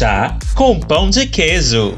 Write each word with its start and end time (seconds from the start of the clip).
Chá 0.00 0.38
com 0.54 0.80
pão 0.80 1.10
de 1.10 1.26
queijo. 1.26 1.94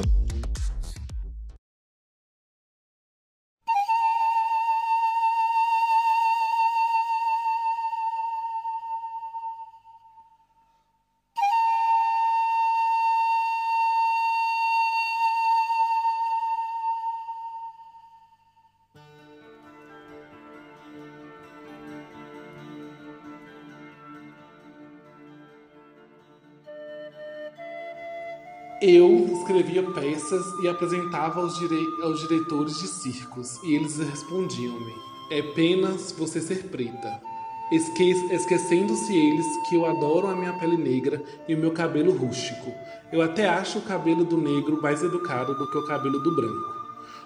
Escrevia 29.82 29.90
peças 29.90 30.44
e 30.62 30.68
apresentava 30.68 31.40
aos, 31.40 31.58
aos 32.02 32.20
diretores 32.20 32.78
de 32.78 32.86
circos, 32.86 33.62
e 33.64 33.74
eles 33.74 33.98
respondiam-me: 33.98 34.94
É 35.30 35.40
apenas 35.40 36.12
você 36.12 36.40
ser 36.40 36.64
preta. 36.68 37.20
Esque 37.70 38.10
Esquecendo-se 38.30 39.16
eles 39.16 39.46
que 39.68 39.76
eu 39.76 39.86
adoro 39.86 40.28
a 40.28 40.36
minha 40.36 40.52
pele 40.54 40.76
negra 40.76 41.22
e 41.48 41.54
o 41.54 41.58
meu 41.58 41.72
cabelo 41.72 42.12
rústico. 42.12 42.72
Eu 43.10 43.22
até 43.22 43.48
acho 43.48 43.78
o 43.78 43.82
cabelo 43.82 44.24
do 44.24 44.36
negro 44.36 44.80
mais 44.80 45.02
educado 45.02 45.56
do 45.56 45.70
que 45.70 45.78
o 45.78 45.86
cabelo 45.86 46.18
do 46.18 46.34
branco. 46.34 46.82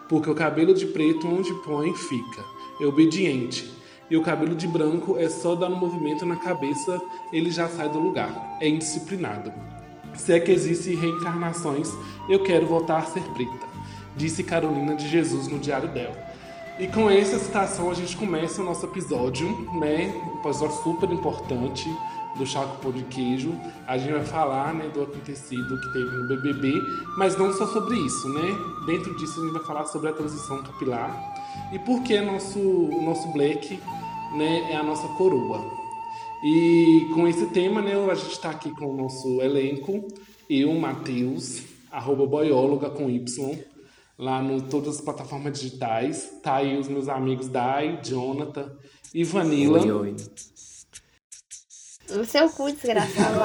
Porque 0.08 0.30
o 0.30 0.34
cabelo 0.34 0.72
de 0.72 0.86
preto, 0.86 1.26
onde 1.26 1.52
põe, 1.64 1.92
fica. 1.94 2.44
É 2.80 2.86
obediente. 2.86 3.72
E 4.08 4.16
o 4.16 4.22
cabelo 4.22 4.54
de 4.54 4.68
branco 4.68 5.16
é 5.18 5.28
só 5.28 5.56
dar 5.56 5.68
um 5.68 5.76
movimento 5.76 6.24
na 6.24 6.36
cabeça, 6.36 7.00
ele 7.32 7.50
já 7.50 7.68
sai 7.68 7.88
do 7.88 7.98
lugar. 7.98 8.30
É 8.60 8.68
indisciplinado. 8.68 9.52
Se 10.16 10.32
é 10.32 10.40
que 10.40 10.50
existem 10.50 10.96
reencarnações, 10.96 11.92
eu 12.28 12.42
quero 12.42 12.66
voltar 12.66 12.98
a 12.98 13.02
ser 13.02 13.22
preta, 13.34 13.66
disse 14.16 14.42
Carolina 14.42 14.94
de 14.94 15.08
Jesus 15.08 15.48
no 15.48 15.58
diário 15.58 15.88
dela. 15.88 16.16
E 16.78 16.86
com 16.86 17.08
essa 17.08 17.38
citação 17.38 17.90
a 17.90 17.94
gente 17.94 18.16
começa 18.16 18.60
o 18.60 18.64
nosso 18.64 18.84
episódio, 18.84 19.48
né? 19.80 20.12
Um 20.34 20.40
episódio 20.40 20.76
super 20.82 21.10
importante 21.10 21.88
do 22.36 22.44
Chaco 22.44 22.76
Pão 22.82 22.92
de 22.92 23.02
Queijo. 23.04 23.58
A 23.86 23.96
gente 23.96 24.12
vai 24.12 24.24
falar 24.24 24.74
né, 24.74 24.88
do 24.92 25.02
acontecido 25.02 25.80
que 25.80 25.92
teve 25.94 26.10
no 26.10 26.28
BBB, 26.28 26.74
mas 27.16 27.36
não 27.36 27.52
só 27.52 27.66
sobre 27.66 27.96
isso, 27.96 28.28
né? 28.28 28.54
Dentro 28.86 29.16
disso 29.16 29.40
a 29.40 29.44
gente 29.44 29.54
vai 29.54 29.64
falar 29.64 29.86
sobre 29.86 30.10
a 30.10 30.12
transição 30.12 30.62
capilar 30.62 31.10
e 31.72 31.78
por 31.78 32.02
que 32.02 32.20
nosso, 32.20 32.58
o 32.58 33.02
nosso 33.02 33.26
black 33.32 33.80
né, 34.36 34.70
é 34.70 34.76
a 34.76 34.82
nossa 34.82 35.08
coroa. 35.16 35.85
E 36.48 37.08
com 37.12 37.26
esse 37.26 37.46
tema, 37.46 37.82
né, 37.82 37.92
a 38.08 38.14
gente 38.14 38.30
está 38.30 38.50
aqui 38.50 38.70
com 38.70 38.86
o 38.86 38.96
nosso 38.96 39.42
elenco. 39.42 40.06
Eu, 40.48 40.72
Matheus, 40.74 41.62
arroba 41.90 42.24
boióloga 42.24 42.88
com 42.88 43.10
Y, 43.10 43.66
lá 44.16 44.40
no 44.40 44.62
todas 44.62 44.94
as 44.94 45.00
plataformas 45.00 45.58
digitais. 45.58 46.38
Tá 46.44 46.56
aí 46.56 46.78
os 46.78 46.86
meus 46.86 47.08
amigos 47.08 47.48
Dai, 47.48 47.98
Jonathan 48.00 48.70
e 49.12 49.24
Vanilla. 49.24 49.80
Oi, 49.80 49.90
oi. 49.90 50.16
O 52.16 52.24
seu 52.24 52.48
cu 52.48 52.70
desgraçado. 52.70 53.40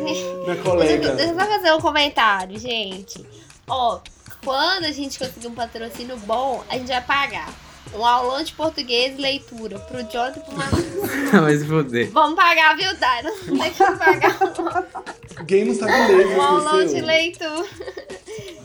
Minha 0.02 0.56
colega. 0.62 1.14
Deixa 1.16 1.32
eu 1.32 1.38
só 1.38 1.46
fazer 1.46 1.72
um 1.74 1.80
comentário, 1.82 2.58
gente. 2.58 3.26
Ó, 3.68 4.00
quando 4.42 4.84
a 4.84 4.90
gente 4.90 5.18
conseguir 5.18 5.48
um 5.48 5.54
patrocínio 5.54 6.16
bom, 6.20 6.64
a 6.70 6.78
gente 6.78 6.88
vai 6.88 7.04
pagar. 7.04 7.69
Um 7.94 8.04
aulão 8.04 8.42
de 8.42 8.52
português 8.52 9.18
e 9.18 9.20
leitura 9.20 9.78
pro 9.80 10.02
Jonathan 10.04 10.40
e 10.40 10.42
pro 10.44 10.56
Matheus. 10.56 11.32
Mas 11.32 11.64
foder. 11.66 12.10
Vamos 12.10 12.36
pagar, 12.36 12.76
viu, 12.76 12.96
Dai? 12.96 13.22
Não 13.22 13.58
tem 13.58 13.72
que 13.72 13.78
pagar 13.78 14.38
Gay 15.44 15.64
não 15.64 15.74
sabe 15.74 16.12
ler, 16.12 16.26
um 16.36 16.42
aulão 16.42 16.86
de 16.86 17.00
leitura. 17.00 17.66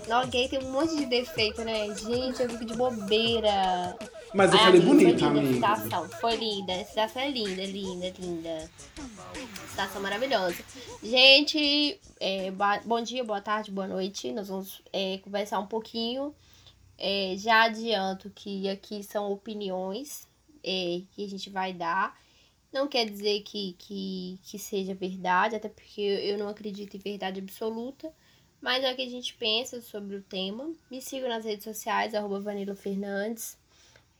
Não, 0.07 0.27
gay 0.27 0.47
tem 0.47 0.59
um 0.59 0.71
monte 0.71 0.95
de 0.95 1.05
defeito, 1.07 1.63
né? 1.63 1.87
Gente, 1.95 2.41
eu 2.41 2.49
fico 2.49 2.65
de 2.65 2.75
bobeira. 2.75 3.97
Mas 4.33 4.51
eu 4.51 4.59
Ai, 4.59 4.65
falei 4.65 4.81
amigo, 4.81 4.95
bonito, 4.95 5.19
foi 5.19 5.41
linda. 5.41 5.75
Foi 6.21 6.35
linda. 6.35 6.73
A 6.73 6.85
citação 6.85 7.21
é 7.21 7.29
linda, 7.29 7.63
linda, 7.63 8.13
linda. 8.19 8.69
Citação 9.69 10.01
maravilhosa. 10.01 10.57
Gente, 11.01 11.99
é, 12.19 12.51
bom 12.85 13.01
dia, 13.01 13.23
boa 13.23 13.41
tarde, 13.41 13.71
boa 13.71 13.87
noite. 13.87 14.31
Nós 14.31 14.49
vamos 14.49 14.81
é, 14.93 15.19
conversar 15.23 15.59
um 15.59 15.67
pouquinho. 15.67 16.35
É, 16.97 17.35
já 17.37 17.63
adianto 17.63 18.29
que 18.29 18.69
aqui 18.69 19.03
são 19.03 19.31
opiniões 19.31 20.27
é, 20.63 21.01
que 21.11 21.25
a 21.25 21.29
gente 21.29 21.49
vai 21.49 21.73
dar. 21.73 22.17
Não 22.71 22.87
quer 22.87 23.09
dizer 23.09 23.41
que, 23.43 23.73
que, 23.73 24.39
que 24.43 24.59
seja 24.59 24.93
verdade, 24.93 25.55
até 25.55 25.69
porque 25.69 26.01
eu 26.01 26.37
não 26.37 26.49
acredito 26.49 26.95
em 26.97 26.99
verdade 26.99 27.39
absoluta. 27.39 28.13
Mas 28.61 28.83
é 28.83 28.91
o 28.91 28.95
que 28.95 29.03
a 29.03 29.09
gente 29.09 29.33
pensa 29.35 29.81
sobre 29.81 30.15
o 30.15 30.23
tema. 30.23 30.73
Me 30.89 31.01
sigam 31.01 31.29
nas 31.29 31.45
redes 31.45 31.63
sociais, 31.63 32.15
arroba 32.15 32.39
Vanilla 32.39 32.75
Fernandes. 32.75 33.57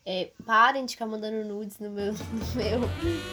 É, 0.08 0.30
parem 0.46 0.86
de 0.86 0.92
ficar 0.92 1.08
mandando 1.08 1.44
nudes 1.46 1.80
no 1.80 1.90
meu, 1.90 2.14
no 2.14 2.56
meu 2.56 2.90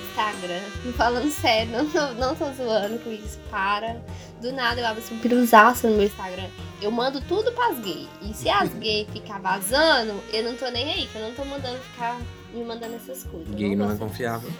Instagram. 0.09 0.61
Falando 0.97 1.31
sério, 1.31 1.71
não 1.71 1.91
tô, 1.91 2.07
não 2.15 2.35
tô 2.35 2.51
zoando 2.53 2.99
com 3.01 3.11
isso. 3.13 3.39
Para. 3.51 4.03
Do 4.41 4.51
nada 4.53 4.81
eu 4.81 4.87
abro 4.87 5.03
assim 5.03 5.15
um 5.15 5.19
piruzaço 5.19 5.87
no 5.87 5.97
meu 5.97 6.07
Instagram. 6.07 6.49
Eu 6.81 6.91
mando 6.91 7.21
tudo 7.21 7.53
pras 7.53 7.79
gays. 7.79 8.09
E 8.23 8.33
se 8.33 8.49
as 8.49 8.73
gays 8.81 9.07
ficar 9.11 9.39
vazando, 9.39 10.19
eu 10.33 10.43
não 10.45 10.57
tô 10.57 10.69
nem 10.71 10.91
aí, 10.93 11.07
que 11.09 11.17
eu 11.17 11.23
não 11.23 11.35
tô 11.35 11.45
mandando 11.45 11.79
ficar 11.79 12.19
me 12.55 12.65
mandando 12.65 12.95
essas 12.97 13.23
coisas. 13.25 13.55
Gay 13.55 13.77
não 13.77 13.87
é 13.87 13.89
gosto. 13.89 14.01
confiável. 14.01 14.51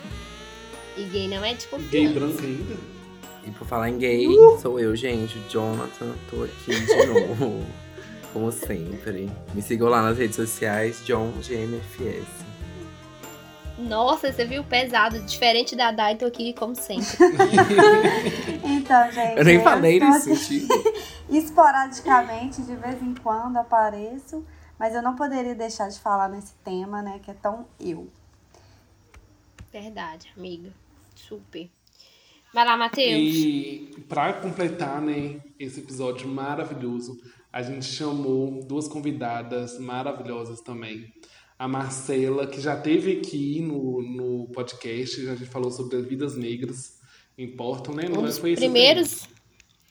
E 0.99 1.05
gay 1.05 1.29
não 1.29 1.43
é 1.43 1.55
de 1.55 1.67
Gay 1.91 2.09
branco 2.09 2.43
ainda? 2.43 2.77
E 3.45 3.51
por 3.53 3.67
falar 3.67 3.89
em 3.89 3.97
gay, 3.97 4.29
Uh! 4.29 4.59
sou 4.61 4.79
eu, 4.79 4.95
gente, 4.95 5.39
Jonathan. 5.49 6.13
Tô 6.31 6.45
aqui 6.45 6.79
de 6.79 7.07
novo. 7.07 7.65
Como 8.33 8.51
sempre. 8.51 9.31
Me 9.55 9.61
sigam 9.61 9.89
lá 9.89 10.03
nas 10.03 10.19
redes 10.19 10.37
sociais, 10.37 11.05
John 11.05 11.33
GMFS. 11.43 12.43
Nossa, 13.79 14.33
você 14.33 14.45
viu 14.45 14.63
pesado, 14.65 15.19
diferente 15.21 15.75
da 15.75 15.91
Dai, 15.91 16.17
tô 16.17 16.27
aqui 16.27 16.53
como 16.53 16.75
sempre. 16.75 17.07
Então, 18.65 19.11
gente. 19.13 19.39
Eu 19.39 19.45
nem 19.45 19.57
eu 19.57 19.63
falei 19.63 20.01
nesse 20.01 20.31
aqui 20.31 20.39
sentido. 20.39 20.75
Esporadicamente, 21.31 22.63
de 22.63 22.75
vez 22.77 23.03
em 23.03 23.15
quando 23.15 23.57
apareço, 23.57 24.45
mas 24.79 24.95
eu 24.95 25.03
não 25.03 25.15
poderia 25.15 25.55
deixar 25.55 25.89
de 25.89 25.99
falar 26.01 26.29
nesse 26.29 26.55
tema, 26.65 27.01
né? 27.01 27.21
Que 27.23 27.31
é 27.31 27.35
tão 27.35 27.67
eu. 27.81 28.09
Verdade, 29.73 30.33
amiga. 30.37 30.71
Super. 31.15 31.71
Vai 32.53 32.65
lá, 32.65 32.77
Matheus. 32.77 33.35
E 33.35 34.05
para 34.09 34.35
completar, 34.35 35.01
né, 35.01 35.41
esse 35.59 35.81
episódio 35.81 36.29
maravilhoso, 36.29 37.19
a 37.53 37.63
gente 37.63 37.85
chamou 37.85 38.65
duas 38.65 38.89
convidadas 38.89 39.79
maravilhosas 39.79 40.61
também. 40.61 41.13
A 41.59 41.69
Marcela, 41.69 42.47
que 42.47 42.61
já 42.61 42.77
teve 42.77 43.19
aqui 43.19 43.61
no, 43.61 44.03
no 44.03 44.49
podcast, 44.49 45.29
a 45.29 45.35
gente 45.35 45.51
falou 45.51 45.71
sobre 45.71 45.97
as 45.97 46.07
vidas 46.07 46.37
negras 46.37 47.01
importam, 47.37 47.95
né? 47.95 48.07
Um 48.09 48.17
Não 48.17 48.23
dos 48.23 48.39
foi 48.39 48.57
primeiros. 48.57 49.29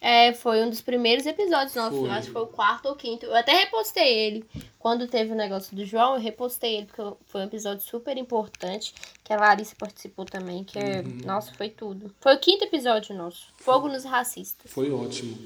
É, 0.03 0.33
foi 0.33 0.63
um 0.63 0.69
dos 0.69 0.81
primeiros 0.81 1.27
episódios 1.27 1.75
nossos. 1.75 2.09
Acho 2.09 2.27
que 2.27 2.33
foi 2.33 2.41
o 2.41 2.47
quarto 2.47 2.87
ou 2.87 2.95
quinto. 2.95 3.27
Eu 3.27 3.35
até 3.35 3.51
repostei 3.51 4.11
ele. 4.11 4.45
Quando 4.79 5.07
teve 5.07 5.31
o 5.31 5.35
negócio 5.35 5.75
do 5.75 5.85
João, 5.85 6.15
eu 6.15 6.19
repostei 6.19 6.77
ele, 6.77 6.87
porque 6.87 7.15
foi 7.27 7.41
um 7.41 7.43
episódio 7.43 7.85
super 7.85 8.17
importante. 8.17 8.95
Que 9.23 9.31
a 9.31 9.37
Larissa 9.37 9.75
participou 9.77 10.25
também. 10.25 10.63
Que 10.63 10.79
é. 10.79 11.01
Uhum. 11.01 11.19
Nossa, 11.23 11.53
foi 11.53 11.69
tudo. 11.69 12.11
Foi 12.19 12.33
o 12.33 12.39
quinto 12.39 12.63
episódio 12.63 13.15
nosso. 13.15 13.49
Fogo 13.57 13.87
nos 13.87 14.03
racistas. 14.03 14.71
Foi 14.71 14.91
ótimo. 14.91 15.37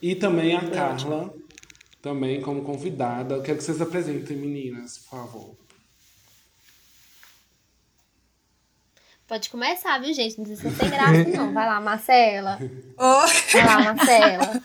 E 0.00 0.14
também 0.14 0.54
a 0.54 0.70
Carla, 0.70 1.34
também 2.04 2.42
como 2.42 2.62
convidada. 2.62 3.34
Eu 3.34 3.42
quero 3.42 3.56
que 3.56 3.64
vocês 3.64 3.80
apresentem, 3.80 4.36
meninas, 4.36 4.98
por 4.98 5.20
favor. 5.20 5.56
Pode 9.26 9.48
começar, 9.48 9.98
viu, 9.98 10.12
gente? 10.12 10.36
Não 10.36 10.44
precisa 10.44 10.70
ser 10.76 10.90
graça, 10.90 11.24
não. 11.34 11.54
Vai 11.54 11.66
lá, 11.66 11.80
Marcela. 11.80 12.58
Oi, 12.60 13.52
Vai 13.54 13.64
lá, 13.64 13.94
Marcela. 13.94 14.62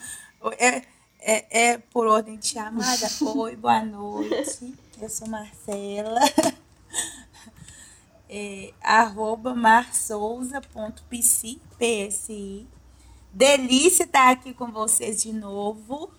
é, 0.58 0.82
é, 1.18 1.70
é 1.70 1.78
por 1.78 2.06
ordem 2.06 2.36
de 2.36 2.48
chamada. 2.48 3.08
Oi, 3.34 3.56
boa 3.56 3.82
noite. 3.86 4.74
Eu 5.00 5.08
sou 5.08 5.26
Marcela. 5.26 6.20
É, 8.32 8.72
arroba 8.80 9.56
marsouza.psi, 9.56 11.60
PSI. 11.78 12.68
Delícia 13.32 14.04
estar 14.04 14.30
aqui 14.30 14.54
com 14.54 14.70
vocês 14.70 15.20
de 15.22 15.32
novo. 15.32 16.12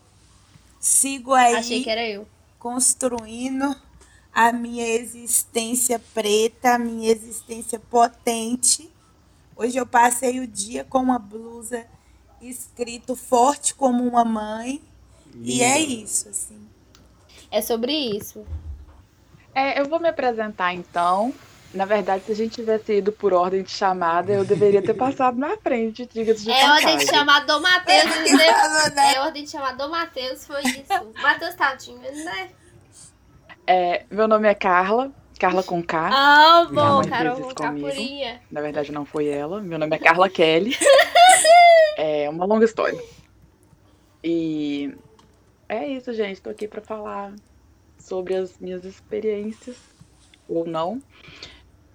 Sigo 0.81 1.33
aí 1.33 1.55
Achei 1.55 1.83
que 1.83 1.89
era 1.91 2.03
eu. 2.03 2.27
construindo 2.57 3.75
a 4.33 4.51
minha 4.51 4.87
existência 4.87 6.01
preta, 6.13 6.73
a 6.73 6.79
minha 6.79 7.11
existência 7.11 7.79
potente. 7.79 8.89
Hoje 9.55 9.77
eu 9.77 9.85
passei 9.85 10.39
o 10.39 10.47
dia 10.47 10.83
com 10.83 10.97
uma 10.97 11.19
blusa 11.19 11.85
escrito 12.41 13.15
forte 13.15 13.75
como 13.75 14.03
uma 14.03 14.25
mãe. 14.25 14.81
E 15.35 15.61
é 15.61 15.79
isso, 15.79 16.29
assim. 16.29 16.59
É 17.51 17.61
sobre 17.61 17.93
isso. 17.93 18.43
É, 19.53 19.79
eu 19.79 19.87
vou 19.87 19.99
me 19.99 20.09
apresentar 20.09 20.73
então. 20.73 21.31
Na 21.73 21.85
verdade, 21.85 22.25
se 22.25 22.31
a 22.33 22.35
gente 22.35 22.55
tivesse 22.55 22.97
ido 22.97 23.11
por 23.11 23.33
ordem 23.33 23.63
de 23.63 23.71
chamada, 23.71 24.33
eu 24.33 24.43
deveria 24.43 24.81
ter 24.81 24.93
passado 24.93 25.37
na 25.37 25.55
frente, 25.57 26.05
diga-se 26.05 26.43
de 26.43 26.51
É 26.51 26.69
ordem 26.69 26.97
de 26.97 27.05
chamar 27.05 27.45
do 27.45 27.61
Matheus, 27.61 28.05
né? 28.05 29.13
É 29.15 29.21
ordem 29.21 29.43
de 29.43 29.49
chamar 29.49 29.77
do 29.77 29.89
Matheus, 29.89 30.45
foi 30.45 30.61
isso. 30.63 31.21
Matheus 31.21 31.55
Tadinho, 31.55 31.99
né? 31.99 32.49
É, 33.65 34.05
meu 34.11 34.27
nome 34.27 34.49
é 34.49 34.53
Carla, 34.53 35.11
Carla 35.39 35.63
com 35.63 35.81
K. 35.81 36.09
Ah, 36.13 36.67
bom, 36.69 37.01
Carol 37.07 37.55
capurinha. 37.55 38.41
Na 38.51 38.59
verdade, 38.61 38.91
não 38.91 39.05
foi 39.05 39.27
ela. 39.27 39.61
Meu 39.61 39.79
nome 39.79 39.95
é 39.95 39.99
Carla 39.99 40.29
Kelly. 40.29 40.77
É 41.97 42.27
uma 42.29 42.45
longa 42.45 42.65
história. 42.65 42.99
E 44.23 44.95
é 45.69 45.87
isso, 45.87 46.11
gente. 46.13 46.41
Tô 46.41 46.49
aqui 46.49 46.67
pra 46.67 46.81
falar 46.81 47.33
sobre 47.99 48.33
as 48.33 48.57
minhas 48.59 48.83
experiências, 48.85 49.75
ou 50.47 50.65
não. 50.65 51.01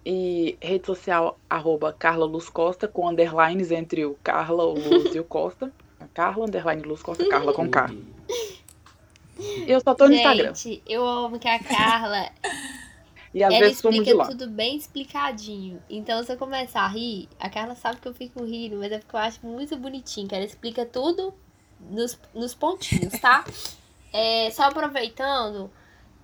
E 0.08 0.56
rede 0.62 0.86
social, 0.86 1.36
arroba 1.50 1.92
Carla 1.92 2.24
Luz 2.24 2.48
Costa, 2.48 2.86
com 2.86 3.08
underlines 3.08 3.72
entre 3.72 4.04
o 4.06 4.14
Carla, 4.22 4.64
o 4.64 4.74
Luz 4.74 5.12
e 5.12 5.18
o 5.18 5.24
Costa. 5.24 5.72
Carla, 6.14 6.46
underline 6.46 6.82
Luz 6.82 7.02
Costa, 7.02 7.28
Carla 7.28 7.52
com 7.52 7.68
K. 7.68 7.90
Eu 9.66 9.80
só 9.80 9.94
tô 9.94 10.06
no 10.06 10.14
Instagram. 10.14 10.54
Gente, 10.54 10.82
eu 10.86 11.06
amo 11.06 11.38
que 11.38 11.46
a 11.48 11.58
Carla, 11.58 12.30
E 13.34 13.42
às 13.44 13.52
ela 13.52 13.64
vezes 13.66 13.82
fumo 13.82 13.92
de 13.92 13.98
explica 13.98 14.16
lá. 14.16 14.26
tudo 14.28 14.48
bem 14.48 14.76
explicadinho. 14.76 15.82
Então, 15.90 16.22
se 16.24 16.32
eu 16.32 16.38
começar 16.38 16.82
a 16.82 16.88
rir, 16.88 17.28
a 17.38 17.50
Carla 17.50 17.74
sabe 17.74 18.00
que 18.00 18.08
eu 18.08 18.14
fico 18.14 18.42
rindo, 18.44 18.76
mas 18.78 18.90
é 18.92 18.98
porque 18.98 19.14
eu 19.14 19.20
acho 19.20 19.44
muito 19.44 19.76
bonitinho, 19.76 20.26
que 20.26 20.34
ela 20.34 20.44
explica 20.44 20.86
tudo 20.86 21.34
nos, 21.90 22.18
nos 22.32 22.54
pontinhos, 22.54 23.18
tá? 23.20 23.44
É, 24.18 24.50
só 24.50 24.62
aproveitando, 24.62 25.70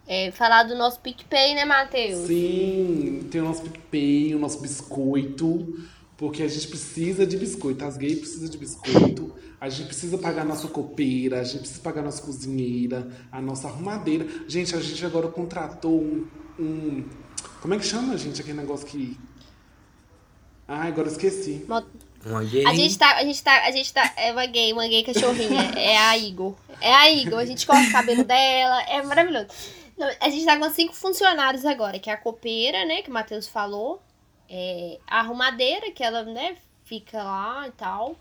é, 0.06 0.30
falar 0.32 0.64
do 0.64 0.74
nosso 0.74 1.00
PicPay, 1.00 1.54
né, 1.54 1.64
Matheus? 1.64 2.26
Sim, 2.26 3.26
tem 3.30 3.40
o 3.40 3.44
nosso 3.44 3.62
PicPay, 3.62 4.34
o 4.34 4.38
nosso 4.38 4.60
biscoito, 4.60 5.86
porque 6.16 6.42
a 6.42 6.48
gente 6.48 6.68
precisa 6.68 7.26
de 7.26 7.36
biscoito. 7.36 7.84
As 7.84 7.96
gays 7.96 8.18
precisam 8.18 8.48
de 8.48 8.58
biscoito. 8.58 9.34
A 9.60 9.68
gente 9.68 9.86
precisa 9.86 10.18
pagar 10.18 10.44
nossa 10.44 10.66
copeira, 10.66 11.40
a 11.40 11.44
gente 11.44 11.60
precisa 11.60 11.80
pagar 11.80 12.02
nossa 12.02 12.20
cozinheira, 12.22 13.08
a 13.30 13.40
nossa 13.40 13.68
arrumadeira. 13.68 14.26
Gente, 14.48 14.74
a 14.74 14.80
gente 14.80 15.04
agora 15.06 15.28
contratou 15.28 16.00
um. 16.02 16.26
um- 16.58 17.04
como 17.60 17.74
é 17.74 17.78
que 17.78 17.86
chama, 17.86 18.16
gente, 18.18 18.40
aquele 18.40 18.58
negócio 18.58 18.84
que. 18.86 19.16
Ai, 20.66 20.88
agora 20.88 21.06
eu 21.08 21.12
esqueci. 21.12 21.64
Mo- 21.68 21.84
Uma 22.26 22.42
gay. 22.44 22.66
A 22.66 22.74
gente 22.74 22.98
tá, 22.98 23.16
a 23.16 23.24
gente 23.24 23.42
tá, 23.42 23.64
a 23.66 23.70
gente 23.70 23.92
tá, 23.92 24.12
é 24.16 24.32
uma 24.32 24.46
gay, 24.46 24.72
uma 24.72 24.86
gay 24.88 25.02
cachorrinha, 25.04 25.62
é 25.76 25.96
a 25.96 26.16
Igor. 26.18 26.54
É 26.80 26.92
a 26.92 27.10
Igor, 27.12 27.38
a 27.38 27.44
gente 27.44 27.64
corta 27.66 27.88
o 27.88 27.92
cabelo 27.92 28.24
dela, 28.24 28.82
é 28.82 29.02
maravilhoso. 29.02 29.46
A 30.20 30.30
gente 30.30 30.44
tá 30.44 30.58
com 30.58 30.68
cinco 30.70 30.94
funcionários 30.94 31.64
agora, 31.64 31.98
que 31.98 32.10
é 32.10 32.12
a 32.12 32.16
copeira, 32.16 32.84
né, 32.84 33.02
que 33.02 33.10
o 33.10 33.12
Matheus 33.12 33.46
falou, 33.46 34.02
é, 34.48 34.98
a 35.06 35.20
arrumadeira, 35.20 35.90
que 35.90 36.02
ela, 36.02 36.24
né, 36.24 36.56
fica 36.84 37.22
lá 37.22 37.68
e 37.68 37.72
tal. 37.72 38.16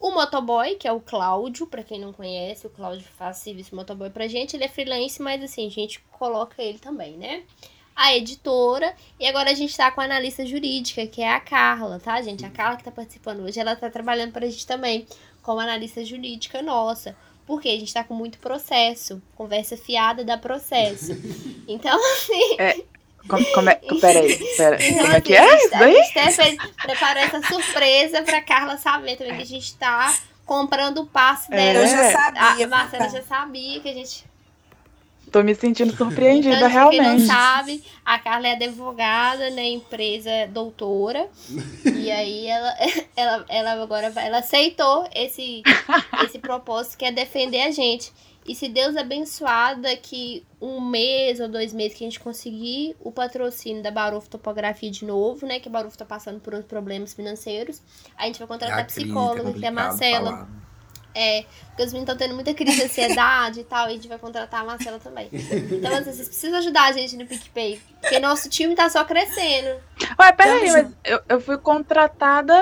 O 0.00 0.10
motoboy, 0.10 0.74
que 0.74 0.88
é 0.88 0.92
o 0.92 1.00
Cláudio, 1.00 1.66
pra 1.66 1.84
quem 1.84 2.00
não 2.00 2.12
conhece, 2.12 2.66
o 2.66 2.70
Cláudio 2.70 3.06
faz 3.16 3.36
serviço 3.36 3.76
motoboy 3.76 4.10
pra 4.10 4.26
gente, 4.26 4.56
ele 4.56 4.64
é 4.64 4.68
freelance, 4.68 5.22
mas 5.22 5.42
assim, 5.42 5.66
a 5.66 5.70
gente 5.70 6.00
coloca 6.10 6.60
ele 6.62 6.78
também, 6.78 7.16
né? 7.16 7.44
A 7.94 8.16
editora, 8.16 8.96
e 9.20 9.26
agora 9.26 9.50
a 9.50 9.54
gente 9.54 9.76
tá 9.76 9.90
com 9.92 10.00
a 10.00 10.04
analista 10.04 10.44
jurídica, 10.44 11.06
que 11.06 11.22
é 11.22 11.30
a 11.30 11.38
Carla, 11.38 12.00
tá, 12.00 12.20
gente? 12.22 12.44
A 12.44 12.50
Carla 12.50 12.76
que 12.76 12.84
tá 12.84 12.90
participando 12.90 13.40
hoje, 13.44 13.60
ela 13.60 13.76
tá 13.76 13.88
trabalhando 13.90 14.32
pra 14.32 14.46
gente 14.46 14.66
também, 14.66 15.06
como 15.42 15.60
analista 15.60 16.04
jurídica 16.04 16.62
nossa. 16.62 17.16
Porque 17.54 17.68
a 17.68 17.78
gente 17.78 17.92
tá 17.92 18.02
com 18.02 18.14
muito 18.14 18.38
processo. 18.38 19.20
Conversa 19.36 19.76
fiada 19.76 20.24
dá 20.24 20.38
processo. 20.38 21.12
Então, 21.68 21.98
assim. 22.14 22.56
Como, 23.28 23.44
como 23.52 23.70
é, 23.70 23.74
peraí, 24.00 24.36
pera, 24.56 24.76
então, 24.84 25.02
como 25.04 25.16
é 25.16 25.20
que 25.20 25.36
assim, 25.36 25.46
é 25.48 25.52
a 25.52 25.54
isso 25.56 25.62
gente, 25.62 25.74
a 25.74 25.78
daí? 25.78 25.94
gente 25.94 26.10
até 26.18 26.30
fez, 26.32 26.56
preparou 26.82 27.22
essa 27.22 27.42
surpresa 27.42 28.22
pra 28.22 28.42
Carla 28.42 28.76
saber 28.78 29.16
também 29.16 29.36
que 29.36 29.42
a 29.42 29.46
gente 29.46 29.74
tá 29.76 30.12
comprando 30.44 31.02
o 31.02 31.06
passe 31.06 31.52
É. 31.52 31.56
dela. 31.56 31.78
Eu 31.84 31.86
já 31.88 32.08
A 32.08 32.12
sabia. 32.34 32.66
Marcela 32.68 33.04
Fafá. 33.04 33.16
já 33.16 33.22
sabia 33.22 33.80
que 33.80 33.88
a 33.88 33.92
gente 33.94 34.24
Tô 35.32 35.42
me 35.42 35.54
sentindo 35.54 35.96
surpreendida, 35.96 36.56
Então, 36.56 36.70
pra 36.70 36.88
quem 36.90 36.98
não 37.00 37.04
realmente. 37.06 37.26
sabe, 37.26 37.82
a 38.04 38.18
Carla 38.18 38.48
é 38.48 38.52
advogada 38.52 39.50
na 39.50 39.62
empresa 39.62 40.30
doutora. 40.50 41.26
e 41.96 42.10
aí 42.10 42.46
ela, 42.46 42.74
ela, 43.16 43.44
ela 43.48 43.82
agora 43.82 44.10
vai- 44.10 44.26
ela 44.26 44.38
aceitou 44.40 45.08
esse, 45.14 45.62
esse 46.24 46.38
propósito 46.38 46.98
que 46.98 47.04
é 47.06 47.10
defender 47.12 47.62
a 47.62 47.70
gente. 47.70 48.12
E 48.44 48.54
se 48.56 48.68
Deus 48.68 48.96
abençoar, 48.96 49.80
daqui 49.80 50.44
um 50.60 50.80
mês 50.80 51.38
ou 51.38 51.48
dois 51.48 51.72
meses 51.72 51.96
que 51.96 52.04
a 52.04 52.08
gente 52.08 52.18
conseguir 52.18 52.96
o 53.00 53.12
patrocínio 53.12 53.82
da 53.84 53.90
Baruf 53.92 54.28
Topografia 54.28 54.90
de 54.90 55.04
novo, 55.04 55.46
né? 55.46 55.60
Que 55.60 55.68
a 55.68 55.72
Baruf 55.72 55.96
tá 55.96 56.04
passando 56.04 56.40
por 56.40 56.52
uns 56.52 56.64
problemas 56.64 57.14
financeiros. 57.14 57.80
A 58.18 58.26
gente 58.26 58.38
vai 58.40 58.46
É 58.46 58.48
contratar 58.48 58.78
a 58.80 58.84
crise, 58.84 59.00
psicóloga, 59.04 59.52
que 59.52 59.64
é 59.64 59.68
a 59.68 59.72
Marcela. 59.72 60.30
falar. 60.30 60.48
É, 61.14 61.44
porque 61.68 61.82
os 61.82 61.92
meninos 61.92 62.10
estão 62.12 62.16
tendo 62.16 62.34
muita 62.34 62.54
crise 62.54 62.76
de 62.76 62.82
ansiedade 62.84 63.60
e 63.60 63.64
tal, 63.64 63.86
e 63.86 63.90
a 63.90 63.92
gente 63.94 64.08
vai 64.08 64.18
contratar 64.18 64.60
a 64.60 64.64
Marcela 64.64 64.98
também. 64.98 65.28
Então, 65.32 65.92
assim, 65.94 66.04
vocês 66.12 66.28
precisam 66.28 66.58
ajudar 66.58 66.84
a 66.84 66.92
gente 66.92 67.16
no 67.16 67.26
PicPay, 67.26 67.80
porque 68.00 68.18
nosso 68.18 68.48
time 68.48 68.74
tá 68.74 68.88
só 68.88 69.04
crescendo. 69.04 69.78
Ué, 70.18 70.32
peraí, 70.32 70.70
mas 70.70 70.86
eu, 71.04 71.20
eu 71.28 71.40
fui 71.40 71.58
contratada, 71.58 72.58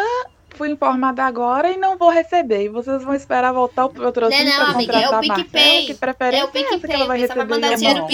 fui 0.57 0.71
informada 0.71 1.23
agora 1.25 1.71
e 1.71 1.77
não 1.77 1.97
vou 1.97 2.11
receber. 2.11 2.65
E 2.65 2.69
vocês 2.69 3.03
vão 3.05 3.15
esperar 3.15 3.53
voltar 3.53 3.85
o 3.87 3.91
patrocínio 3.91 4.45
Não, 4.47 4.59
não, 4.59 4.65
pra 4.67 4.75
amiga, 4.75 4.93
é 4.95 4.99
o 4.99 5.03
contratar 5.11 5.25
a 5.25 5.27
Marcela? 5.29 5.45
PicPay. 5.45 5.87
Que 5.87 5.95
preferência 5.95 6.41
É 6.43 6.45
o 6.45 6.49
que 6.49 6.65
PicPay, 6.65 6.95
ela 6.97 7.07
vai 7.07 7.19
você 7.21 7.27
vai 7.29 7.37
receber? 7.37 7.55
mandar 7.55 7.69
e 7.71 7.73
é 7.73 7.77
dinheiro 7.77 8.07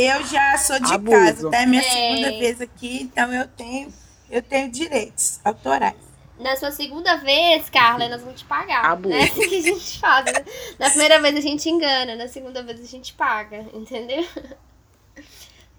eu, 0.00 0.20
eu 0.20 0.26
já 0.26 0.58
sou 0.58 0.80
de 0.80 0.92
Abuso. 0.92 1.10
casa, 1.18 1.50
tá? 1.50 1.56
É 1.58 1.66
minha 1.66 1.82
É. 1.82 1.84
segunda 1.84 2.30
vez 2.38 2.60
aqui, 2.60 3.02
então 3.02 3.32
eu 3.32 3.46
tenho, 3.48 3.92
eu 4.30 4.42
tenho 4.42 4.70
direitos 4.70 5.38
autorais. 5.44 5.94
Na 6.42 6.56
sua 6.56 6.70
segunda 6.72 7.16
vez, 7.16 7.70
Carla, 7.70 8.08
nós 8.08 8.20
vamos 8.22 8.40
te 8.40 8.44
pagar. 8.46 8.84
Abuso. 8.84 9.14
É 9.16 9.28
que 9.28 9.44
a 9.44 9.62
gente 9.62 9.98
faz. 9.98 10.24
né? 10.26 10.44
Na 10.78 10.88
primeira 10.90 11.20
vez 11.20 11.36
a 11.36 11.40
gente 11.40 11.68
engana, 11.70 12.16
na 12.16 12.28
segunda 12.28 12.62
vez 12.62 12.80
a 12.80 12.86
gente 12.86 13.12
paga, 13.14 13.64
entendeu? 13.72 14.26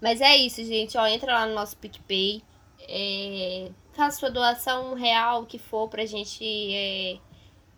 Mas 0.00 0.20
é 0.20 0.36
isso, 0.36 0.62
gente. 0.64 0.96
Ó, 0.98 1.06
entra 1.06 1.32
lá 1.32 1.46
no 1.46 1.54
nosso 1.54 1.76
PicPay. 1.76 2.42
É, 2.88 3.70
faça 3.94 4.18
sua 4.18 4.30
doação 4.30 4.94
real, 4.94 5.42
o 5.42 5.46
que 5.46 5.58
for, 5.58 5.88
pra 5.88 6.04
gente 6.04 6.44
é, 6.74 7.16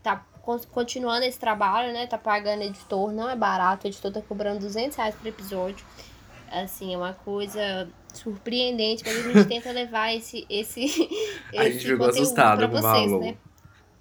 tá 0.02 0.24
con- 0.42 0.58
continuando 0.72 1.24
esse 1.24 1.38
trabalho, 1.38 1.92
né? 1.92 2.06
Tá 2.06 2.18
pagando 2.18 2.62
editor, 2.62 3.12
não 3.12 3.28
é 3.30 3.36
barato. 3.36 3.86
O 3.86 3.88
editor 3.90 4.10
tá 4.12 4.20
cobrando 4.20 4.60
200 4.60 4.96
reais 4.96 5.14
por 5.14 5.26
episódio. 5.26 5.86
Assim, 6.50 6.94
é 6.94 6.96
uma 6.96 7.12
coisa 7.12 7.88
surpreendente, 8.16 9.02
mas 9.06 9.16
a 9.16 9.32
gente 9.32 9.44
tenta 9.48 9.70
levar 9.72 10.14
esse, 10.14 10.46
esse, 10.50 10.84
A 11.56 11.64
gente 11.64 11.76
esse 11.76 11.86
ficou 11.86 12.06
pra 12.08 12.68
com 12.68 12.76
o 12.76 12.80
vocês, 12.82 13.10
valor. 13.10 13.20
né? 13.20 13.36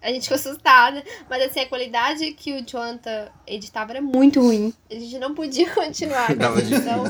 A 0.01 0.09
gente 0.09 0.21
ficou 0.23 0.35
assustada, 0.35 1.03
mas 1.29 1.41
assim, 1.43 1.61
a 1.61 1.65
qualidade 1.67 2.31
que 2.33 2.53
o 2.53 2.63
Jonathan 2.65 3.27
editava 3.47 3.91
era 3.93 4.01
muito 4.01 4.39
ruim. 4.39 4.71
A 4.89 4.93
gente 4.93 5.17
não 5.17 5.33
podia 5.33 5.67
continuar 5.73 6.27
com 6.35 6.43
a 6.43 6.59
edição. 6.59 7.03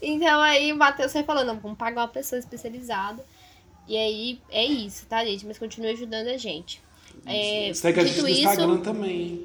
Então 0.00 0.40
aí 0.40 0.72
o 0.72 0.76
Matheus 0.76 1.10
foi 1.12 1.24
falando, 1.24 1.48
não, 1.48 1.58
vamos 1.58 1.78
pagar 1.78 2.02
uma 2.02 2.08
pessoa 2.08 2.38
especializada. 2.38 3.24
E 3.88 3.96
aí 3.96 4.40
é 4.50 4.64
isso, 4.64 5.04
tá, 5.06 5.24
gente? 5.24 5.44
Mas 5.44 5.58
continue 5.58 5.90
ajudando 5.90 6.28
a 6.28 6.36
gente. 6.36 6.80
É, 7.26 7.72
Segue 7.74 8.00
a 8.00 8.04
gente 8.04 8.20
no 8.22 8.28
isso- 8.28 8.40
Instagram 8.40 8.78
também. 8.78 9.44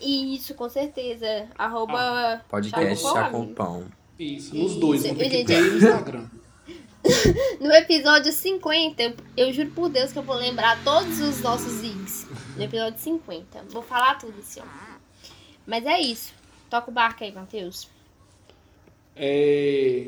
Isso, 0.00 0.54
com 0.54 0.68
certeza. 0.68 1.48
Arroba 1.56 2.44
Podcast 2.48 3.02
Chá 3.02 3.30
Isso, 4.18 4.54
nos 4.56 4.76
dois, 4.76 5.02
no 5.02 5.08
Isso, 5.08 5.16
PicPay 5.18 5.56
e 5.56 5.70
no 5.70 5.76
Instagram. 5.76 6.28
No 7.60 7.72
episódio 7.72 8.32
50, 8.32 9.02
eu, 9.02 9.14
eu 9.36 9.52
juro 9.52 9.70
por 9.70 9.88
Deus 9.88 10.12
que 10.12 10.18
eu 10.18 10.22
vou 10.22 10.36
lembrar 10.36 10.82
todos 10.84 11.20
os 11.20 11.40
nossos 11.40 11.80
links. 11.80 12.26
No 12.56 12.62
episódio 12.62 12.98
50. 12.98 13.64
Vou 13.70 13.82
falar 13.82 14.16
tudo 14.16 14.34
assim, 14.40 14.60
ó. 14.60 14.64
Mas 15.66 15.86
é 15.86 15.98
isso. 16.00 16.34
Toca 16.68 16.90
o 16.90 16.92
barco 16.92 17.24
aí, 17.24 17.32
Matheus. 17.32 17.88
É, 19.16 20.06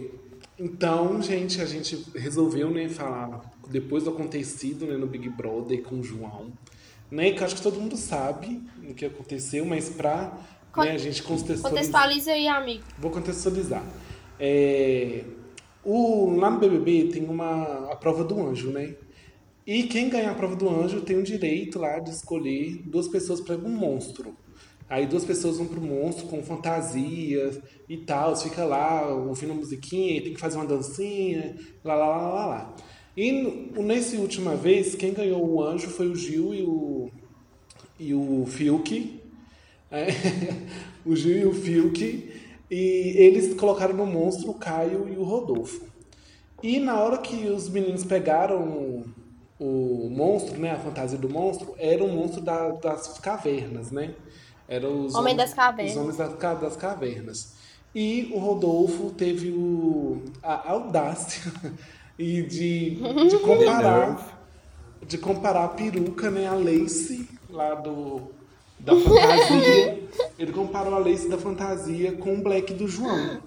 Então, 0.58 1.22
gente, 1.22 1.60
a 1.62 1.64
gente 1.64 2.04
resolveu, 2.14 2.70
né, 2.70 2.88
falar 2.88 3.40
depois 3.68 4.04
do 4.04 4.10
acontecido 4.10 4.84
né, 4.86 4.96
no 4.96 5.06
Big 5.06 5.28
Brother 5.28 5.82
com 5.82 6.00
o 6.00 6.02
João. 6.02 6.52
Né, 7.10 7.32
que 7.32 7.40
eu 7.40 7.46
acho 7.46 7.56
que 7.56 7.62
todo 7.62 7.80
mundo 7.80 7.96
sabe 7.96 8.62
o 8.88 8.94
que 8.94 9.04
aconteceu, 9.06 9.64
mas 9.64 9.88
pra 9.88 10.38
Con- 10.72 10.84
né, 10.84 10.92
a 10.92 10.98
gente. 10.98 11.22
Contextualiza 11.22 12.32
aí, 12.32 12.46
amigo. 12.48 12.84
Vou 12.98 13.10
contextualizar. 13.10 13.84
É, 14.38 15.24
o, 15.84 16.36
lá 16.36 16.50
no 16.50 16.58
BBB 16.58 17.08
tem 17.12 17.24
uma, 17.24 17.90
a 17.92 17.96
prova 17.96 18.24
do 18.24 18.40
anjo, 18.40 18.70
né? 18.70 18.94
E 19.66 19.84
quem 19.84 20.08
ganhar 20.08 20.32
a 20.32 20.34
prova 20.34 20.56
do 20.56 20.68
anjo 20.68 21.00
tem 21.02 21.16
o 21.16 21.22
direito 21.22 21.78
lá 21.78 21.98
de 21.98 22.10
escolher 22.10 22.82
duas 22.84 23.08
pessoas 23.08 23.40
para 23.40 23.56
um 23.56 23.68
monstro. 23.68 24.34
Aí 24.88 25.06
duas 25.06 25.24
pessoas 25.24 25.58
vão 25.58 25.66
pro 25.66 25.80
monstro 25.80 26.26
com 26.26 26.42
fantasias 26.42 27.60
e 27.88 27.96
tal, 27.98 28.34
você 28.34 28.48
fica 28.48 28.64
lá 28.64 29.06
ouvindo 29.14 29.52
a 29.52 29.54
musiquinha 29.54 30.16
e 30.16 30.20
tem 30.20 30.34
que 30.34 30.40
fazer 30.40 30.56
uma 30.56 30.66
dancinha, 30.66 31.54
lá 31.84 31.94
lá 31.94 32.06
lá 32.08 32.28
lá 32.28 32.46
lá. 32.46 32.76
E 33.16 33.30
nesse 33.76 34.16
última 34.16 34.56
vez, 34.56 34.96
quem 34.96 35.12
ganhou 35.12 35.48
o 35.48 35.62
anjo 35.62 35.88
foi 35.88 36.08
o 36.08 36.16
Gil 36.16 36.52
e 36.52 36.62
o, 36.62 37.10
e 38.00 38.14
o 38.14 38.44
Fiuk. 38.46 39.19
É, 39.90 40.06
o 41.04 41.14
Gil 41.16 41.36
e 41.38 41.46
o 41.46 41.52
Fiuk. 41.52 42.32
E 42.70 43.14
eles 43.16 43.54
colocaram 43.54 43.94
no 43.94 44.06
monstro 44.06 44.50
o 44.50 44.54
Caio 44.54 45.08
e 45.12 45.16
o 45.16 45.24
Rodolfo. 45.24 45.84
E 46.62 46.78
na 46.78 47.00
hora 47.00 47.18
que 47.18 47.46
os 47.48 47.68
meninos 47.68 48.04
pegaram 48.04 49.04
o 49.58 50.08
monstro, 50.10 50.58
né, 50.58 50.70
a 50.72 50.78
fantasia 50.78 51.18
do 51.18 51.28
monstro, 51.28 51.74
era 51.78 52.02
um 52.04 52.14
monstro 52.14 52.40
da- 52.40 52.70
das 52.70 53.18
cavernas, 53.18 53.90
né? 53.90 54.14
Era 54.68 54.88
os 54.88 55.14
Homem 55.14 55.34
homens- 55.34 55.36
das 55.36 55.54
cavernas. 55.54 55.92
Os 55.92 55.98
homens 56.00 56.16
das, 56.16 56.60
das 56.60 56.76
cavernas. 56.76 57.54
E 57.94 58.30
o 58.32 58.38
Rodolfo 58.38 59.10
teve 59.10 59.50
o, 59.50 60.22
a 60.42 60.70
audácia 60.70 61.50
e 62.16 62.42
de, 62.42 62.90
de 63.28 63.38
comparar 63.42 64.38
de 65.06 65.18
comparar 65.18 65.64
a 65.64 65.68
peruca, 65.68 66.30
né, 66.30 66.46
a 66.46 66.52
lace 66.54 67.26
lá 67.48 67.74
do 67.74 68.30
da 68.80 68.94
fantasia. 68.96 70.00
Ele 70.38 70.52
comparou 70.52 70.94
a 70.94 70.98
lace 70.98 71.28
da 71.28 71.38
fantasia 71.38 72.12
com 72.12 72.34
o 72.34 72.42
black 72.42 72.72
do 72.74 72.88
João. 72.88 73.40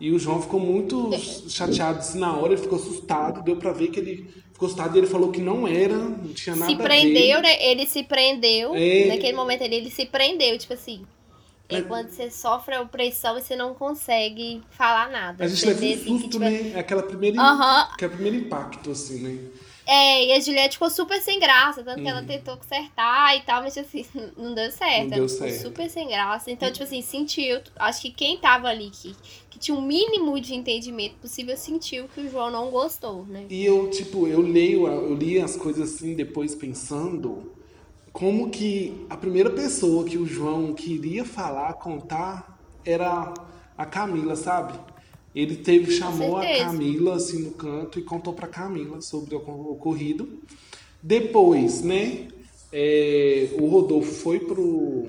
E 0.00 0.12
o 0.12 0.18
João 0.18 0.40
ficou 0.40 0.60
muito 0.60 1.10
chateado 1.48 1.98
assim, 1.98 2.18
na 2.20 2.36
hora, 2.36 2.52
ele 2.52 2.62
ficou 2.62 2.78
assustado, 2.78 3.42
deu 3.42 3.56
pra 3.56 3.72
ver 3.72 3.88
que 3.88 3.98
ele 3.98 4.30
ficou 4.52 4.66
assustado 4.66 4.94
e 4.94 5.00
ele 5.00 5.08
falou 5.08 5.32
que 5.32 5.40
não 5.40 5.66
era, 5.66 5.96
não 5.96 6.32
tinha 6.32 6.54
nada 6.54 6.70
se 6.72 6.80
a 6.80 6.84
prendeu, 6.84 7.36
ver. 7.38 7.42
né? 7.42 7.66
Ele 7.68 7.84
se 7.84 8.04
prendeu. 8.04 8.76
É. 8.76 9.06
Naquele 9.08 9.36
momento 9.36 9.64
ali, 9.64 9.74
ele 9.74 9.90
se 9.90 10.06
prendeu, 10.06 10.56
tipo 10.56 10.72
assim. 10.72 11.04
É 11.68 11.78
É. 11.78 11.82
quando 11.82 12.10
você 12.10 12.30
sofre 12.30 12.76
a 12.76 12.80
opressão 12.80 13.36
e 13.36 13.42
você 13.42 13.56
não 13.56 13.74
consegue 13.74 14.62
falar 14.70 15.10
nada. 15.10 15.44
A 15.44 15.48
gente 15.48 15.66
leva 15.66 15.84
um 15.84 15.88
assim, 15.88 15.98
que, 15.98 16.08
susto, 16.08 16.28
tipo, 16.28 16.38
né? 16.38 16.70
É 16.74 16.78
aquela 16.78 17.02
primeira, 17.02 17.40
Aham. 17.40 17.88
aquele 17.92 18.12
primeiro 18.12 18.36
impacto, 18.36 18.92
assim, 18.92 19.20
né? 19.20 19.38
É, 19.90 20.26
e 20.26 20.32
a 20.32 20.40
Juliette 20.40 20.74
ficou 20.74 20.90
super 20.90 21.18
sem 21.18 21.40
graça, 21.40 21.82
tanto 21.82 22.02
que 22.02 22.08
ela 22.08 22.22
tentou 22.22 22.58
consertar 22.58 23.34
e 23.34 23.40
tal, 23.40 23.62
mas 23.62 23.72
tipo 23.72 23.86
assim, 23.86 24.04
não 24.36 24.54
deu 24.54 24.70
certo. 24.70 25.08
Não 25.08 25.16
deu 25.16 25.28
certo. 25.30 25.62
super 25.62 25.88
sem 25.88 26.08
graça. 26.08 26.50
Então, 26.50 26.70
tipo 26.70 26.84
assim, 26.84 27.00
sentiu. 27.00 27.58
Acho 27.74 28.02
que 28.02 28.10
quem 28.10 28.36
tava 28.36 28.68
ali, 28.68 28.90
que, 28.90 29.16
que 29.48 29.58
tinha 29.58 29.74
um 29.74 29.80
mínimo 29.80 30.38
de 30.38 30.54
entendimento 30.54 31.14
possível, 31.14 31.56
sentiu 31.56 32.06
que 32.06 32.20
o 32.20 32.30
João 32.30 32.50
não 32.50 32.70
gostou, 32.70 33.24
né? 33.24 33.46
E 33.48 33.64
eu, 33.64 33.88
tipo, 33.88 34.28
eu 34.28 34.42
leio, 34.42 34.86
eu 34.86 35.14
li 35.14 35.40
as 35.40 35.56
coisas 35.56 35.94
assim 35.94 36.14
depois 36.14 36.54
pensando 36.54 37.50
como 38.12 38.50
que 38.50 39.06
a 39.08 39.16
primeira 39.16 39.48
pessoa 39.48 40.04
que 40.04 40.18
o 40.18 40.26
João 40.26 40.74
queria 40.74 41.24
falar, 41.24 41.72
contar, 41.74 42.60
era 42.84 43.32
a 43.74 43.86
Camila, 43.86 44.36
sabe? 44.36 44.78
Ele 45.34 45.56
teve, 45.56 45.92
chamou 45.92 46.36
a. 46.36 46.46
Camila 46.64 47.16
assim 47.16 47.42
no 47.42 47.50
canto 47.52 47.98
e 47.98 48.02
contou 48.02 48.32
pra 48.32 48.48
Camila 48.48 49.00
sobre 49.00 49.34
o 49.34 49.38
ocor- 49.38 49.70
ocorrido. 49.72 50.28
Depois, 51.02 51.82
né, 51.82 52.28
é, 52.72 53.50
o 53.58 53.66
Rodolfo 53.66 54.12
foi 54.12 54.40
pro, 54.40 55.06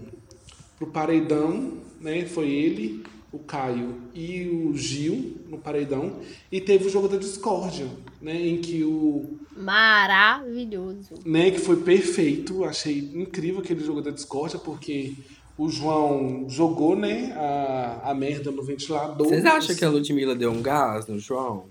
pro 0.78 0.88
paredão, 0.88 1.74
né? 2.00 2.26
Foi 2.26 2.50
ele, 2.50 3.04
o 3.32 3.40
Caio 3.40 3.96
e 4.14 4.48
o 4.48 4.76
Gil 4.78 5.38
no 5.50 5.58
paredão. 5.58 6.20
E 6.52 6.62
teve 6.62 6.86
o 6.88 6.90
jogo 6.90 7.08
da 7.08 7.18
discórdia, 7.18 7.88
né? 8.22 8.40
Em 8.48 8.58
que 8.62 8.84
o. 8.84 9.40
Maravilhoso. 9.58 11.16
Né, 11.26 11.52
que 11.52 11.60
foi 11.60 11.78
perfeito. 11.78 12.64
Achei 12.64 13.00
incrível 13.16 13.60
aquele 13.62 13.84
jogo 13.84 14.02
da 14.02 14.12
discórdia, 14.12 14.60
porque 14.60 15.14
o 15.60 15.70
João 15.70 16.46
jogou, 16.50 16.96
né, 16.96 17.34
a, 17.36 18.12
a 18.12 18.14
merda 18.14 18.50
no 18.50 18.64
ventilador. 18.64 19.28
Vocês 19.28 19.46
acham 19.46 19.76
que 19.76 19.84
a 19.86 19.90
Ludmilla 19.90 20.34
deu 20.36 20.52
um 20.52 20.62
gás 20.62 21.06
no 21.08 21.20
João? 21.20 21.68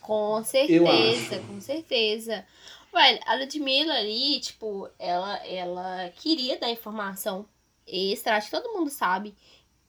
Com 0.00 0.42
certeza, 0.44 1.38
com 1.48 1.60
certeza. 1.60 2.44
Velho, 2.92 3.18
a 3.26 3.34
Ludmilla 3.36 3.94
ali, 3.94 4.40
tipo, 4.40 4.88
ela, 4.98 5.36
ela 5.46 6.10
queria 6.16 6.58
dar 6.58 6.70
informação 6.70 7.44
extra. 7.86 8.36
Acho 8.36 8.50
que 8.50 8.56
todo 8.60 8.72
mundo 8.74 8.90
sabe 8.90 9.34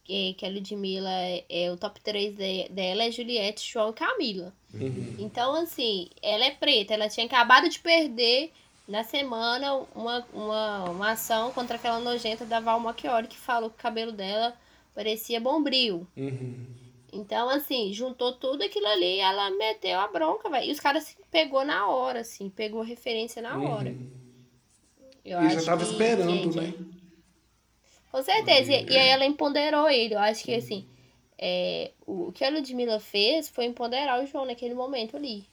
que, 0.03 0.33
que 0.35 0.45
a 0.45 0.49
Ludmilla 0.49 1.09
é, 1.11 1.43
é 1.49 1.71
o 1.71 1.77
top 1.77 1.99
3 2.01 2.35
de- 2.35 2.69
dela 2.69 3.03
é 3.03 3.11
Juliette, 3.11 3.71
João 3.71 3.89
e 3.89 3.93
Camila. 3.93 4.53
Então, 5.19 5.53
assim, 5.55 6.09
ela 6.21 6.45
é 6.45 6.51
preta. 6.51 6.93
Ela 6.93 7.09
tinha 7.09 7.25
acabado 7.25 7.67
de 7.69 7.79
perder 7.79 8.51
na 8.87 9.03
semana 9.03 9.73
uma, 9.95 10.25
uma, 10.33 10.83
uma 10.89 11.11
ação 11.11 11.51
contra 11.51 11.75
aquela 11.77 11.99
nojenta 11.99 12.45
da 12.45 12.59
Val 12.59 12.79
Machiori 12.79 13.27
que 13.27 13.37
falou 13.37 13.69
que 13.69 13.77
o 13.77 13.81
cabelo 13.81 14.11
dela 14.11 14.53
parecia 14.93 15.39
bombril. 15.39 16.05
Uhum. 16.17 16.65
Então, 17.11 17.47
assim, 17.49 17.93
juntou 17.93 18.33
tudo 18.33 18.63
aquilo 18.63 18.87
ali 18.87 19.17
e 19.17 19.19
ela 19.19 19.51
meteu 19.51 19.99
a 19.99 20.07
bronca, 20.07 20.49
velho. 20.49 20.67
E 20.67 20.71
os 20.71 20.79
caras 20.79 21.03
assim, 21.03 21.15
pegou 21.31 21.63
na 21.63 21.87
hora, 21.87 22.21
assim, 22.21 22.49
pegou 22.49 22.81
referência 22.81 23.41
na 23.41 23.57
hora. 23.61 23.95
Eu 25.23 25.39
Ele 25.41 25.49
já 25.51 25.63
tava 25.63 25.85
que- 25.85 25.91
esperando, 25.91 26.49
que- 26.51 26.59
né? 26.59 26.73
Com 28.11 28.21
certeza. 28.21 28.71
E, 28.71 28.85
e 28.89 28.97
aí 28.97 29.07
ela 29.09 29.25
empoderou 29.25 29.89
ele. 29.89 30.15
Eu 30.15 30.19
acho 30.19 30.43
que, 30.43 30.53
assim, 30.55 30.87
é, 31.37 31.91
o 32.05 32.31
que 32.31 32.43
a 32.43 32.49
Ludmilla 32.49 32.99
fez 32.99 33.47
foi 33.47 33.65
empoderar 33.65 34.21
o 34.21 34.25
João 34.27 34.45
naquele 34.45 34.73
momento 34.73 35.15
ali. 35.15 35.45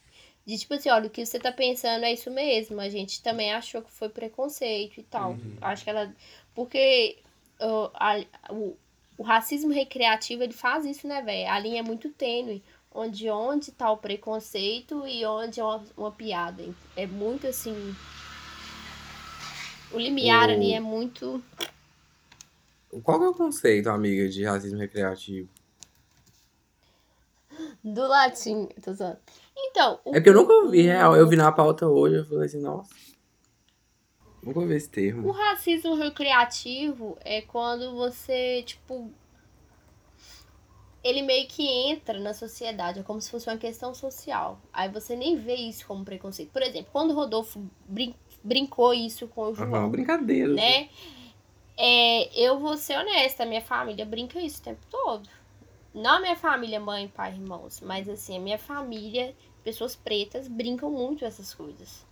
De 0.46 0.58
tipo 0.58 0.74
assim, 0.74 0.88
olha, 0.90 1.06
o 1.06 1.10
que 1.10 1.24
você 1.24 1.38
tá 1.38 1.52
pensando 1.52 2.04
é 2.04 2.12
isso 2.12 2.30
mesmo. 2.30 2.80
A 2.80 2.88
gente 2.88 3.22
também 3.22 3.52
achou 3.52 3.82
que 3.82 3.90
foi 3.90 4.08
preconceito 4.08 4.98
e 4.98 5.02
tal. 5.02 5.36
Acho 5.60 5.84
que 5.84 5.90
ela. 5.90 6.12
Porque 6.54 7.18
ó, 7.60 7.90
a- 7.94 8.24
o, 8.50 8.76
o 9.18 9.22
racismo 9.22 9.70
recreativo, 9.72 10.42
ele 10.42 10.52
faz 10.52 10.84
isso, 10.84 11.06
né, 11.06 11.22
velho? 11.22 11.48
A 11.50 11.58
linha 11.58 11.80
é 11.80 11.82
muito 11.82 12.08
tênue. 12.10 12.62
Onde, 12.92 13.30
onde 13.30 13.70
tá 13.70 13.88
o 13.92 13.98
preconceito 13.98 15.06
e 15.06 15.24
onde 15.24 15.60
é 15.60 15.64
uma, 15.64 15.84
uma 15.96 16.10
piada. 16.10 16.64
É 16.96 17.06
muito 17.06 17.46
assim. 17.46 17.94
O 19.92 19.98
limiar 19.98 20.48
O- 20.48 20.52
ali 20.52 20.72
é 20.72 20.80
muito. 20.80 21.40
Qual 23.04 23.22
é 23.22 23.28
o 23.28 23.34
conceito, 23.34 23.88
amiga, 23.88 24.28
de 24.28 24.42
racismo 24.44 24.78
recreativo? 24.78 25.48
Do 27.82 28.06
latim, 28.06 28.66
tô 28.82 28.92
zoando. 28.92 29.18
Então, 29.56 30.00
o- 30.04 30.10
É 30.10 30.14
porque 30.14 30.30
eu 30.30 30.34
nunca 30.34 30.52
ouvi 30.52 30.82
real. 30.82 31.16
Eu 31.16 31.28
vi 31.28 31.36
na 31.36 31.50
pauta 31.52 31.86
hoje, 31.86 32.16
eu 32.16 32.24
falei 32.26 32.46
assim, 32.46 32.60
nossa. 32.60 32.90
Nunca 34.42 34.60
ouvi 34.60 34.74
esse 34.74 34.88
o 34.88 34.90
termo. 34.90 35.30
racismo 35.32 35.94
recreativo 35.94 37.16
é 37.24 37.42
quando 37.42 37.92
você, 37.94 38.62
tipo. 38.62 39.10
Ele 41.02 41.22
meio 41.22 41.48
que 41.48 41.66
entra 41.66 42.18
na 42.20 42.34
sociedade, 42.34 43.00
é 43.00 43.02
como 43.02 43.20
se 43.22 43.30
fosse 43.30 43.48
uma 43.48 43.56
questão 43.56 43.94
social. 43.94 44.60
Aí 44.70 44.88
você 44.90 45.16
nem 45.16 45.34
vê 45.36 45.54
isso 45.54 45.86
como 45.86 46.04
preconceito. 46.04 46.50
Por 46.50 46.62
exemplo, 46.62 46.90
quando 46.92 47.12
o 47.12 47.14
Rodolfo 47.14 47.64
brin- 47.88 48.14
brincou 48.44 48.92
isso 48.92 49.26
com 49.28 49.44
o 49.50 49.54
João, 49.54 49.74
Aham, 49.74 49.88
brincadeira. 49.90 50.52
né? 50.52 50.90
É, 51.78 52.28
eu 52.38 52.58
vou 52.58 52.76
ser 52.76 52.98
honesta, 52.98 53.46
minha 53.46 53.62
família 53.62 54.04
brinca 54.04 54.38
isso 54.40 54.60
o 54.60 54.62
tempo 54.64 54.84
todo. 54.90 55.26
Não 55.94 56.16
a 56.16 56.20
minha 56.20 56.36
família, 56.36 56.78
mãe, 56.78 57.08
pai, 57.08 57.32
irmãos, 57.32 57.80
mas 57.80 58.08
assim, 58.08 58.36
a 58.36 58.40
minha 58.40 58.58
família, 58.58 59.34
pessoas 59.64 59.96
pretas, 59.96 60.46
brincam 60.46 60.90
muito 60.90 61.24
essas 61.24 61.52
coisas. 61.52 62.04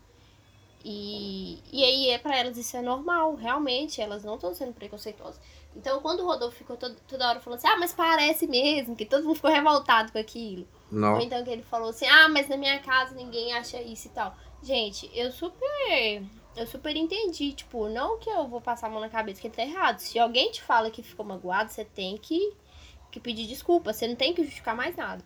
E, 0.84 1.58
e 1.72 1.84
aí 1.84 2.10
é 2.10 2.18
pra 2.18 2.36
elas 2.38 2.56
isso 2.56 2.76
é 2.76 2.82
normal, 2.82 3.34
realmente, 3.34 4.00
elas 4.00 4.24
não 4.24 4.36
estão 4.36 4.54
sendo 4.54 4.72
preconceituosas. 4.72 5.40
Então 5.76 6.00
quando 6.00 6.20
o 6.20 6.26
Rodolfo 6.26 6.56
ficou 6.56 6.76
todo- 6.76 6.96
toda 7.06 7.28
hora 7.28 7.40
falando 7.40 7.58
assim, 7.58 7.68
ah, 7.68 7.76
mas 7.76 7.92
parece 7.92 8.46
mesmo, 8.46 8.96
que 8.96 9.04
todo 9.04 9.24
mundo 9.24 9.36
ficou 9.36 9.50
revoltado 9.50 10.12
com 10.12 10.18
aquilo. 10.18 10.66
Ou 10.90 10.98
Não. 10.98 11.20
então 11.20 11.42
que 11.44 11.50
ele 11.50 11.62
falou 11.62 11.90
assim, 11.90 12.06
ah, 12.06 12.28
mas 12.28 12.48
na 12.48 12.56
minha 12.56 12.78
casa 12.80 13.14
ninguém 13.14 13.52
acha 13.52 13.80
isso 13.82 14.06
e 14.08 14.10
tal. 14.10 14.34
Gente, 14.62 15.10
eu 15.14 15.30
super. 15.30 16.22
Eu 16.56 16.66
super 16.66 16.96
entendi. 16.96 17.52
Tipo, 17.52 17.88
não 17.88 18.18
que 18.18 18.28
eu 18.28 18.48
vou 18.48 18.60
passar 18.60 18.88
a 18.88 18.90
mão 18.90 19.00
na 19.00 19.08
cabeça 19.08 19.40
que 19.40 19.46
ele 19.46 19.54
tá 19.54 19.62
errado. 19.62 20.00
Se 20.00 20.18
alguém 20.18 20.50
te 20.50 20.60
fala 20.62 20.90
que 20.90 21.02
ficou 21.02 21.24
magoado, 21.24 21.70
você 21.70 21.84
tem 21.84 22.16
que, 22.16 22.52
que 23.10 23.20
pedir 23.20 23.46
desculpa. 23.46 23.92
Você 23.92 24.06
não 24.06 24.16
tem 24.16 24.34
que 24.34 24.42
justificar 24.42 24.74
mais 24.76 24.96
nada. 24.96 25.24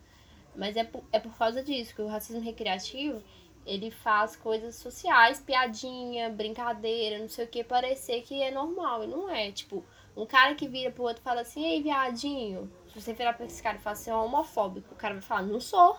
Mas 0.55 0.75
é 0.77 0.83
por, 0.83 1.03
é 1.11 1.19
por 1.19 1.35
causa 1.37 1.63
disso, 1.63 1.95
que 1.95 2.01
o 2.01 2.07
racismo 2.07 2.41
recreativo, 2.41 3.21
ele 3.65 3.89
faz 3.89 4.35
coisas 4.35 4.75
sociais, 4.75 5.39
piadinha, 5.39 6.29
brincadeira, 6.29 7.17
não 7.17 7.29
sei 7.29 7.45
o 7.45 7.47
que, 7.47 7.63
parecer 7.63 8.21
que 8.21 8.41
é 8.41 8.51
normal. 8.51 9.03
E 9.03 9.07
não 9.07 9.29
é. 9.29 9.51
Tipo, 9.51 9.83
um 10.15 10.25
cara 10.25 10.53
que 10.53 10.67
vira 10.67 10.91
pro 10.91 11.03
outro 11.03 11.21
e 11.21 11.23
fala 11.23 11.41
assim, 11.41 11.65
ei, 11.65 11.81
viadinho. 11.81 12.71
Se 12.93 13.01
você 13.01 13.13
virar 13.13 13.33
pra 13.33 13.45
esse 13.47 13.63
cara 13.63 13.77
e 13.77 13.81
falar 13.81 13.93
assim, 13.93 14.11
é 14.11 14.15
homofóbico, 14.15 14.93
o 14.93 14.97
cara 14.97 15.15
vai 15.15 15.23
falar, 15.23 15.41
não 15.43 15.59
sou. 15.59 15.97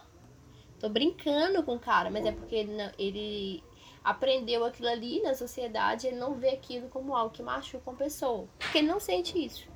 Tô 0.78 0.88
brincando 0.88 1.62
com 1.62 1.74
o 1.76 1.80
cara, 1.80 2.10
mas 2.10 2.24
é 2.26 2.30
porque 2.32 2.54
ele, 2.54 2.72
não- 2.76 2.92
ele 2.98 3.62
aprendeu 4.04 4.64
aquilo 4.64 4.88
ali 4.88 5.20
na 5.22 5.34
sociedade, 5.34 6.06
ele 6.06 6.16
não 6.16 6.34
vê 6.34 6.50
aquilo 6.50 6.88
como 6.88 7.16
algo 7.16 7.34
que 7.34 7.42
machuca 7.42 7.90
uma 7.90 7.96
pessoa. 7.96 8.46
Porque 8.58 8.78
ele 8.78 8.86
não 8.88 9.00
sente 9.00 9.42
isso, 9.42 9.66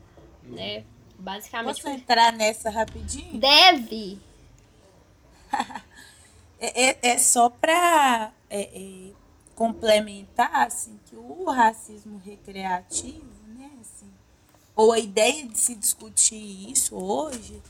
né? 0.45 0.85
Basicamente, 1.19 1.83
Posso 1.83 1.89
entrar 1.89 2.33
nessa 2.33 2.71
rapidinho? 2.71 3.39
deve. 3.39 4.19
É, 6.61 6.89
é, 6.89 6.99
é 7.11 7.19
só 7.19 7.49
para 7.49 8.33
complementar 9.55 10.67
assim, 10.67 10.99
que 11.07 11.15
o 11.15 11.45
racismo 11.45 12.19
recreativo, 12.19 13.31
né, 13.47 13.71
assim, 13.81 14.11
ou 14.75 14.93
a 14.93 14.99
ideia 14.99 15.47
de 15.47 15.57
se 15.57 15.77
discutir 15.77 16.69
isso 16.69 16.97
hoje, 16.97 17.63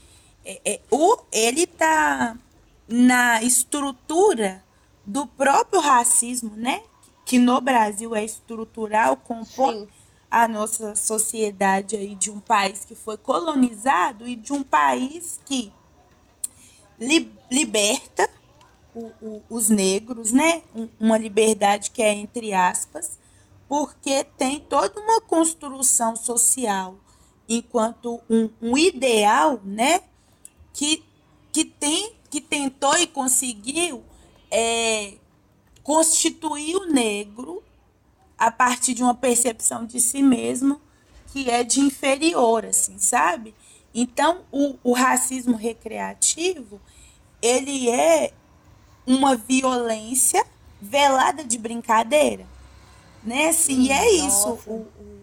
é, 0.42 0.60
é, 0.64 0.80
o, 0.90 1.18
ele 1.30 1.64
está 1.64 2.34
na 2.88 3.42
estrutura 3.42 4.64
do 5.04 5.26
próprio 5.26 5.80
racismo, 5.80 6.56
né? 6.56 6.82
Que 7.24 7.38
no 7.38 7.60
Brasil 7.60 8.14
é 8.14 8.24
estrutural, 8.24 9.16
compõe. 9.16 9.86
A 10.30 10.46
nossa 10.46 10.94
sociedade 10.94 11.96
aí 11.96 12.14
de 12.14 12.30
um 12.30 12.40
país 12.40 12.84
que 12.84 12.94
foi 12.94 13.16
colonizado 13.16 14.28
e 14.28 14.36
de 14.36 14.52
um 14.52 14.62
país 14.62 15.40
que 15.44 15.72
li- 16.98 17.32
liberta 17.50 18.28
o, 18.94 19.06
o, 19.22 19.42
os 19.48 19.68
negros, 19.68 20.32
né? 20.32 20.62
Uma 21.00 21.16
liberdade 21.16 21.90
que 21.90 22.02
é 22.02 22.12
entre 22.12 22.52
aspas, 22.52 23.18
porque 23.68 24.24
tem 24.36 24.60
toda 24.60 25.00
uma 25.00 25.20
construção 25.20 26.16
social 26.16 26.96
enquanto 27.48 28.20
um, 28.28 28.50
um 28.60 28.76
ideal, 28.76 29.60
né? 29.64 30.02
Que, 30.72 31.02
que 31.52 31.64
tem 31.64 32.16
que 32.30 32.42
tentou 32.42 32.94
e 32.98 33.06
conseguiu 33.06 34.04
é, 34.50 35.14
constituir 35.82 36.76
o 36.76 36.84
negro 36.86 37.62
a 38.38 38.50
partir 38.50 38.94
de 38.94 39.02
uma 39.02 39.14
percepção 39.14 39.84
de 39.84 40.00
si 40.00 40.22
mesmo 40.22 40.80
que 41.32 41.50
é 41.50 41.62
de 41.62 41.80
inferior, 41.80 42.64
assim, 42.64 42.98
sabe? 42.98 43.54
Então, 43.94 44.42
o, 44.50 44.76
o 44.82 44.92
racismo 44.92 45.56
recreativo, 45.56 46.80
ele 47.42 47.90
é 47.90 48.32
uma 49.06 49.36
violência 49.36 50.44
velada 50.80 51.44
de 51.44 51.58
brincadeira, 51.58 52.46
né? 53.22 53.48
Assim, 53.48 53.82
e 53.82 53.92
é 53.92 54.10
isso. 54.12 54.58
O, 54.66 54.72
o, 54.72 55.20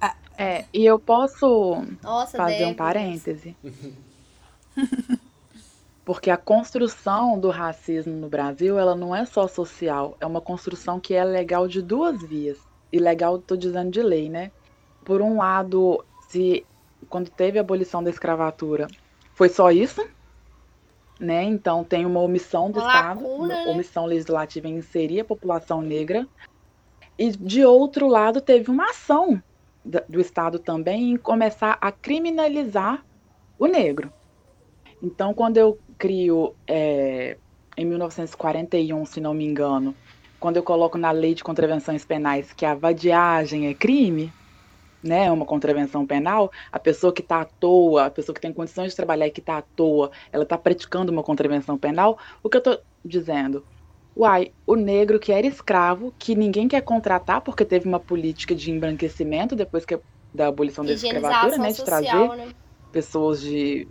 a... 0.00 0.16
É, 0.36 0.64
e 0.72 0.84
eu 0.84 0.98
posso 0.98 1.84
Nossa, 2.02 2.36
fazer 2.36 2.58
Deus. 2.58 2.70
um 2.70 2.74
parêntese. 2.74 3.56
Porque 6.10 6.28
a 6.28 6.36
construção 6.36 7.38
do 7.38 7.50
racismo 7.50 8.16
no 8.16 8.28
Brasil, 8.28 8.76
ela 8.76 8.96
não 8.96 9.14
é 9.14 9.24
só 9.24 9.46
social, 9.46 10.16
é 10.18 10.26
uma 10.26 10.40
construção 10.40 10.98
que 10.98 11.14
é 11.14 11.22
legal 11.22 11.68
de 11.68 11.80
duas 11.80 12.20
vias. 12.20 12.58
E 12.90 12.98
legal, 12.98 13.36
estou 13.36 13.56
dizendo 13.56 13.92
de 13.92 14.02
lei, 14.02 14.28
né? 14.28 14.50
Por 15.04 15.22
um 15.22 15.36
lado, 15.36 16.04
se 16.28 16.66
quando 17.08 17.30
teve 17.30 17.58
a 17.58 17.60
abolição 17.60 18.02
da 18.02 18.10
escravatura, 18.10 18.88
foi 19.34 19.48
só 19.48 19.70
isso, 19.70 20.04
né? 21.20 21.44
Então 21.44 21.84
tem 21.84 22.04
uma 22.04 22.18
omissão 22.18 22.72
do 22.72 22.80
Uma 22.80 22.88
Estado, 22.88 23.22
lacuna, 23.22 23.36
uma 23.36 23.46
né? 23.46 23.66
omissão 23.68 24.04
legislativa 24.04 24.66
em 24.66 24.78
inserir 24.78 25.20
a 25.20 25.24
população 25.24 25.80
negra. 25.80 26.26
E 27.16 27.30
de 27.30 27.64
outro 27.64 28.08
lado, 28.08 28.40
teve 28.40 28.68
uma 28.68 28.90
ação 28.90 29.40
do 30.08 30.20
Estado 30.20 30.58
também 30.58 31.12
em 31.12 31.16
começar 31.16 31.78
a 31.80 31.92
criminalizar 31.92 33.06
o 33.56 33.68
negro. 33.68 34.12
Então, 35.00 35.32
quando 35.32 35.56
eu 35.56 35.78
crio, 36.00 36.54
é, 36.66 37.36
em 37.76 37.84
1941, 37.84 39.04
se 39.04 39.20
não 39.20 39.34
me 39.34 39.44
engano, 39.44 39.94
quando 40.40 40.56
eu 40.56 40.62
coloco 40.62 40.96
na 40.96 41.10
lei 41.10 41.34
de 41.34 41.44
contravenções 41.44 42.06
penais 42.06 42.54
que 42.54 42.64
a 42.64 42.74
vadiagem 42.74 43.68
é 43.68 43.74
crime, 43.74 44.32
né, 45.02 45.26
é 45.26 45.30
uma 45.30 45.44
contravenção 45.44 46.06
penal, 46.06 46.50
a 46.72 46.78
pessoa 46.78 47.12
que 47.12 47.20
está 47.20 47.42
à 47.42 47.44
toa, 47.44 48.06
a 48.06 48.10
pessoa 48.10 48.34
que 48.34 48.40
tem 48.40 48.52
condições 48.52 48.90
de 48.90 48.96
trabalhar 48.96 49.26
e 49.26 49.30
que 49.30 49.40
está 49.40 49.58
à 49.58 49.62
toa, 49.62 50.10
ela 50.32 50.44
está 50.44 50.56
praticando 50.56 51.12
uma 51.12 51.22
contravenção 51.22 51.76
penal, 51.76 52.18
o 52.42 52.48
que 52.48 52.56
eu 52.56 52.60
estou 52.60 52.78
dizendo? 53.04 53.62
Uai, 54.16 54.52
o 54.66 54.76
negro 54.76 55.20
que 55.20 55.32
era 55.32 55.46
escravo, 55.46 56.14
que 56.18 56.34
ninguém 56.34 56.66
quer 56.66 56.80
contratar 56.80 57.42
porque 57.42 57.64
teve 57.64 57.86
uma 57.86 58.00
política 58.00 58.54
de 58.54 58.70
embranquecimento 58.70 59.54
depois 59.54 59.84
que 59.84 59.98
da 60.32 60.48
abolição 60.48 60.84
da 60.84 60.92
escravatura, 60.92 61.58
né, 61.58 61.68
de 61.68 61.74
social, 61.74 62.28
trazer 62.28 62.36
né? 62.36 62.52
pessoas 62.92 63.40
de 63.40 63.86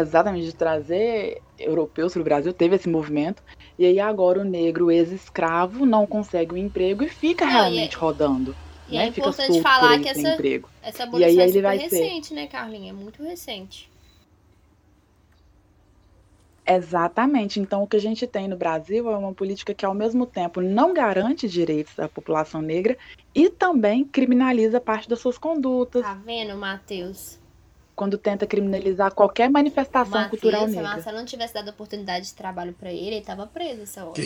exatamente 0.00 0.46
de 0.46 0.54
trazer 0.54 1.42
europeus 1.58 2.12
para 2.12 2.22
o 2.22 2.24
Brasil, 2.24 2.52
teve 2.52 2.76
esse 2.76 2.88
movimento. 2.88 3.42
E 3.78 3.84
aí 3.86 3.98
agora 4.00 4.40
o 4.40 4.44
negro 4.44 4.90
ex-escravo 4.90 5.84
não 5.84 6.06
consegue 6.06 6.54
um 6.54 6.56
emprego 6.58 7.02
e 7.04 7.08
fica 7.08 7.44
Não, 7.44 7.50
e 7.52 7.54
realmente 7.54 7.96
é- 7.96 7.98
rodando. 7.98 8.56
E 8.88 8.96
né? 8.96 9.08
é 9.08 9.12
fica 9.12 9.28
importante 9.28 9.52
por 9.52 9.62
falar 9.62 9.98
que 10.00 10.08
essa, 10.08 10.20
emprego. 10.34 10.68
essa 10.82 10.98
E 10.98 11.02
aí 11.02 11.08
abolição 11.08 11.42
é 11.44 11.48
ele 11.48 11.62
vai 11.62 11.78
ser- 11.78 11.84
recente, 12.02 12.34
né, 12.34 12.46
Carlinha? 12.46 12.90
É 12.90 12.92
muito 12.92 13.22
recente. 13.22 13.90
Exatamente. 16.64 17.58
Então, 17.58 17.82
o 17.82 17.86
que 17.86 17.96
a 17.96 18.00
gente 18.00 18.26
tem 18.26 18.46
no 18.46 18.56
Brasil 18.56 19.10
é 19.10 19.16
uma 19.16 19.32
política 19.34 19.74
que, 19.74 19.84
ao 19.84 19.94
mesmo 19.94 20.24
tempo, 20.26 20.60
não 20.60 20.94
garante 20.94 21.48
direitos 21.48 21.98
à 21.98 22.08
população 22.08 22.62
negra 22.62 22.96
e 23.34 23.50
também 23.50 24.04
criminaliza 24.04 24.80
parte 24.80 25.08
das 25.08 25.18
suas 25.18 25.36
condutas, 25.36 26.02
Tá 26.02 26.14
vendo, 26.14 26.56
Matheus? 26.56 27.38
Quando 28.02 28.18
tenta 28.18 28.44
criminalizar 28.48 29.14
qualquer 29.14 29.48
manifestação 29.48 30.28
cultural 30.28 30.62
Matheus, 30.62 30.72
se 30.72 30.78
a 30.78 30.82
negra. 30.82 30.96
Marcela 30.96 31.18
não 31.18 31.24
tivesse 31.24 31.54
dado 31.54 31.68
oportunidade 31.70 32.26
de 32.26 32.34
trabalho 32.34 32.72
pra 32.72 32.90
ele, 32.90 33.14
ele 33.14 33.20
tava 33.20 33.46
preso 33.46 33.82
essa 33.82 34.04
hora. 34.04 34.20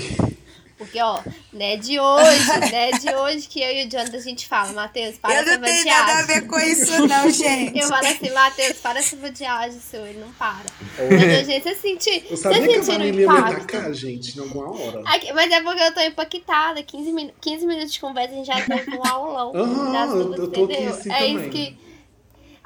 Porque, 0.79 1.01
ó, 1.01 1.21
né 1.53 1.77
de 1.77 1.99
hoje, 1.99 2.51
né 2.71 2.91
de 2.93 3.15
hoje 3.15 3.49
que 3.49 3.61
eu 3.63 3.71
e 3.71 3.87
o 3.87 3.91
Jonathan 3.91 4.17
a 4.17 4.21
gente 4.21 4.47
fala, 4.47 4.73
Matheus, 4.73 5.17
para 5.19 5.35
Eu 5.35 5.41
essa 5.43 5.57
não 5.59 5.63
tenho 5.65 5.85
nada 5.87 6.01
a 6.13 6.17
vadiagem. 6.17 6.27
ver 6.41 6.47
com 6.47 6.59
isso, 6.59 7.07
não, 7.07 7.29
gente. 7.33 7.79
Eu 7.79 7.89
falo 7.89 8.07
assim, 8.07 8.31
Matheus, 8.31 8.79
para 8.79 8.99
essa 8.99 9.17
vadiagem 9.17 9.81
sua, 9.81 10.09
ele 10.09 10.19
não 10.21 10.31
para. 10.33 10.65
Mas, 11.11 11.47
gente, 11.47 11.63
você 11.63 11.75
sentiu, 11.75 12.13
Eu 12.15 12.37
você 12.37 12.37
sabia 12.37 12.63
que 12.69 12.75
a 12.75 12.83
sentiu 12.83 12.95
o 12.95 12.97
família 12.99 13.21
ia 13.23 13.27
me 13.33 13.39
impacto? 13.39 13.57
atacar, 13.57 13.93
gente, 13.95 14.39
em 14.39 14.43
alguma 14.43 14.71
hora. 14.71 15.03
Aqui- 15.07 15.33
mas 15.35 15.51
é 15.51 15.63
porque 15.63 15.83
eu 15.83 15.95
tô 15.95 16.01
impactada. 16.01 16.83
15, 16.83 17.13
minu 17.13 17.31
15 17.41 17.67
minutos 17.67 17.93
de 17.93 18.01
conversa, 18.01 18.33
a 18.33 18.37
gente 18.37 18.47
já 18.47 18.61
teve 18.63 18.97
um 18.97 19.07
aulão. 19.07 19.53
Aham, 19.55 19.93
das 19.93 20.11
eu- 20.11 20.25
duas, 20.25 20.39
eu 20.41 20.49
tô 20.49 20.65
aqui 20.65 20.73
entendeu? 20.75 20.91
assim 20.95 21.11
é 21.13 21.27
isso 21.27 21.37
também. 21.45 21.51
que. 21.51 21.86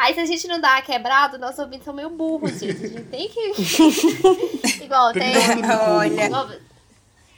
Aí 0.03 0.15
se 0.15 0.21
a 0.21 0.25
gente 0.25 0.49
não 0.49 0.59
dá 0.59 0.79
a 0.79 0.83
quebrada, 0.83 1.37
nossos 1.37 1.59
ouvintes 1.59 1.85
são 1.85 1.93
meio 1.93 2.09
burros, 2.09 2.53
gente. 2.59 2.85
A 2.85 2.89
gente 2.89 3.03
tem 3.05 3.29
que. 3.29 3.53
Igual, 4.83 5.13
Tem 5.13 5.35
Olha. 5.95 6.25
igual- 6.25 6.49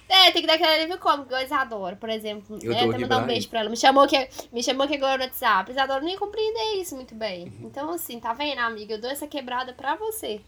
É, 0.09 0.31
tem 0.31 0.43
que 0.43 0.47
dar 0.47 0.55
aquele 0.55 0.71
alívio 0.75 0.97
cômico, 0.99 1.25
igual 1.25 1.41
a 1.41 1.45
Isadora, 1.45 1.97
por 1.97 2.09
exemplo. 2.09 2.59
Eu 2.63 2.71
né? 2.71 2.83
tô 2.85 2.91
Até 2.91 2.99
mandar 2.99 3.23
um 3.23 3.27
beijo 3.27 3.47
aí. 3.47 3.51
pra 3.51 3.61
ela. 3.61 3.69
Me 3.69 3.77
chamou, 3.77 4.07
que, 4.07 4.29
me 4.53 4.63
chamou 4.63 4.87
que 4.87 4.95
agora 4.95 5.17
no 5.19 5.25
WhatsApp. 5.25 5.73
Isadora 5.73 6.05
nem 6.05 6.17
compreender 6.17 6.81
isso 6.81 6.95
muito 6.95 7.15
bem. 7.17 7.53
Então, 7.63 7.91
assim, 7.91 8.21
tá 8.21 8.33
vendo, 8.33 8.59
amiga? 8.61 8.95
Eu 8.95 9.01
dou 9.01 9.11
essa 9.11 9.27
quebrada 9.27 9.73
pra 9.73 9.97
você. 9.97 10.41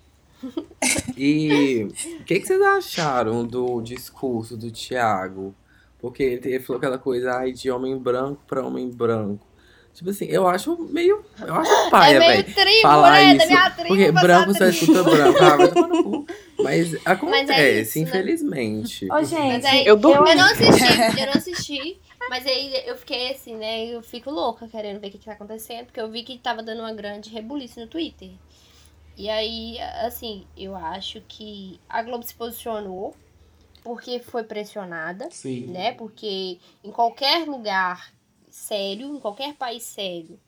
E 1.16 1.84
o 2.20 2.24
que, 2.24 2.40
que 2.40 2.46
vocês 2.46 2.60
acharam 2.62 3.44
do 3.46 3.80
discurso 3.80 4.56
do 4.56 4.70
Thiago? 4.70 5.54
Porque 5.98 6.22
ele, 6.22 6.48
ele 6.54 6.60
falou 6.62 6.78
aquela 6.78 6.98
coisa 6.98 7.32
ai, 7.38 7.52
de 7.52 7.70
homem 7.70 7.96
branco 7.96 8.40
pra 8.46 8.64
homem 8.64 8.88
branco. 8.90 9.46
Tipo 9.94 10.10
assim, 10.10 10.24
eu 10.26 10.46
acho 10.48 10.76
meio. 10.90 11.24
Eu 11.40 11.54
acho 11.54 11.70
paia, 11.90 12.16
é 12.16 12.18
meio 12.18 12.42
velho. 12.42 12.54
tribo, 12.54 12.82
Falar 12.82 13.12
né? 13.12 13.34
Da 13.34 13.44
isso. 13.44 13.46
minha 13.46 13.70
tribo. 13.70 13.88
Porque 13.88 14.12
branco 14.12 14.54
só 14.54 14.66
escuta 14.66 15.02
branco. 15.04 15.38
Ah, 15.44 15.56
vai 15.56 15.68
tomar 15.68 15.88
no 15.88 16.02
cu. 16.02 16.26
Mas 16.64 17.06
acontece, 17.06 17.80
isso, 17.80 17.98
né? 17.98 18.04
infelizmente. 18.04 19.12
Ô, 19.12 19.22
gente, 19.22 19.40
Mas 19.52 19.64
aí, 19.64 19.86
Eu 19.86 19.96
dormi. 19.96 20.30
Eu 20.30 20.36
não 20.36 20.44
assisti, 20.44 21.20
eu 21.20 21.26
não 21.26 21.32
assisti. 21.34 22.00
Mas 22.28 22.46
aí 22.46 22.82
eu 22.86 22.96
fiquei 22.96 23.32
assim, 23.32 23.54
né? 23.54 23.86
Eu 23.86 24.02
fico 24.02 24.30
louca 24.30 24.66
querendo 24.66 24.98
ver 24.98 25.08
o 25.08 25.10
que, 25.10 25.18
que 25.18 25.26
tá 25.26 25.32
acontecendo, 25.32 25.86
porque 25.86 26.00
eu 26.00 26.10
vi 26.10 26.22
que 26.22 26.38
tava 26.38 26.62
dando 26.62 26.80
uma 26.80 26.92
grande 26.92 27.30
rebuliço 27.30 27.78
no 27.80 27.86
Twitter. 27.86 28.30
E 29.16 29.28
aí, 29.28 29.78
assim, 30.02 30.44
eu 30.56 30.74
acho 30.74 31.22
que 31.28 31.78
a 31.88 32.02
Globo 32.02 32.24
se 32.24 32.34
posicionou 32.34 33.14
porque 33.84 34.18
foi 34.18 34.42
pressionada, 34.42 35.28
Sim. 35.30 35.66
né? 35.66 35.92
Porque 35.92 36.58
em 36.82 36.90
qualquer 36.90 37.46
lugar 37.46 38.13
sério, 38.54 39.14
em 39.14 39.18
qualquer 39.18 39.54
país 39.54 39.82
sério, 39.82 40.38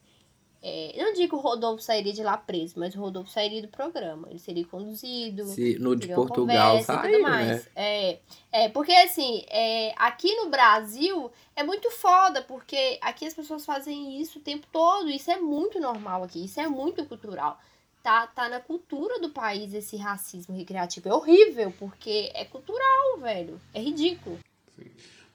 é, 0.62 1.00
eu 1.00 1.06
não 1.06 1.12
digo 1.12 1.28
que 1.28 1.34
o 1.36 1.38
Rodolfo 1.38 1.82
sairia 1.82 2.12
de 2.12 2.22
lá 2.22 2.36
preso, 2.36 2.74
mas 2.76 2.94
o 2.94 3.00
Rodolfo 3.00 3.30
sairia 3.30 3.62
do 3.62 3.68
programa. 3.68 4.28
Ele 4.30 4.38
seria 4.38 4.64
conduzido. 4.64 5.44
Se 5.44 5.78
no 5.78 5.94
de 5.94 6.08
Portugal 6.08 6.72
conversa 6.72 6.92
e 6.92 6.96
tudo 6.96 7.10
saiu, 7.10 7.22
mais. 7.22 7.48
né? 7.48 7.62
É, 7.76 8.18
é, 8.50 8.68
porque 8.70 8.92
assim, 8.92 9.44
é, 9.48 9.92
aqui 9.96 10.34
no 10.36 10.48
Brasil 10.48 11.30
é 11.54 11.62
muito 11.62 11.90
foda, 11.90 12.42
porque 12.42 12.98
aqui 13.00 13.26
as 13.26 13.34
pessoas 13.34 13.64
fazem 13.64 14.20
isso 14.20 14.38
o 14.38 14.42
tempo 14.42 14.66
todo. 14.72 15.08
Isso 15.10 15.30
é 15.30 15.38
muito 15.38 15.78
normal 15.78 16.24
aqui, 16.24 16.44
isso 16.44 16.60
é 16.60 16.66
muito 16.66 17.04
cultural. 17.04 17.60
Tá, 18.02 18.26
tá 18.26 18.48
na 18.48 18.60
cultura 18.60 19.20
do 19.20 19.30
país 19.30 19.74
esse 19.74 19.96
racismo 19.96 20.56
recreativo. 20.56 21.08
É 21.08 21.14
horrível, 21.14 21.72
porque 21.78 22.30
é 22.34 22.44
cultural, 22.44 23.18
velho. 23.20 23.60
É 23.74 23.80
ridículo. 23.80 24.38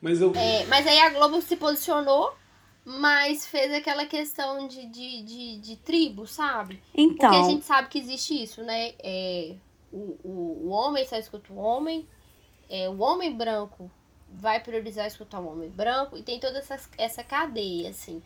Mas 0.01 0.19
eu. 0.19 0.33
É, 0.35 0.65
mas 0.65 0.87
aí 0.87 0.99
a 0.99 1.09
Globo 1.09 1.41
se 1.41 1.55
posicionou, 1.55 2.33
mas 2.83 3.45
fez 3.45 3.71
aquela 3.73 4.05
questão 4.05 4.67
de, 4.67 4.85
de, 4.87 5.21
de, 5.23 5.57
de 5.59 5.75
tribo, 5.77 6.25
sabe? 6.25 6.81
Porque 6.93 7.25
a 7.25 7.29
então, 7.29 7.49
gente 7.49 7.65
sabe 7.65 7.87
que 7.89 7.99
existe 7.99 8.41
isso, 8.41 8.63
né? 8.63 8.93
É, 8.99 9.55
o, 9.91 10.17
o, 10.23 10.61
o 10.65 10.69
homem 10.69 11.05
só 11.05 11.17
escuta 11.17 11.51
o 11.53 11.57
homem, 11.57 12.07
é, 12.69 12.89
o 12.89 12.99
homem 12.99 13.35
branco 13.35 13.89
vai 14.33 14.59
priorizar 14.59 15.05
escutar 15.05 15.39
o 15.39 15.51
homem 15.51 15.69
branco, 15.69 16.17
e 16.17 16.23
tem 16.23 16.39
toda 16.39 16.59
essa, 16.59 16.79
essa 16.97 17.23
cadeia, 17.23 17.89
assim. 17.89 18.21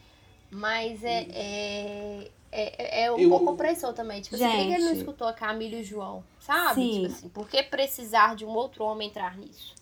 Mas 0.51 1.03
é, 1.03 1.27
é, 1.31 2.31
é, 2.51 3.03
é 3.05 3.11
um 3.11 3.17
Eu- 3.19 3.29
pouco 3.29 3.51
opressor 3.51 3.91
também. 3.93 4.21
Tipo 4.21 4.35
assim, 4.35 4.45
por 4.45 4.51
que 4.55 4.61
ele 4.61 4.77
não 4.83 4.89
Gente. 4.89 4.97
escutou 4.99 5.27
a 5.27 5.33
Camila 5.33 5.75
e 5.75 5.81
o 5.81 5.83
João? 5.83 6.23
Sabe? 6.39 6.75
Sim. 6.75 6.91
Tipo 7.01 7.05
assim, 7.07 7.29
por 7.29 7.49
que 7.49 7.63
precisar 7.63 8.35
de 8.35 8.45
um 8.45 8.49
outro 8.49 8.83
homem 8.85 9.09
entrar 9.09 9.35
nisso? 9.37 9.73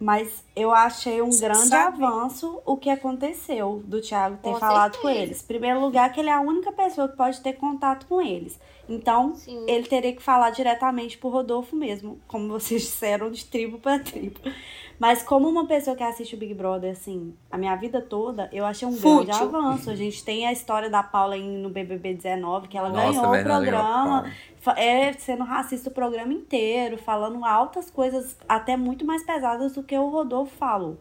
Mas 0.00 0.42
eu 0.56 0.72
achei 0.72 1.20
um 1.20 1.28
grande 1.30 1.68
Sabe- 1.68 2.02
avanço 2.02 2.60
o 2.64 2.76
que 2.76 2.88
aconteceu 2.88 3.82
do 3.84 4.00
Thiago 4.00 4.38
ter 4.38 4.50
Com 4.52 4.58
falado 4.58 4.96
com 4.96 5.02
certeza. 5.02 5.22
eles. 5.24 5.42
Em 5.42 5.46
primeiro 5.46 5.80
lugar, 5.80 6.10
que 6.12 6.18
ele 6.20 6.30
é 6.30 6.32
a 6.32 6.40
única 6.40 6.72
pessoa 6.72 7.06
que 7.08 7.16
pode 7.16 7.40
ter 7.42 7.52
contato 7.52 8.06
com 8.06 8.20
eles. 8.20 8.58
Então, 8.90 9.34
Sim. 9.36 9.64
ele 9.68 9.86
teria 9.86 10.12
que 10.12 10.20
falar 10.22 10.50
diretamente 10.50 11.16
pro 11.16 11.28
Rodolfo 11.28 11.76
mesmo, 11.76 12.18
como 12.26 12.48
vocês 12.48 12.82
disseram, 12.82 13.30
de 13.30 13.44
tribo 13.44 13.78
para 13.78 13.98
tribo. 14.00 14.40
Mas 14.98 15.22
como 15.22 15.48
uma 15.48 15.64
pessoa 15.66 15.96
que 15.96 16.02
assiste 16.02 16.34
o 16.34 16.38
Big 16.38 16.52
Brother, 16.52 16.92
assim, 16.92 17.32
a 17.50 17.56
minha 17.56 17.74
vida 17.76 18.02
toda, 18.02 18.50
eu 18.52 18.66
achei 18.66 18.86
um 18.86 18.92
Fútil. 18.92 19.24
grande 19.24 19.42
avanço. 19.42 19.88
A 19.90 19.94
gente 19.94 20.22
tem 20.22 20.46
a 20.46 20.52
história 20.52 20.90
da 20.90 21.02
Paula 21.02 21.38
em- 21.38 21.56
no 21.56 21.70
BBB 21.70 22.12
19, 22.14 22.68
que 22.68 22.76
ela 22.76 22.90
Nossa, 22.90 23.20
ganhou 23.22 23.34
o 23.34 23.42
programa, 23.42 24.30
é, 24.76 25.12
sendo 25.14 25.42
racista 25.44 25.88
o 25.88 25.92
programa 25.92 26.34
inteiro, 26.34 26.98
falando 26.98 27.42
altas 27.46 27.90
coisas, 27.90 28.36
até 28.46 28.76
muito 28.76 29.06
mais 29.06 29.22
pesadas 29.22 29.72
do 29.72 29.82
que 29.82 29.96
o 29.96 30.08
Rodolfo 30.10 30.54
falou. 30.56 30.98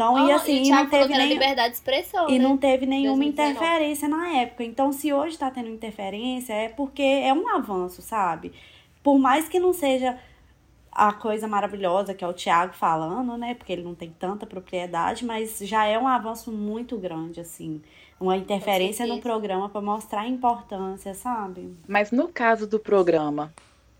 Então, 0.00 0.26
e 0.26 0.32
Ah, 0.32 0.36
assim, 0.36 0.62
e 0.62 0.68
e 0.68 0.70
não 0.70 0.86
teve 0.88 1.12
nem... 1.14 1.28
liberdade 1.28 1.68
de 1.68 1.74
expressão, 1.74 2.30
E 2.30 2.38
né? 2.38 2.44
não 2.44 2.56
teve 2.56 2.86
nenhuma 2.86 3.18
2019. 3.18 3.50
interferência 3.52 4.08
na 4.08 4.28
época. 4.30 4.64
Então, 4.64 4.92
se 4.92 5.12
hoje 5.12 5.36
tá 5.36 5.50
tendo 5.50 5.68
interferência, 5.68 6.54
é 6.54 6.68
porque 6.70 7.02
é 7.02 7.34
um 7.34 7.46
avanço, 7.54 8.00
sabe? 8.00 8.52
Por 9.02 9.18
mais 9.18 9.46
que 9.46 9.60
não 9.60 9.74
seja 9.74 10.18
a 10.90 11.12
coisa 11.12 11.46
maravilhosa 11.46 12.14
que 12.14 12.24
é 12.24 12.26
o 12.26 12.32
Thiago 12.32 12.72
falando, 12.72 13.36
né? 13.36 13.54
Porque 13.54 13.72
ele 13.72 13.82
não 13.82 13.94
tem 13.94 14.10
tanta 14.10 14.46
propriedade, 14.46 15.24
mas 15.24 15.58
já 15.58 15.84
é 15.84 15.98
um 15.98 16.08
avanço 16.08 16.50
muito 16.50 16.96
grande, 16.96 17.38
assim. 17.40 17.82
Uma 18.18 18.36
interferência 18.38 19.06
no 19.06 19.20
programa 19.20 19.68
pra 19.68 19.80
mostrar 19.82 20.22
a 20.22 20.28
importância, 20.28 21.12
sabe? 21.14 21.74
Mas 21.86 22.10
no 22.10 22.28
caso 22.28 22.66
do 22.66 22.78
programa, 22.78 23.52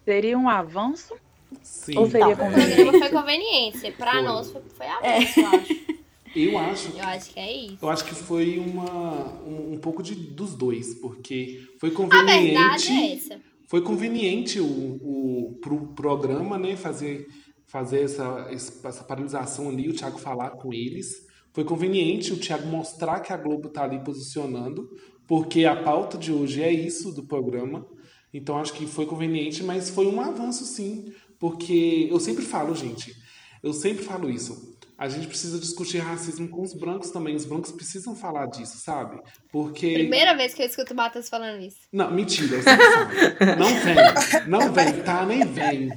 seria 0.04 0.36
um 0.36 0.48
avanço 0.48 1.14
Sim. 1.62 1.98
ou 1.98 2.10
seria 2.10 2.36
Tá. 2.36 2.44
O 2.44 2.46
conveniente? 2.46 2.74
programa 2.76 2.98
foi 2.98 3.08
conveniência. 3.10 3.92
Pra 3.92 4.12
Foi. 4.12 4.22
nós 4.22 4.50
foi, 4.50 4.62
foi 4.76 4.86
avanço, 4.86 5.40
eu 5.40 5.46
acho. 5.48 5.90
Eu 6.36 6.58
acho 6.58 6.88
Eu 6.96 7.04
acho 7.04 7.30
que 7.34 7.40
é 7.40 7.52
isso. 7.66 7.78
Eu 7.82 7.88
acho 7.90 8.04
que 8.04 8.14
foi 8.14 8.58
uma, 8.58 9.42
um, 9.44 9.72
um 9.74 9.78
pouco 9.78 10.02
de, 10.02 10.14
dos 10.14 10.54
dois, 10.54 10.94
porque 10.94 11.60
foi 11.80 11.90
A 11.90 11.92
conveniente. 11.92 12.54
verdade 12.54 12.88
é 12.92 13.12
essa. 13.14 13.40
Foi 13.66 13.82
conveniente 13.82 14.60
o, 14.60 14.64
o 14.66 15.58
pro 15.60 15.88
programa, 15.88 16.56
né, 16.58 16.76
fazer, 16.76 17.26
fazer 17.66 18.02
essa, 18.02 18.48
essa 18.52 19.04
paralisação 19.04 19.68
ali, 19.68 19.88
o 19.88 19.92
Thiago 19.94 20.18
falar 20.18 20.50
com 20.50 20.72
eles. 20.72 21.26
Foi 21.52 21.64
conveniente 21.64 22.32
o 22.32 22.36
Thiago 22.36 22.66
mostrar 22.68 23.20
que 23.20 23.32
a 23.32 23.36
Globo 23.36 23.68
tá 23.68 23.82
ali 23.84 23.98
posicionando, 24.04 24.88
porque 25.26 25.64
a 25.64 25.74
pauta 25.82 26.16
de 26.16 26.32
hoje 26.32 26.62
é 26.62 26.72
isso 26.72 27.12
do 27.12 27.24
programa. 27.24 27.84
Então 28.32 28.56
acho 28.58 28.72
que 28.72 28.86
foi 28.86 29.06
conveniente, 29.06 29.62
mas 29.64 29.90
foi 29.90 30.06
um 30.06 30.20
avanço 30.20 30.64
sim, 30.64 31.12
porque 31.40 32.06
eu 32.10 32.20
sempre 32.20 32.44
falo, 32.44 32.74
gente, 32.76 33.16
eu 33.62 33.72
sempre 33.72 34.04
falo 34.04 34.30
isso. 34.30 34.78
A 34.98 35.08
gente 35.08 35.28
precisa 35.28 35.58
discutir 35.58 35.96
racismo 35.96 36.46
com 36.46 36.60
os 36.60 36.74
brancos 36.74 37.10
também. 37.10 37.34
Os 37.34 37.46
brancos 37.46 37.72
precisam 37.72 38.14
falar 38.14 38.44
disso, 38.44 38.76
sabe? 38.76 39.18
Porque. 39.50 39.94
Primeira 39.94 40.36
vez 40.36 40.52
que 40.52 40.60
eu 40.60 40.66
escuto 40.66 40.92
o 40.92 40.96
Matheus 40.96 41.30
falando 41.30 41.58
isso. 41.62 41.78
Não, 41.90 42.10
mentira, 42.10 42.56
eu 42.56 42.62
sempre 42.62 42.86
falo. 42.90 43.56
Não 43.58 43.80
vem, 43.80 44.46
não 44.46 44.72
vem, 44.72 45.02
tá? 45.02 45.24
Nem 45.24 45.46
vem. 45.46 45.88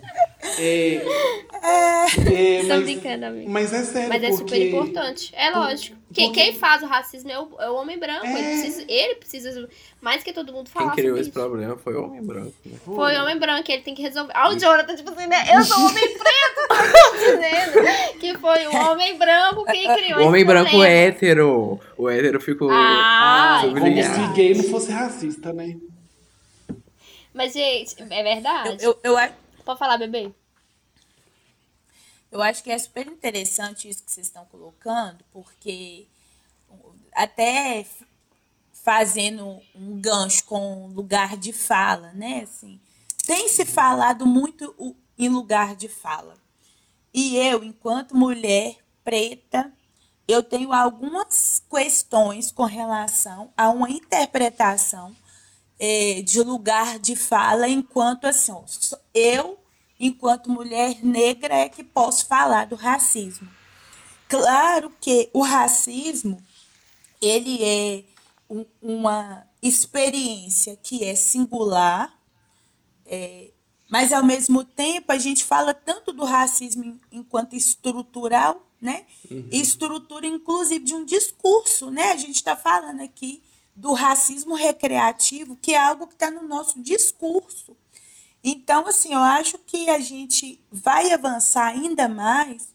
É, 0.60 0.96
é, 0.96 2.62
Tô 2.62 2.68
mas, 2.68 2.84
brincando, 2.84 3.26
amigo. 3.26 3.50
mas 3.50 3.72
é 3.74 3.84
sério, 3.84 4.10
Mas 4.10 4.24
é 4.24 4.28
porque... 4.30 4.38
super 4.40 4.62
importante. 4.68 5.34
É 5.36 5.50
lógico. 5.52 5.96
Quem, 6.14 6.28
porque- 6.28 6.44
quem 6.44 6.54
faz 6.54 6.84
o 6.84 6.86
racismo 6.86 7.32
é 7.32 7.40
o, 7.40 7.48
é 7.60 7.70
o 7.70 7.76
homem 7.76 7.98
branco. 7.98 8.26
Ele, 8.26 8.38
É. 8.38 8.50
precisa, 8.62 8.86
ele 8.88 9.16
precisa, 9.16 9.70
mais 10.02 10.22
que 10.22 10.34
todo 10.34 10.52
mundo, 10.52 10.66
Quem 10.70 10.74
falar 10.82 10.92
criou 10.94 11.10
sobre 11.10 11.22
esse 11.22 11.30
isso. 11.30 11.40
problema 11.40 11.78
foi 11.78 11.96
o 11.96 12.04
homem 12.04 12.22
branco. 12.22 12.54
Né? 12.66 12.78
Foi 12.84 13.16
o 13.18 13.22
homem 13.22 13.40
branco, 13.40 13.72
ele 13.72 13.82
tem 13.82 13.96
que 13.96 14.02
resolver. 14.02 14.34
Ah, 14.36 14.50
o 14.50 14.60
Jonathan, 14.60 14.96
tipo 14.96 15.10
assim, 15.12 15.28
né? 15.28 15.44
Eu 15.56 15.64
sou 15.64 15.78
o 15.80 15.86
homem 15.88 16.10
preto, 16.10 16.68
tá 16.70 17.12
dizendo 17.18 18.20
que 18.20 18.38
foi 18.38 18.68
o 18.68 18.76
homem 18.76 19.18
branco 19.18 19.64
que 19.66 19.96
criou 19.96 20.20
O 20.20 20.28
homem 20.28 20.42
esse 20.42 20.48
branco 20.48 20.70
problema. 20.70 20.94
é 20.94 21.06
hétero. 21.08 21.80
O 21.98 22.10
hétero 22.10 22.40
ficou. 22.42 22.70
Ah, 22.72 23.62
Como 23.64 23.80
se 24.04 24.34
gay 24.36 24.54
não 24.54 24.64
fosse 24.66 24.92
racista, 24.92 25.52
né? 25.54 25.78
Mas, 27.34 27.54
gente, 27.54 27.96
é 28.10 28.24
verdade. 28.24 28.84
Eu, 28.84 29.00
eu, 29.04 29.18
eu, 29.18 29.30
Pode 29.64 29.80
falar, 29.80 29.98
bebê. 29.98 30.34
eu 32.32 32.42
acho 32.42 32.64
que 32.64 32.72
é 32.72 32.78
super 32.78 33.08
interessante 33.08 33.88
isso 33.88 34.04
que 34.04 34.12
vocês 34.12 34.28
estão 34.28 34.44
colocando, 34.46 35.24
porque 35.32 36.08
até 37.14 37.86
fazendo 38.74 39.62
um 39.76 40.02
gancho 40.02 40.44
com 40.46 40.88
lugar 40.88 41.38
de 41.38 41.54
fala, 41.54 42.12
né? 42.14 42.42
Assim, 42.44 42.80
tem 43.26 43.48
se 43.48 43.66
falado 43.66 44.26
muito 44.26 44.96
em 45.18 45.30
lugar 45.30 45.76
de 45.76 45.88
fala. 45.88 46.36
E 47.14 47.38
eu, 47.38 47.64
enquanto 47.64 48.18
mulher 48.18 48.78
preta, 49.04 49.72
eu 50.28 50.42
tenho 50.42 50.74
algumas 50.74 51.64
questões 51.70 52.52
com 52.52 52.64
relação 52.64 53.54
a 53.56 53.70
uma 53.70 53.90
interpretação 53.90 55.16
eh, 55.86 56.22
de 56.22 56.42
lugar 56.42 56.98
de 56.98 57.14
fala, 57.14 57.68
enquanto 57.68 58.24
assim, 58.26 58.54
ó, 58.54 58.64
eu, 59.14 59.60
enquanto 60.00 60.50
mulher 60.50 61.04
negra, 61.04 61.54
é 61.56 61.68
que 61.68 61.84
posso 61.84 62.26
falar 62.26 62.66
do 62.68 62.76
racismo. 62.76 63.50
Claro 64.30 64.92
que 65.02 65.30
o 65.34 65.42
racismo 65.42 66.42
ele 67.22 67.62
é 67.64 68.04
um- 68.50 68.66
uma 68.82 69.46
experiência 69.62 70.78
que 70.82 71.04
é 71.04 71.16
singular, 71.16 72.18
é, 73.06 73.52
mas 73.90 74.14
ao 74.14 74.24
mesmo 74.24 74.64
tempo 74.64 75.12
a 75.12 75.18
gente 75.18 75.44
fala 75.44 75.74
tanto 75.74 76.14
do 76.14 76.24
racismo 76.24 76.98
enquanto 77.12 77.56
estrutural, 77.56 78.66
né? 78.82 79.06
Estrutura 79.52 80.26
inclusive 80.28 80.84
de 80.84 80.96
um 80.96 81.06
discurso, 81.06 81.92
né? 81.92 82.12
A 82.12 82.18
gente 82.18 82.36
está 82.36 82.56
falando 82.56 83.02
aqui 83.02 83.42
do 83.76 83.94
racismo 83.94 84.56
recreativo, 84.56 85.56
que 85.62 85.74
é 85.74 85.78
algo 85.82 86.08
que 86.08 86.14
está 86.14 86.30
no 86.30 86.44
nosso 86.48 86.80
discurso. 86.82 87.76
Então, 88.44 88.86
assim, 88.88 89.14
eu 89.14 89.20
acho 89.20 89.58
que 89.60 89.90
a 89.90 90.00
gente 90.00 90.60
vai 90.72 91.12
avançar 91.12 91.68
ainda 91.68 92.08
mais 92.10 92.68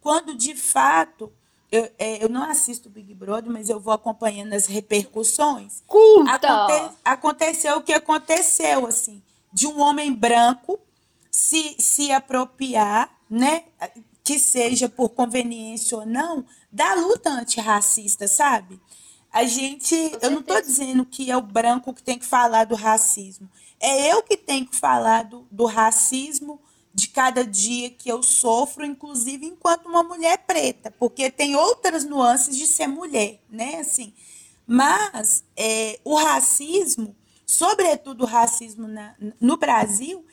quando, 0.00 0.34
de 0.34 0.54
fato, 0.54 1.32
eu, 1.70 1.90
é, 1.98 2.22
eu 2.22 2.28
não 2.28 2.44
assisto 2.44 2.88
o 2.88 2.92
Big 2.92 3.12
Brother, 3.12 3.50
mas 3.50 3.68
eu 3.68 3.80
vou 3.80 3.92
acompanhando 3.92 4.52
as 4.52 4.66
repercussões. 4.66 5.82
Aconte- 6.28 6.96
aconteceu 7.04 7.76
o 7.78 7.82
que 7.82 7.92
aconteceu, 7.92 8.86
assim, 8.86 9.20
de 9.52 9.66
um 9.66 9.80
homem 9.80 10.12
branco 10.12 10.78
se, 11.30 11.74
se 11.78 12.12
apropriar, 12.12 13.10
né, 13.28 13.64
que 14.22 14.38
seja 14.38 14.88
por 14.88 15.08
conveniência 15.10 15.98
ou 15.98 16.06
não, 16.06 16.44
da 16.70 16.94
luta 16.94 17.30
antirracista, 17.30 18.28
sabe? 18.28 18.80
A 19.36 19.44
gente, 19.44 19.94
eu 20.22 20.30
não 20.30 20.40
estou 20.40 20.58
dizendo 20.62 21.04
que 21.04 21.30
é 21.30 21.36
o 21.36 21.42
branco 21.42 21.92
que 21.92 22.02
tem 22.02 22.18
que 22.18 22.24
falar 22.24 22.64
do 22.64 22.74
racismo. 22.74 23.50
É 23.78 24.10
eu 24.10 24.22
que 24.22 24.34
tenho 24.34 24.64
que 24.64 24.74
falar 24.74 25.24
do, 25.24 25.46
do 25.50 25.66
racismo 25.66 26.58
de 26.94 27.08
cada 27.08 27.44
dia 27.44 27.90
que 27.90 28.08
eu 28.10 28.22
sofro, 28.22 28.82
inclusive 28.82 29.44
enquanto 29.44 29.90
uma 29.90 30.02
mulher 30.02 30.38
preta, 30.46 30.90
porque 30.90 31.30
tem 31.30 31.54
outras 31.54 32.02
nuances 32.02 32.56
de 32.56 32.66
ser 32.66 32.86
mulher, 32.86 33.38
né? 33.50 33.80
Assim, 33.80 34.14
mas 34.66 35.44
é, 35.54 36.00
o 36.02 36.14
racismo, 36.16 37.14
sobretudo 37.44 38.24
o 38.24 38.26
racismo 38.26 38.88
na- 38.88 39.14
no 39.38 39.58
Brasil, 39.58 40.24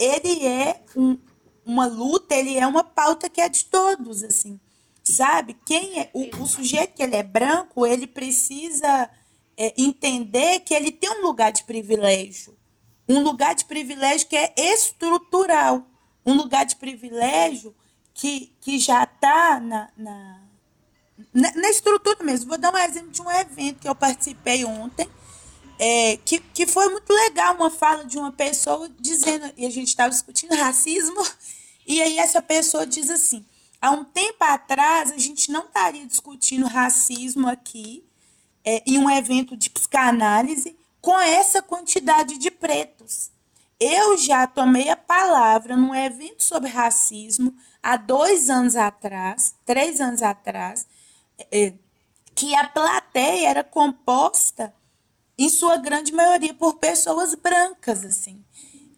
ele 0.00 0.44
é 0.44 0.82
um- 0.96 1.16
uma 1.64 1.86
luta, 1.86 2.34
ele 2.34 2.58
é 2.58 2.66
uma 2.66 2.82
pauta 2.82 3.30
que 3.30 3.40
é 3.40 3.48
de 3.48 3.66
todos, 3.66 4.24
assim, 4.24 4.58
sabe? 5.12 5.56
Quem 5.64 6.00
é 6.00 6.10
o, 6.12 6.42
o 6.42 6.46
sujeito 6.46 6.94
que 6.94 7.02
ele 7.02 7.16
é 7.16 7.22
branco, 7.22 7.86
ele 7.86 8.06
precisa 8.06 9.10
é, 9.56 9.74
entender 9.76 10.60
que 10.60 10.72
ele 10.72 10.92
tem 10.92 11.10
um 11.10 11.22
lugar 11.22 11.50
de 11.50 11.64
privilégio, 11.64 12.56
um 13.08 13.22
lugar 13.22 13.54
de 13.54 13.64
privilégio 13.64 14.28
que 14.28 14.36
é 14.36 14.52
estrutural, 14.56 15.84
um 16.24 16.34
lugar 16.34 16.64
de 16.64 16.76
privilégio 16.76 17.74
que, 18.14 18.52
que 18.60 18.78
já 18.78 19.04
está 19.04 19.58
na, 19.60 19.90
na, 19.96 20.40
na, 21.32 21.70
estrutura 21.70 22.22
mesmo. 22.22 22.48
Vou 22.48 22.58
dar 22.58 22.72
um 22.72 22.78
exemplo 22.78 23.10
de 23.10 23.22
um 23.22 23.30
evento 23.30 23.80
que 23.80 23.88
eu 23.88 23.94
participei 23.94 24.64
ontem, 24.64 25.08
é, 25.78 26.16
que, 26.18 26.38
que 26.38 26.66
foi 26.66 26.88
muito 26.90 27.12
legal, 27.12 27.54
uma 27.54 27.70
fala 27.70 28.04
de 28.04 28.18
uma 28.18 28.32
pessoa 28.32 28.90
dizendo, 29.00 29.52
e 29.56 29.64
a 29.64 29.70
gente 29.70 29.88
estava 29.88 30.10
discutindo 30.10 30.54
racismo, 30.54 31.24
e 31.86 32.02
aí 32.02 32.18
essa 32.18 32.42
pessoa 32.42 32.86
diz 32.86 33.08
assim, 33.08 33.44
há 33.80 33.90
um 33.90 34.04
tempo 34.04 34.42
atrás 34.44 35.10
a 35.12 35.18
gente 35.18 35.50
não 35.50 35.66
estaria 35.66 36.06
discutindo 36.06 36.66
racismo 36.66 37.48
aqui, 37.48 38.04
é, 38.64 38.82
em 38.86 38.98
um 38.98 39.10
evento 39.10 39.56
de 39.56 39.70
psicanálise, 39.70 40.76
com 41.00 41.18
essa 41.18 41.62
quantidade 41.62 42.38
de 42.38 42.50
pretos. 42.50 43.30
Eu 43.80 44.16
já 44.18 44.46
tomei 44.46 44.88
a 44.88 44.96
palavra 44.96 45.76
num 45.76 45.94
evento 45.94 46.42
sobre 46.42 46.68
racismo 46.68 47.54
há 47.82 47.96
dois 47.96 48.50
anos 48.50 48.74
atrás, 48.74 49.54
três 49.64 50.00
anos 50.00 50.22
atrás, 50.22 50.86
é, 51.50 51.72
que 52.34 52.54
a 52.54 52.68
plateia 52.68 53.48
era 53.48 53.64
composta, 53.64 54.74
em 55.38 55.48
sua 55.48 55.76
grande 55.76 56.12
maioria, 56.12 56.52
por 56.52 56.74
pessoas 56.74 57.34
brancas, 57.36 58.04
assim. 58.04 58.44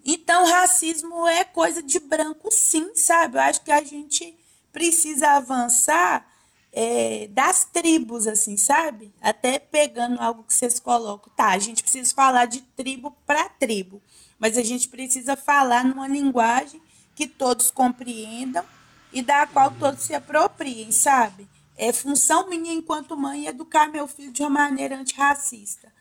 Então, 0.02 0.46
racismo 0.46 1.28
é 1.28 1.44
coisa 1.44 1.82
de 1.82 2.00
branco, 2.00 2.50
sim, 2.50 2.94
sabe? 2.94 3.36
Eu 3.36 3.42
acho 3.42 3.60
que 3.60 3.70
a 3.70 3.84
gente 3.84 4.39
precisa 4.72 5.30
avançar 5.32 6.26
é, 6.72 7.28
das 7.30 7.64
tribos, 7.64 8.26
assim, 8.26 8.56
sabe? 8.56 9.12
Até 9.20 9.58
pegando 9.58 10.20
algo 10.20 10.44
que 10.44 10.54
vocês 10.54 10.78
colocam. 10.78 11.32
Tá, 11.34 11.48
a 11.48 11.58
gente 11.58 11.82
precisa 11.82 12.14
falar 12.14 12.46
de 12.46 12.60
tribo 12.60 13.16
para 13.26 13.48
tribo. 13.48 14.00
mas 14.38 14.56
a 14.56 14.62
gente 14.62 14.88
precisa 14.88 15.36
falar 15.36 15.84
numa 15.84 16.08
linguagem 16.08 16.80
que 17.14 17.26
todos 17.26 17.70
compreendam 17.70 18.64
e 19.12 19.20
da 19.20 19.46
qual 19.46 19.70
todos 19.72 20.02
se 20.02 20.14
apropriem, 20.14 20.90
sabe? 20.90 21.46
É 21.76 21.92
função 21.92 22.48
minha 22.48 22.72
enquanto 22.72 23.16
mãe 23.16 23.46
educar 23.46 23.88
meu 23.88 24.06
filho 24.06 24.32
de 24.32 24.42
uma 24.42 24.50
maneira 24.50 24.96
antirracista, 24.96 25.92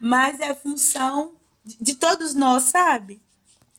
mas 0.00 0.40
é 0.40 0.54
função 0.54 1.34
de 1.64 1.94
todos 1.94 2.34
nós, 2.34 2.64
sabe? 2.64 3.22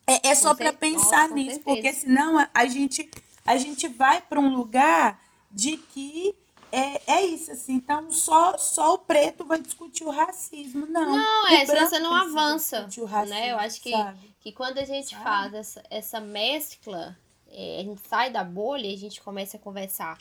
É, 0.08 0.30
é 0.30 0.36
só 0.36 0.54
para 0.54 0.72
pensar 0.72 1.30
Nossa, 1.30 1.34
nisso, 1.34 1.60
porque 1.62 1.92
senão 1.92 2.38
a, 2.38 2.50
a 2.54 2.66
gente 2.66 3.10
a 3.46 3.58
gente 3.58 3.88
vai 3.88 4.22
para 4.22 4.40
um 4.40 4.56
lugar 4.56 5.22
de 5.52 5.78
que 5.78 6.36
é, 6.72 7.14
é 7.14 7.26
isso 7.26 7.52
assim. 7.52 7.76
Então 7.76 8.12
só 8.12 8.58
só 8.58 8.96
o 8.96 8.98
preto 8.98 9.46
vai 9.46 9.62
discutir 9.62 10.04
o 10.04 10.10
racismo, 10.10 10.86
não. 10.88 11.16
Não, 11.16 11.48
é, 11.48 11.66
senão 11.66 11.88
você 11.88 12.00
não 12.00 12.14
avança. 12.14 12.82
racismo, 13.06 13.40
Né? 13.40 13.52
Eu 13.52 13.60
acho 13.60 13.80
que, 13.82 13.92
sabe? 13.92 14.36
que 14.40 14.52
quando 14.52 14.80
a 14.80 14.86
gente 14.86 15.12
Sabe? 15.12 15.24
faz 15.24 15.54
essa, 15.54 15.84
essa 15.90 16.20
mescla, 16.20 17.18
é, 17.48 17.80
a 17.80 17.84
gente 17.84 18.02
sai 18.08 18.32
da 18.32 18.44
bolha 18.44 18.88
e 18.88 18.94
a 18.94 18.98
gente 18.98 19.22
começa 19.22 19.58
a 19.58 19.60
conversar 19.60 20.18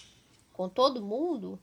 com 0.52 0.68
todo 0.68 1.02
mundo, 1.02 1.58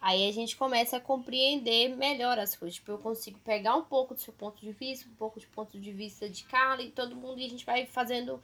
aí 0.00 0.28
a 0.28 0.32
gente 0.32 0.56
começa 0.56 0.96
a 0.96 1.00
compreender 1.00 1.96
melhor 1.96 2.38
as 2.38 2.56
coisas. 2.56 2.74
Tipo, 2.74 2.92
eu 2.92 2.98
consigo 2.98 3.38
pegar 3.40 3.76
um 3.76 3.84
pouco 3.84 4.14
do 4.14 4.20
seu 4.20 4.32
ponto 4.32 4.60
de 4.60 4.72
vista, 4.72 5.08
um 5.08 5.14
pouco 5.14 5.38
do 5.38 5.46
ponto 5.48 5.78
de 5.78 5.92
vista 5.92 6.28
de 6.28 6.42
Carla 6.44 6.82
e 6.82 6.90
todo 6.90 7.14
mundo, 7.14 7.38
e 7.38 7.46
a 7.46 7.48
gente 7.48 7.64
vai 7.64 7.86
fazendo 7.86 8.42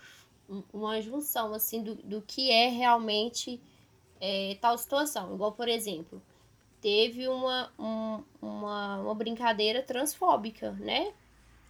uma 0.73 1.01
junção, 1.01 1.55
assim, 1.55 1.83
do, 1.83 1.95
do 1.97 2.23
que 2.23 2.51
é 2.51 2.69
realmente 2.69 3.61
é, 4.21 4.57
tal 4.61 4.77
situação. 4.79 5.35
Igual, 5.35 5.53
por 5.53 5.69
exemplo, 5.69 6.23
teve 6.81 7.29
uma, 7.29 7.73
um- 7.79 8.25
uma, 8.43 8.99
uma 9.03 9.15
brincadeira 9.15 9.83
transfóbica, 9.83 10.73
né? 10.73 11.13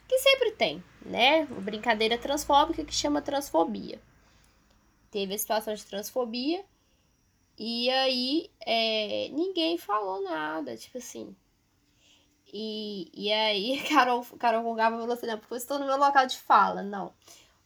Que 0.08 0.18
sempre 0.20 0.52
tem, 0.52 0.82
né? 1.04 1.44
Uma 1.50 1.60
brincadeira 1.62 2.18
transfóbica 2.18 2.84
que 2.84 2.94
chama 2.94 3.22
transfobia. 3.22 4.00
Teve 5.10 5.34
a 5.34 5.38
situação 5.38 5.74
de 5.74 5.84
transfobia 5.84 6.64
e 7.58 7.90
aí 7.90 8.50
é, 8.60 9.28
ninguém 9.30 9.78
falou 9.78 10.22
nada, 10.22 10.76
tipo 10.76 10.98
assim. 10.98 11.36
E, 12.52 13.10
e 13.14 13.32
aí 13.32 13.82
Carol, 13.88 14.24
Carol 14.38 14.62
Gongava 14.62 14.96
falou 14.98 15.12
assim, 15.12 15.26
não, 15.26 15.38
porque 15.38 15.54
eu 15.54 15.58
estou 15.58 15.78
no 15.78 15.86
meu 15.86 15.96
local 15.98 16.26
de 16.26 16.38
fala. 16.38 16.82
Não. 16.82 17.12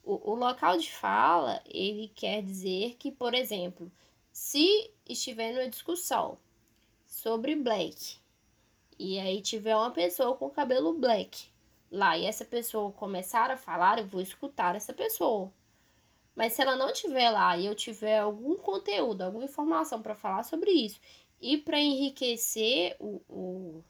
O, 0.05 0.33
o 0.33 0.35
local 0.35 0.77
de 0.79 0.91
fala, 0.93 1.63
ele 1.67 2.09
quer 2.15 2.43
dizer 2.43 2.97
que, 2.97 3.13
por 3.13 3.35
exemplo, 3.35 3.91
se 4.33 4.91
estiver 5.09 5.53
numa 5.53 5.69
discussão 5.69 6.39
sobre 7.07 7.55
black, 7.55 8.19
e 8.99 9.19
aí 9.19 9.41
tiver 9.41 9.77
uma 9.77 9.91
pessoa 9.91 10.37
com 10.37 10.51
cabelo 10.51 10.95
black 10.95 11.49
lá, 11.91 12.17
e 12.17 12.25
essa 12.25 12.45
pessoa 12.45 12.91
começar 12.93 13.51
a 13.51 13.57
falar, 13.57 13.99
eu 13.99 14.07
vou 14.07 14.21
escutar 14.21 14.75
essa 14.75 14.93
pessoa. 14.93 15.53
Mas 16.35 16.55
se 16.55 16.63
ela 16.63 16.77
não 16.77 16.91
estiver 16.91 17.31
lá 17.31 17.57
e 17.57 17.67
eu 17.67 17.75
tiver 17.75 18.19
algum 18.19 18.57
conteúdo, 18.57 19.23
alguma 19.23 19.45
informação 19.45 20.01
para 20.01 20.15
falar 20.15 20.43
sobre 20.45 20.71
isso, 20.71 20.99
e 21.41 21.59
para 21.59 21.79
enriquecer 21.79 22.97
o, 22.99 23.21
o, 23.29 23.85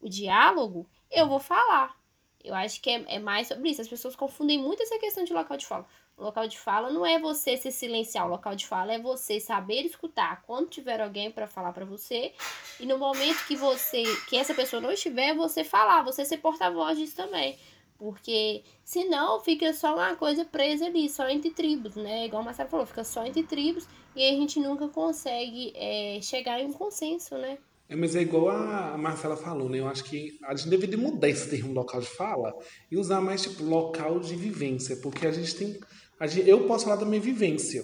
o 0.00 0.08
diálogo, 0.08 0.86
eu 1.10 1.26
vou 1.28 1.40
falar. 1.40 1.96
Eu 2.44 2.54
acho 2.54 2.80
que 2.80 2.90
é, 2.90 3.04
é 3.06 3.18
mais 3.18 3.48
sobre 3.48 3.70
isso. 3.70 3.80
As 3.80 3.88
pessoas 3.88 4.16
confundem 4.16 4.58
muito 4.58 4.82
essa 4.82 4.98
questão 4.98 5.24
de 5.24 5.32
local 5.32 5.56
de 5.56 5.66
fala. 5.66 5.86
O 6.16 6.24
local 6.24 6.46
de 6.46 6.58
fala 6.58 6.90
não 6.90 7.06
é 7.06 7.18
você 7.18 7.56
se 7.56 7.72
silenciar, 7.72 8.26
o 8.26 8.30
local 8.30 8.54
de 8.54 8.66
fala 8.66 8.92
é 8.92 8.98
você 8.98 9.40
saber 9.40 9.82
escutar 9.82 10.42
quando 10.42 10.68
tiver 10.68 11.00
alguém 11.00 11.30
para 11.30 11.46
falar 11.46 11.72
para 11.72 11.84
você 11.84 12.32
e 12.78 12.86
no 12.86 12.98
momento 12.98 13.46
que 13.46 13.56
você, 13.56 14.02
que 14.28 14.36
essa 14.36 14.54
pessoa 14.54 14.80
não 14.80 14.92
estiver, 14.92 15.34
você 15.34 15.64
falar, 15.64 16.02
você 16.02 16.24
ser 16.24 16.38
porta-voz 16.38 16.98
disso 16.98 17.16
também. 17.16 17.58
Porque 17.98 18.62
senão 18.84 19.40
fica 19.40 19.72
só 19.72 19.94
uma 19.94 20.14
coisa 20.16 20.44
presa 20.44 20.86
ali, 20.86 21.08
só 21.08 21.28
entre 21.28 21.50
tribos, 21.50 21.96
né? 21.96 22.26
Igual 22.26 22.42
o 22.42 22.44
Marcelo 22.44 22.68
falou, 22.68 22.86
fica 22.86 23.04
só 23.04 23.24
entre 23.24 23.44
tribos 23.44 23.88
e 24.14 24.22
a 24.24 24.32
gente 24.32 24.60
nunca 24.60 24.88
consegue 24.88 25.72
é, 25.74 26.20
chegar 26.20 26.60
em 26.60 26.66
um 26.66 26.72
consenso, 26.72 27.36
né? 27.38 27.58
É, 27.92 27.96
mas 27.96 28.16
é 28.16 28.22
igual 28.22 28.48
a 28.48 28.96
Marcela 28.96 29.36
falou, 29.36 29.68
né? 29.68 29.78
Eu 29.80 29.86
acho 29.86 30.04
que 30.04 30.30
a 30.44 30.54
gente 30.54 30.70
deveria 30.70 30.96
mudar 30.96 31.28
esse 31.28 31.48
termo 31.50 31.72
local 31.74 32.00
de 32.00 32.06
fala 32.06 32.54
e 32.90 32.96
usar 32.96 33.20
mais 33.20 33.42
tipo 33.42 33.62
local 33.64 34.18
de 34.18 34.34
vivência, 34.34 34.96
porque 35.02 35.26
a 35.26 35.32
gente 35.32 35.54
tem. 35.54 35.78
a 36.18 36.26
gente- 36.26 36.48
eu 36.48 36.66
posso 36.66 36.84
falar 36.84 36.96
da 36.96 37.04
minha 37.04 37.20
vivência, 37.20 37.82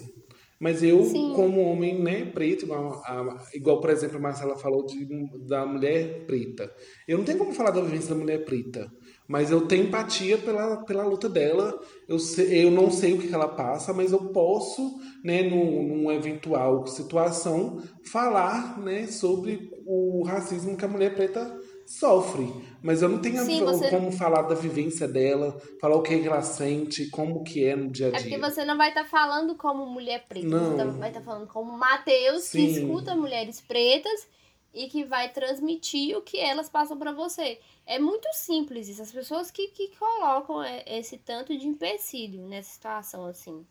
mas 0.59 0.81
eu, 0.81 1.03
Sim. 1.05 1.33
como 1.35 1.61
homem 1.61 2.01
né, 2.01 2.25
preto, 2.25 2.63
igual, 2.65 3.01
a- 3.05 3.35
igual, 3.53 3.81
por 3.81 3.89
exemplo, 3.89 4.17
a 4.17 4.21
Marcela 4.21 4.57
falou 4.57 4.85
de, 4.85 5.05
da 5.45 5.65
mulher 5.65 6.25
preta, 6.25 6.73
eu 7.07 7.17
não 7.17 7.25
tenho 7.25 7.37
como 7.37 7.53
falar 7.53 7.71
da 7.71 7.81
vivência 7.81 8.09
da 8.09 8.15
mulher 8.21 8.45
preta, 8.45 8.89
mas 9.27 9.51
eu 9.51 9.67
tenho 9.67 9.83
empatia 9.87 10.37
pela, 10.37 10.83
pela 10.85 11.05
luta 11.05 11.29
dela. 11.29 11.77
Eu, 12.07 12.17
sei, 12.17 12.65
eu 12.65 12.71
não 12.71 12.89
sei 12.89 13.13
o 13.13 13.19
que 13.19 13.31
ela 13.33 13.47
passa, 13.47 13.93
mas 13.93 14.11
eu 14.11 14.31
posso, 14.31 14.97
né, 15.23 15.43
num, 15.43 15.83
numa 15.87 16.13
eventual 16.15 16.87
situação, 16.87 17.79
falar 18.11 18.79
né, 18.79 19.05
sobre 19.07 19.69
o 19.91 20.23
racismo 20.23 20.77
que 20.77 20.85
a 20.85 20.87
mulher 20.87 21.15
preta 21.15 21.59
sofre. 21.85 22.47
Mas 22.83 23.01
eu 23.01 23.09
não 23.09 23.19
tenho 23.19 23.41
a- 23.41 23.45
Sim, 23.45 23.61
você- 23.63 23.89
como 23.89 24.11
falar 24.11 24.43
da 24.43 24.53
vivência 24.53 25.07
dela, 25.07 25.59
falar 25.81 25.95
o 25.95 26.03
que 26.03 26.19
que 26.19 26.27
ela 26.27 26.41
sente, 26.43 27.09
como 27.09 27.43
que 27.43 27.65
é 27.65 27.75
no 27.75 27.89
dia 27.91 28.05
a 28.07 28.09
É 28.09 28.11
dia. 28.11 28.21
porque 28.21 28.37
você 28.37 28.63
não 28.63 28.77
vai 28.77 28.89
estar 28.89 29.05
falando 29.05 29.55
como 29.55 29.85
mulher 29.87 30.25
preta, 30.29 30.47
Não. 30.47 30.71
você 30.71 30.77
tá- 30.77 30.85
vai 30.85 31.09
estar 31.09 31.21
falando 31.21 31.47
como 31.47 31.71
Mateus, 31.77 32.49
que 32.49 32.59
escuta 32.61 33.15
mulheres 33.15 33.59
pretas 33.61 34.27
e 34.73 34.87
que 34.87 35.03
vai 35.03 35.29
transmitir 35.33 36.15
o 36.15 36.21
que 36.21 36.37
elas 36.39 36.69
passam 36.69 36.95
pra 36.97 37.11
você. 37.11 37.59
É 37.87 37.97
muito 37.97 38.27
simples 38.33 38.87
isso, 38.87 39.01
as 39.01 39.11
pessoas 39.11 39.49
que, 39.49 39.69
que 39.69 39.89
colocam 39.97 40.61
é, 40.63 40.83
esse 40.85 41.17
tanto 41.17 41.57
de 41.57 41.67
empecilho 41.67 42.43
nessa 42.47 42.69
situação 42.71 43.25
assim. 43.25 43.65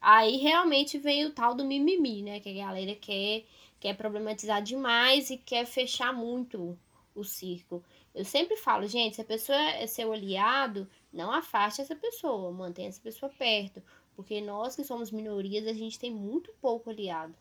Aí 0.00 0.36
realmente 0.38 0.96
vem 0.96 1.26
o 1.26 1.32
tal 1.32 1.54
do 1.54 1.64
mimimi, 1.64 2.22
né? 2.22 2.38
Que 2.40 2.48
a 2.50 2.64
galera 2.66 2.94
quer, 2.94 3.44
quer 3.80 3.96
problematizar 3.96 4.62
demais 4.62 5.30
e 5.30 5.36
quer 5.36 5.66
fechar 5.66 6.12
muito 6.12 6.78
o 7.14 7.24
circo. 7.24 7.82
Eu 8.14 8.24
sempre 8.24 8.56
falo, 8.56 8.86
gente, 8.86 9.16
se 9.16 9.20
a 9.20 9.24
pessoa 9.24 9.58
é 9.58 9.86
seu 9.86 10.12
aliado, 10.12 10.88
não 11.12 11.32
afaste 11.32 11.80
essa 11.80 11.94
pessoa, 11.94 12.52
mantenha 12.52 12.88
essa 12.88 13.00
pessoa 13.00 13.30
perto. 13.30 13.82
Porque 14.16 14.40
nós 14.40 14.74
que 14.74 14.84
somos 14.84 15.12
minorias, 15.12 15.66
a 15.66 15.72
gente 15.72 15.98
tem 15.98 16.10
muito 16.10 16.52
pouco 16.60 16.90
aliado. 16.90 17.34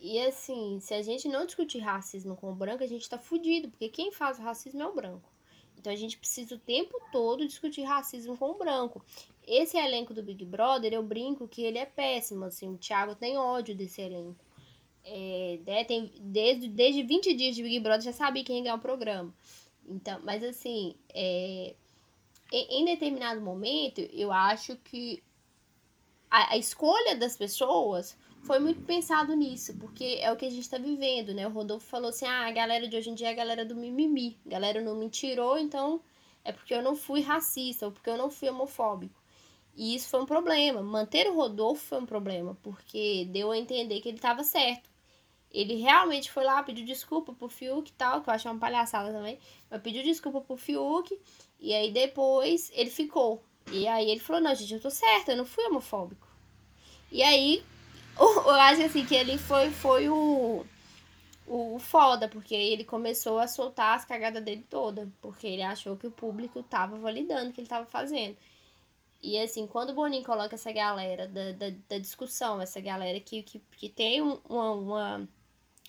E 0.00 0.18
assim, 0.20 0.78
se 0.80 0.94
a 0.94 1.02
gente 1.02 1.28
não 1.28 1.44
discutir 1.44 1.80
racismo 1.80 2.36
com 2.36 2.50
o 2.50 2.54
branco, 2.54 2.84
a 2.84 2.86
gente 2.86 3.08
tá 3.08 3.18
fudido, 3.18 3.68
porque 3.68 3.88
quem 3.88 4.12
faz 4.12 4.38
o 4.38 4.42
racismo 4.42 4.80
é 4.80 4.86
o 4.86 4.94
branco. 4.94 5.28
Então 5.76 5.92
a 5.92 5.96
gente 5.96 6.16
precisa 6.16 6.54
o 6.54 6.58
tempo 6.58 7.00
todo 7.12 7.46
discutir 7.46 7.82
racismo 7.82 8.36
com 8.36 8.50
o 8.50 8.58
branco. 8.58 9.04
Esse 9.46 9.76
elenco 9.76 10.14
do 10.14 10.22
Big 10.22 10.44
Brother, 10.44 10.92
eu 10.92 11.02
brinco 11.02 11.48
que 11.48 11.62
ele 11.62 11.78
é 11.78 11.86
péssimo, 11.86 12.44
assim, 12.44 12.68
o 12.68 12.78
Thiago 12.78 13.14
tem 13.14 13.36
ódio 13.36 13.74
desse 13.74 14.00
elenco. 14.00 14.47
É, 15.10 15.58
né, 15.66 15.84
tem, 15.84 16.12
desde, 16.20 16.68
desde 16.68 17.02
20 17.02 17.34
dias 17.34 17.56
de 17.56 17.62
Big 17.62 17.80
Brother 17.80 18.02
já 18.02 18.12
sabia 18.12 18.44
quem 18.44 18.56
ia 18.56 18.62
ganhar 18.62 18.74
o 18.74 18.80
programa. 18.80 19.32
Então, 19.88 20.20
mas 20.22 20.44
assim, 20.44 20.94
é, 21.14 21.74
em, 22.52 22.80
em 22.80 22.84
determinado 22.84 23.40
momento, 23.40 24.00
eu 24.12 24.30
acho 24.30 24.76
que 24.76 25.22
a, 26.30 26.52
a 26.52 26.56
escolha 26.58 27.16
das 27.16 27.36
pessoas 27.36 28.16
foi 28.42 28.58
muito 28.58 28.82
pensado 28.82 29.34
nisso, 29.34 29.74
porque 29.78 30.18
é 30.20 30.30
o 30.30 30.36
que 30.36 30.46
a 30.46 30.50
gente 30.50 30.68
tá 30.68 30.78
vivendo, 30.78 31.34
né? 31.34 31.46
O 31.46 31.50
Rodolfo 31.50 31.86
falou 31.86 32.10
assim: 32.10 32.26
ah, 32.26 32.46
a 32.46 32.52
galera 32.52 32.86
de 32.86 32.96
hoje 32.96 33.10
em 33.10 33.14
dia 33.14 33.28
é 33.28 33.30
a 33.30 33.34
galera 33.34 33.64
do 33.64 33.74
mimimi. 33.74 34.38
A 34.46 34.50
galera 34.50 34.80
não 34.80 34.94
me 34.96 35.08
tirou, 35.08 35.58
então 35.58 36.00
é 36.44 36.52
porque 36.52 36.74
eu 36.74 36.82
não 36.82 36.94
fui 36.96 37.20
racista, 37.20 37.86
ou 37.86 37.92
porque 37.92 38.10
eu 38.10 38.16
não 38.16 38.30
fui 38.30 38.48
homofóbico. 38.48 39.20
E 39.76 39.94
isso 39.94 40.08
foi 40.08 40.20
um 40.20 40.26
problema. 40.26 40.82
Manter 40.82 41.28
o 41.30 41.34
Rodolfo 41.34 41.84
foi 41.84 41.98
um 41.98 42.06
problema, 42.06 42.56
porque 42.62 43.26
deu 43.30 43.50
a 43.50 43.58
entender 43.58 44.00
que 44.00 44.08
ele 44.08 44.18
tava 44.18 44.42
certo. 44.42 44.87
Ele 45.52 45.76
realmente 45.76 46.30
foi 46.30 46.44
lá, 46.44 46.62
pediu 46.62 46.84
desculpa 46.84 47.32
pro 47.32 47.48
Fiuk 47.48 47.90
e 47.90 47.94
tal, 47.94 48.20
que 48.22 48.28
eu 48.30 48.34
achei 48.34 48.50
uma 48.50 48.60
palhaçada 48.60 49.12
também. 49.12 49.38
Mas 49.70 49.82
pediu 49.82 50.02
desculpa 50.02 50.40
pro 50.40 50.56
Fiuk, 50.56 51.18
e 51.58 51.74
aí 51.74 51.90
depois 51.92 52.70
ele 52.74 52.90
ficou. 52.90 53.42
E 53.72 53.86
aí 53.88 54.10
ele 54.10 54.20
falou, 54.20 54.42
não, 54.42 54.54
gente, 54.54 54.74
eu 54.74 54.80
tô 54.80 54.90
certa, 54.90 55.32
eu 55.32 55.36
não 55.36 55.44
fui 55.46 55.64
homofóbico. 55.66 56.26
E 57.10 57.22
aí, 57.22 57.64
eu 58.18 58.50
acho 58.50 58.82
assim 58.82 59.04
que 59.04 59.14
ele 59.14 59.38
foi, 59.38 59.70
foi 59.70 60.08
o, 60.08 60.64
o 61.46 61.78
foda, 61.78 62.28
porque 62.28 62.54
ele 62.54 62.84
começou 62.84 63.38
a 63.38 63.48
soltar 63.48 63.96
as 63.96 64.04
cagadas 64.04 64.42
dele 64.44 64.64
toda. 64.68 65.08
Porque 65.20 65.46
ele 65.46 65.62
achou 65.62 65.96
que 65.96 66.06
o 66.06 66.10
público 66.10 66.62
tava 66.62 66.98
validando 66.98 67.50
o 67.50 67.52
que 67.52 67.60
ele 67.60 67.68
tava 67.68 67.86
fazendo. 67.86 68.36
E 69.22 69.38
assim, 69.38 69.66
quando 69.66 69.90
o 69.90 69.94
Boninho 69.94 70.24
coloca 70.24 70.54
essa 70.54 70.72
galera 70.72 71.26
da, 71.28 71.52
da, 71.52 71.66
da 71.88 71.98
discussão, 71.98 72.60
essa 72.60 72.80
galera 72.80 73.18
que, 73.20 73.42
que, 73.42 73.60
que 73.76 73.88
tem 73.88 74.22
um- 74.22 74.40
uma, 74.48 74.72
uma, 74.72 75.28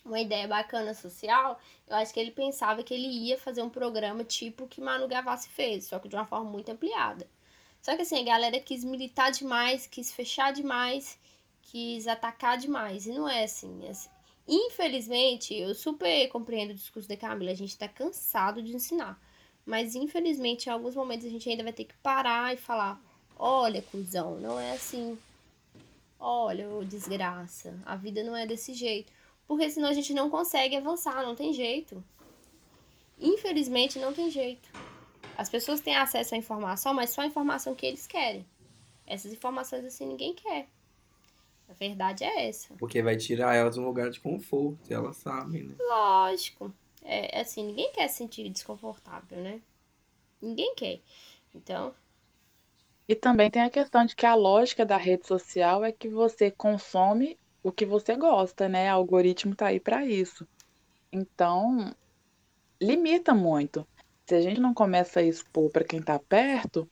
uma 0.10 0.20
ideia 0.20 0.48
bacana 0.48 0.94
social, 0.94 1.60
eu 1.88 1.96
acho 1.96 2.14
que 2.14 2.20
ele 2.20 2.32
pensava 2.32 2.84
que 2.84 2.94
ele 2.94 3.08
ia 3.08 3.38
fazer 3.38 3.62
um 3.62 3.70
programa 3.70 4.24
tipo 4.24 4.68
que 4.68 4.82
Manu 4.82 5.08
Gavassi 5.08 5.50
fez, 5.50 5.86
só 5.86 6.00
que 6.00 6.10
de 6.10 6.16
uma 6.16 6.26
forma 6.26 6.50
muito 6.50 6.70
ampliada. 6.70 7.28
Só 7.82 7.96
que 7.96 8.02
assim, 8.02 8.20
a 8.20 8.24
galera 8.24 8.60
quis 8.60 8.84
militar 8.84 9.32
demais, 9.32 9.88
quis 9.88 10.12
fechar 10.12 10.52
demais, 10.52 11.18
quis 11.62 12.08
atacar 12.08 12.58
demais. 12.58 13.06
E 13.06 13.12
não 13.12 13.28
é 13.28 13.44
assim. 13.44 13.86
é 13.86 13.90
assim. 13.92 14.10
Infelizmente, 14.48 15.54
eu 15.54 15.76
super 15.76 16.28
compreendo 16.30 16.72
o 16.72 16.76
discurso 16.76 17.08
da 17.08 17.16
Camila, 17.16 17.52
a 17.52 17.56
gente 17.56 17.78
tá 17.78 17.88
cansado 17.88 18.62
de 18.62 18.76
ensinar. 18.76 19.20
Mas 19.66 19.96
infelizmente, 19.96 20.68
em 20.68 20.72
alguns 20.72 20.96
momentos 20.96 21.26
a 21.26 21.30
gente 21.30 21.48
ainda 21.50 21.64
vai 21.64 21.74
ter 21.74 21.86
que 21.86 21.94
parar 21.98 22.54
e 22.54 22.58
falar: 22.58 23.00
olha, 23.38 23.82
cuzão, 23.84 24.40
não 24.40 24.60
é 24.60 24.72
assim. 24.72 25.18
Olha, 26.20 26.68
desgraça, 26.86 27.80
a 27.86 27.96
vida 27.96 28.24
não 28.24 28.36
é 28.36 28.46
desse 28.46 28.74
jeito. 28.74 29.14
Porque 29.50 29.68
senão 29.68 29.90
a 29.90 29.94
gente 29.94 30.14
não 30.14 30.30
consegue 30.30 30.76
avançar, 30.76 31.26
não 31.26 31.34
tem 31.34 31.52
jeito. 31.52 32.04
Infelizmente, 33.20 33.98
não 33.98 34.14
tem 34.14 34.30
jeito. 34.30 34.70
As 35.36 35.50
pessoas 35.50 35.82
têm 35.82 35.96
acesso 35.96 36.36
à 36.36 36.38
informação, 36.38 36.94
mas 36.94 37.10
só 37.10 37.22
a 37.22 37.26
informação 37.26 37.74
que 37.74 37.84
eles 37.84 38.06
querem. 38.06 38.46
Essas 39.08 39.34
informações 39.34 39.84
assim 39.84 40.06
ninguém 40.06 40.36
quer. 40.36 40.68
A 41.68 41.74
verdade 41.74 42.24
é 42.24 42.48
essa. 42.48 42.76
Porque 42.76 43.02
vai 43.02 43.18
tirar 43.18 43.56
elas 43.56 43.74
de 43.74 43.82
um 43.82 43.86
lugar 43.86 44.12
de 44.12 44.20
conforto, 44.20 44.94
elas 44.94 45.18
sabem, 45.18 45.64
né? 45.64 45.76
Lógico. 45.80 46.72
É 47.02 47.42
assim, 47.42 47.66
ninguém 47.66 47.92
quer 47.92 48.08
se 48.08 48.18
sentir 48.18 48.48
desconfortável, 48.50 49.40
né? 49.40 49.60
Ninguém 50.40 50.76
quer. 50.76 51.00
Então. 51.56 51.92
E 53.08 53.16
também 53.16 53.50
tem 53.50 53.64
a 53.64 53.70
questão 53.72 54.06
de 54.06 54.16
que 54.16 54.28
a 54.28 54.36
lógica 54.36 54.86
da 54.86 54.98
rede 54.98 55.26
social 55.26 55.84
é 55.84 55.92
que 55.92 56.08
você 56.08 56.52
consome 56.52 57.36
o 57.64 57.72
que 57.72 57.86
você 57.86 58.16
gosta, 58.16 58.68
né? 58.70 58.94
O 58.94 58.98
algoritmo 58.98 59.56
tá 59.56 59.68
aí 59.68 59.80
para 59.80 60.06
isso. 60.06 60.48
Então, 61.12 61.94
limita 62.82 63.34
muito. 63.34 63.86
Se 64.26 64.36
a 64.36 64.42
gente 64.42 64.60
não 64.60 64.74
começa 64.74 65.20
a 65.20 65.24
expor 65.24 65.70
para 65.70 65.84
quem 65.84 66.02
tá 66.02 66.20
perto, 66.20 66.88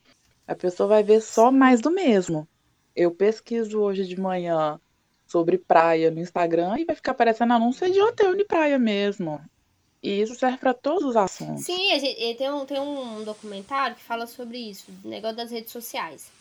a 0.47 0.55
pessoa 0.55 0.89
vai 0.89 1.03
ver 1.03 1.21
só 1.21 1.51
mais 1.51 1.81
do 1.81 1.91
mesmo. 1.91 2.47
Eu 2.95 3.11
pesquiso 3.11 3.79
hoje 3.79 4.05
de 4.05 4.19
manhã 4.19 4.79
sobre 5.27 5.57
praia 5.57 6.09
no 6.09 6.19
Instagram 6.19 6.77
e 6.79 6.85
vai 6.85 6.95
ficar 6.95 7.11
aparecendo 7.11 7.53
anúncio 7.53 7.91
de 7.91 8.01
hotel 8.01 8.35
de 8.35 8.45
praia 8.45 8.79
mesmo. 8.79 9.39
E 10.01 10.21
isso 10.21 10.35
serve 10.35 10.57
para 10.57 10.73
todos 10.73 11.03
os 11.03 11.15
assuntos. 11.15 11.65
Sim, 11.65 11.99
gente, 11.99 12.35
tem, 12.35 12.51
um, 12.51 12.65
tem 12.65 12.79
um 12.79 13.23
documentário 13.23 13.95
que 13.95 14.03
fala 14.03 14.25
sobre 14.25 14.57
isso, 14.57 14.91
o 15.03 15.07
negócio 15.07 15.37
das 15.37 15.51
redes 15.51 15.71
sociais. 15.71 16.31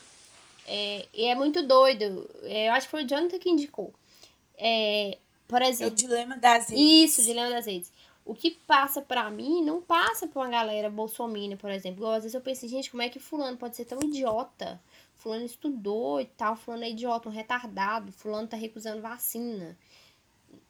É, 0.67 1.07
e 1.13 1.25
é 1.25 1.35
muito 1.35 1.67
doido. 1.67 2.29
É, 2.43 2.69
eu 2.69 2.73
acho 2.73 2.87
que 2.87 2.91
foi 2.91 3.05
o 3.05 3.07
Jonathan 3.07 3.39
que 3.39 3.51
indicou. 3.51 3.93
É, 4.59 5.19
por 5.47 5.63
exemplo. 5.63 5.93
É 5.93 5.93
o 5.93 5.97
dilema 5.97 6.37
das 6.37 6.69
redes. 6.69 7.11
Isso, 7.11 7.21
o 7.21 7.25
dilema 7.25 7.51
das 7.51 7.67
redes. 7.67 7.93
O 8.25 8.35
que 8.35 8.51
passa 8.67 9.01
pra 9.01 9.31
mim 9.31 9.63
não 9.63 9.81
passa 9.81 10.27
pra 10.27 10.43
uma 10.43 10.49
galera 10.51 10.91
bolsominion, 10.91 11.57
por 11.57 11.71
exemplo. 11.71 12.01
Igual, 12.01 12.15
às 12.15 12.25
vezes 12.25 12.35
eu 12.35 12.41
penso, 12.41 12.67
gente, 12.67 12.91
como 12.91 13.03
é 13.03 13.09
que 13.09 13.21
fulano 13.21 13.57
pode 13.57 13.77
ser 13.77 13.85
tão 13.85 14.01
idiota? 14.03 14.81
Fulano 15.17 15.45
estudou 15.45 16.21
e 16.21 16.27
tal, 16.27 16.57
fulano 16.57 16.85
é 16.85 16.91
idiota, 16.91 17.29
um 17.29 17.33
retardado, 17.33 18.11
fulano 18.13 18.49
tá 18.49 18.57
recusando 18.57 19.01
vacina. 19.01 19.79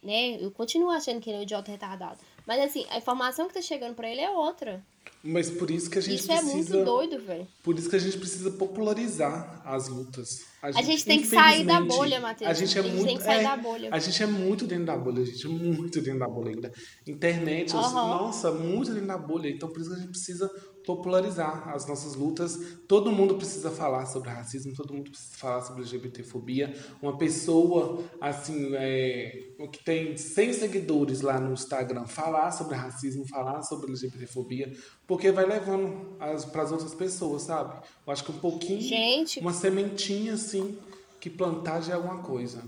Né? 0.03 0.37
Eu 0.38 0.51
continuo 0.51 0.90
achando 0.90 1.20
que 1.20 1.31
ele 1.31 1.38
é 1.38 1.40
um 1.40 1.42
idiota 1.44 1.70
retardado. 1.70 2.20
Mas 2.47 2.61
assim, 2.63 2.87
a 2.91 2.99
informação 2.99 3.49
que 3.49 3.55
tá 3.55 3.61
chegando 3.63 3.95
pra 3.95 4.09
ele 4.09 4.21
é 4.21 4.31
outra. 4.31 4.85
Mas 5.23 5.51
por 5.51 5.71
isso 5.71 5.91
que 5.91 5.99
a 5.99 6.01
gente 6.01 6.21
Isso 6.21 6.29
precisa. 6.29 6.51
é 6.53 6.55
muito 6.55 6.85
doido, 6.85 7.19
velho. 7.21 7.47
Por 7.63 7.77
isso 7.77 7.91
que 7.91 7.97
a 7.97 7.99
gente 7.99 8.17
precisa 8.17 8.51
popularizar 8.53 9.61
as 9.65 9.89
lutas. 9.89 10.45
A 10.63 10.83
gente 10.83 11.05
tem 11.05 11.21
que 11.21 11.27
sair 11.27 11.65
da 11.65 11.81
bolha, 11.81 12.21
Matheus. 12.21 12.49
A 12.51 12.55
gente 12.55 12.77
é 12.77 12.81
A 12.81 12.85
gente 12.85 12.95
muito. 12.95 13.07
tem 13.07 13.17
que 13.17 13.23
sair 13.25 13.41
é, 13.41 13.43
da 13.43 13.57
bolha. 13.57 13.89
A 13.93 13.99
gente 13.99 14.23
é 14.23 14.27
muito 14.27 14.67
dentro 14.67 14.85
da 14.87 14.97
bolha, 14.97 15.23
a 15.23 15.25
gente 15.25 15.45
é 15.47 15.49
muito 15.49 16.01
dentro 16.01 16.21
da 16.21 16.29
bolha 16.29 16.51
ainda. 16.51 16.73
Internet, 17.07 17.75
Aham. 17.75 17.93
nossa, 17.93 18.53
muito 18.53 18.93
dentro 18.93 19.09
da 19.09 19.19
bolha. 19.19 19.49
Então 19.49 19.69
por 19.69 19.81
isso 19.81 19.91
que 19.91 19.97
a 19.97 19.99
gente 19.99 20.11
precisa 20.11 20.51
popularizar 20.87 21.68
as 21.68 21.85
nossas 21.87 22.14
lutas. 22.14 22.57
Todo 22.87 23.11
mundo 23.12 23.35
precisa 23.35 23.70
falar 23.70 24.07
sobre 24.07 24.31
racismo, 24.31 24.72
todo 24.75 24.94
mundo 24.94 25.11
precisa 25.11 25.37
falar 25.37 25.61
sobre 25.62 25.83
LGBTfobia. 25.83 26.75
Uma 27.03 27.18
pessoa, 27.18 28.05
assim, 28.20 28.70
é, 28.77 29.49
que 29.72 29.85
tem 29.85 30.16
100 30.16 30.53
seguidores 30.53 31.20
lá 31.20 31.40
no 31.40 31.53
Instagram, 31.53 32.07
falar 32.07 32.53
sobre 32.53 32.77
racismo, 32.77 33.27
falar 33.29 33.62
sobre 33.64 33.88
LGBTfobia, 33.90 34.72
porque 35.07 35.33
vai 35.33 35.44
levando 35.44 36.16
para 36.53 36.62
as 36.62 36.70
outras 36.72 36.94
pessoas, 36.94 37.42
sabe? 37.42 37.75
Eu 38.07 38.12
acho 38.12 38.25
que 38.25 38.31
um 38.31 38.38
pouquinho, 38.38 38.81
Gente. 38.81 39.40
uma 39.40 39.53
sementinha, 39.53 40.35
assim, 40.35 40.79
que 41.20 41.29
plantar 41.29 41.81
já 41.81 41.94
é 41.94 41.96
alguma 41.96 42.22
coisa. 42.22 42.62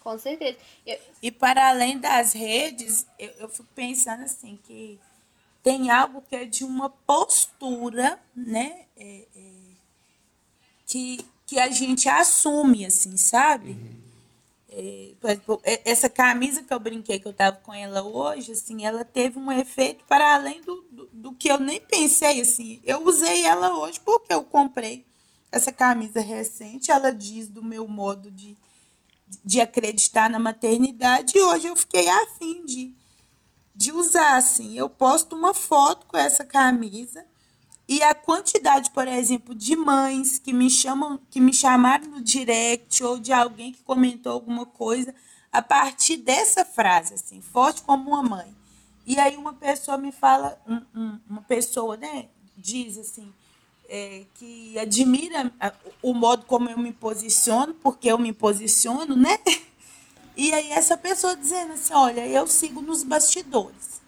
Com 0.00 0.16
certeza. 0.18 0.56
Eu- 0.86 0.98
E 1.22 1.32
para 1.32 1.68
além 1.70 1.98
das 1.98 2.32
redes, 2.32 3.06
eu, 3.18 3.30
eu 3.40 3.48
fico 3.48 3.66
pensando 3.74 4.22
assim 4.22 4.56
que 4.62 5.00
tem 5.66 5.90
algo 5.90 6.22
que 6.22 6.36
é 6.36 6.44
de 6.44 6.62
uma 6.62 6.88
postura, 6.88 8.20
né? 8.36 8.84
é, 8.96 9.26
é, 9.34 9.52
que, 10.86 11.26
que 11.44 11.58
a 11.58 11.68
gente 11.70 12.08
assume, 12.08 12.86
assim, 12.86 13.16
sabe? 13.16 13.76
É, 14.70 15.10
por 15.20 15.28
exemplo, 15.28 15.60
é- 15.64 15.82
essa 15.84 16.08
camisa 16.08 16.62
que 16.62 16.72
eu 16.72 16.78
brinquei 16.78 17.18
que 17.18 17.26
eu 17.26 17.32
tava 17.32 17.56
com 17.56 17.74
ela 17.74 18.00
hoje, 18.04 18.52
assim, 18.52 18.86
ela 18.86 19.04
teve 19.04 19.40
um 19.40 19.50
efeito 19.50 20.04
para 20.04 20.36
além 20.36 20.62
do, 20.62 20.82
do, 20.88 21.08
do 21.12 21.32
que 21.32 21.48
eu 21.50 21.58
nem 21.58 21.80
pensei, 21.80 22.40
assim. 22.40 22.80
Eu 22.84 23.04
usei 23.04 23.44
ela 23.44 23.76
hoje 23.76 23.98
porque 23.98 24.32
eu 24.32 24.44
comprei 24.44 25.04
essa 25.50 25.72
camisa 25.72 26.20
recente, 26.20 26.92
ela 26.92 27.10
diz 27.10 27.48
do 27.48 27.64
meu 27.64 27.88
modo 27.88 28.30
de, 28.30 28.56
de 29.44 29.60
acreditar 29.60 30.30
na 30.30 30.38
maternidade 30.38 31.36
e 31.36 31.42
hoje 31.42 31.66
eu 31.66 31.74
fiquei 31.74 32.08
afim 32.08 32.64
de, 32.64 32.94
de 33.76 33.92
usar, 33.92 34.36
assim. 34.36 34.76
Eu 34.76 34.88
posto 34.88 35.36
uma 35.36 35.52
foto 35.52 36.06
com 36.06 36.16
essa 36.16 36.44
camisa 36.44 37.24
e 37.88 38.02
a 38.02 38.14
quantidade, 38.14 38.90
por 38.90 39.06
exemplo, 39.06 39.54
de 39.54 39.76
mães 39.76 40.38
que 40.38 40.52
me 40.52 40.68
chamam, 40.70 41.20
que 41.30 41.40
me 41.40 41.52
chamaram 41.52 42.08
no 42.08 42.20
direct 42.20 43.04
ou 43.04 43.18
de 43.18 43.32
alguém 43.32 43.72
que 43.72 43.82
comentou 43.82 44.32
alguma 44.32 44.66
coisa 44.66 45.14
a 45.52 45.62
partir 45.62 46.16
dessa 46.16 46.64
frase, 46.64 47.14
assim, 47.14 47.40
forte 47.40 47.82
como 47.82 48.10
uma 48.10 48.22
mãe. 48.22 48.54
E 49.06 49.20
aí 49.20 49.36
uma 49.36 49.52
pessoa 49.52 49.96
me 49.96 50.10
fala, 50.10 50.58
um- 50.66 50.82
um- 51.00 51.20
uma 51.30 51.42
pessoa, 51.42 51.96
né, 51.96 52.26
diz 52.56 52.98
assim, 52.98 53.32
é, 53.88 54.24
que 54.34 54.76
admira 54.78 55.52
o 56.02 56.12
modo 56.12 56.44
como 56.44 56.68
eu 56.68 56.76
me 56.76 56.92
posiciono, 56.92 57.72
porque 57.74 58.08
eu 58.10 58.18
me 58.18 58.32
posiciono, 58.32 59.14
né? 59.14 59.38
E 60.36 60.52
aí 60.52 60.70
essa 60.70 60.96
pessoa 60.96 61.34
dizendo 61.34 61.72
assim, 61.72 61.94
olha, 61.94 62.26
eu 62.26 62.46
sigo 62.46 62.82
nos 62.82 63.02
bastidores, 63.02 64.02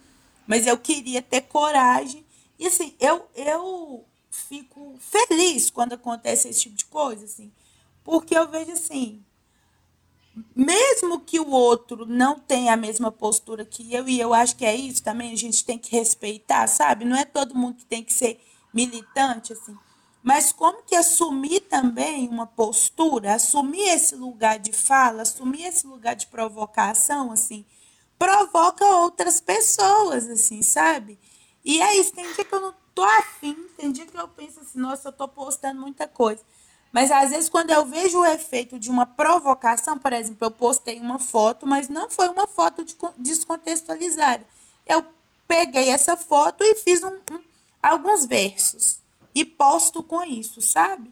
mas 0.47 0.67
eu 0.67 0.77
queria 0.77 1.23
ter 1.23 1.43
coragem. 1.43 2.25
E 2.59 2.67
assim, 2.67 2.95
eu, 3.01 3.27
eu 3.35 4.05
fico 4.31 4.97
feliz 4.99 5.71
quando 5.71 5.95
acontece 5.95 6.49
esse 6.49 6.61
tipo 6.61 6.77
de 6.77 6.85
coisa, 6.85 7.25
assim, 7.25 7.51
porque 8.05 8.37
eu 8.37 8.47
vejo 8.49 8.73
assim, 8.73 9.25
mesmo 10.55 11.21
que 11.21 11.41
o 11.41 11.51
outro 11.51 12.05
não 12.05 12.39
tenha 12.39 12.75
a 12.75 12.77
mesma 12.77 13.11
postura 13.11 13.65
que 13.65 13.93
eu, 13.93 14.09
e 14.09 14.21
eu 14.21 14.35
acho 14.35 14.57
que 14.57 14.65
é 14.65 14.75
isso 14.75 15.03
também, 15.03 15.33
a 15.33 15.37
gente 15.37 15.65
tem 15.65 15.79
que 15.79 15.97
respeitar, 15.97 16.67
sabe? 16.67 17.05
Não 17.05 17.17
é 17.17 17.25
todo 17.25 17.55
mundo 17.55 17.77
que 17.77 17.87
tem 17.87 18.05
que 18.05 18.13
ser 18.13 18.41
militante, 18.73 19.53
assim. 19.53 19.77
Mas 20.29 20.53
como 20.53 20.83
que 20.83 20.95
assumir 20.95 21.61
também 21.61 22.29
uma 22.29 22.47
postura, 22.47 23.33
assumir 23.33 23.89
esse 23.89 24.15
lugar 24.15 24.59
de 24.59 24.75
fala, 24.75 25.23
assumir 25.23 25.65
esse 25.65 25.87
lugar 25.87 26.15
de 26.15 26.27
provocação, 26.27 27.33
assim, 27.33 27.65
provoca 28.19 28.85
outras 28.85 29.41
pessoas, 29.41 30.29
assim, 30.29 30.61
sabe? 30.61 31.19
E 31.65 31.81
é 31.81 31.97
isso, 31.97 32.13
tem 32.13 32.31
dia 32.35 32.45
que 32.45 32.55
eu 32.55 32.61
não 32.61 32.75
tô 32.95 33.03
afim, 33.03 33.57
tem 33.79 33.91
dia 33.91 34.05
que 34.05 34.15
eu 34.15 34.29
penso 34.29 34.61
assim, 34.61 34.79
nossa, 34.79 35.09
eu 35.09 35.13
tô 35.13 35.27
postando 35.27 35.81
muita 35.81 36.07
coisa. 36.07 36.43
Mas 36.93 37.11
às 37.11 37.31
vezes 37.31 37.49
quando 37.49 37.71
eu 37.71 37.87
vejo 37.87 38.19
o 38.21 38.27
efeito 38.27 38.79
de 38.79 38.91
uma 38.91 39.07
provocação, 39.07 39.97
por 39.97 40.13
exemplo, 40.13 40.47
eu 40.47 40.51
postei 40.51 41.01
uma 41.01 41.19
foto, 41.19 41.67
mas 41.67 41.89
não 41.89 42.11
foi 42.11 42.29
uma 42.29 42.47
foto 42.47 42.85
de- 42.85 42.95
descontextualizada. 43.17 44.45
Eu 44.87 45.03
peguei 45.47 45.89
essa 45.89 46.19
foto 46.19 46.63
e 46.63 46.75
fiz 46.75 47.03
um- 47.03 47.19
um- 47.33 47.41
alguns 47.83 48.27
versos 48.27 49.08
e 49.41 49.45
posto 49.45 50.03
com 50.03 50.23
isso, 50.25 50.61
sabe? 50.61 51.11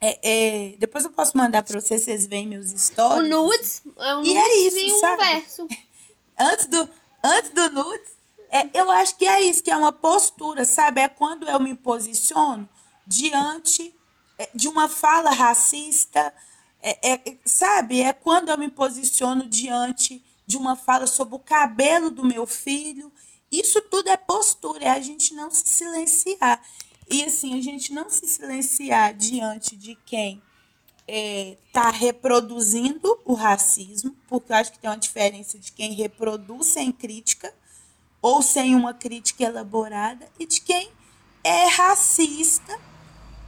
É, 0.00 0.18
é, 0.22 0.76
depois 0.78 1.04
eu 1.04 1.10
posso 1.10 1.36
mandar 1.36 1.62
para 1.62 1.80
vocês, 1.80 2.02
vocês 2.02 2.26
veem 2.26 2.46
meus 2.46 2.72
O 2.72 2.78
stories. 2.78 3.28
nudes 3.30 3.82
é 3.98 4.16
um 4.16 4.24
E 4.24 4.36
é 4.36 4.56
isso, 4.66 4.78
e 4.78 4.92
um 4.92 5.00
sabe? 5.00 5.24
verso. 5.24 5.66
antes 6.38 6.66
do, 6.66 6.88
antes 7.24 7.50
do 7.50 7.70
nudes, 7.70 8.10
é, 8.50 8.68
eu 8.78 8.90
acho 8.90 9.16
que 9.16 9.26
é 9.26 9.40
isso, 9.42 9.62
que 9.62 9.70
é 9.70 9.76
uma 9.76 9.92
postura, 9.92 10.64
sabe? 10.64 11.00
É 11.00 11.08
quando 11.08 11.48
eu 11.48 11.58
me 11.58 11.74
posiciono 11.74 12.68
diante 13.06 13.94
é, 14.38 14.48
de 14.54 14.68
uma 14.68 14.88
fala 14.88 15.30
racista, 15.30 16.32
é, 16.82 17.12
é, 17.12 17.36
sabe? 17.44 18.00
É 18.00 18.12
quando 18.12 18.50
eu 18.50 18.58
me 18.58 18.68
posiciono 18.70 19.46
diante 19.46 20.22
de 20.46 20.56
uma 20.56 20.76
fala 20.76 21.06
sobre 21.06 21.34
o 21.34 21.38
cabelo 21.38 22.10
do 22.10 22.24
meu 22.24 22.46
filho. 22.46 23.10
Isso 23.50 23.80
tudo 23.82 24.08
é 24.10 24.16
postura, 24.16 24.84
é 24.84 24.90
a 24.90 25.00
gente 25.00 25.34
não 25.34 25.50
se 25.50 25.66
silenciar. 25.66 26.62
E 27.10 27.24
assim, 27.24 27.58
a 27.58 27.62
gente 27.62 27.92
não 27.92 28.10
se 28.10 28.26
silenciar 28.26 29.14
diante 29.14 29.76
de 29.76 29.94
quem 30.06 30.42
está 31.06 31.90
reproduzindo 31.90 33.18
o 33.24 33.32
racismo, 33.32 34.14
porque 34.28 34.52
eu 34.52 34.56
acho 34.56 34.72
que 34.72 34.78
tem 34.78 34.90
uma 34.90 34.98
diferença 34.98 35.58
de 35.58 35.72
quem 35.72 35.94
reproduz 35.94 36.66
sem 36.66 36.92
crítica 36.92 37.52
ou 38.20 38.42
sem 38.42 38.74
uma 38.74 38.92
crítica 38.92 39.44
elaborada 39.44 40.28
e 40.38 40.44
de 40.44 40.60
quem 40.60 40.90
é 41.42 41.66
racista 41.68 42.78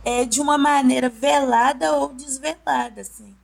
é, 0.02 0.24
de 0.24 0.40
uma 0.40 0.56
maneira 0.56 1.10
velada 1.10 1.92
ou 1.92 2.14
desvelada. 2.14 3.02
Assim. 3.02 3.36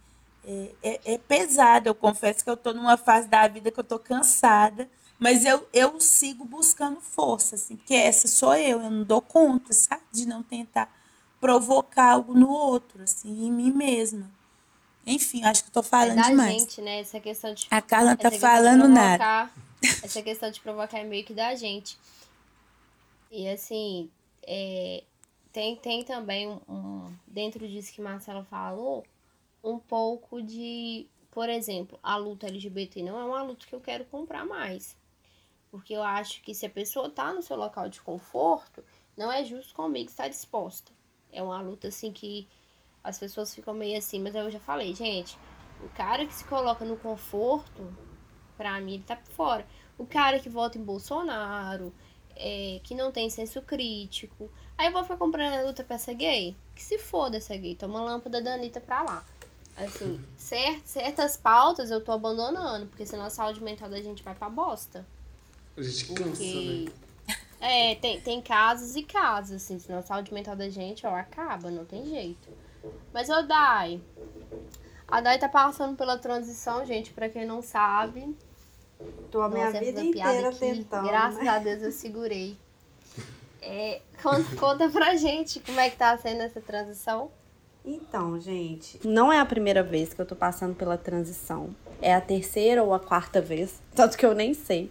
É, 0.47 0.71
é, 0.83 1.15
é 1.15 1.19
pesado, 1.19 1.89
eu 1.89 1.95
confesso 1.95 2.43
que 2.43 2.49
eu 2.49 2.55
estou 2.55 2.73
numa 2.73 2.97
fase 2.97 3.29
da 3.29 3.47
vida 3.49 3.71
que 3.71 3.79
eu 3.79 3.83
estou 3.83 3.99
cansada 3.99 4.89
Mas 5.19 5.45
eu, 5.45 5.67
eu 5.73 5.99
sigo 6.01 6.45
buscando 6.45 7.01
força, 7.01 7.55
assim, 7.55 7.77
porque 7.77 7.95
essa 7.95 8.29
sou 8.29 8.55
eu, 8.55 8.83
eu 8.83 8.91
não 8.91 9.03
dou 9.05 9.23
conta, 9.23 9.73
sabe? 9.73 10.03
De 10.13 10.27
não 10.27 10.43
tentar 10.43 10.95
provocar 11.41 12.13
algo 12.13 12.35
no 12.35 12.51
outro, 12.51 13.03
assim, 13.03 13.47
em 13.47 13.51
mim 13.51 13.73
mesma. 13.73 14.31
Enfim, 15.07 15.45
acho 15.45 15.63
que 15.63 15.71
eu 15.71 15.75
tô 15.75 15.83
falando 15.83 16.19
é 16.19 16.23
da 16.23 16.29
demais. 16.31 16.61
gente, 16.63 16.83
né? 16.83 17.01
Essa 17.01 17.21
questão 17.21 17.55
de. 17.55 17.67
A 17.71 17.81
Carla 17.81 18.17
tá 18.17 18.31
falando 18.31 18.89
nada. 18.89 19.51
Essa 20.03 20.21
questão 20.21 20.51
de 20.51 20.61
provocar 20.61 20.99
é 20.99 21.05
meio 21.05 21.25
que 21.25 21.33
da 21.33 21.55
gente. 21.55 21.97
E 23.31 23.49
assim, 23.49 24.11
é, 24.43 25.03
tem, 25.53 25.77
tem 25.77 26.05
também 26.05 26.49
um, 26.49 26.61
um- 26.69 27.13
dentro 27.27 27.67
disso 27.69 27.93
que 27.93 28.01
Marcela 28.01 28.45
falou, 28.45 29.05
um 29.63 29.79
pouco 29.79 30.43
de, 30.43 31.07
por 31.31 31.49
exemplo, 31.49 31.99
a 32.03 32.17
luta 32.17 32.47
LGBT 32.47 33.03
não 33.03 33.19
é 33.19 33.25
uma 33.25 33.43
luta 33.43 33.67
que 33.67 33.75
eu 33.75 33.81
quero 33.81 34.05
comprar 34.07 34.45
mais. 34.45 34.97
Porque 35.77 35.93
eu 35.95 36.03
acho 36.03 36.43
que 36.43 36.55
se 36.55 36.65
a 36.67 36.71
pessoa 36.71 37.11
tá 37.11 37.33
no 37.33 37.43
seu 37.43 37.57
local 37.57 37.89
de 37.89 38.01
conforto, 38.01 38.83
não 39.17 39.31
é 39.31 39.45
justo 39.45 39.75
comigo 39.75 40.09
estar 40.11 40.29
disposta. 40.29 40.91
É 41.33 41.43
uma 41.43 41.61
luta 41.61 41.89
assim 41.89 42.13
que 42.13 42.49
as 43.05 43.19
pessoas 43.19 43.55
ficam 43.55 43.75
meio 43.75 43.99
assim, 43.99 44.19
mas 44.21 44.35
eu 44.35 44.51
já 44.51 44.59
falei, 44.59 44.95
gente, 44.95 45.39
o 45.85 45.89
cara 45.91 46.27
que 46.27 46.35
se 46.35 46.45
coloca 46.45 46.85
no 46.85 46.97
conforto, 46.97 47.95
pra 48.57 48.81
mim, 48.81 48.95
ele 48.95 49.03
tá 49.05 49.17
por 49.17 49.31
fora. 49.33 49.67
O 49.99 50.07
cara 50.07 50.39
que 50.41 50.49
vota 50.49 50.79
em 50.79 50.83
Bolsonaro, 50.83 51.93
é, 52.35 52.81
que 52.83 52.95
não 52.95 53.13
tem 53.13 53.29
senso 53.31 53.61
crítico. 53.63 54.51
Aí 54.79 54.87
eu 54.89 54.93
vou 54.93 55.03
ficar 55.03 55.17
comprando 55.19 55.55
a 55.55 55.63
luta 55.63 55.85
pra 55.85 55.97
essa 55.97 56.13
gay? 56.13 56.57
Que 56.75 56.83
se 56.83 56.99
foda 56.99 57.37
essa 57.37 57.57
gay, 57.57 57.75
toma 57.75 58.01
a 58.01 58.05
lâmpada 58.05 58.41
da 58.43 58.55
Anitta 58.55 58.81
pra 58.81 59.03
lá. 59.03 59.25
Assim, 59.77 60.19
cer- 60.39 60.81
certas 60.87 61.37
pautas 61.37 61.91
eu 61.91 62.03
tô 62.03 62.11
abandonando, 62.13 62.87
porque 62.87 63.05
senão 63.05 63.27
a 63.27 63.31
saúde 63.31 63.63
mental 63.63 63.91
da 63.91 64.01
gente 64.01 64.23
vai 64.23 64.35
pra 64.35 64.49
bosta. 64.49 65.07
A 65.77 65.83
gente 65.83 66.13
cansa, 66.13 66.43
né? 66.43 66.85
Porque. 66.85 66.93
É, 67.59 67.95
tem, 67.95 68.21
tem 68.21 68.43
casos 68.43 68.95
e 68.97 69.03
casos, 69.03 69.57
assim, 69.57 69.79
senão 69.79 69.99
a 69.99 70.03
saúde 70.03 70.33
mental 70.33 70.55
da 70.55 70.69
gente, 70.69 71.07
ó, 71.07 71.17
acaba, 71.17 71.71
não 71.71 71.87
tem 71.87 72.05
jeito. 72.05 72.49
Mas, 73.15 73.31
ô 73.31 73.43
Dai, 73.43 73.99
a 75.09 75.21
Dai 75.21 75.39
tá 75.39 75.49
passando 75.49 75.97
pela 75.97 76.19
transição, 76.19 76.85
gente, 76.85 77.13
pra 77.13 77.29
quem 77.29 77.47
não 77.47 77.63
sabe. 77.63 78.37
Tô 79.31 79.41
a 79.41 79.49
minha 79.49 79.71
vida 79.71 80.03
inteira 80.03 80.49
aqui, 80.49 80.59
tentando. 80.59 81.07
Graças 81.07 81.43
né? 81.43 81.49
a 81.49 81.59
Deus 81.59 81.83
eu 81.83 81.93
segurei. 81.93 82.57
É, 83.63 84.01
conta, 84.23 84.57
conta 84.57 84.89
pra 84.89 85.17
gente 85.17 85.61
como 85.61 85.81
é 85.81 85.91
que 85.91 85.97
tá 85.97 86.17
sendo 86.19 86.43
essa 86.43 86.61
transição. 86.61 87.31
Então, 87.85 88.41
gente, 88.41 89.01
não 89.07 89.33
é 89.33 89.39
a 89.39 89.47
primeira 89.47 89.83
vez 89.83 90.13
que 90.13 90.21
eu 90.21 90.27
tô 90.27 90.35
passando 90.35 90.75
pela 90.75 90.99
transição. 90.99 91.75
É 92.03 92.15
a 92.15 92.21
terceira 92.21 92.83
ou 92.83 92.93
a 92.93 93.01
quarta 93.01 93.41
vez, 93.41 93.81
tanto 93.95 94.17
que 94.17 94.27
eu 94.27 94.35
nem 94.35 94.55
sei. 94.55 94.91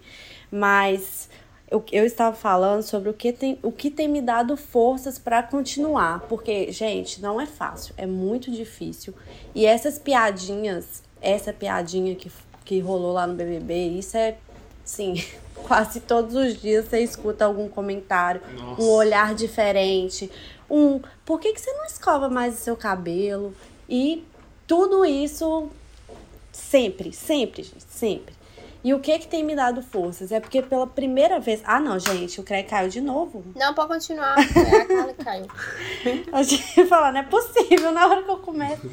Mas 0.52 1.30
eu, 1.70 1.84
eu 1.92 2.06
estava 2.06 2.36
falando 2.36 2.84
sobre 2.84 3.10
o 3.10 3.14
que 3.14 3.34
tem, 3.34 3.58
o 3.64 3.72
que 3.72 3.90
tem 3.90 4.08
me 4.08 4.22
dado 4.22 4.56
forças 4.56 5.18
pra 5.18 5.42
continuar. 5.42 6.22
Porque, 6.30 6.72
gente, 6.72 7.22
não 7.22 7.40
é 7.40 7.46
fácil, 7.46 7.94
é 7.98 8.06
muito 8.06 8.52
difícil. 8.52 9.14
E 9.54 9.66
essas 9.66 9.98
piadinhas, 9.98 11.04
essa 11.22 11.52
piadinha 11.52 12.16
que, 12.16 12.32
que 12.64 12.80
rolou 12.80 13.14
lá 13.14 13.26
no 13.26 13.34
BBB, 13.34 13.88
isso 13.90 14.16
é, 14.16 14.38
sim, 14.84 15.16
quase 15.68 16.00
todos 16.00 16.36
os 16.36 16.62
dias 16.62 16.86
você 16.86 17.00
escuta 17.00 17.46
algum 17.46 17.68
comentário, 17.68 18.42
Nossa. 18.56 18.82
um 18.82 18.90
olhar 18.90 19.34
diferente, 19.34 20.32
um 20.70 21.00
por 21.26 21.40
que, 21.40 21.54
que 21.54 21.62
você 21.62 21.72
não 21.74 21.86
escova 21.86 22.30
mais 22.30 22.56
o 22.56 22.58
seu 22.58 22.78
cabelo? 22.78 23.54
E 23.90 24.24
tudo 24.68 25.04
isso 25.04 25.70
sempre, 26.52 27.12
sempre, 27.12 27.64
gente, 27.64 27.84
sempre. 27.90 28.35
E 28.86 28.94
o 28.94 29.00
que 29.00 29.18
que 29.18 29.28
tem 29.28 29.44
me 29.44 29.56
dado 29.56 29.82
forças? 29.82 30.32
É 30.32 30.40
porque 30.40 30.62
pela 30.62 30.86
primeira 30.86 31.40
vez. 31.40 31.60
Ah, 31.66 31.80
não, 31.80 31.98
gente, 31.98 32.40
o 32.40 32.44
Craig 32.44 32.68
caiu 32.68 32.88
de 32.88 33.02
novo. 33.02 33.44
Não, 33.56 33.74
pode 33.74 33.88
continuar. 33.88 34.36
É 34.56 34.82
a 34.82 34.86
Carla 34.86 35.14
que 35.14 35.24
caiu. 35.24 35.48
A 36.32 36.44
gente 36.44 36.80
ia 36.80 36.86
falar, 36.86 37.12
não 37.12 37.22
é 37.22 37.24
possível 37.24 37.92
na 37.92 38.06
hora 38.06 38.22
que 38.22 38.30
eu 38.30 38.38
começo. 38.38 38.88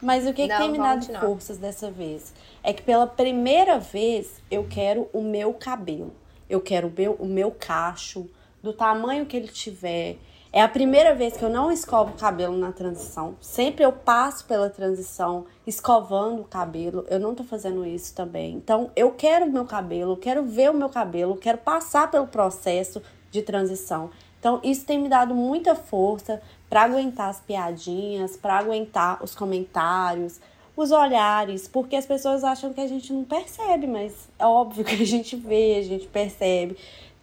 Mas 0.00 0.24
o 0.24 0.32
que, 0.32 0.42
que 0.42 0.46
Não, 0.46 0.58
tem 0.58 0.70
me 0.70 0.78
dado 0.78 1.00
continuar. 1.00 1.20
forças 1.22 1.58
dessa 1.58 1.90
vez? 1.90 2.32
É 2.62 2.72
que 2.72 2.82
pela 2.82 3.08
primeira 3.08 3.76
vez 3.76 4.40
eu 4.48 4.68
quero 4.70 5.10
o 5.12 5.20
meu 5.20 5.52
cabelo. 5.52 6.14
Eu 6.48 6.60
quero 6.60 6.86
o 6.86 6.92
meu, 6.96 7.14
o 7.14 7.26
meu 7.26 7.50
cacho, 7.50 8.30
do 8.62 8.72
tamanho 8.72 9.26
que 9.26 9.36
ele 9.36 9.48
tiver. 9.48 10.16
É 10.56 10.62
a 10.62 10.68
primeira 10.68 11.16
vez 11.16 11.36
que 11.36 11.44
eu 11.44 11.50
não 11.50 11.72
escovo 11.72 12.12
o 12.12 12.16
cabelo 12.16 12.56
na 12.56 12.70
transição. 12.70 13.34
Sempre 13.40 13.84
eu 13.84 13.90
passo 13.90 14.44
pela 14.44 14.70
transição 14.70 15.46
escovando 15.66 16.42
o 16.42 16.44
cabelo. 16.44 17.04
Eu 17.10 17.18
não 17.18 17.34
tô 17.34 17.42
fazendo 17.42 17.84
isso 17.84 18.14
também. 18.14 18.54
Então, 18.54 18.88
eu 18.94 19.10
quero 19.10 19.46
o 19.46 19.50
meu 19.50 19.64
cabelo, 19.64 20.16
quero 20.16 20.44
ver 20.44 20.70
o 20.70 20.74
meu 20.74 20.88
cabelo, 20.88 21.36
quero 21.36 21.58
passar 21.58 22.08
pelo 22.08 22.28
processo 22.28 23.02
de 23.32 23.42
transição. 23.42 24.10
Então, 24.38 24.60
isso 24.62 24.86
tem 24.86 24.96
me 24.96 25.08
dado 25.08 25.34
muita 25.34 25.74
força 25.74 26.40
para 26.70 26.82
aguentar 26.82 27.30
as 27.30 27.40
piadinhas, 27.40 28.36
para 28.36 28.56
aguentar 28.56 29.24
os 29.24 29.34
comentários, 29.34 30.38
os 30.76 30.92
olhares, 30.92 31.66
porque 31.66 31.96
as 31.96 32.06
pessoas 32.06 32.44
acham 32.44 32.72
que 32.72 32.80
a 32.80 32.86
gente 32.86 33.12
não 33.12 33.24
percebe, 33.24 33.88
mas 33.88 34.28
é 34.38 34.46
óbvio 34.46 34.84
que 34.84 34.94
a 34.94 35.04
gente 35.04 35.34
vê, 35.34 35.78
a 35.80 35.82
gente 35.82 36.06
percebe. 36.06 36.76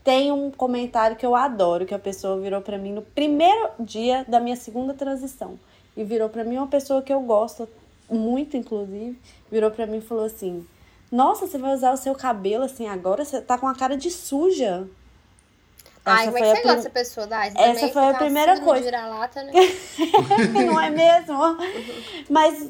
Tem 0.03 0.31
um 0.31 0.49
comentário 0.49 1.15
que 1.15 1.25
eu 1.25 1.35
adoro, 1.35 1.85
que 1.85 1.93
a 1.93 1.99
pessoa 1.99 2.39
virou 2.39 2.61
para 2.61 2.77
mim 2.77 2.91
no 2.91 3.01
primeiro 3.01 3.69
dia 3.79 4.25
da 4.27 4.39
minha 4.39 4.55
segunda 4.55 4.93
transição. 4.93 5.59
E 5.95 6.03
virou 6.03 6.27
para 6.29 6.43
mim 6.43 6.57
uma 6.57 6.67
pessoa 6.67 7.01
que 7.01 7.13
eu 7.13 7.21
gosto 7.21 7.67
muito, 8.09 8.57
inclusive, 8.57 9.17
virou 9.51 9.69
para 9.69 9.85
mim 9.85 9.97
e 9.97 10.01
falou 10.01 10.25
assim: 10.25 10.65
"Nossa, 11.11 11.45
você 11.45 11.57
vai 11.57 11.73
usar 11.73 11.91
o 11.91 11.97
seu 11.97 12.15
cabelo 12.15 12.63
assim 12.63 12.87
agora? 12.87 13.23
Você 13.23 13.41
tá 13.41 13.57
com 13.57 13.67
a 13.67 13.75
cara 13.75 13.95
de 13.95 14.09
suja". 14.09 14.87
Ai, 16.03 16.23
Essa 16.23 16.31
como 16.31 16.37
é 16.37 16.41
que 16.41 16.47
você 16.47 16.53
prim- 16.53 16.63
gosta 16.63 16.75
dessa 16.77 16.89
pessoa? 16.89 17.27
Você 17.27 17.85
Essa 17.85 17.87
foi 17.89 18.01
a 18.03 18.07
fica 18.07 18.17
primeira 18.25 18.59
coisa. 18.61 18.81
né? 19.43 19.51
não 20.65 20.79
é 20.81 20.89
mesmo? 20.89 21.37
Mas 22.27 22.69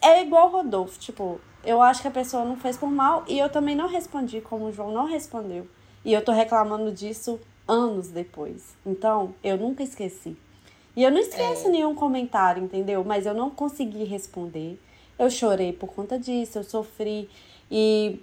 é 0.00 0.22
igual 0.22 0.48
o 0.48 0.50
Rodolfo, 0.50 0.98
tipo, 0.98 1.38
eu 1.62 1.82
acho 1.82 2.00
que 2.00 2.08
a 2.08 2.10
pessoa 2.10 2.42
não 2.44 2.56
fez 2.56 2.78
por 2.78 2.90
mal 2.90 3.22
e 3.28 3.38
eu 3.38 3.50
também 3.50 3.76
não 3.76 3.86
respondi 3.86 4.40
como 4.40 4.66
o 4.66 4.72
João 4.72 4.92
não 4.92 5.04
respondeu. 5.04 5.66
E 6.04 6.12
eu 6.12 6.24
tô 6.24 6.32
reclamando 6.32 6.92
disso 6.92 7.38
anos 7.68 8.08
depois. 8.08 8.76
Então, 8.84 9.34
eu 9.44 9.56
nunca 9.56 9.82
esqueci. 9.82 10.36
E 10.96 11.02
eu 11.02 11.10
não 11.10 11.18
esqueço 11.18 11.68
nenhum 11.70 11.94
comentário, 11.94 12.64
entendeu? 12.64 13.04
Mas 13.04 13.26
eu 13.26 13.34
não 13.34 13.50
consegui 13.50 14.04
responder. 14.04 14.80
Eu 15.18 15.30
chorei 15.30 15.72
por 15.72 15.92
conta 15.92 16.18
disso, 16.18 16.58
eu 16.58 16.64
sofri. 16.64 17.28
E 17.70 18.20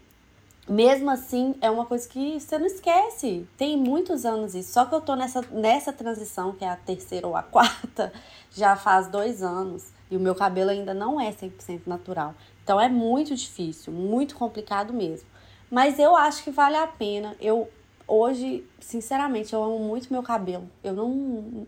mesmo 0.67 1.09
assim, 1.09 1.55
é 1.61 1.71
uma 1.71 1.85
coisa 1.85 2.07
que 2.07 2.39
você 2.39 2.57
não 2.57 2.65
esquece. 2.65 3.47
Tem 3.57 3.77
muitos 3.77 4.25
anos 4.25 4.53
isso. 4.53 4.73
Só 4.73 4.85
que 4.85 4.93
eu 4.93 4.99
tô 4.99 5.15
nessa, 5.15 5.41
nessa 5.49 5.93
transição, 5.93 6.51
que 6.51 6.65
é 6.65 6.69
a 6.69 6.75
terceira 6.75 7.25
ou 7.25 7.37
a 7.37 7.43
quarta, 7.43 8.11
já 8.51 8.75
faz 8.75 9.07
dois 9.07 9.41
anos. 9.41 9.93
E 10.11 10.17
o 10.17 10.19
meu 10.19 10.35
cabelo 10.35 10.69
ainda 10.69 10.93
não 10.93 11.19
é 11.19 11.31
100% 11.31 11.81
natural. 11.85 12.35
Então 12.63 12.81
é 12.81 12.89
muito 12.89 13.33
difícil, 13.33 13.93
muito 13.93 14.35
complicado 14.35 14.93
mesmo. 14.93 15.27
Mas 15.69 15.99
eu 15.99 16.15
acho 16.15 16.43
que 16.43 16.51
vale 16.51 16.75
a 16.77 16.87
pena. 16.87 17.35
Eu 17.39 17.69
hoje, 18.07 18.65
sinceramente, 18.79 19.53
eu 19.53 19.63
amo 19.63 19.79
muito 19.79 20.11
meu 20.11 20.23
cabelo. 20.23 20.69
Eu 20.83 20.93
não 20.93 21.67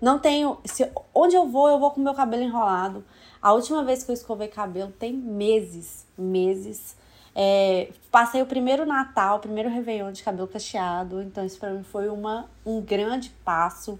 não 0.00 0.18
tenho, 0.18 0.58
se 0.64 0.90
onde 1.14 1.34
eu 1.34 1.48
vou, 1.48 1.68
eu 1.68 1.78
vou 1.78 1.90
com 1.90 2.00
meu 2.00 2.14
cabelo 2.14 2.42
enrolado. 2.42 3.04
A 3.40 3.52
última 3.52 3.82
vez 3.82 4.04
que 4.04 4.10
eu 4.10 4.14
escovei 4.14 4.48
cabelo 4.48 4.92
tem 4.92 5.12
meses, 5.12 6.06
meses. 6.16 6.96
É, 7.34 7.90
passei 8.10 8.42
o 8.42 8.46
primeiro 8.46 8.86
Natal, 8.86 9.38
o 9.38 9.40
primeiro 9.40 9.68
Réveillon 9.68 10.12
de 10.12 10.22
cabelo 10.22 10.46
cacheado, 10.46 11.20
então 11.22 11.44
isso 11.44 11.58
pra 11.58 11.70
mim 11.70 11.82
foi 11.82 12.08
uma, 12.08 12.48
um 12.64 12.80
grande 12.80 13.30
passo. 13.44 13.98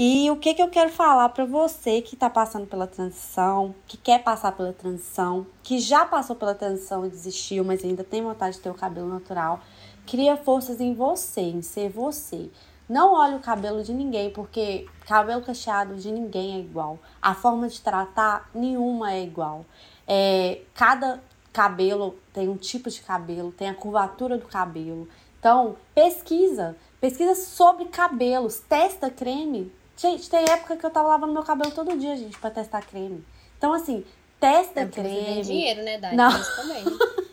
E 0.00 0.30
o 0.30 0.36
que, 0.36 0.54
que 0.54 0.62
eu 0.62 0.68
quero 0.68 0.92
falar 0.92 1.28
pra 1.30 1.44
você 1.44 2.00
que 2.00 2.14
tá 2.14 2.30
passando 2.30 2.68
pela 2.68 2.86
transição, 2.86 3.74
que 3.84 3.96
quer 3.96 4.22
passar 4.22 4.52
pela 4.52 4.72
transição, 4.72 5.44
que 5.60 5.80
já 5.80 6.04
passou 6.04 6.36
pela 6.36 6.54
transição 6.54 7.04
e 7.04 7.10
desistiu, 7.10 7.64
mas 7.64 7.82
ainda 7.82 8.04
tem 8.04 8.22
vontade 8.22 8.54
de 8.54 8.62
ter 8.62 8.70
o 8.70 8.74
cabelo 8.74 9.08
natural, 9.08 9.58
cria 10.06 10.36
forças 10.36 10.80
em 10.80 10.94
você, 10.94 11.40
em 11.40 11.62
ser 11.62 11.90
você. 11.90 12.48
Não 12.88 13.12
olhe 13.12 13.34
o 13.34 13.40
cabelo 13.40 13.82
de 13.82 13.92
ninguém, 13.92 14.30
porque 14.30 14.86
cabelo 15.04 15.42
cacheado 15.42 15.96
de 15.96 16.12
ninguém 16.12 16.54
é 16.54 16.60
igual. 16.60 16.96
A 17.20 17.34
forma 17.34 17.66
de 17.66 17.80
tratar, 17.80 18.48
nenhuma 18.54 19.12
é 19.12 19.24
igual. 19.24 19.66
É, 20.06 20.60
cada 20.74 21.20
cabelo 21.52 22.14
tem 22.32 22.48
um 22.48 22.56
tipo 22.56 22.88
de 22.88 23.02
cabelo, 23.02 23.50
tem 23.50 23.68
a 23.68 23.74
curvatura 23.74 24.38
do 24.38 24.46
cabelo. 24.46 25.08
Então, 25.40 25.74
pesquisa. 25.92 26.76
Pesquisa 27.00 27.34
sobre 27.34 27.86
cabelos. 27.86 28.60
Testa 28.60 29.10
creme. 29.10 29.72
Gente, 29.98 30.30
tem 30.30 30.44
época 30.48 30.76
que 30.76 30.86
eu 30.86 30.90
tava 30.90 31.08
lavando 31.08 31.32
meu 31.32 31.42
cabelo 31.42 31.70
todo 31.72 31.96
dia, 31.98 32.16
gente, 32.16 32.38
pra 32.38 32.50
testar 32.50 32.82
creme. 32.82 33.24
Então, 33.58 33.72
assim, 33.72 34.04
testa 34.38 34.80
É 34.80 34.86
porque 34.86 35.00
você 35.02 35.08
tem 35.08 35.24
creme. 35.24 35.42
dinheiro, 35.42 35.82
né, 35.82 35.98
Dai? 35.98 36.14
Não. 36.14 36.30
Isso 36.30 36.56
também. 36.56 36.84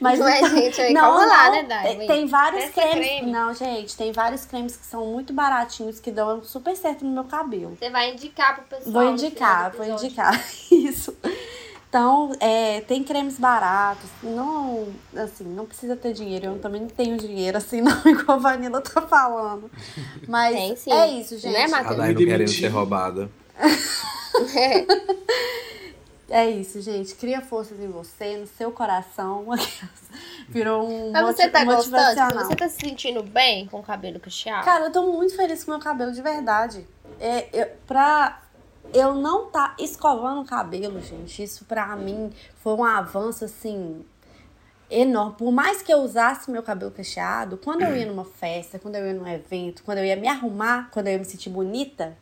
Mas 0.00 0.18
Não 0.18 0.26
é, 0.26 0.48
gente? 0.48 0.80
Aí, 0.80 0.94
calma 0.94 1.26
lá, 1.26 1.50
né, 1.50 1.62
Dai? 1.64 1.96
Tem, 1.96 2.06
tem 2.06 2.26
vários 2.26 2.64
Testa 2.66 2.80
cremes. 2.80 3.06
creme. 3.08 3.30
Não, 3.32 3.52
gente, 3.52 3.94
tem 3.96 4.10
vários 4.12 4.46
cremes 4.46 4.74
que 4.76 4.86
são 4.86 5.04
muito 5.06 5.32
baratinhos 5.34 6.00
que 6.00 6.10
dão 6.10 6.42
super 6.42 6.74
certo 6.76 7.04
no 7.04 7.10
meu 7.10 7.24
cabelo. 7.24 7.76
Você 7.78 7.90
vai 7.90 8.12
indicar 8.12 8.54
pro 8.54 8.64
pessoal. 8.64 8.92
Vou 8.92 9.04
indicar, 9.12 9.70
vou 9.72 9.84
indicar. 9.84 10.32
Isso. 10.72 11.14
Então, 11.90 12.30
é, 12.38 12.82
tem 12.82 13.02
cremes 13.02 13.36
baratos, 13.36 14.08
não, 14.22 14.86
assim, 15.16 15.42
não 15.42 15.66
precisa 15.66 15.96
ter 15.96 16.12
dinheiro, 16.12 16.46
eu 16.46 16.58
também 16.60 16.82
não 16.82 16.88
tenho 16.88 17.18
dinheiro, 17.18 17.58
assim, 17.58 17.80
não, 17.82 18.00
igual 18.06 18.38
a 18.38 18.40
Vanilla 18.40 18.80
tá 18.80 19.02
falando. 19.02 19.68
Mas 20.28 20.54
Tem 20.54 20.76
sim. 20.76 20.92
é 20.92 21.08
isso, 21.08 21.36
gente. 21.36 21.52
Né, 21.52 21.64
A 21.64 21.68
Matheus? 21.68 21.96
Dai 21.96 22.14
não 22.14 22.24
querendo 22.24 22.48
ser 22.48 22.68
roubada. 22.68 23.28
É 26.32 26.48
isso, 26.48 26.80
gente. 26.80 27.16
Cria 27.16 27.40
forças 27.40 27.80
em 27.80 27.88
você, 27.88 28.36
no 28.36 28.46
seu 28.46 28.70
coração. 28.70 29.46
Virou 30.48 30.88
um 30.88 31.10
Mas 31.10 31.34
você 31.34 31.48
tá 31.48 31.64
gostando? 31.64 31.96
motivacional. 31.96 32.44
Você 32.46 32.54
tá 32.54 32.68
se 32.68 32.76
sentindo 32.76 33.20
bem 33.24 33.66
com 33.66 33.80
o 33.80 33.82
cabelo 33.82 34.20
cacheado? 34.20 34.64
Cara, 34.64 34.84
eu 34.84 34.92
tô 34.92 35.10
muito 35.10 35.34
feliz 35.34 35.64
com 35.64 35.72
o 35.72 35.74
meu 35.74 35.82
cabelo, 35.82 36.12
de 36.12 36.22
verdade. 36.22 36.86
É, 37.18 37.48
eu, 37.52 37.66
pra 37.84 38.40
eu 38.92 39.14
não 39.14 39.46
tá 39.46 39.74
escovando 39.78 40.40
o 40.40 40.44
cabelo, 40.44 41.00
gente, 41.00 41.42
isso 41.42 41.64
pra 41.64 41.94
mim 41.96 42.32
foi 42.56 42.74
um 42.74 42.84
avanço, 42.84 43.44
assim, 43.44 44.04
enorme. 44.90 45.36
Por 45.36 45.52
mais 45.52 45.82
que 45.82 45.92
eu 45.92 45.98
usasse 45.98 46.50
meu 46.50 46.62
cabelo 46.62 46.90
cacheado, 46.90 47.56
quando 47.56 47.82
eu 47.82 47.96
ia 47.96 48.06
numa 48.06 48.24
festa, 48.24 48.78
quando 48.78 48.96
eu 48.96 49.06
ia 49.06 49.14
num 49.14 49.26
evento, 49.26 49.82
quando 49.84 49.98
eu 49.98 50.04
ia 50.04 50.16
me 50.16 50.28
arrumar, 50.28 50.90
quando 50.90 51.06
eu 51.06 51.12
ia 51.12 51.18
me 51.18 51.24
sentir 51.24 51.50
bonita, 51.50 52.16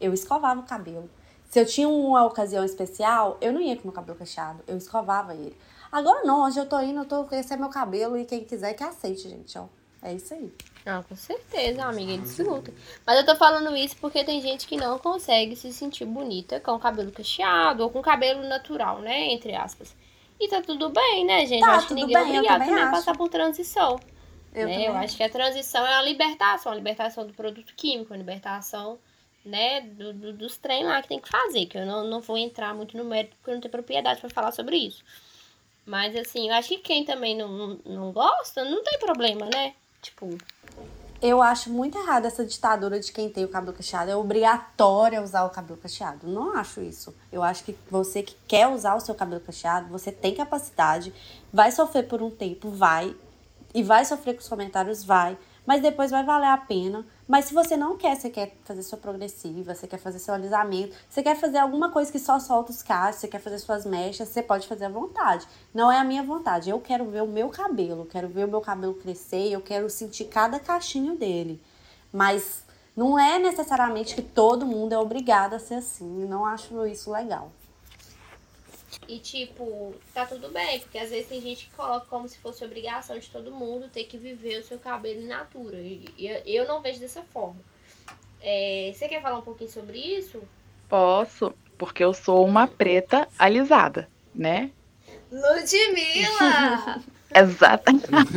eu 0.00 0.12
escovava 0.12 0.60
o 0.60 0.64
cabelo. 0.64 1.08
Se 1.50 1.60
eu 1.60 1.66
tinha 1.66 1.88
uma 1.88 2.24
ocasião 2.24 2.64
especial, 2.64 3.38
eu 3.40 3.52
não 3.52 3.60
ia 3.60 3.76
com 3.76 3.84
meu 3.84 3.92
cabelo 3.92 4.18
cacheado, 4.18 4.60
eu 4.66 4.76
escovava 4.76 5.34
ele. 5.34 5.56
Agora 5.92 6.24
não, 6.24 6.44
hoje 6.44 6.58
eu 6.58 6.66
tô 6.66 6.80
indo, 6.80 7.00
eu 7.00 7.04
tô, 7.04 7.24
esse 7.30 7.52
é 7.52 7.56
meu 7.56 7.68
cabelo 7.68 8.16
e 8.18 8.24
quem 8.24 8.42
quiser 8.44 8.74
que 8.74 8.82
aceite, 8.82 9.28
gente, 9.28 9.56
ó. 9.56 9.66
É 10.02 10.12
isso 10.12 10.34
aí. 10.34 10.52
Não, 10.84 11.02
com 11.02 11.16
certeza, 11.16 11.82
amiga, 11.84 12.12
eles 12.12 12.38
lutam. 12.38 12.74
Mas 13.06 13.18
eu 13.18 13.24
tô 13.24 13.34
falando 13.36 13.74
isso 13.74 13.96
porque 13.96 14.22
tem 14.22 14.40
gente 14.42 14.66
que 14.66 14.76
não 14.76 14.98
consegue 14.98 15.56
se 15.56 15.72
sentir 15.72 16.04
bonita 16.04 16.60
com 16.60 16.72
o 16.72 16.78
cabelo 16.78 17.10
cacheado 17.10 17.82
ou 17.82 17.90
com 17.90 18.02
cabelo 18.02 18.42
natural, 18.46 19.00
né? 19.00 19.32
Entre 19.32 19.54
aspas. 19.54 19.96
E 20.38 20.48
tá 20.48 20.60
tudo 20.60 20.90
bem, 20.90 21.24
né, 21.24 21.46
gente? 21.46 21.60
Tá, 21.60 21.68
eu 21.68 21.72
acho 21.72 21.88
que 21.88 21.94
ninguém 21.94 22.16
é 22.16 22.18
bem, 22.18 22.28
eu 22.28 22.36
obrigado 22.36 22.58
também 22.58 22.68
também 22.74 22.84
a 22.84 22.90
passar 22.90 23.16
por 23.16 23.28
transição. 23.30 23.98
Eu, 24.54 24.66
né? 24.68 24.88
eu 24.88 24.94
acho 24.96 25.16
que 25.16 25.22
a 25.22 25.28
transição 25.30 25.86
é 25.86 25.94
a 25.94 26.02
libertação, 26.02 26.70
a 26.70 26.74
libertação 26.74 27.26
do 27.26 27.32
produto 27.32 27.72
químico, 27.74 28.12
a 28.12 28.16
libertação 28.16 28.98
né, 29.44 29.80
do, 29.80 30.12
do- 30.12 30.32
dos 30.32 30.56
trem 30.58 30.84
lá 30.84 31.00
que 31.02 31.08
tem 31.08 31.20
que 31.20 31.28
fazer, 31.28 31.66
que 31.66 31.78
eu 31.78 31.86
não, 31.86 32.04
não 32.04 32.20
vou 32.20 32.36
entrar 32.36 32.74
muito 32.74 32.96
no 32.96 33.04
mérito 33.04 33.36
porque 33.36 33.50
eu 33.50 33.54
não 33.54 33.60
tenho 33.60 33.72
propriedade 33.72 34.20
pra 34.20 34.30
falar 34.30 34.52
sobre 34.52 34.76
isso. 34.76 35.02
Mas 35.86 36.14
assim, 36.16 36.48
eu 36.48 36.54
acho 36.54 36.68
que 36.68 36.78
quem 36.78 37.04
também 37.04 37.36
não, 37.36 37.48
não, 37.48 37.78
não 37.84 38.12
gosta, 38.12 38.64
não 38.64 38.82
tem 38.82 38.98
problema, 38.98 39.46
né? 39.46 39.74
Tipo, 40.04 40.36
Eu 41.22 41.40
acho 41.40 41.70
muito 41.70 41.96
errado 41.96 42.26
essa 42.26 42.44
ditadura 42.44 43.00
de 43.00 43.10
quem 43.10 43.30
tem 43.30 43.46
o 43.46 43.48
cabelo 43.48 43.72
cacheado. 43.72 44.10
É 44.10 44.16
obrigatório 44.16 45.22
usar 45.22 45.44
o 45.44 45.50
cabelo 45.50 45.78
cacheado. 45.78 46.28
Não 46.28 46.54
acho 46.54 46.82
isso. 46.82 47.14
Eu 47.32 47.42
acho 47.42 47.64
que 47.64 47.74
você 47.90 48.22
que 48.22 48.36
quer 48.46 48.68
usar 48.68 48.94
o 48.94 49.00
seu 49.00 49.14
cabelo 49.14 49.40
cacheado, 49.40 49.88
você 49.88 50.12
tem 50.12 50.34
capacidade, 50.34 51.14
vai 51.50 51.72
sofrer 51.72 52.06
por 52.06 52.22
um 52.22 52.30
tempo, 52.30 52.68
vai. 52.68 53.16
E 53.72 53.82
vai 53.82 54.04
sofrer 54.04 54.34
com 54.34 54.40
os 54.40 54.48
comentários, 54.48 55.02
vai. 55.02 55.38
Mas 55.64 55.80
depois 55.80 56.10
vai 56.10 56.22
valer 56.22 56.48
a 56.48 56.58
pena. 56.58 57.06
Mas 57.26 57.46
se 57.46 57.54
você 57.54 57.76
não 57.76 57.96
quer, 57.96 58.16
você 58.16 58.28
quer 58.28 58.54
fazer 58.64 58.82
sua 58.82 58.98
progressiva, 58.98 59.74
você 59.74 59.86
quer 59.86 59.98
fazer 59.98 60.18
seu 60.18 60.34
alisamento, 60.34 60.94
você 61.08 61.22
quer 61.22 61.34
fazer 61.34 61.58
alguma 61.58 61.90
coisa 61.90 62.12
que 62.12 62.18
só 62.18 62.38
solta 62.38 62.70
os 62.70 62.82
cachos, 62.82 63.20
você 63.20 63.28
quer 63.28 63.40
fazer 63.40 63.58
suas 63.58 63.86
mechas, 63.86 64.28
você 64.28 64.42
pode 64.42 64.68
fazer 64.68 64.84
à 64.84 64.88
vontade. 64.90 65.46
Não 65.72 65.90
é 65.90 65.98
a 65.98 66.04
minha 66.04 66.22
vontade. 66.22 66.68
Eu 66.68 66.80
quero 66.80 67.06
ver 67.06 67.22
o 67.22 67.26
meu 67.26 67.48
cabelo, 67.48 68.04
quero 68.04 68.28
ver 68.28 68.44
o 68.44 68.48
meu 68.48 68.60
cabelo 68.60 68.94
crescer, 68.94 69.50
eu 69.50 69.62
quero 69.62 69.88
sentir 69.88 70.26
cada 70.26 70.60
cachinho 70.60 71.16
dele. 71.16 71.60
Mas 72.12 72.62
não 72.94 73.18
é 73.18 73.38
necessariamente 73.38 74.14
que 74.14 74.22
todo 74.22 74.66
mundo 74.66 74.92
é 74.92 74.98
obrigado 74.98 75.54
a 75.54 75.58
ser 75.58 75.76
assim. 75.76 76.26
Não 76.26 76.44
acho 76.44 76.86
isso 76.86 77.10
legal. 77.10 77.50
E 79.08 79.18
tipo, 79.18 79.94
tá 80.12 80.26
tudo 80.26 80.48
bem, 80.50 80.80
porque 80.80 80.98
às 80.98 81.10
vezes 81.10 81.28
tem 81.28 81.40
gente 81.40 81.66
que 81.66 81.74
coloca 81.74 82.06
como 82.06 82.28
se 82.28 82.38
fosse 82.38 82.64
obrigação 82.64 83.18
de 83.18 83.28
todo 83.28 83.50
mundo 83.50 83.88
ter 83.88 84.04
que 84.04 84.16
viver 84.16 84.60
o 84.60 84.64
seu 84.64 84.78
cabelo 84.78 85.20
in 85.20 85.26
natura. 85.26 85.78
E 85.78 86.12
eu, 86.18 86.42
eu 86.44 86.68
não 86.68 86.80
vejo 86.80 87.00
dessa 87.00 87.22
forma. 87.22 87.60
É, 88.40 88.92
você 88.94 89.08
quer 89.08 89.22
falar 89.22 89.38
um 89.38 89.42
pouquinho 89.42 89.70
sobre 89.70 89.98
isso? 89.98 90.42
Posso, 90.88 91.54
porque 91.78 92.04
eu 92.04 92.12
sou 92.12 92.44
uma 92.44 92.66
preta 92.66 93.28
alisada, 93.38 94.08
né? 94.34 94.70
Ludmilla! 95.30 97.02
Exata. 97.34 97.92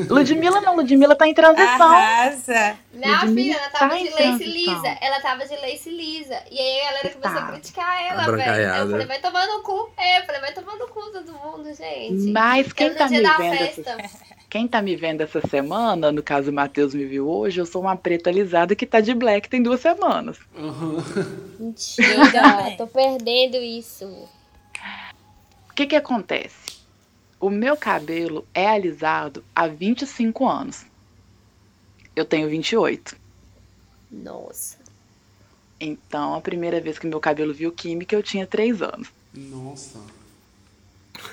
Ludmilla 0.09 0.59
não, 0.61 0.75
Ludmilla 0.75 1.15
tá 1.15 1.27
em 1.27 1.33
transição. 1.33 1.87
Arrasa. 1.87 2.75
Minha 2.93 3.21
Ludmilla 3.21 3.53
filha, 3.53 3.57
ela 3.57 3.69
tava 3.69 3.89
tá 3.91 3.97
de 3.97 4.09
lace 4.09 4.43
lisa. 4.45 4.97
Ela 5.01 5.19
tava 5.21 5.45
de 5.45 5.55
lace 5.57 5.89
lisa. 5.89 6.41
E 6.49 6.59
aí 6.59 6.81
a 6.81 6.85
galera 6.91 7.09
começou 7.09 7.37
a 7.37 7.41
Tá. 7.45 7.51
criticar 7.51 8.05
ela, 8.09 8.23
Abrancaiada. 8.23 8.61
velho. 8.63 8.79
Eu 8.85 8.89
falei, 8.91 9.05
vai 9.07 9.19
tomar 9.19 9.45
no 9.47 9.61
cu. 9.61 9.89
É, 9.97 10.19
eu 10.19 10.25
falei, 10.25 10.41
vai 10.41 10.53
tomar 10.53 10.75
no 10.77 10.87
cu 10.87 11.01
todo 11.11 11.31
mundo, 11.33 11.73
gente. 11.75 12.31
Mas 12.31 12.73
quem 12.73 12.93
tá 12.93 13.07
me 13.07 13.21
vendo 13.21 13.57
festa. 13.57 13.95
essa, 13.99 14.17
quem 14.49 14.67
tá 14.67 14.81
me 14.81 14.95
vendo 14.95 15.21
essa 15.21 15.41
semana, 15.47 16.11
no 16.11 16.23
caso 16.23 16.49
o 16.49 16.53
Matheus 16.53 16.95
me 16.95 17.05
viu 17.05 17.29
hoje, 17.29 17.59
eu 17.61 17.65
sou 17.65 17.81
uma 17.81 17.95
preta 17.95 18.29
alisada 18.31 18.75
que 18.75 18.85
tá 18.85 18.99
de 18.99 19.13
black 19.13 19.47
tem 19.47 19.61
duas 19.61 19.79
semanas. 19.81 20.37
Aham. 20.57 21.03
Mentira, 21.59 22.75
tô 22.77 22.87
perdendo 22.87 23.57
isso. 23.57 24.05
O 25.69 25.73
que 25.75 25.85
que 25.85 25.95
acontece? 25.95 26.66
O 27.39 27.49
meu 27.49 27.77
cabelo 27.77 28.47
é 28.53 28.67
alisado 28.67 29.43
há 29.55 29.67
25 29.67 30.47
anos. 30.47 30.85
Eu 32.15 32.25
tenho 32.25 32.49
28. 32.49 33.15
Nossa. 34.11 34.77
Então, 35.79 36.33
a 36.33 36.41
primeira 36.41 36.81
vez 36.81 36.97
que 36.97 37.05
meu 37.05 37.19
cabelo 37.19 37.53
viu 37.53 37.71
química, 37.71 38.15
eu 38.15 38.23
tinha 38.23 38.47
3 38.47 38.81
anos. 38.81 39.09
Nossa. 39.33 39.99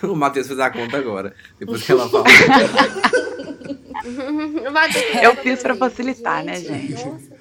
O 0.03 0.17
Matheus 0.17 0.47
fez 0.47 0.59
a 0.59 0.71
conta 0.71 0.97
agora. 0.97 1.35
Depois 1.59 1.83
que 1.83 1.93
ela 1.93 2.09
falou. 2.09 2.27
Eu 5.23 5.37
fiz 5.37 5.63
pra 5.63 5.75
facilitar, 5.75 6.45
né, 6.45 6.61
gente? 6.61 7.05
Nossa. 7.05 7.35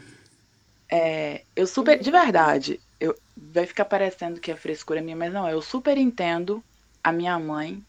É, 0.90 1.42
eu 1.56 1.66
super. 1.66 2.00
De 2.00 2.12
verdade, 2.12 2.80
eu, 3.00 3.16
vai 3.36 3.66
ficar 3.66 3.86
parecendo 3.86 4.40
que 4.40 4.52
é 4.52 4.56
frescura 4.56 5.02
minha, 5.02 5.16
mas 5.16 5.34
não, 5.34 5.50
eu 5.50 5.62
super 5.62 5.98
entendo 5.98 6.64
a 7.04 7.12
minha 7.12 7.38
mãe 7.40 7.84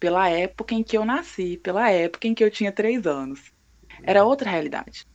pela 0.00 0.30
época 0.30 0.74
em 0.74 0.82
que 0.82 0.96
eu 0.96 1.04
nasci, 1.04 1.58
pela 1.58 1.90
época 1.90 2.26
em 2.26 2.34
que 2.34 2.42
eu 2.42 2.50
tinha 2.50 2.72
três 2.72 3.06
anos. 3.06 3.52
Era 4.02 4.24
outra 4.24 4.50
realidade. 4.50 5.06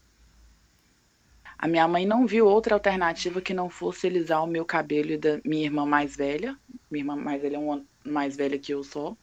A 1.58 1.66
minha 1.66 1.88
mãe 1.88 2.06
não 2.06 2.26
viu 2.26 2.46
outra 2.46 2.74
alternativa 2.74 3.40
que 3.40 3.52
não 3.52 3.68
fosse 3.68 4.06
alisar 4.06 4.44
o 4.44 4.46
meu 4.46 4.64
cabelo 4.64 5.18
da 5.18 5.40
minha 5.44 5.64
irmã 5.64 5.84
mais 5.84 6.14
velha. 6.14 6.56
Minha 6.88 7.02
irmã 7.02 7.16
mais 7.16 7.42
velha 7.42 7.56
é 7.56 7.58
um 7.58 7.72
ano 7.72 7.86
mais 8.04 8.36
velha 8.36 8.58
que 8.58 8.72
eu 8.72 8.84
sou. 8.84 9.18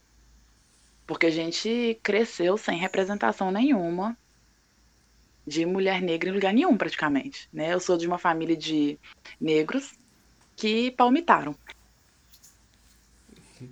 Porque 1.06 1.26
a 1.26 1.30
gente 1.30 1.98
cresceu 2.02 2.58
sem 2.58 2.76
representação 2.76 3.50
nenhuma 3.50 4.16
de 5.46 5.64
mulher 5.64 6.02
negra 6.02 6.28
em 6.28 6.32
lugar 6.32 6.52
nenhum, 6.52 6.76
praticamente. 6.76 7.48
Né? 7.52 7.72
Eu 7.72 7.80
sou 7.80 7.96
de 7.96 8.06
uma 8.06 8.18
família 8.18 8.56
de 8.56 8.98
negros 9.40 9.94
que 10.56 10.90
palmitaram. 10.90 11.54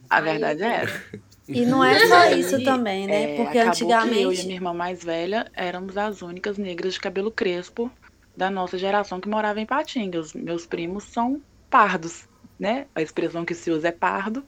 A 0.08 0.20
verdade 0.20 0.62
é 0.62 0.84
essa. 0.84 1.22
E 1.48 1.66
não 1.66 1.82
é 1.82 2.06
só 2.06 2.26
isso 2.34 2.62
também, 2.64 3.06
né? 3.06 3.34
É, 3.34 3.36
Porque 3.36 3.52
que 3.52 3.58
eu 3.58 3.62
e 3.62 3.66
a 3.66 3.68
antigamente. 3.68 4.42
minha 4.44 4.54
irmã 4.54 4.72
mais 4.72 5.02
velha 5.02 5.50
éramos 5.54 5.96
as 5.96 6.22
únicas 6.22 6.56
negras 6.58 6.94
de 6.94 7.00
cabelo 7.00 7.30
crespo 7.30 7.90
da 8.36 8.50
nossa 8.50 8.78
geração 8.78 9.20
que 9.20 9.28
morava 9.28 9.60
em 9.60 9.66
Patinga. 9.66 10.18
Os 10.18 10.32
meus 10.32 10.66
primos 10.66 11.04
são 11.04 11.42
pardos, 11.68 12.28
né? 12.58 12.86
A 12.94 13.02
expressão 13.02 13.44
que 13.44 13.54
se 13.54 13.70
usa 13.70 13.88
é 13.88 13.92
pardo. 13.92 14.44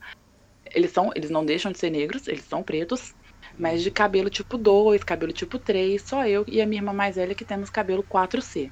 Eles 0.74 0.90
são, 0.92 1.10
eles 1.14 1.30
não 1.30 1.44
deixam 1.44 1.70
de 1.70 1.78
ser 1.78 1.90
negros, 1.90 2.26
eles 2.26 2.44
são 2.44 2.62
pretos, 2.62 3.14
mas 3.58 3.82
de 3.82 3.90
cabelo 3.90 4.30
tipo 4.30 4.56
2, 4.56 5.04
cabelo 5.04 5.32
tipo 5.32 5.58
3, 5.58 6.00
só 6.02 6.26
eu 6.26 6.44
e 6.48 6.60
a 6.60 6.66
minha 6.66 6.80
irmã 6.80 6.92
mais 6.92 7.16
velha 7.16 7.34
que 7.34 7.44
temos 7.44 7.70
cabelo 7.70 8.02
4C. 8.02 8.70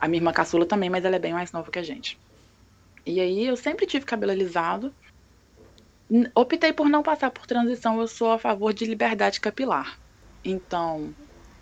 A 0.00 0.08
minha 0.08 0.18
irmã 0.18 0.32
caçula 0.32 0.66
também, 0.66 0.90
mas 0.90 1.04
ela 1.04 1.16
é 1.16 1.18
bem 1.18 1.32
mais 1.32 1.52
nova 1.52 1.70
que 1.70 1.78
a 1.78 1.82
gente. 1.82 2.18
E 3.06 3.20
aí 3.20 3.46
eu 3.46 3.56
sempre 3.56 3.86
tive 3.86 4.04
cabelo 4.04 4.32
alisado. 4.32 4.92
Optei 6.34 6.72
por 6.72 6.88
não 6.88 7.02
passar 7.02 7.30
por 7.30 7.46
transição, 7.46 8.00
eu 8.00 8.06
sou 8.06 8.32
a 8.32 8.38
favor 8.38 8.72
de 8.72 8.84
liberdade 8.84 9.40
capilar. 9.40 9.98
Então, 10.44 11.14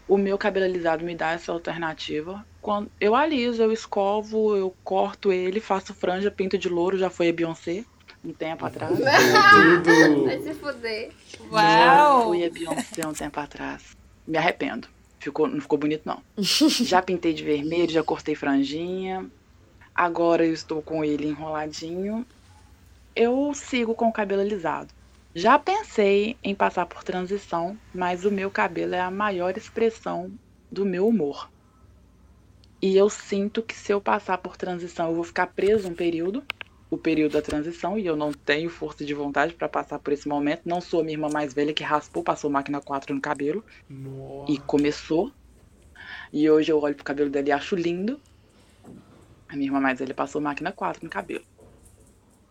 o 0.08 0.18
meu 0.18 0.36
cabelo 0.36 0.66
alisado 0.66 1.04
me 1.04 1.14
dá 1.14 1.32
essa 1.32 1.52
alternativa. 1.52 2.44
Quando 2.60 2.90
eu 3.00 3.14
aliso, 3.14 3.62
eu 3.62 3.72
escovo, 3.72 4.56
eu 4.56 4.74
corto 4.82 5.32
ele, 5.32 5.60
faço 5.60 5.94
franja, 5.94 6.30
pinto 6.30 6.58
de 6.58 6.68
louro, 6.68 6.98
já 6.98 7.08
foi 7.08 7.28
a 7.28 7.32
Beyoncé 7.32 7.84
um 8.24 8.32
tempo 8.32 8.66
atrás. 8.66 8.96
Tudo. 8.96 10.24
Vai 10.24 10.42
se 10.42 10.54
fuder. 10.54 11.10
Já 11.50 12.04
Uau. 12.04 12.28
fui 12.28 12.44
a 12.44 12.50
Beyoncé 12.50 13.06
um 13.06 13.12
tempo 13.12 13.40
atrás. 13.40 13.96
Me 14.26 14.36
arrependo. 14.36 14.88
Ficou, 15.18 15.46
não 15.46 15.60
ficou 15.60 15.78
bonito, 15.78 16.02
não. 16.04 16.22
já 16.36 17.00
pintei 17.00 17.32
de 17.32 17.44
vermelho, 17.44 17.90
já 17.90 18.02
cortei 18.02 18.34
franjinha. 18.34 19.26
Agora 19.94 20.44
eu 20.44 20.52
estou 20.52 20.82
com 20.82 21.04
ele 21.04 21.28
enroladinho. 21.28 22.26
Eu 23.14 23.52
sigo 23.54 23.94
com 23.94 24.08
o 24.08 24.12
cabelo 24.12 24.40
alisado. 24.42 24.92
Já 25.34 25.58
pensei 25.58 26.36
em 26.42 26.54
passar 26.54 26.86
por 26.86 27.04
transição, 27.04 27.78
mas 27.94 28.24
o 28.24 28.30
meu 28.30 28.50
cabelo 28.50 28.94
é 28.94 29.00
a 29.00 29.10
maior 29.10 29.56
expressão 29.56 30.32
do 30.70 30.84
meu 30.84 31.06
humor. 31.06 31.50
E 32.82 32.96
eu 32.96 33.10
sinto 33.10 33.62
que 33.62 33.74
se 33.74 33.92
eu 33.92 34.00
passar 34.00 34.38
por 34.38 34.56
transição, 34.56 35.08
eu 35.08 35.14
vou 35.14 35.24
ficar 35.24 35.48
preso 35.48 35.88
um 35.88 35.94
período. 35.94 36.42
o 36.90 36.98
período 36.98 37.32
da 37.32 37.42
transição 37.42 37.96
e 37.96 38.04
eu 38.04 38.16
não 38.16 38.32
tenho 38.32 38.68
força 38.68 39.04
de 39.04 39.14
vontade 39.14 39.54
para 39.54 39.68
passar 39.68 40.00
por 40.00 40.12
esse 40.12 40.26
momento. 40.26 40.62
Não 40.64 40.80
sou 40.80 41.00
a 41.00 41.04
minha 41.04 41.14
irmã 41.14 41.28
mais 41.32 41.54
velha 41.54 41.72
que 41.72 41.84
raspou, 41.84 42.24
passou 42.24 42.50
máquina 42.50 42.80
4 42.80 43.14
no 43.14 43.20
cabelo 43.20 43.64
Nossa. 43.88 44.50
e 44.50 44.58
começou. 44.58 45.30
E 46.32 46.50
hoje 46.50 46.72
eu 46.72 46.80
olho 46.80 46.96
pro 46.96 47.04
cabelo 47.04 47.30
dela 47.30 47.48
e 47.48 47.52
acho 47.52 47.76
lindo. 47.76 48.20
A 49.48 49.54
minha 49.54 49.68
irmã 49.68 49.78
mais 49.80 50.00
velha 50.00 50.14
passou 50.14 50.40
máquina 50.40 50.72
4 50.72 51.04
no 51.04 51.10
cabelo. 51.10 51.44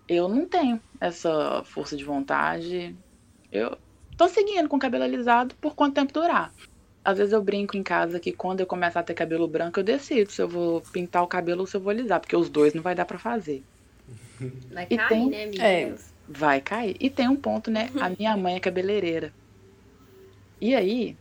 Eu 0.10 0.28
não 0.28 0.45
tenho 0.47 0.82
essa 0.99 1.64
força 1.64 1.95
de 1.95 2.03
vontade. 2.03 2.95
Eu 3.51 3.78
tô 4.18 4.28
seguindo 4.28 4.68
com 4.68 4.78
o 4.78 4.80
cabelo 4.80 5.03
alisado 5.03 5.55
por 5.62 5.76
quanto 5.76 5.93
tempo 5.95 6.12
durar. 6.12 6.51
Às 7.03 7.18
vezes 7.18 7.34
eu 7.34 7.41
brinco 7.43 7.78
em 7.78 7.84
casa 7.84 8.20
que 8.20 8.32
quando 8.34 8.60
eu 8.60 8.66
começar 8.66 8.99
a 8.99 9.03
ter 9.03 9.14
cabelo 9.14 9.47
branco, 9.47 9.80
eu 9.80 9.84
decido 9.84 10.32
se 10.32 10.41
eu 10.41 10.47
vou 10.49 10.82
pintar 10.91 11.24
o 11.24 11.28
cabelo 11.28 11.62
ou 11.62 11.68
se 11.68 11.78
eu 11.78 11.82
vou 11.82 11.91
alisar, 11.91 12.20
porque 12.20 12.36
os 12.36 12.49
dois 12.49 12.74
não 12.74 12.82
vai 12.82 12.95
dar 12.95 13.05
pra 13.05 13.20
fazer. 13.20 13.64
Vai 14.74 14.88
E 14.89 14.97
cair, 14.97 15.10
tem- 15.10 15.30
né, 15.30 15.43
amiga? 15.43 15.64
É. 15.64 15.95
Vai 16.28 16.62
cair. 16.62 16.95
E 16.99 17.10
tem 17.10 17.28
um 17.28 17.36
ponto, 17.36 17.72
né? 17.72 17.89
A 17.99 18.10
minha 18.10 18.38
mãe 18.38 18.55
é 18.55 18.60
cabeleireira. 18.60 19.34
E 20.62 20.76
aí, 20.76 21.16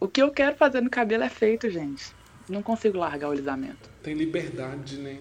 o 0.00 0.08
que 0.08 0.20
eu 0.22 0.30
quero 0.30 0.56
fazer 0.56 0.80
no 0.80 0.90
cabelo 0.90 1.22
é 1.24 1.28
feito, 1.28 1.70
gente. 1.70 2.12
Não 2.48 2.62
consigo 2.62 2.98
largar 2.98 3.28
o 3.28 3.32
alisamento. 3.32 3.88
Tem 4.02 4.14
liberdade, 4.14 4.96
né? 4.98 5.18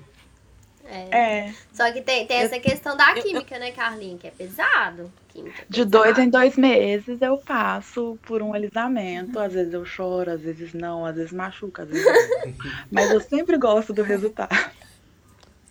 É. 0.90 1.18
É. 1.48 1.54
Só 1.74 1.92
que 1.92 2.02
tem, 2.02 2.26
tem 2.26 2.38
essa 2.38 2.60
questão 2.60 2.96
da 2.96 3.14
química, 3.16 3.60
né, 3.60 3.72
Carlinhos? 3.72 4.22
Que 4.22 4.28
é 4.28 4.32
pesado. 4.32 5.12
Química 5.30 5.62
é 5.62 5.66
De 5.70 5.86
pesado. 5.86 5.90
dois 5.92 6.18
em 6.18 6.30
dois 6.30 6.56
meses 6.58 7.22
eu 7.22 7.38
passo 7.38 8.18
por 8.26 8.42
um 8.42 8.54
alisamento. 8.54 9.40
Às 9.40 9.54
vezes 9.54 9.74
eu 9.74 9.86
choro, 9.86 10.32
às 10.32 10.42
vezes 10.42 10.74
não, 10.74 11.06
às 11.06 11.16
vezes 11.16 11.32
machuca, 11.32 11.84
às 11.84 11.90
vezes 11.90 12.06
não. 12.06 12.54
Mas 12.92 13.12
eu 13.12 13.20
sempre 13.22 13.58
gosto 13.58 13.94
do 13.94 14.02
resultado. 14.02 14.56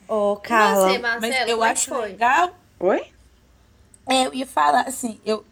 Ô, 0.09 0.37
Carla. 0.37 0.91
Você, 0.91 0.99
Marcelo, 0.99 1.21
Mas 1.21 1.49
eu 1.49 1.65
é 1.65 1.67
que 1.67 1.73
acho 1.73 1.89
foi? 1.89 2.09
legal. 2.11 2.57
Oi? 2.79 3.13
É, 4.09 4.27
eu 4.27 4.35
ia 4.35 4.47
falar 4.47 4.83
assim, 4.83 5.19
eu, 5.27 5.45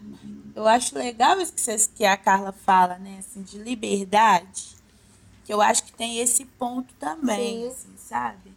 eu 0.54 0.68
acho 0.68 0.96
legal 0.96 1.40
isso 1.40 1.52
que, 1.52 1.60
vocês, 1.60 1.90
que 1.92 2.04
a 2.04 2.16
Carla 2.16 2.52
fala, 2.52 2.98
né? 2.98 3.16
Assim, 3.18 3.42
de 3.42 3.58
liberdade. 3.58 4.74
Que 5.44 5.52
eu 5.52 5.60
acho 5.60 5.82
que 5.84 5.92
tem 5.92 6.20
esse 6.20 6.44
ponto 6.44 6.94
também, 6.94 7.62
Sim. 7.62 7.68
assim, 7.68 7.94
sabe? 7.98 8.53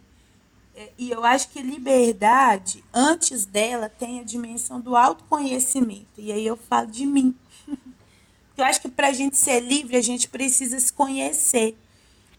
É, 0.78 0.92
E 0.96 1.10
eu 1.10 1.24
acho 1.24 1.48
que 1.48 1.60
liberdade, 1.60 2.84
antes 2.94 3.44
dela, 3.44 3.88
tem 3.88 4.20
a 4.20 4.22
dimensão 4.22 4.80
do 4.80 4.94
autoconhecimento. 4.94 6.06
E 6.18 6.30
aí 6.30 6.46
eu 6.46 6.56
falo 6.56 6.86
de 6.86 7.04
mim. 7.04 7.34
Eu 8.56 8.64
acho 8.64 8.80
que 8.80 8.88
para 8.88 9.06
a 9.06 9.12
gente 9.12 9.36
ser 9.36 9.60
livre, 9.60 9.96
a 9.96 10.02
gente 10.02 10.28
precisa 10.28 10.80
se 10.80 10.92
conhecer. 10.92 11.76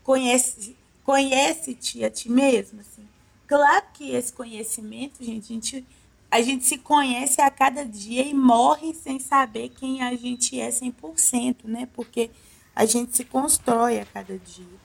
Conhece, 0.03 0.75
conhece-te 1.05 2.03
a 2.03 2.09
ti 2.09 2.29
mesmo, 2.29 2.81
assim. 2.81 3.07
Claro 3.47 3.85
que 3.93 4.11
esse 4.11 4.33
conhecimento, 4.33 5.23
gente, 5.23 5.45
a 5.45 5.53
gente, 5.53 5.87
a 6.29 6.41
gente 6.41 6.65
se 6.65 6.77
conhece 6.77 7.41
a 7.41 7.49
cada 7.49 7.85
dia 7.85 8.21
e 8.21 8.33
morre 8.33 8.93
sem 8.93 9.17
saber 9.17 9.69
quem 9.69 10.01
a 10.01 10.13
gente 10.13 10.59
é 10.59 10.67
100%, 10.67 11.55
né? 11.63 11.87
Porque 11.93 12.31
a 12.75 12.85
gente 12.85 13.15
se 13.15 13.23
constrói 13.23 13.99
a 14.01 14.05
cada 14.05 14.37
dia. 14.37 14.79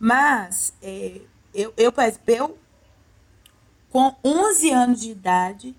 Mas, 0.00 0.74
é, 0.82 1.20
eu, 1.54 1.72
eu, 1.76 1.94
eu, 2.26 2.58
com 3.94 4.12
11 4.24 4.70
anos 4.72 5.00
de 5.00 5.12
idade, 5.12 5.72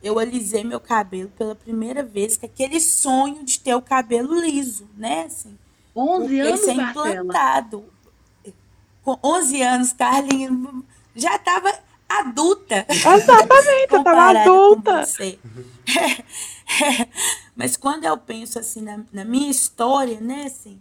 eu 0.00 0.20
alisei 0.20 0.62
meu 0.62 0.78
cabelo 0.78 1.28
pela 1.30 1.52
primeira 1.52 2.00
vez, 2.00 2.36
com 2.36 2.46
aquele 2.46 2.78
sonho 2.78 3.44
de 3.44 3.58
ter 3.58 3.74
o 3.74 3.82
cabelo 3.82 4.38
liso, 4.38 4.88
né? 4.96 5.24
Assim, 5.24 5.58
11 5.96 6.20
porque 6.20 6.40
anos, 6.40 6.60
isso 6.60 6.70
é 6.70 6.74
Marcela. 6.74 7.08
implantado. 7.10 7.84
Com 9.02 9.18
11 9.20 9.62
anos, 9.62 9.92
Carlinhos 9.92 10.84
já 11.16 11.34
estava 11.34 11.76
adulta. 12.08 12.86
Exatamente, 12.88 13.20
eu 13.20 13.26
tava 13.26 13.88
comparada 13.88 14.44
com 14.44 14.50
adulta. 14.50 15.04
você. 15.04 15.36
Mas 17.56 17.76
quando 17.76 18.04
eu 18.04 18.16
penso 18.16 18.60
assim 18.60 18.80
na, 18.80 19.00
na 19.12 19.24
minha 19.24 19.50
história, 19.50 20.20
né, 20.20 20.44
assim, 20.44 20.80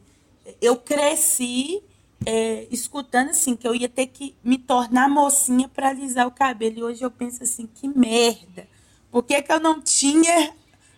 eu 0.61 0.75
cresci 0.75 1.81
é, 2.23 2.67
escutando 2.71 3.29
assim 3.29 3.55
que 3.55 3.67
eu 3.67 3.73
ia 3.73 3.89
ter 3.89 4.07
que 4.07 4.35
me 4.43 4.57
tornar 4.57 5.09
mocinha 5.09 5.67
para 5.67 5.89
alisar 5.89 6.27
o 6.27 6.31
cabelo 6.31 6.79
e 6.79 6.83
hoje 6.83 7.03
eu 7.03 7.11
penso 7.11 7.43
assim 7.43 7.67
que 7.67 7.87
merda. 7.87 8.67
Por 9.11 9.23
que, 9.23 9.41
que 9.41 9.51
eu 9.51 9.59
não 9.59 9.81
tinha 9.81 10.53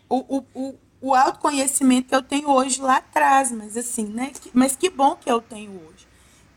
o, 0.09 0.37
o, 0.37 0.45
o, 0.53 0.75
o 1.01 1.15
autoconhecimento 1.15 2.09
que 2.09 2.15
eu 2.15 2.23
tenho 2.23 2.49
hoje 2.49 2.81
lá 2.81 2.97
atrás? 2.97 3.51
Mas 3.51 3.77
assim, 3.77 4.05
né? 4.05 4.31
Mas 4.53 4.75
que 4.75 4.89
bom 4.89 5.15
que 5.15 5.31
eu 5.31 5.41
tenho 5.41 5.71
hoje. 5.71 6.07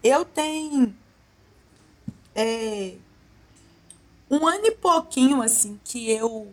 Eu 0.02 0.24
tenho 0.24 0.94
é, 2.34 2.94
um 4.30 4.46
ano 4.46 4.66
e 4.66 4.72
pouquinho 4.72 5.42
assim 5.42 5.78
que 5.84 6.10
eu 6.10 6.52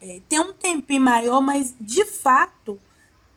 é, 0.00 0.20
tem 0.28 0.40
um 0.40 0.52
tempinho 0.52 1.00
maior, 1.00 1.40
mas 1.40 1.74
de 1.80 2.04
fato 2.04 2.80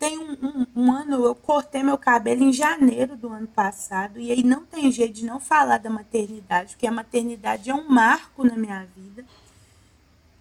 tem 0.08 0.18
um, 0.20 0.32
um- 0.41 0.68
um 0.76 0.91
ano 0.91 1.26
eu 1.26 1.34
cortei 1.36 1.82
meu 1.84 1.97
cabelo 1.97 2.43
em 2.43 2.53
janeiro 2.53 3.16
do 3.18 3.30
ano 3.30 3.47
passado 3.47 4.20
e 4.20 4.32
aí 4.32 4.43
não 4.43 4.64
tem 4.66 4.91
jeito 4.91 5.14
de 5.14 5.26
não 5.26 5.39
falar 5.39 5.78
da 5.80 5.89
maternidade, 5.89 6.74
porque 6.74 6.88
a 6.88 6.91
maternidade 6.91 7.70
é 7.70 7.74
um 7.74 7.88
marco 7.89 8.43
na 8.43 8.56
minha 8.56 8.86
vida. 8.95 9.26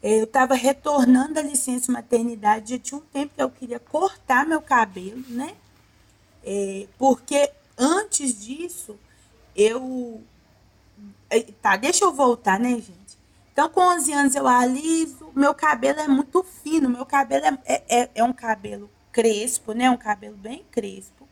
Eu 0.02 0.24
estava 0.24 0.54
retornando 0.54 1.34
da 1.34 1.42
licença 1.42 1.90
maternidade, 1.90 2.72
já 2.74 2.78
tinha 2.78 2.98
um 2.98 3.04
tempo 3.04 3.32
que 3.34 3.42
eu 3.42 3.50
queria 3.50 3.78
cortar 3.80 4.46
meu 4.46 4.60
cabelo, 4.60 5.24
né? 5.28 5.54
É, 6.44 6.86
porque 6.98 7.50
antes 7.78 8.38
disso, 8.38 8.96
eu. 9.56 10.22
é, 11.30 11.40
Tá, 11.62 11.76
deixa 11.76 12.04
eu 12.04 12.12
voltar, 12.12 12.58
né, 12.60 12.70
gente? 12.74 13.18
Então, 13.52 13.68
com 13.70 13.80
11 13.80 14.12
anos 14.12 14.34
eu 14.34 14.46
aliso, 14.46 15.30
meu 15.34 15.54
cabelo 15.54 16.00
é 16.00 16.08
muito 16.08 16.42
fino, 16.42 16.88
meu 16.90 17.06
cabelo 17.06 17.46
é, 17.64 17.82
é- 17.88 18.10
é 18.16 18.24
um 18.24 18.32
cabelo 18.32 18.90
crespo, 19.14 19.72
né? 19.72 19.90
Um 19.90 19.96
cabelo 19.96 20.36
bem 20.36 20.64
crespo. 20.70 21.26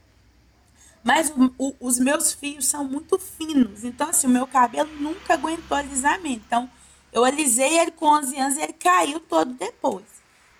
Mas 1.05 1.31
o- 1.31 1.53
o- 1.59 1.75
os 1.81 1.99
meus 1.99 2.33
fios 2.33 2.67
são 2.67 2.85
muito 2.85 3.19
finos, 3.19 3.83
então, 3.85 4.09
assim, 4.09 4.27
o 4.27 4.31
meu 4.31 4.47
cabelo 4.47 4.89
nunca 5.01 5.35
aguentou 5.35 5.77
alisamento. 5.77 6.43
Então, 6.47 6.71
eu 7.13 7.25
alisei 7.25 7.79
ele 7.79 7.91
com 7.91 8.07
11 8.07 8.39
anos 8.39 8.57
e 8.57 8.63
ele 8.63 8.73
caiu 8.73 9.19
todo 9.21 9.53
depois. 9.55 10.05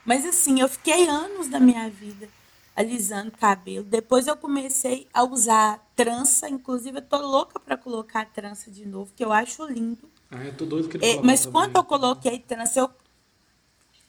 Mas, 0.05 0.27
assim, 0.27 0.61
eu 0.61 0.69
fiquei 0.69 1.07
anos 1.09 1.47
da 1.47 1.61
minha 1.61 1.89
vida 1.89 2.29
alisando 2.75 3.31
cabelo. 3.31 3.85
Depois 3.85 4.27
eu 4.27 4.37
comecei 4.37 5.07
a 5.15 5.23
usar 5.23 5.81
trança, 5.95 6.49
inclusive 6.49 6.99
eu 6.99 7.03
tô 7.03 7.19
louca 7.19 7.61
para 7.61 7.77
colocar 7.77 8.25
trança 8.27 8.69
de 8.71 8.85
novo, 8.85 9.13
que 9.15 9.25
eu 9.25 9.33
acho 9.33 9.65
lindo. 9.67 10.11
Ah, 10.31 10.45
eu 10.45 10.53
tô 10.57 10.65
doido 10.67 10.89
que 10.89 10.97
É, 11.05 11.21
mas 11.23 11.41
também. 11.45 11.53
quando 11.53 11.77
eu 11.77 11.85
coloquei 11.85 12.39
trança, 12.41 12.81
eu 12.81 12.91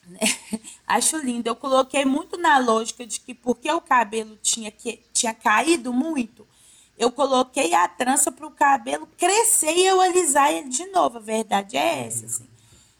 acho 0.87 1.17
lindo. 1.17 1.47
Eu 1.47 1.55
coloquei 1.55 2.05
muito 2.05 2.37
na 2.37 2.57
lógica 2.57 3.05
de 3.05 3.19
que 3.19 3.33
porque 3.33 3.71
o 3.71 3.81
cabelo 3.81 4.37
tinha, 4.41 4.71
que, 4.71 5.01
tinha 5.13 5.33
caído 5.33 5.93
muito, 5.93 6.47
eu 6.97 7.11
coloquei 7.11 7.73
a 7.73 7.87
trança 7.87 8.31
para 8.31 8.45
o 8.45 8.51
cabelo 8.51 9.07
crescer 9.17 9.75
e 9.75 9.85
eu 9.85 9.99
alisar 9.99 10.51
ele 10.51 10.69
de 10.69 10.85
novo. 10.87 11.17
A 11.17 11.21
verdade 11.21 11.75
é 11.77 12.05
essa. 12.05 12.25
Assim. 12.25 12.47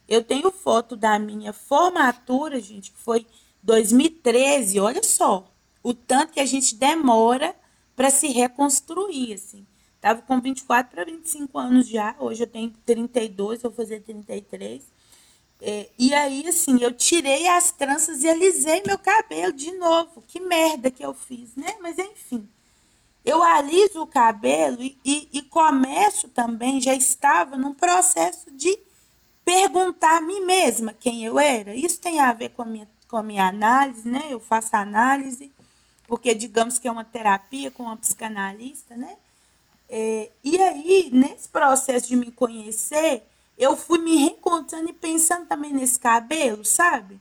Eu 0.08 0.24
tenho 0.24 0.52
foto 0.52 0.96
da 0.96 1.18
minha 1.20 1.54
formatura, 1.54 2.60
gente, 2.60 2.92
que 2.92 3.00
foi 3.00 3.26
2013. 3.62 4.80
Olha 4.80 5.04
só 5.04 5.50
o 5.82 5.94
tanto 5.94 6.34
que 6.34 6.40
a 6.40 6.46
gente 6.46 6.76
demora 6.76 7.56
para 7.96 8.10
se 8.10 8.28
reconstruir. 8.28 9.34
Assim. 9.34 9.66
Tava 10.02 10.22
com 10.22 10.42
24 10.42 10.94
para 10.94 11.06
25 11.06 11.58
anos 11.58 11.88
já. 11.88 12.16
Hoje 12.20 12.44
eu 12.44 12.48
tenho 12.48 12.74
32, 12.86 13.62
vou 13.62 13.72
fazer 13.72 14.02
33. 14.02 14.84
É, 15.66 15.90
e 15.98 16.14
aí, 16.14 16.46
assim, 16.46 16.78
eu 16.82 16.92
tirei 16.92 17.48
as 17.48 17.72
tranças 17.72 18.22
e 18.22 18.28
alisei 18.28 18.84
meu 18.86 19.00
cabelo 19.00 19.54
de 19.54 19.72
novo. 19.72 20.22
Que 20.28 20.42
merda 20.42 20.92
que 20.92 21.04
eu 21.06 21.14
fiz, 21.14 21.56
né? 21.56 21.78
Mas 21.82 21.98
enfim. 21.98 22.46
Eu 23.24 23.42
aliso 23.42 24.02
o 24.02 24.08
cabelo 24.08 24.84
e, 24.84 25.00
e, 25.06 25.30
e 25.32 25.42
começo 25.44 26.28
também, 26.28 26.82
já 26.82 26.94
estava 26.94 27.58
num 27.58 27.74
processo 27.74 28.52
de 28.52 28.78
perguntar 29.46 30.18
a 30.18 30.22
mim 30.22 30.42
mesma 30.42 30.94
quem 30.94 31.24
eu 31.24 31.40
era. 31.40 31.74
Isso 31.74 32.02
tem 32.02 32.20
a 32.20 32.34
ver 32.34 32.50
com 32.50 32.64
a 32.64 32.66
minha, 32.66 32.90
com 33.08 33.16
a 33.16 33.24
minha 33.24 33.48
análise, 33.48 34.06
né? 34.06 34.24
Eu 34.30 34.42
faço 34.42 34.76
análise, 34.76 35.50
porque 36.10 36.36
digamos 36.36 36.78
que 36.78 36.90
é 36.90 36.92
uma 36.92 37.06
terapia 37.06 37.72
com 37.72 37.84
uma 37.84 37.96
psicanalista, 37.96 38.98
né? 38.98 39.16
É, 39.88 40.30
e 40.44 40.62
aí, 40.62 41.10
nesse 41.14 41.48
processo 41.48 42.10
de 42.10 42.18
me 42.18 42.32
conhecer, 42.32 43.24
eu 43.58 43.78
fui 43.78 44.00
me 44.00 44.18
reencontrando 44.18 44.90
e 44.90 44.94
pensando 44.94 45.46
também 45.46 45.74
nesse 45.74 46.00
cabelo, 46.00 46.66
sabe? 46.66 47.20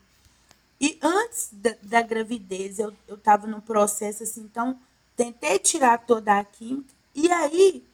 E 0.81 0.99
antes 1.01 1.51
da, 1.53 1.75
da 1.83 2.03
gravidez, 2.03 2.79
eu 2.79 2.93
estava 3.09 3.47
num 3.47 3.61
processo 3.61 4.23
assim, 4.23 4.43
então 4.43 4.79
tentei 5.17 5.59
tirar 5.59 5.99
toda 5.99 6.39
a 6.39 6.45
química. 6.45 6.93
E 7.15 7.31
aí, 7.31 7.85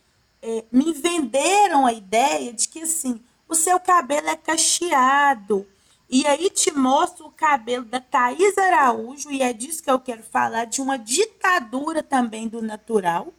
é, 0.40 0.64
me 0.70 0.92
venderam 0.92 1.84
a 1.84 1.92
ideia 1.92 2.52
de 2.52 2.68
que 2.68 2.80
assim, 2.80 3.20
o 3.48 3.54
seu 3.54 3.78
cabelo 3.80 4.28
é 4.28 4.36
cacheado. 4.36 5.66
E 6.08 6.26
aí 6.26 6.48
te 6.48 6.70
mostro 6.70 7.26
o 7.26 7.32
cabelo 7.32 7.84
da 7.84 8.00
Thaís 8.00 8.56
Araújo, 8.56 9.30
e 9.30 9.42
é 9.42 9.52
disso 9.52 9.82
que 9.82 9.90
eu 9.90 10.00
quero 10.00 10.22
falar, 10.22 10.64
de 10.64 10.80
uma 10.80 10.96
ditadura 10.96 12.02
também 12.02 12.48
do 12.48 12.62
natural. 12.62 13.34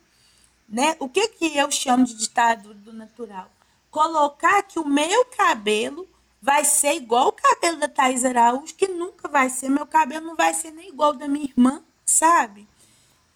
Né? 0.68 0.96
O 1.00 1.10
que, 1.10 1.28
que 1.30 1.58
eu 1.58 1.72
chamo 1.72 2.06
de 2.06 2.14
ditadura 2.14 2.76
do 2.76 2.94
natural? 2.94 3.50
Colocar 3.92 4.64
que 4.64 4.80
o 4.80 4.88
meu 4.88 5.26
cabelo 5.26 6.08
vai 6.42 6.64
ser 6.64 6.94
igual 6.94 7.30
o 7.30 7.34
cabelo 7.34 7.78
da 7.78 7.88
Thais 7.88 8.24
Araújo, 8.24 8.74
que 8.76 8.88
nunca 8.88 9.28
vai 9.28 9.50
ser. 9.50 9.70
Meu 9.70 9.86
cabelo 9.86 10.28
não 10.28 10.36
vai 10.36 10.54
ser 10.54 10.72
nem 10.72 10.90
igual 10.90 11.14
da 11.14 11.28
minha 11.28 11.46
irmã, 11.46 11.84
sabe? 12.06 12.68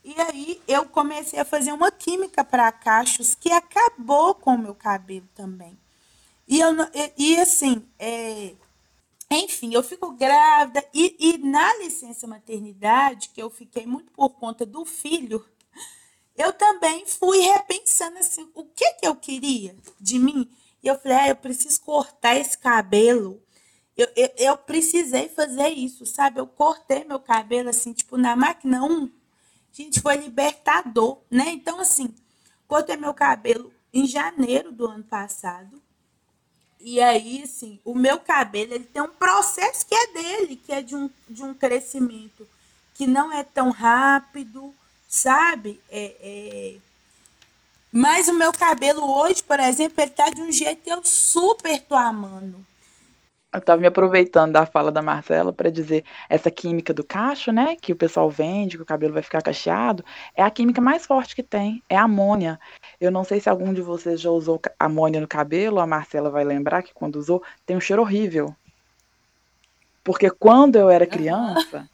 E 0.04 0.14
aí 0.20 0.62
eu 0.68 0.86
comecei 0.86 1.40
a 1.40 1.46
fazer 1.46 1.72
uma 1.72 1.90
química 1.92 2.44
para 2.44 2.72
cachos 2.72 3.36
que 3.36 3.52
acabou 3.52 4.36
com 4.36 4.56
o 4.56 4.58
meu 4.58 4.76
cabelo 4.76 5.28
também. 5.34 5.78
E, 6.48 6.60
eu, 6.60 6.74
e, 6.94 7.14
e 7.18 7.40
assim, 7.40 7.88
é, 7.98 8.54
enfim, 9.32 9.74
eu 9.74 9.82
fico 9.82 10.12
grávida 10.12 10.84
e, 10.94 11.16
e 11.18 11.38
na 11.38 11.74
licença 11.78 12.28
maternidade, 12.28 13.30
que 13.30 13.42
eu 13.42 13.50
fiquei 13.50 13.86
muito 13.86 14.12
por 14.12 14.30
conta 14.32 14.66
do 14.66 14.86
filho, 14.86 15.44
eu 16.36 16.52
também 16.52 17.06
fui 17.06 17.40
repensando 17.40 18.18
assim, 18.18 18.50
o 18.56 18.64
que 18.66 18.94
que 18.94 19.08
eu 19.08 19.16
queria 19.16 19.76
de 20.00 20.18
mim? 20.18 20.50
E 20.82 20.88
eu 20.88 21.00
falei, 21.00 21.18
ah, 21.18 21.30
eu 21.30 21.36
preciso 21.36 21.80
cortar 21.82 22.36
esse 22.36 22.58
cabelo. 22.58 23.42
Eu, 23.96 24.08
eu, 24.16 24.30
eu, 24.38 24.58
precisei 24.58 25.30
fazer 25.30 25.70
isso, 25.70 26.06
sabe? 26.06 26.40
Eu 26.40 26.48
cortei 26.48 27.04
meu 27.04 27.20
cabelo 27.20 27.70
assim, 27.70 27.94
tipo, 27.94 28.18
na 28.18 28.36
máquina 28.36 28.84
1. 28.84 29.10
Gente, 29.72 30.02
foi 30.02 30.18
libertador, 30.18 31.22
né? 31.30 31.50
Então, 31.50 31.80
assim, 31.80 32.14
cortei 32.68 32.98
meu 32.98 33.14
cabelo 33.14 33.72
em 33.94 34.08
janeiro 34.08 34.72
do 34.72 34.88
ano 34.88 35.04
passado. 35.04 35.82
E 36.80 37.00
aí, 37.00 37.44
assim, 37.44 37.80
o 37.86 37.96
meu 37.96 38.20
cabelo, 38.20 38.74
ele 38.74 38.84
tem 38.84 39.02
um 39.02 39.08
processo 39.08 39.86
que 39.86 39.96
é 39.96 40.08
dele, 40.08 40.56
que 40.58 40.74
é 40.74 40.82
de 40.82 40.96
um, 40.96 41.10
de 41.30 41.44
um 41.44 41.54
crescimento 41.54 42.48
que 42.94 43.08
não 43.08 43.32
é 43.32 43.44
tão 43.44 43.70
rápido, 43.70 44.74
sabe? 45.14 45.80
É, 45.92 46.16
é... 46.22 46.76
Mas 47.92 48.28
o 48.28 48.34
meu 48.34 48.52
cabelo 48.52 49.04
hoje, 49.20 49.44
por 49.44 49.60
exemplo, 49.60 50.02
ele 50.02 50.10
tá 50.10 50.32
de 50.32 50.42
um 50.42 50.52
jeito 50.52 50.82
que 50.82 50.90
eu 50.90 51.02
super 51.04 51.80
tô 51.82 51.94
amando. 51.94 52.66
Eu 53.54 53.60
estava 53.60 53.80
me 53.80 53.86
aproveitando 53.86 54.54
da 54.54 54.66
fala 54.66 54.92
da 54.92 55.04
Marcela 55.04 55.54
para 55.54 55.70
dizer 55.70 56.04
essa 56.28 56.50
química 56.50 56.92
do 56.92 57.04
cacho, 57.04 57.52
né, 57.52 57.76
que 57.76 57.94
o 57.94 57.96
pessoal 57.96 58.28
vende, 58.28 58.78
que 58.78 58.82
o 58.82 58.86
cabelo 58.88 59.14
vai 59.14 59.22
ficar 59.22 59.44
cacheado, 59.44 60.04
é 60.36 60.42
a 60.42 60.50
química 60.50 60.82
mais 60.82 61.06
forte 61.06 61.36
que 61.36 61.44
tem, 61.44 61.84
é 61.88 61.96
a 61.96 62.06
amônia. 62.06 62.60
Eu 63.00 63.12
não 63.12 63.24
sei 63.24 63.40
se 63.40 63.48
algum 63.48 63.72
de 63.72 63.84
vocês 63.84 64.20
já 64.20 64.32
usou 64.32 64.60
amônia 64.80 65.22
no 65.22 65.28
cabelo, 65.28 65.80
a 65.80 65.86
Marcela 65.86 66.32
vai 66.32 66.44
lembrar 66.44 66.82
que 66.82 66.92
quando 66.92 67.18
usou 67.18 67.44
tem 67.68 67.78
um 67.78 67.82
cheiro 67.82 68.02
horrível. 68.02 68.56
Porque 70.04 70.32
quando 70.32 70.78
eu 70.78 70.90
era 70.90 71.06
criança, 71.06 71.88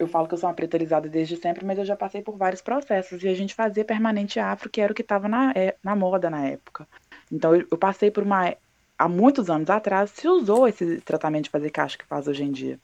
eu 0.00 0.08
falo 0.08 0.26
que 0.26 0.32
eu 0.32 0.38
sou 0.38 0.48
uma 0.48 0.54
preterizada 0.54 1.10
desde 1.10 1.36
sempre, 1.36 1.62
mas 1.62 1.78
eu 1.78 1.84
já 1.84 1.94
passei 1.94 2.22
por 2.22 2.34
vários 2.34 2.62
processos. 2.62 3.22
E 3.22 3.28
a 3.28 3.34
gente 3.34 3.54
fazia 3.54 3.84
permanente 3.84 4.40
afro, 4.40 4.70
que 4.70 4.80
era 4.80 4.90
o 4.90 4.94
que 4.94 5.02
estava 5.02 5.28
na, 5.28 5.52
é, 5.54 5.76
na 5.84 5.94
moda 5.94 6.30
na 6.30 6.46
época. 6.46 6.88
Então 7.30 7.54
eu, 7.54 7.66
eu, 7.70 7.76
passei 7.76 8.10
por 8.10 8.24
uma. 8.24 8.54
Há 8.98 9.08
muitos 9.08 9.50
anos 9.50 9.68
atrás 9.68 10.10
se 10.10 10.26
usou 10.26 10.66
esse 10.66 11.02
tratamento 11.02 11.44
de 11.44 11.50
fazer 11.50 11.70
caixa 11.70 11.98
que 11.98 12.06
faz 12.06 12.26
hoje 12.26 12.42
em 12.42 12.50
dia. 12.50 12.80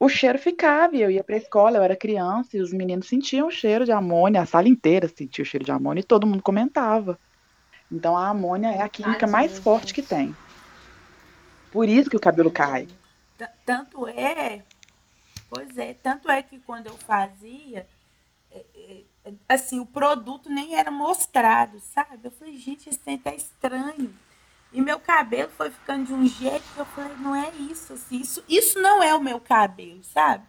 O 0.00 0.08
cheiro 0.08 0.36
ficava, 0.36 0.96
e 0.96 1.02
eu 1.02 1.10
ia 1.12 1.22
para 1.22 1.36
a 1.36 1.38
escola, 1.38 1.76
eu 1.76 1.82
era 1.82 1.94
criança, 1.94 2.56
e 2.56 2.60
os 2.60 2.72
meninos 2.72 3.06
sentiam 3.06 3.46
o 3.46 3.50
cheiro 3.50 3.84
de 3.84 3.92
amônia, 3.92 4.42
a 4.42 4.46
sala 4.46 4.68
inteira 4.68 5.06
sentia 5.06 5.44
o 5.44 5.46
cheiro 5.46 5.64
de 5.64 5.70
amônia, 5.70 6.00
e 6.00 6.04
todo 6.04 6.26
mundo 6.26 6.42
comentava. 6.42 7.16
Então 7.90 8.16
a 8.16 8.28
amônia 8.28 8.68
é 8.68 8.82
a 8.82 8.88
química 8.88 9.28
mais 9.28 9.60
forte 9.60 9.94
que 9.94 10.02
tem. 10.02 10.34
Por 11.70 11.88
isso 11.88 12.10
que 12.10 12.16
o 12.16 12.20
cabelo 12.20 12.50
cai. 12.50 12.88
Tanto 13.64 14.08
é 14.08 14.62
Pois 15.54 15.76
é, 15.76 15.92
tanto 15.92 16.30
é 16.30 16.42
que 16.42 16.58
quando 16.60 16.86
eu 16.86 16.96
fazia, 16.96 17.86
é, 18.50 18.64
é, 18.74 19.32
assim, 19.46 19.80
o 19.80 19.84
produto 19.84 20.48
nem 20.48 20.76
era 20.76 20.90
mostrado, 20.90 21.78
sabe? 21.78 22.20
Eu 22.24 22.30
falei, 22.30 22.56
gente, 22.56 22.88
isso 22.88 23.00
aí 23.04 23.18
tá 23.18 23.34
estranho. 23.34 24.18
E 24.72 24.80
meu 24.80 24.98
cabelo 24.98 25.50
foi 25.50 25.70
ficando 25.70 26.06
de 26.06 26.14
um 26.14 26.26
jeito 26.26 26.64
que 26.72 26.78
eu 26.78 26.86
falei, 26.86 27.14
não 27.18 27.34
é 27.34 27.50
isso, 27.70 27.92
assim, 27.92 28.16
isso, 28.16 28.42
isso 28.48 28.80
não 28.80 29.02
é 29.02 29.14
o 29.14 29.20
meu 29.20 29.38
cabelo, 29.38 30.02
sabe? 30.02 30.42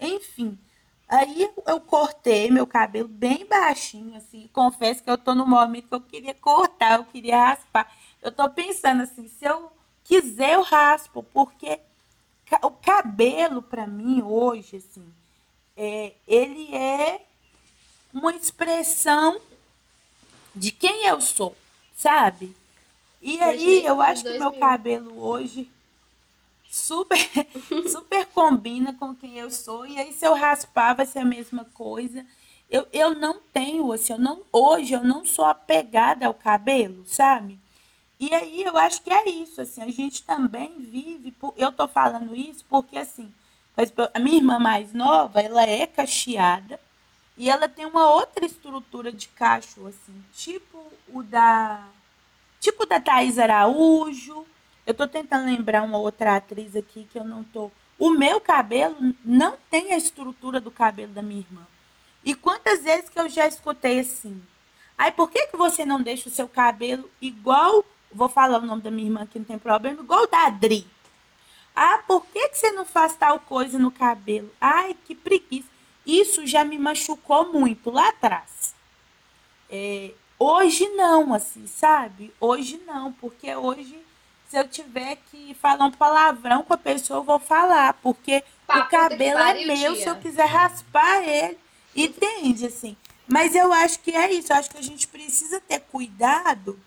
Enfim, 0.00 0.58
aí 1.06 1.52
eu 1.66 1.78
cortei 1.78 2.50
meu 2.50 2.66
cabelo 2.66 3.08
bem 3.08 3.44
baixinho, 3.44 4.16
assim, 4.16 4.48
confesso 4.54 5.04
que 5.04 5.10
eu 5.10 5.18
tô 5.18 5.34
no 5.34 5.46
momento 5.46 5.88
que 5.88 5.94
eu 5.94 6.00
queria 6.00 6.34
cortar, 6.34 6.94
eu 6.94 7.04
queria 7.04 7.48
raspar. 7.48 7.94
Eu 8.22 8.32
tô 8.32 8.48
pensando 8.48 9.02
assim, 9.02 9.28
se 9.28 9.44
eu 9.44 9.70
quiser 10.02 10.54
eu 10.54 10.62
raspo, 10.62 11.22
porque 11.22 11.78
o 12.62 12.70
cabelo 12.70 13.62
para 13.62 13.86
mim 13.86 14.22
hoje 14.22 14.76
assim 14.76 15.06
é, 15.76 16.12
ele 16.26 16.74
é 16.74 17.20
uma 18.12 18.34
expressão 18.34 19.40
de 20.54 20.70
quem 20.70 21.06
eu 21.06 21.20
sou 21.20 21.56
sabe? 21.96 22.54
E 23.22 23.40
aí 23.40 23.84
eu 23.84 24.00
acho 24.00 24.22
que 24.22 24.38
meu 24.38 24.52
cabelo 24.52 25.18
hoje 25.18 25.68
super 26.70 27.18
super 27.90 28.26
combina 28.26 28.92
com 28.94 29.14
quem 29.14 29.38
eu 29.38 29.50
sou 29.50 29.86
e 29.86 29.98
aí 29.98 30.12
se 30.12 30.26
eu 30.26 30.34
raspar 30.34 30.94
vai 30.94 31.06
ser 31.06 31.20
a 31.20 31.24
mesma 31.24 31.64
coisa. 31.72 32.24
Eu, 32.68 32.86
eu 32.92 33.14
não 33.14 33.40
tenho 33.52 33.92
assim 33.92 34.12
eu 34.12 34.18
não 34.18 34.42
hoje 34.52 34.92
eu 34.92 35.04
não 35.04 35.24
sou 35.24 35.44
apegada 35.44 36.26
ao 36.26 36.34
cabelo 36.34 37.04
sabe 37.06 37.58
e 38.18 38.34
aí 38.34 38.62
eu 38.62 38.76
acho 38.78 39.02
que 39.02 39.12
é 39.12 39.28
isso, 39.28 39.60
assim, 39.60 39.82
a 39.82 39.90
gente 39.90 40.22
também 40.22 40.78
vive, 40.78 41.32
por, 41.32 41.52
eu 41.56 41.70
tô 41.70 41.86
falando 41.86 42.34
isso 42.34 42.64
porque 42.68 42.96
assim, 42.96 43.32
a 44.14 44.18
minha 44.18 44.38
irmã 44.38 44.58
mais 44.58 44.92
nova, 44.92 45.40
ela 45.40 45.62
é 45.62 45.86
cacheada 45.86 46.80
e 47.36 47.50
ela 47.50 47.68
tem 47.68 47.84
uma 47.84 48.10
outra 48.10 48.46
estrutura 48.46 49.12
de 49.12 49.28
cacho, 49.28 49.86
assim, 49.86 50.24
tipo 50.32 50.82
o 51.08 51.22
da 51.22 51.86
tipo 52.58 52.86
da 52.86 52.98
Thais 52.98 53.38
Araújo. 53.38 54.46
Eu 54.86 54.94
tô 54.94 55.06
tentando 55.06 55.46
lembrar 55.46 55.82
uma 55.82 55.98
outra 55.98 56.36
atriz 56.36 56.74
aqui 56.74 57.06
que 57.12 57.18
eu 57.18 57.24
não 57.24 57.44
tô. 57.44 57.70
O 57.98 58.10
meu 58.10 58.40
cabelo 58.40 58.96
não 59.24 59.56
tem 59.70 59.92
a 59.92 59.96
estrutura 59.96 60.60
do 60.60 60.70
cabelo 60.70 61.12
da 61.12 61.22
minha 61.22 61.40
irmã. 61.40 61.66
E 62.24 62.34
quantas 62.34 62.82
vezes 62.82 63.10
que 63.10 63.18
eu 63.18 63.28
já 63.28 63.46
escutei 63.46 64.00
assim? 64.00 64.42
Ai, 64.96 65.12
por 65.12 65.30
que, 65.30 65.48
que 65.48 65.56
você 65.56 65.84
não 65.84 66.00
deixa 66.00 66.28
o 66.28 66.32
seu 66.32 66.48
cabelo 66.48 67.10
igual 67.20 67.84
vou 68.12 68.28
falar 68.28 68.58
o 68.58 68.66
nome 68.66 68.82
da 68.82 68.90
minha 68.90 69.06
irmã 69.06 69.26
que 69.26 69.38
não 69.38 69.46
tem 69.46 69.58
problema, 69.58 70.02
igual 70.02 70.26
da 70.26 70.46
Adri. 70.46 70.86
Ah, 71.74 72.02
por 72.06 72.24
que, 72.26 72.48
que 72.48 72.58
você 72.58 72.70
não 72.72 72.86
faz 72.86 73.14
tal 73.14 73.38
coisa 73.40 73.78
no 73.78 73.90
cabelo? 73.90 74.50
Ai, 74.58 74.96
que 75.04 75.14
preguiça. 75.14 75.68
Isso 76.06 76.46
já 76.46 76.64
me 76.64 76.78
machucou 76.78 77.52
muito 77.52 77.90
lá 77.90 78.08
atrás. 78.08 78.74
É, 79.68 80.12
hoje 80.38 80.88
não, 80.90 81.34
assim, 81.34 81.66
sabe? 81.66 82.32
Hoje 82.40 82.80
não, 82.86 83.12
porque 83.12 83.54
hoje, 83.54 83.98
se 84.48 84.56
eu 84.56 84.66
tiver 84.66 85.18
que 85.30 85.52
falar 85.54 85.84
um 85.84 85.90
palavrão 85.90 86.62
com 86.62 86.72
a 86.72 86.78
pessoa, 86.78 87.18
eu 87.18 87.24
vou 87.24 87.38
falar, 87.38 87.92
porque 87.94 88.42
Papo 88.66 88.86
o 88.86 88.88
cabelo 88.88 89.40
é 89.40 89.64
meu, 89.66 89.96
se 89.96 90.06
eu 90.06 90.16
quiser 90.16 90.46
raspar 90.46 91.22
ele. 91.28 91.58
Entende, 91.94 92.66
assim? 92.66 92.96
Mas 93.26 93.54
eu 93.54 93.72
acho 93.72 93.98
que 93.98 94.12
é 94.12 94.32
isso, 94.32 94.52
eu 94.52 94.56
acho 94.56 94.70
que 94.70 94.78
a 94.78 94.82
gente 94.82 95.08
precisa 95.08 95.60
ter 95.60 95.80
cuidado 95.80 96.80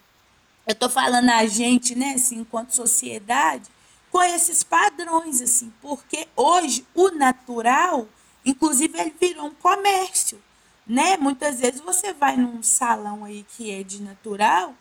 eu 0.70 0.74
estou 0.74 0.88
falando 0.88 1.32
a 1.32 1.47
gente, 1.47 1.95
né, 1.95 2.13
assim, 2.13 2.41
enquanto 2.41 2.76
sociedade, 2.76 3.67
com 4.11 4.22
esses 4.22 4.61
padrões, 4.61 5.41
assim, 5.41 5.74
porque 5.82 6.28
hoje 6.36 6.86
o 6.93 7.09
natural, 7.09 8.07
inclusive, 8.45 8.95
ele 8.99 9.11
virou 9.20 9.47
um 9.47 9.53
comércio, 9.55 10.39
né? 10.86 11.17
Muitas 11.17 11.59
vezes 11.59 11.82
você 11.82 12.13
vai 12.13 12.38
num 12.38 12.61
salão 12.61 13.26
aí 13.26 13.43
que 13.57 13.72
é 13.72 13.82
de 13.82 13.99
natural, 13.99 14.76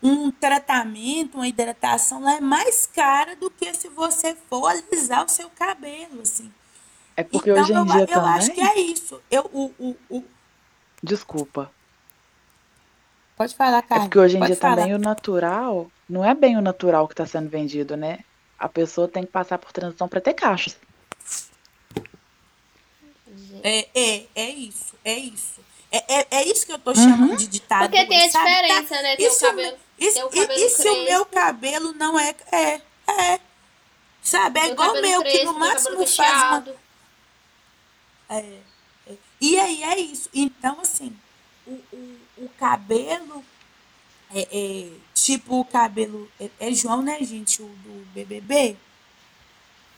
um 0.00 0.30
tratamento, 0.30 1.34
uma 1.34 1.48
hidratação 1.48 2.22
lá 2.22 2.36
é 2.36 2.40
mais 2.40 2.86
cara 2.86 3.34
do 3.34 3.50
que 3.50 3.74
se 3.74 3.88
você 3.88 4.36
for 4.48 4.68
alisar 4.68 5.24
o 5.24 5.28
seu 5.28 5.50
cabelo, 5.50 6.20
assim. 6.22 6.52
É 7.16 7.24
porque 7.24 7.50
então, 7.50 7.64
hoje 7.64 7.72
em 7.72 7.84
dia 7.84 8.00
eu, 8.02 8.06
também... 8.06 8.22
eu 8.22 8.26
acho 8.26 8.52
que 8.52 8.60
é 8.60 8.78
isso. 8.78 9.20
Eu, 9.28 9.50
o, 9.52 9.74
o, 9.76 9.96
o... 10.08 10.24
Desculpa. 11.02 11.72
Pode 13.42 13.56
falar, 13.56 13.82
Carla. 13.82 14.04
É 14.04 14.06
porque 14.06 14.18
hoje 14.18 14.36
em 14.36 14.40
Pode 14.40 14.52
dia 14.52 14.60
falar. 14.60 14.76
também 14.76 14.94
o 14.94 14.98
natural 14.98 15.90
não 16.08 16.24
é 16.24 16.34
bem 16.34 16.56
o 16.56 16.60
natural 16.60 17.06
que 17.08 17.14
está 17.14 17.26
sendo 17.26 17.48
vendido, 17.48 17.96
né? 17.96 18.20
A 18.58 18.68
pessoa 18.68 19.08
tem 19.08 19.24
que 19.24 19.32
passar 19.32 19.58
por 19.58 19.72
transição 19.72 20.08
para 20.08 20.20
ter 20.20 20.34
cachos. 20.34 20.76
É, 23.62 23.86
é, 23.94 24.26
é 24.34 24.50
isso, 24.50 24.94
é 25.04 25.14
isso. 25.18 25.60
É, 25.90 26.20
é, 26.20 26.26
é 26.30 26.44
isso 26.48 26.66
que 26.66 26.72
eu 26.72 26.78
tô 26.78 26.94
chamando 26.94 27.36
de 27.36 27.46
ditado. 27.46 27.82
Porque 27.90 28.04
tem 28.06 28.26
a 28.26 28.30
sabe? 28.30 28.48
diferença, 28.50 28.94
Tá? 28.96 29.02
né? 29.02 29.16
Tem 29.16 29.26
E 29.26 29.28
o 29.28 29.32
se 29.32 29.44
o 29.44 29.48
cabelo, 29.48 29.68
meu- 29.68 29.78
e- 29.98 30.12
tem 30.12 30.24
o 30.24 30.28
e- 30.28 30.30
cabelo 30.40 30.60
e 30.60 30.68
se 30.70 30.88
o 30.88 31.04
meu 31.04 31.26
cabelo 31.26 31.92
não 31.92 32.18
é. 32.18 32.34
É, 32.50 32.80
é. 33.08 33.40
Sabe? 34.22 34.58
É 34.60 34.62
tem 34.64 34.72
igual 34.72 34.92
meu, 34.94 35.22
que 35.22 35.30
crespo, 35.30 35.44
no 35.46 35.52
tem 35.52 35.56
o 35.56 35.58
máximo 35.58 36.06
faz 36.06 36.42
uma. 36.42 36.64
É, 38.30 38.36
é. 39.08 39.14
E 39.40 39.58
aí 39.58 39.82
é 39.82 39.98
isso. 39.98 40.28
Então, 40.32 40.78
assim, 40.80 41.14
o, 41.66 41.72
o, 41.92 42.16
o 42.36 42.48
cabelo 42.48 43.44
é, 44.34 44.48
é 44.50 44.88
tipo 45.14 45.60
o 45.60 45.64
cabelo. 45.64 46.30
É, 46.40 46.48
é 46.60 46.72
João, 46.72 47.02
né, 47.02 47.18
gente? 47.22 47.62
O 47.62 47.66
do 47.66 48.06
BBB? 48.14 48.76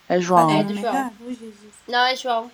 É 0.08 0.20
João. 0.20 0.50
É 0.50 0.62
Falei 0.62 0.74
do 0.74 0.80
João. 0.80 1.12
Não, 1.88 2.06
é 2.06 2.16
João. 2.16 2.50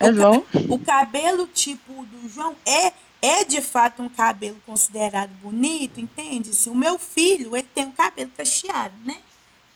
É 0.00 0.12
João? 0.12 0.44
O 0.68 0.78
cabelo 0.78 1.46
tipo 1.46 2.04
do 2.06 2.28
João 2.28 2.56
é 2.66 2.92
é 3.22 3.42
de 3.42 3.62
fato 3.62 4.02
um 4.02 4.08
cabelo 4.08 4.60
considerado 4.66 5.30
bonito, 5.40 5.98
entende? 5.98 6.52
Se 6.52 6.68
o 6.68 6.74
meu 6.74 6.98
filho, 6.98 7.56
ele 7.56 7.66
tem 7.74 7.86
um 7.86 7.92
cabelo 7.92 8.30
cacheado, 8.36 8.94
né? 9.02 9.16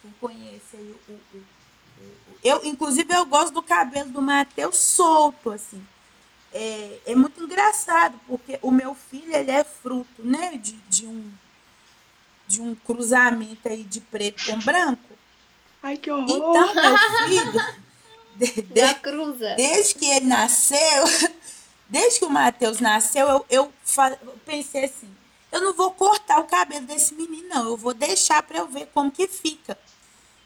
Quem 0.02 0.10
conhece 0.20 0.76
aí 0.76 0.94
o, 1.08 1.12
o, 1.12 1.38
o, 1.38 1.42
eu, 2.44 2.64
inclusive, 2.64 3.12
eu 3.14 3.24
gosto 3.24 3.54
do 3.54 3.62
cabelo 3.62 4.10
do 4.10 4.20
Matheus 4.20 4.76
solto, 4.76 5.50
assim. 5.50 5.82
É, 6.52 6.98
é 7.06 7.14
muito 7.14 7.42
engraçado, 7.42 8.18
porque 8.26 8.58
o 8.62 8.70
meu 8.70 8.94
filho, 8.94 9.34
ele 9.34 9.50
é 9.50 9.62
fruto, 9.62 10.22
né, 10.22 10.56
de, 10.56 10.72
de 10.88 11.06
um 11.06 11.30
de 12.48 12.62
um 12.62 12.74
cruzamento 12.74 13.68
aí 13.68 13.84
de 13.84 14.00
preto 14.00 14.46
com 14.46 14.58
branco. 14.60 15.02
Ai, 15.82 15.98
que 15.98 16.10
horror! 16.10 16.30
Então, 16.30 16.74
meu 16.74 16.98
filho, 17.28 17.76
de, 18.36 18.62
de, 18.62 18.94
cruza. 18.94 19.54
desde 19.54 19.94
que 19.94 20.06
ele 20.06 20.26
nasceu, 20.26 21.04
desde 21.86 22.20
que 22.20 22.24
o 22.24 22.30
Matheus 22.30 22.80
nasceu, 22.80 23.28
eu, 23.28 23.46
eu, 23.50 23.72
eu 24.22 24.38
pensei 24.46 24.86
assim, 24.86 25.14
eu 25.52 25.60
não 25.60 25.74
vou 25.74 25.90
cortar 25.92 26.40
o 26.40 26.44
cabelo 26.44 26.86
desse 26.86 27.14
menino, 27.14 27.48
não. 27.48 27.64
Eu 27.68 27.76
vou 27.76 27.94
deixar 27.94 28.42
para 28.42 28.58
eu 28.58 28.66
ver 28.66 28.86
como 28.92 29.10
que 29.10 29.26
fica. 29.26 29.78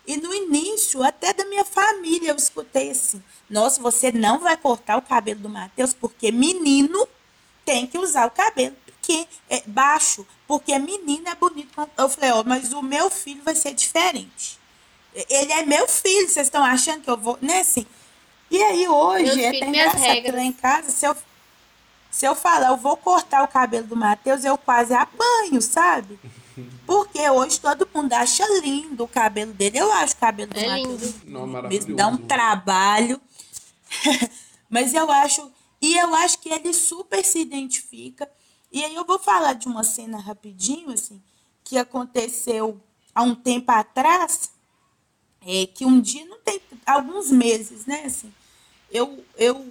E 0.07 0.17
no 0.17 0.35
início, 0.35 1.03
até 1.03 1.33
da 1.33 1.45
minha 1.45 1.65
família, 1.65 2.31
eu 2.31 2.37
escutei 2.37 2.91
assim: 2.91 3.23
Nossa, 3.49 3.81
você 3.81 4.11
não 4.11 4.41
vai 4.41 4.57
cortar 4.57 4.97
o 4.97 5.03
cabelo 5.03 5.41
do 5.41 5.49
Matheus, 5.49 5.95
porque 5.95 6.33
menino 6.33 7.07
tem 7.65 7.87
que 7.87 7.99
usar 7.99 8.27
o 8.27 8.31
cabelo 8.31 8.77
que 9.01 9.27
é 9.51 9.63
baixo, 9.67 10.27
porque 10.47 10.77
menino 10.79 11.29
é 11.29 11.35
bonito. 11.35 11.89
Eu 11.97 12.09
falei: 12.09 12.33
Ó, 12.33 12.41
oh, 12.41 12.45
mas 12.45 12.73
o 12.73 12.83
meu 12.83 13.11
filho 13.11 13.43
vai 13.43 13.55
ser 13.55 13.75
diferente. 13.75 14.59
Ele 15.15 15.53
é 15.53 15.65
meu 15.65 15.87
filho, 15.87 16.29
vocês 16.29 16.47
estão 16.47 16.65
achando 16.65 17.03
que 17.03 17.11
eu 17.11 17.17
vou. 17.17 17.39
Né, 17.41 17.61
assim? 17.61 17.87
E 18.51 18.63
aí 18.63 18.89
hoje, 18.89 19.43
é 19.43 19.49
até 19.49 19.67
engraçado, 19.67 20.35
lá 20.35 20.43
em 20.43 20.53
casa, 20.53 20.91
se 20.91 21.07
eu 21.07 21.17
se 22.13 22.27
eu 22.27 22.35
falar, 22.35 22.69
eu 22.69 22.77
vou 22.77 22.95
cortar 22.95 23.43
o 23.43 23.49
cabelo 23.49 23.87
do 23.87 23.97
Matheus, 23.97 24.45
eu 24.45 24.59
quase 24.59 24.93
apanho, 24.93 25.63
sabe? 25.63 26.21
Porque 26.87 27.29
hoje 27.31 27.61
todo 27.61 27.89
mundo 27.95 28.13
acha 28.13 28.45
lindo 28.61 29.05
o 29.05 29.09
cabelo 29.09 29.53
dele. 29.53 29.79
Eu 29.79 29.93
acho 29.93 30.15
o 30.15 30.19
cabelo 30.19 30.53
do 30.53 30.59
é 30.59 30.67
Matheus. 30.67 31.25
Não, 31.25 31.47
dá 31.95 32.09
um 32.09 32.17
trabalho. 32.17 33.21
Mas 34.69 34.95
eu 34.95 35.11
acho. 35.11 35.51
E 35.81 35.97
eu 35.97 36.15
acho 36.15 36.39
que 36.39 36.49
ele 36.49 36.73
super 36.73 37.25
se 37.25 37.41
identifica. 37.41 38.31
E 38.71 38.85
aí 38.85 38.95
eu 38.95 39.05
vou 39.05 39.19
falar 39.19 39.53
de 39.55 39.67
uma 39.67 39.85
cena 39.85 40.19
rapidinho, 40.19 40.91
assim, 40.91 41.21
que 41.65 41.77
aconteceu 41.77 42.81
há 43.15 43.23
um 43.23 43.35
tempo 43.35 43.71
atrás. 43.71 44.51
É, 45.45 45.67
que 45.67 45.85
um 45.85 46.01
dia, 46.01 46.25
não 46.25 46.39
tem 46.39 46.61
alguns 46.87 47.31
meses, 47.31 47.85
né? 47.85 48.05
Assim, 48.05 48.33
eu, 48.91 49.25
eu 49.37 49.67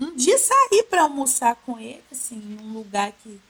um 0.00 0.14
dia 0.14 0.38
saí 0.38 0.82
para 0.88 1.02
almoçar 1.02 1.56
com 1.56 1.78
ele, 1.78 2.02
assim, 2.10 2.36
num 2.36 2.72
lugar 2.72 3.12
que 3.12 3.40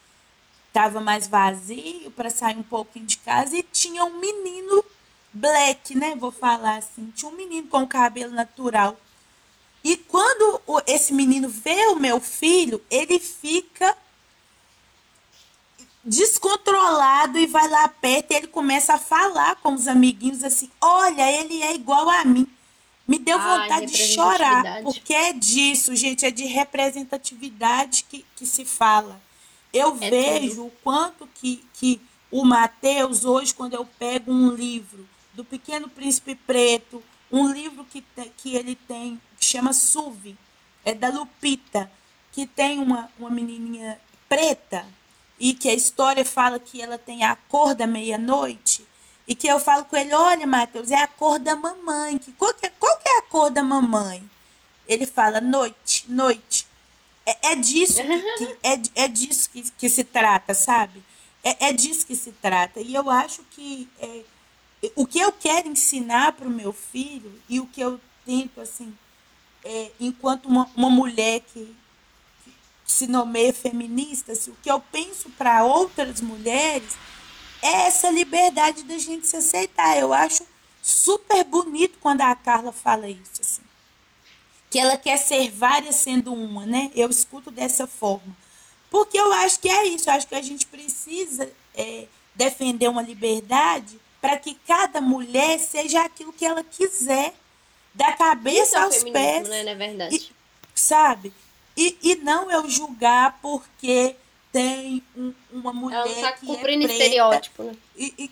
estava 0.76 1.00
mais 1.00 1.26
vazio, 1.26 2.10
para 2.10 2.28
sair 2.28 2.58
um 2.58 2.62
pouquinho 2.62 3.06
de 3.06 3.16
casa, 3.16 3.56
e 3.56 3.62
tinha 3.62 4.04
um 4.04 4.18
menino 4.18 4.84
black, 5.32 5.96
né? 5.96 6.14
Vou 6.14 6.30
falar 6.30 6.76
assim. 6.76 7.10
Tinha 7.16 7.32
um 7.32 7.34
menino 7.34 7.66
com 7.68 7.86
cabelo 7.86 8.32
natural. 8.32 8.94
E 9.82 9.96
quando 9.96 10.60
esse 10.86 11.14
menino 11.14 11.48
vê 11.48 11.86
o 11.86 11.96
meu 11.96 12.20
filho, 12.20 12.82
ele 12.90 13.18
fica 13.18 13.96
descontrolado 16.04 17.38
e 17.38 17.46
vai 17.46 17.68
lá 17.68 17.88
perto 17.88 18.32
e 18.32 18.34
ele 18.34 18.46
começa 18.46 18.94
a 18.94 18.98
falar 18.98 19.56
com 19.56 19.72
os 19.72 19.88
amiguinhos 19.88 20.44
assim: 20.44 20.70
Olha, 20.78 21.30
ele 21.32 21.62
é 21.62 21.74
igual 21.74 22.10
a 22.10 22.22
mim. 22.24 22.46
Me 23.08 23.18
deu 23.18 23.38
vontade 23.38 23.86
de 23.86 23.96
chorar, 23.96 24.82
porque 24.82 25.14
é 25.14 25.32
disso, 25.32 25.94
gente, 25.94 26.26
é 26.26 26.30
de 26.30 26.44
representatividade 26.44 28.04
que, 28.08 28.26
que 28.34 28.44
se 28.44 28.64
fala. 28.64 29.25
Eu 29.76 29.96
é 30.00 30.10
vejo 30.10 30.56
tudo. 30.56 30.66
o 30.66 30.70
quanto 30.82 31.28
que, 31.34 31.64
que 31.74 32.00
o 32.30 32.44
Mateus, 32.44 33.24
hoje, 33.24 33.54
quando 33.54 33.74
eu 33.74 33.84
pego 33.98 34.32
um 34.32 34.50
livro 34.50 35.08
do 35.34 35.44
Pequeno 35.44 35.88
Príncipe 35.88 36.34
Preto, 36.34 37.02
um 37.30 37.50
livro 37.52 37.84
que, 37.84 38.00
te, 38.00 38.30
que 38.36 38.54
ele 38.54 38.74
tem, 38.74 39.20
que 39.38 39.44
chama 39.44 39.72
Suvi, 39.72 40.36
é 40.84 40.94
da 40.94 41.08
Lupita, 41.08 41.90
que 42.32 42.46
tem 42.46 42.78
uma, 42.78 43.10
uma 43.18 43.30
menininha 43.30 44.00
preta, 44.28 44.86
e 45.38 45.52
que 45.52 45.68
a 45.68 45.74
história 45.74 46.24
fala 46.24 46.58
que 46.58 46.80
ela 46.80 46.96
tem 46.96 47.24
a 47.24 47.36
cor 47.36 47.74
da 47.74 47.86
meia-noite, 47.86 48.86
e 49.28 49.34
que 49.34 49.48
eu 49.48 49.58
falo 49.58 49.84
com 49.84 49.96
ele, 49.96 50.14
olha, 50.14 50.46
Matheus, 50.46 50.90
é 50.90 51.02
a 51.02 51.08
cor 51.08 51.38
da 51.38 51.56
mamãe. 51.56 52.16
Que, 52.16 52.32
qual, 52.32 52.54
que 52.54 52.66
é, 52.66 52.70
qual 52.78 52.96
que 52.98 53.08
é 53.08 53.18
a 53.18 53.22
cor 53.22 53.50
da 53.50 53.62
mamãe? 53.62 54.22
Ele 54.86 55.04
fala, 55.04 55.40
noite, 55.40 56.04
noite. 56.08 56.55
É, 57.26 57.52
é 57.52 57.56
disso, 57.56 58.00
que, 58.02 58.46
que, 58.46 58.56
é, 58.62 59.04
é 59.04 59.08
disso 59.08 59.50
que, 59.50 59.70
que 59.72 59.88
se 59.88 60.04
trata, 60.04 60.54
sabe? 60.54 61.02
É, 61.42 61.68
é 61.68 61.72
disso 61.72 62.06
que 62.06 62.16
se 62.16 62.32
trata. 62.32 62.80
E 62.80 62.94
eu 62.94 63.10
acho 63.10 63.42
que 63.50 63.88
é, 64.00 64.22
o 64.94 65.06
que 65.06 65.18
eu 65.18 65.32
quero 65.32 65.68
ensinar 65.68 66.32
para 66.32 66.46
o 66.46 66.50
meu 66.50 66.72
filho 66.72 67.40
e 67.48 67.60
o 67.60 67.66
que 67.66 67.80
eu 67.80 68.00
tento, 68.24 68.60
assim, 68.60 68.96
é, 69.64 69.90
enquanto 69.98 70.46
uma, 70.46 70.70
uma 70.76 70.90
mulher 70.90 71.40
que, 71.40 71.74
que 72.84 72.92
se 72.92 73.06
nomeia 73.06 73.52
feminista, 73.52 74.32
assim, 74.32 74.52
o 74.52 74.56
que 74.62 74.70
eu 74.70 74.80
penso 74.80 75.28
para 75.30 75.64
outras 75.64 76.20
mulheres 76.20 76.96
é 77.62 77.86
essa 77.86 78.10
liberdade 78.10 78.84
da 78.84 78.98
gente 78.98 79.26
se 79.26 79.36
aceitar. 79.36 79.98
Eu 79.98 80.12
acho 80.12 80.46
super 80.82 81.42
bonito 81.44 81.98
quando 82.00 82.20
a 82.20 82.34
Carla 82.34 82.70
fala 82.70 83.08
isso, 83.08 83.40
assim. 83.40 83.65
Que 84.76 84.80
ela 84.80 84.98
quer 84.98 85.16
ser 85.16 85.50
várias 85.50 85.94
sendo 85.94 86.34
uma, 86.34 86.66
né? 86.66 86.90
Eu 86.94 87.08
escuto 87.08 87.50
dessa 87.50 87.86
forma. 87.86 88.36
Porque 88.90 89.18
eu 89.18 89.32
acho 89.32 89.58
que 89.58 89.70
é 89.70 89.86
isso. 89.86 90.10
Eu 90.10 90.12
acho 90.12 90.26
que 90.26 90.34
a 90.34 90.42
gente 90.42 90.66
precisa 90.66 91.50
é, 91.74 92.04
defender 92.34 92.86
uma 92.86 93.00
liberdade 93.00 93.98
para 94.20 94.36
que 94.36 94.54
cada 94.66 95.00
mulher 95.00 95.58
seja 95.60 96.02
aquilo 96.02 96.30
que 96.30 96.44
ela 96.44 96.62
quiser, 96.62 97.32
da 97.94 98.12
cabeça 98.12 98.76
é 98.76 98.82
aos 98.82 99.02
pés. 99.02 99.48
Né? 99.48 99.62
Não 99.62 99.70
é 99.70 99.74
verdade? 99.74 100.14
E, 100.14 100.30
sabe? 100.74 101.32
E, 101.74 101.96
e 102.02 102.16
não 102.16 102.50
eu 102.50 102.68
julgar 102.68 103.38
porque 103.40 104.14
tem 104.52 105.02
um, 105.16 105.32
uma 105.50 105.72
mulher 105.72 106.06
Ela 106.06 106.20
tá 106.20 106.32
que 106.32 106.54
é 106.54 106.58
preta 106.58 106.84
estereótipo, 106.84 107.62
né? 107.62 107.76
e, 107.96 108.12
e, 108.18 108.30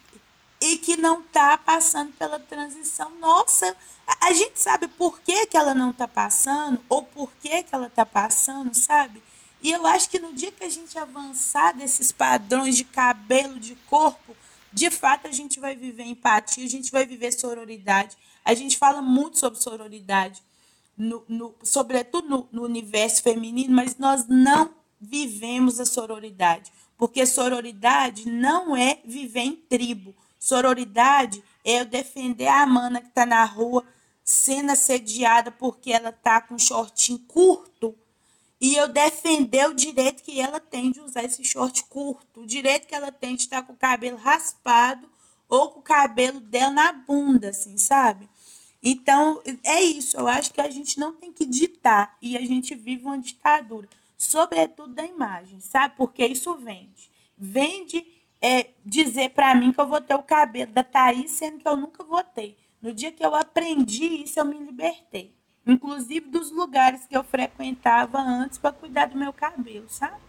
e, 0.64 0.78
que 0.78 0.96
não 0.96 1.20
está 1.20 1.58
passando 1.58 2.12
pela 2.12 2.38
transição. 2.38 3.10
Nossa, 3.18 3.76
a, 4.20 4.32
gente 4.32 4.58
sabe 4.58 4.88
por 4.88 5.20
que, 5.20 5.46
que 5.46 5.56
ela 5.56 5.74
não 5.74 5.90
está 5.90 6.08
passando 6.08 6.80
ou 6.88 7.02
por 7.02 7.30
que, 7.40 7.62
que 7.62 7.74
ela 7.74 7.86
está 7.86 8.06
passando, 8.06 8.74
sabe? 8.74 9.22
E 9.62 9.70
eu 9.70 9.86
acho 9.86 10.08
que 10.08 10.18
no 10.18 10.32
dia 10.32 10.52
que 10.52 10.64
a 10.64 10.68
gente 10.68 10.98
avançar 10.98 11.74
desses 11.74 12.12
padrões 12.12 12.76
de 12.76 12.84
cabelo, 12.84 13.58
de 13.58 13.74
corpo, 13.88 14.36
de 14.72 14.90
fato 14.90 15.26
a 15.26 15.32
gente 15.32 15.60
vai 15.60 15.74
viver 15.76 16.04
empatia, 16.04 16.64
a 16.64 16.68
gente 16.68 16.90
vai 16.90 17.06
viver 17.06 17.32
sororidade. 17.32 18.16
A 18.44 18.54
gente 18.54 18.76
fala 18.76 19.00
muito 19.00 19.38
sobre 19.38 19.60
sororidade, 19.60 20.42
no, 20.96 21.24
no, 21.28 21.54
sobretudo 21.62 22.28
no, 22.28 22.48
no 22.52 22.62
universo 22.62 23.22
feminino, 23.22 23.74
mas 23.74 23.96
nós 23.96 24.26
não 24.28 24.70
vivemos 25.00 25.80
a 25.80 25.86
sororidade. 25.86 26.70
Porque 26.96 27.26
sororidade 27.26 28.28
não 28.28 28.76
é 28.76 29.00
viver 29.04 29.40
em 29.40 29.56
tribo. 29.56 30.14
Sororidade 30.38 31.42
é 31.64 31.80
eu 31.80 31.84
defender 31.84 32.48
a 32.48 32.66
mana 32.66 33.00
que 33.00 33.08
está 33.08 33.24
na 33.24 33.44
rua 33.44 33.84
sendo 34.22 34.72
assediada 34.72 35.50
porque 35.50 35.92
ela 35.92 36.10
está 36.10 36.40
com 36.40 36.54
um 36.54 36.58
shortinho 36.58 37.18
curto 37.20 37.94
e 38.60 38.76
eu 38.76 38.88
defender 38.88 39.68
o 39.68 39.74
direito 39.74 40.22
que 40.22 40.40
ela 40.40 40.58
tem 40.58 40.90
de 40.90 41.00
usar 41.00 41.24
esse 41.24 41.44
short 41.44 41.84
curto, 41.84 42.40
o 42.40 42.46
direito 42.46 42.86
que 42.86 42.94
ela 42.94 43.12
tem 43.12 43.36
de 43.36 43.42
estar 43.42 43.62
com 43.62 43.72
o 43.72 43.76
cabelo 43.76 44.16
raspado 44.16 45.08
ou 45.48 45.70
com 45.70 45.80
o 45.80 45.82
cabelo 45.82 46.40
dela 46.40 46.70
na 46.70 46.92
bunda, 46.92 47.50
assim, 47.50 47.76
sabe? 47.76 48.28
Então, 48.82 49.42
é 49.62 49.82
isso. 49.82 50.16
Eu 50.16 50.26
acho 50.26 50.52
que 50.52 50.60
a 50.60 50.70
gente 50.70 50.98
não 50.98 51.12
tem 51.12 51.32
que 51.32 51.44
ditar 51.44 52.16
e 52.22 52.36
a 52.36 52.40
gente 52.40 52.74
vive 52.74 53.04
uma 53.04 53.18
ditadura 53.18 53.88
sobretudo 54.16 54.94
da 54.94 55.04
imagem, 55.04 55.60
sabe? 55.60 55.94
Porque 55.96 56.24
isso 56.26 56.54
vende. 56.56 57.10
Vende 57.36 58.04
é, 58.40 58.68
dizer 58.84 59.30
para 59.30 59.54
mim 59.54 59.72
que 59.72 59.80
eu 59.80 59.86
vou 59.86 60.00
ter 60.00 60.14
o 60.14 60.22
cabelo 60.22 60.72
da 60.72 60.84
Thaís, 60.84 61.30
sendo 61.30 61.58
que 61.58 61.68
eu 61.68 61.76
nunca 61.76 62.04
vou 62.04 62.22
ter. 62.22 62.56
No 62.80 62.92
dia 62.92 63.10
que 63.10 63.24
eu 63.24 63.34
aprendi 63.34 64.22
isso, 64.22 64.38
eu 64.38 64.44
me 64.44 64.58
libertei. 64.58 65.34
Inclusive 65.66 66.28
dos 66.28 66.50
lugares 66.50 67.06
que 67.06 67.16
eu 67.16 67.24
frequentava 67.24 68.18
antes 68.18 68.58
para 68.58 68.72
cuidar 68.72 69.06
do 69.06 69.16
meu 69.16 69.32
cabelo, 69.32 69.86
sabe? 69.88 70.20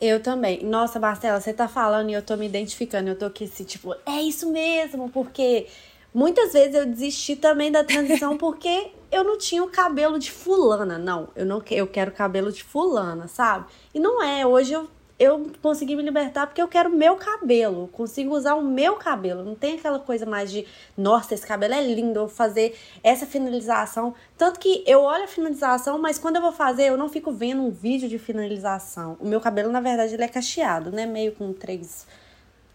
Eu 0.00 0.22
também. 0.22 0.64
Nossa, 0.64 0.98
Marcela, 0.98 1.38
você 1.38 1.52
tá 1.52 1.68
falando 1.68 2.08
e 2.08 2.14
eu 2.14 2.22
tô 2.22 2.34
me 2.36 2.46
identificando. 2.46 3.10
Eu 3.10 3.18
tô 3.18 3.26
aqui 3.26 3.44
assim, 3.44 3.64
tipo, 3.64 3.94
é 4.06 4.22
isso 4.22 4.50
mesmo, 4.50 5.10
porque 5.10 5.66
muitas 6.14 6.54
vezes 6.54 6.74
eu 6.74 6.86
desisti 6.86 7.36
também 7.36 7.70
da 7.70 7.84
transição 7.84 8.36
porque 8.38 8.92
eu 9.12 9.22
não 9.22 9.36
tinha 9.36 9.62
o 9.62 9.68
cabelo 9.68 10.18
de 10.18 10.32
fulana, 10.32 10.96
não. 10.96 11.28
Eu 11.36 11.44
não 11.44 11.62
eu 11.70 11.86
quero 11.86 12.10
cabelo 12.12 12.50
de 12.50 12.64
fulana, 12.64 13.28
sabe? 13.28 13.66
E 13.92 14.00
não 14.00 14.22
é, 14.22 14.46
hoje 14.46 14.72
eu 14.72 14.88
eu 15.20 15.52
consegui 15.60 15.94
me 15.94 16.02
libertar 16.02 16.46
porque 16.46 16.62
eu 16.62 16.66
quero 16.66 16.88
meu 16.88 17.14
cabelo, 17.16 17.88
consigo 17.88 18.34
usar 18.34 18.54
o 18.54 18.62
meu 18.62 18.96
cabelo. 18.96 19.44
Não 19.44 19.54
tem 19.54 19.74
aquela 19.74 19.98
coisa 19.98 20.24
mais 20.24 20.50
de, 20.50 20.66
nossa, 20.96 21.34
esse 21.34 21.46
cabelo 21.46 21.74
é 21.74 21.82
lindo, 21.82 22.18
eu 22.18 22.26
vou 22.26 22.34
fazer 22.34 22.74
essa 23.04 23.26
finalização. 23.26 24.14
Tanto 24.38 24.58
que 24.58 24.82
eu 24.86 25.02
olho 25.02 25.24
a 25.24 25.28
finalização, 25.28 25.98
mas 25.98 26.18
quando 26.18 26.36
eu 26.36 26.42
vou 26.42 26.52
fazer, 26.52 26.84
eu 26.84 26.96
não 26.96 27.10
fico 27.10 27.30
vendo 27.30 27.60
um 27.60 27.70
vídeo 27.70 28.08
de 28.08 28.18
finalização. 28.18 29.18
O 29.20 29.28
meu 29.28 29.42
cabelo, 29.42 29.70
na 29.70 29.82
verdade, 29.82 30.14
ele 30.14 30.24
é 30.24 30.28
cacheado, 30.28 30.90
né? 30.90 31.04
Meio 31.04 31.32
com 31.32 31.52
3, 31.52 32.06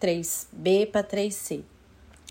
3B 0.00 0.92
para 0.92 1.02
3C. 1.02 1.64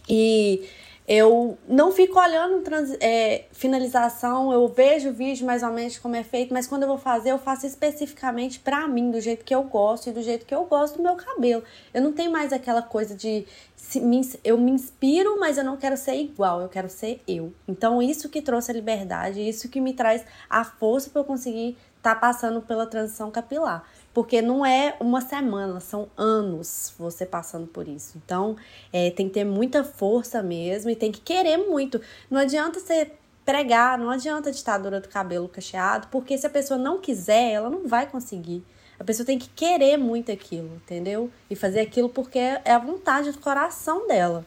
E 0.08 0.66
Eu 1.08 1.56
não 1.68 1.92
fico 1.92 2.20
olhando 2.20 2.64
trans, 2.64 2.98
é, 3.00 3.46
finalização, 3.52 4.52
eu 4.52 4.68
vejo 4.68 5.10
o 5.10 5.14
vídeo 5.14 5.46
mais 5.46 5.62
ou 5.62 5.70
menos 5.70 6.00
como 6.00 6.16
é 6.16 6.24
feito, 6.24 6.52
mas 6.52 6.66
quando 6.66 6.82
eu 6.82 6.88
vou 6.88 6.98
fazer, 6.98 7.32
eu 7.32 7.38
faço 7.38 7.68
especificamente 7.68 8.60
pra 8.60 8.88
mim, 8.88 9.12
do 9.12 9.22
jeito 9.22 9.46
que 9.46 9.54
eu 9.54 9.62
gosto 9.64 10.10
e 10.10 10.12
do 10.12 10.24
jeito 10.24 10.48
que 10.48 10.56
eu 10.56 10.66
gosto 10.66 10.98
do 10.98 11.04
meu 11.04 11.16
cabelo. 11.16 11.64
Eu 11.94 12.02
não 12.02 12.12
tenho 12.12 12.32
mais 12.32 12.52
aquela 12.52 12.82
coisa 12.82 13.14
de 13.14 13.46
se, 13.76 14.00
me, 14.00 14.22
eu 14.44 14.58
me 14.58 14.72
inspiro, 14.72 15.40
mas 15.40 15.60
eu 15.60 15.64
não 15.64 15.78
quero 15.78 15.96
ser 15.96 16.16
igual, 16.16 16.62
eu 16.62 16.70
quero 16.70 16.90
ser 16.90 17.22
eu. 17.28 17.54
Então, 17.68 18.02
isso 18.02 18.28
que 18.28 18.42
trouxe 18.42 18.72
a 18.72 18.74
liberdade, 18.74 19.48
isso 19.48 19.70
que 19.70 19.80
me 19.80 19.94
traz 19.94 20.26
a 20.50 20.64
força 20.64 21.12
para 21.12 21.22
eu 21.22 21.26
conseguir 21.26 21.78
estar 21.98 22.16
tá 22.16 22.20
passando 22.20 22.62
pela 22.62 22.88
transição 22.88 23.30
capilar. 23.30 23.88
Porque 24.16 24.42
não 24.42 24.66
é 24.66 24.96
uma 25.02 25.20
semana, 25.20 25.82
são 25.82 26.10
anos 26.16 26.96
você 26.98 27.26
passando 27.26 27.68
por 27.68 27.86
isso. 27.86 28.18
Então, 28.18 28.56
é, 28.94 29.12
tem 29.12 29.28
que 29.28 29.34
ter 29.34 29.44
muita 29.44 29.84
força 29.84 30.42
mesmo 30.42 30.90
e 30.90 30.96
tem 30.96 31.12
que 31.12 31.20
querer 31.20 31.58
muito. 31.58 32.00
Não 32.32 32.40
adianta 32.40 32.80
você 32.80 33.12
pregar, 33.44 34.00
não 34.00 34.10
adianta 34.10 34.48
a 34.48 34.54
ditadura 34.54 35.02
do 35.02 35.10
cabelo 35.10 35.50
cacheado, 35.50 36.08
porque 36.08 36.38
se 36.38 36.48
a 36.48 36.50
pessoa 36.50 36.78
não 36.78 37.02
quiser, 37.02 37.52
ela 37.52 37.70
não 37.70 37.90
vai 37.90 38.10
conseguir. 38.10 38.64
A 38.98 39.04
pessoa 39.04 39.26
tem 39.26 39.38
que 39.38 39.50
querer 39.50 39.98
muito 39.98 40.32
aquilo, 40.32 40.74
entendeu? 40.78 41.30
E 41.50 41.56
fazer 41.56 41.82
aquilo 41.82 42.08
porque 42.08 42.40
é 42.40 42.72
a 42.72 42.80
vontade 42.80 43.34
do 43.34 43.40
coração 43.40 44.08
dela. 44.08 44.46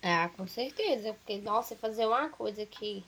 Ah, 0.00 0.30
com 0.36 0.46
certeza. 0.46 1.12
Porque, 1.14 1.38
nossa, 1.38 1.74
fazer 1.74 2.06
uma 2.06 2.28
coisa 2.28 2.64
que 2.64 3.04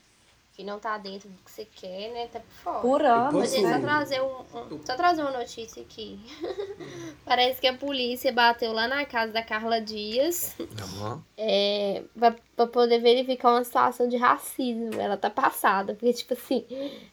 que 0.57 0.65
não 0.65 0.79
tá 0.79 0.97
dentro 0.97 1.29
do 1.29 1.37
que 1.45 1.51
você 1.51 1.67
quer, 1.67 2.11
né? 2.15 2.29
Tá 2.33 2.41
por 2.41 2.55
fora. 2.65 2.81
Por 2.81 3.05
ano. 3.05 3.39
Mas, 3.41 3.53
gente, 3.53 3.69
só 3.69 3.79
trazer, 3.79 4.23
um, 4.23 4.27
um, 4.75 4.81
só 4.87 4.95
trazer 4.97 5.21
uma 5.21 5.31
notícia 5.31 5.83
aqui. 5.83 6.19
Parece 7.27 7.61
que 7.61 7.67
a 7.67 7.75
polícia 7.75 8.33
bateu 8.33 8.73
lá 8.73 8.89
na 8.89 9.05
casa 9.05 9.33
da 9.33 9.43
Carla 9.43 9.81
Dias 9.81 10.55
Uhum. 10.59 11.21
é, 11.37 12.03
pra, 12.19 12.35
pra 12.57 12.67
poder 12.67 13.01
verificar 13.01 13.51
uma 13.53 13.65
situação 13.65 14.09
de 14.09 14.17
racismo. 14.17 14.91
Ela 14.99 15.17
tá 15.19 15.29
passada. 15.29 15.93
Porque, 15.95 16.13
tipo 16.15 16.33
assim, 16.33 16.65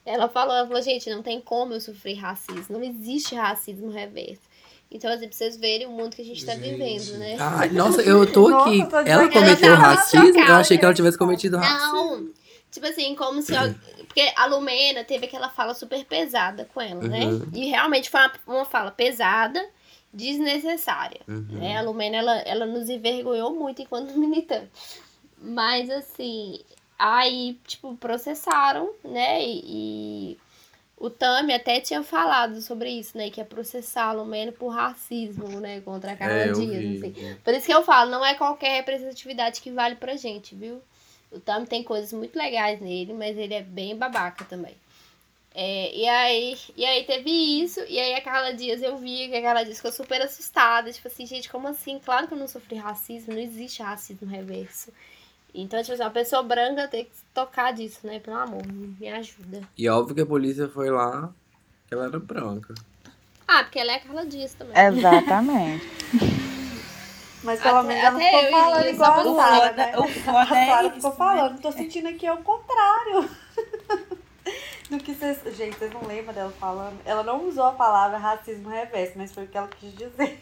ela 0.06 0.30
falou, 0.30 0.56
ela 0.56 0.66
falou, 0.68 0.82
gente, 0.82 1.10
não 1.10 1.22
tem 1.22 1.41
como 1.41 1.74
eu 1.74 1.82
sofrer 1.82 2.16
racismo. 2.16 2.78
Não 2.78 2.84
existe 2.84 3.36
racismo 3.36 3.89
reverso. 3.89 4.41
Então, 4.89 5.12
assim, 5.12 5.28
pra 5.28 5.36
vocês 5.36 5.58
verem 5.58 5.88
o 5.88 5.91
mundo 5.91 6.16
que 6.16 6.22
a 6.22 6.26
gente 6.26 6.46
tá 6.46 6.54
Gente. 6.54 6.70
vivendo, 6.70 7.18
né? 7.18 7.36
Ai, 7.39 7.70
nossa, 7.72 8.02
eu 8.04 8.32
tô 8.32 8.48
Nossa, 8.50 8.70
aqui. 8.70 8.80
eu 8.82 8.88
tô 8.89 8.98
ela 9.00 9.28
cometeu 9.28 9.68
Ela 9.74 9.76
racismo? 9.76 10.28
Eu 10.28 10.34
chocada. 10.36 10.56
achei 10.58 10.78
que 10.78 10.86
ela 10.86 10.94
tivesse 10.94 11.18
cometido 11.18 11.58
racismo. 11.58 11.94
Não, 11.94 12.30
tipo 12.74 12.88
assim, 12.88 13.15
como 13.15 13.41
se. 13.41 13.53
Porque 14.07 14.34
a 14.36 14.45
Lumena 14.45 15.03
teve 15.03 15.28
aquela 15.28 15.49
fala 15.49 15.74
super 15.74 16.03
pesada 16.05 16.67
com 16.74 16.82
ela, 16.82 17.01
né? 17.03 17.26
Uhum. 17.26 17.47
E 17.53 17.65
realmente 17.67 18.09
foi 18.09 18.19
uma, 18.21 18.34
uma 18.47 18.65
fala 18.65 18.91
pesada, 18.91 19.63
desnecessária. 20.11 21.21
Uhum. 21.28 21.45
Né? 21.51 21.78
A 21.78 21.82
Lumena, 21.82 22.17
ela, 22.17 22.38
ela 22.39 22.65
nos 22.65 22.89
envergonhou 22.89 23.53
muito 23.53 23.82
enquanto 23.82 24.11
militante. 24.17 24.69
Mas, 25.38 25.89
assim, 25.89 26.59
aí, 26.97 27.59
tipo, 27.67 27.95
processaram, 27.97 28.91
né? 29.03 29.43
E, 29.43 29.61
e 29.65 30.38
o 30.97 31.09
Tami 31.09 31.53
até 31.53 31.80
tinha 31.80 32.01
falado 32.01 32.59
sobre 32.61 32.89
isso, 32.89 33.17
né? 33.17 33.30
Que 33.30 33.39
ia 33.39 33.45
processar 33.45 34.05
a 34.05 34.13
Lumena 34.13 34.51
por 34.51 34.69
racismo, 34.69 35.59
né? 35.59 35.82
Contra 35.82 36.13
a 36.13 36.15
Carla 36.15 36.34
É, 36.34 36.51
Dias, 36.51 36.97
assim. 36.97 37.38
Por 37.43 37.53
isso 37.53 37.65
que 37.67 37.74
eu 37.74 37.84
falo, 37.84 38.09
não 38.09 38.26
é 38.26 38.34
qualquer 38.34 38.78
representatividade 38.78 39.61
que 39.61 39.69
vale 39.69 39.95
pra 39.95 40.15
gente, 40.15 40.55
viu? 40.55 40.82
O 41.34 41.39
Tami 41.39 41.65
tem 41.65 41.84
coisas 41.84 42.13
muito 42.13 42.38
legais 42.38 42.79
nele, 42.79 43.13
mas 43.13 43.38
ele 43.38 43.53
é 43.53 43.61
bem 43.61 43.95
babaca 43.95 44.45
também. 44.45 44.75
É, 45.55 45.95
e, 45.95 46.07
aí, 46.07 46.57
e 46.75 46.84
aí 46.84 47.03
teve 47.03 47.29
isso, 47.29 47.79
e 47.88 47.99
aí 47.99 48.15
a 48.15 48.21
Carla 48.21 48.53
Dias, 48.53 48.81
eu 48.81 48.97
vi 48.97 49.29
que 49.29 49.36
a 49.36 49.41
Carla 49.41 49.63
Dias 49.63 49.77
ficou 49.77 49.91
super 49.91 50.21
assustada. 50.21 50.91
Tipo 50.91 51.07
assim, 51.07 51.25
gente, 51.27 51.49
como 51.49 51.67
assim? 51.67 51.99
Claro 52.03 52.27
que 52.27 52.34
eu 52.34 52.38
não 52.38 52.47
sofri 52.47 52.75
racismo, 52.75 53.34
não 53.34 53.39
existe 53.41 53.84
racismo 53.84 54.27
reverso. 54.27 54.91
Então, 55.53 55.79
tipo 55.81 55.93
assim, 55.93 56.01
uma 56.01 56.09
pessoa 56.09 56.41
branca 56.41 56.88
tem 56.88 57.05
que 57.05 57.11
tocar 57.34 57.71
disso, 57.71 57.99
né? 58.03 58.19
Pelo 58.19 58.38
amor, 58.38 58.63
me 58.65 59.07
ajuda. 59.09 59.61
E 59.77 59.88
óbvio 59.88 60.15
que 60.15 60.21
a 60.21 60.25
polícia 60.25 60.67
foi 60.67 60.89
lá, 60.89 61.31
que 61.88 61.93
ela 61.93 62.05
era 62.05 62.19
branca. 62.19 62.73
Ah, 63.47 63.63
porque 63.63 63.77
ela 63.77 63.91
é 63.91 63.95
a 63.97 63.99
Carla 63.99 64.25
Dias 64.25 64.55
também. 64.55 64.75
Exatamente. 64.75 65.86
Mas 67.44 67.62
pelo 67.62 67.78
Até- 67.80 67.88
menos 67.88 68.04
ela 68.04 68.16
até 68.16 68.26
ficou 68.26 68.41
eu 68.41 68.52
falando 68.52 68.80
iria 68.80 68.91
igual 68.91 69.12
a 69.12 69.16
Sara, 69.36 69.56
foda- 69.70 69.74
né? 69.74 69.98
o 69.98 70.08
foda 70.08 70.39
a 70.39 70.58
é 70.58 70.66
Sara 70.68 70.88
isso, 70.88 70.96
ficou 70.96 71.10
né? 71.12 71.16
falando, 71.18 71.62
tô 71.62 71.72
sentindo 71.72 72.08
aqui 72.08 72.26
é 72.26 72.34
o 72.34 72.44
contrário. 72.44 73.30
Do 74.89 74.98
que 75.00 75.14
vocês. 75.16 75.56
Gente, 75.58 75.78
vocês 75.78 75.91
não 75.94 76.06
lembram 76.06 76.34
dela 76.34 76.52
falando? 76.60 77.00
Ela 77.06 77.24
não 77.24 77.48
usou 77.48 77.64
a 77.66 77.72
palavra 77.72 78.18
racismo 78.18 78.70
reverso, 78.70 79.14
mas 79.18 79.34
foi 79.34 79.46
o 79.46 79.48
que 79.48 79.58
ela 79.58 79.68
quis 79.68 79.94
dizer. 79.96 80.41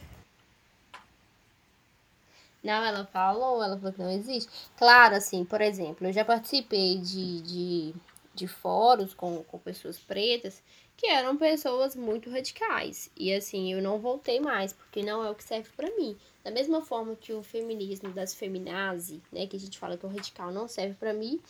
Não, 2.64 2.84
ela 2.84 3.06
falou, 3.06 3.64
ela 3.64 3.76
falou 3.78 3.94
que 3.94 4.02
não 4.02 4.12
existe. 4.12 4.52
Claro, 4.78 5.16
assim, 5.16 5.44
por 5.44 5.62
exemplo, 5.62 6.08
eu 6.08 6.14
já 6.14 6.24
participei 6.24 6.98
de, 7.00 7.42
de, 7.42 7.96
de 8.36 8.48
fóruns 8.48 9.14
com, 9.16 9.44
com 9.44 9.58
pessoas 9.58 9.98
pretas 9.98 10.62
que 11.02 11.08
eram 11.08 11.36
pessoas 11.36 11.96
muito 11.96 12.30
radicais. 12.30 13.10
E 13.18 13.34
assim, 13.34 13.74
eu 13.74 13.82
não 13.82 13.98
voltei 13.98 14.40
mais, 14.40 14.72
porque 14.72 15.02
não 15.02 15.26
é 15.26 15.32
o 15.32 15.36
que 15.36 15.44
serve 15.44 15.68
pra 15.76 15.90
mim. 15.98 16.16
Da 16.44 16.52
mesma 16.52 16.80
forma 16.80 17.16
que 17.16 17.34
o 17.34 17.42
feminismo 17.42 18.10
das 18.12 18.36
feminazi, 18.36 19.20
né, 19.32 19.48
que 19.48 19.56
a 19.56 19.60
gente 19.60 19.80
fala 19.80 19.98
que 19.98 20.06
o 20.06 20.10
radical 20.10 20.52
não 20.52 20.68
serve 20.68 20.94
pra 20.94 21.12
mim, 21.12 21.42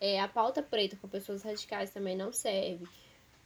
é, 0.00 0.18
a 0.18 0.26
pauta 0.26 0.62
preta 0.62 0.96
com 0.96 1.06
pessoas 1.08 1.42
radicais 1.42 1.90
também 1.90 2.16
não 2.16 2.32
serve. 2.32 2.88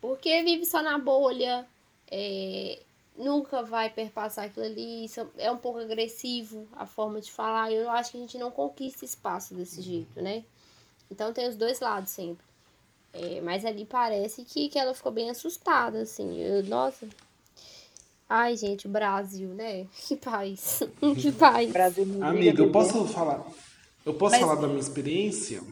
Porque 0.00 0.40
vive 0.44 0.64
só 0.64 0.84
na 0.84 0.96
bolha, 0.98 1.66
é, 2.08 2.78
nunca 3.16 3.60
vai 3.64 3.90
perpassar 3.90 4.44
aquilo 4.44 4.66
ali, 4.66 5.06
é 5.36 5.50
um 5.50 5.58
pouco 5.58 5.80
agressivo 5.80 6.68
a 6.74 6.86
forma 6.86 7.20
de 7.20 7.32
falar, 7.32 7.72
e 7.72 7.74
eu 7.74 7.90
acho 7.90 8.12
que 8.12 8.18
a 8.18 8.20
gente 8.20 8.38
não 8.38 8.52
conquista 8.52 9.04
espaço 9.04 9.52
desse 9.52 9.82
jeito, 9.82 10.22
né? 10.22 10.44
Então 11.10 11.32
tem 11.32 11.48
os 11.48 11.56
dois 11.56 11.80
lados 11.80 12.10
sempre. 12.10 12.49
É, 13.12 13.40
mas 13.40 13.64
ali 13.64 13.84
parece 13.84 14.44
que, 14.44 14.68
que 14.68 14.78
ela 14.78 14.94
ficou 14.94 15.10
bem 15.12 15.30
assustada, 15.30 16.02
assim. 16.02 16.38
Eu, 16.40 16.62
nossa. 16.64 17.08
Ai, 18.28 18.56
gente, 18.56 18.86
o 18.86 18.90
Brasil, 18.90 19.48
né? 19.48 19.86
Que 20.06 20.16
país. 20.16 20.80
que 21.20 21.32
país. 21.32 21.72
Brasil 21.72 22.06
Amiga, 22.22 22.62
eu 22.62 22.70
posso 22.70 23.04
falar? 23.06 23.44
Eu 24.06 24.14
posso 24.14 24.32
Mas- 24.32 24.40
falar 24.40 24.54
da 24.60 24.68
minha 24.68 24.80
experiência? 24.80 25.62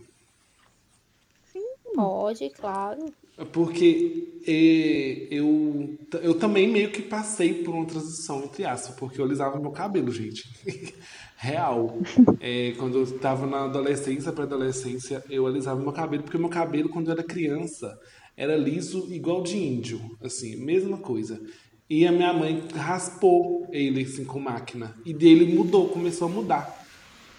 Pode, 1.94 2.50
claro. 2.50 3.12
Porque 3.52 4.40
eh, 4.46 5.26
eu, 5.30 5.96
eu 6.22 6.38
também 6.38 6.68
meio 6.68 6.90
que 6.92 7.02
passei 7.02 7.62
por 7.64 7.74
uma 7.74 7.86
transição, 7.86 8.44
entre 8.44 8.64
aspas, 8.64 8.94
porque 8.96 9.20
eu 9.20 9.24
alisava 9.24 9.58
meu 9.58 9.70
cabelo, 9.70 10.10
gente. 10.12 10.44
Real. 11.40 11.96
Eh, 12.40 12.74
quando 12.78 12.98
eu 12.98 13.18
tava 13.20 13.46
na 13.46 13.64
adolescência, 13.64 14.32
pré-adolescência, 14.32 15.24
eu 15.30 15.46
alisava 15.46 15.80
meu 15.80 15.92
cabelo, 15.92 16.24
porque 16.24 16.36
meu 16.36 16.48
cabelo, 16.48 16.88
quando 16.88 17.06
eu 17.06 17.12
era 17.12 17.22
criança, 17.22 17.96
era 18.36 18.56
liso 18.56 19.06
igual 19.12 19.44
de 19.44 19.56
índio, 19.56 20.00
assim, 20.20 20.56
mesma 20.56 20.98
coisa. 20.98 21.40
E 21.88 22.04
a 22.04 22.10
minha 22.10 22.32
mãe 22.32 22.64
raspou 22.74 23.68
ele, 23.72 24.02
assim, 24.02 24.24
com 24.24 24.40
máquina. 24.40 24.96
E 25.06 25.14
dele 25.14 25.54
mudou, 25.54 25.88
começou 25.88 26.26
a 26.26 26.30
mudar. 26.30 26.86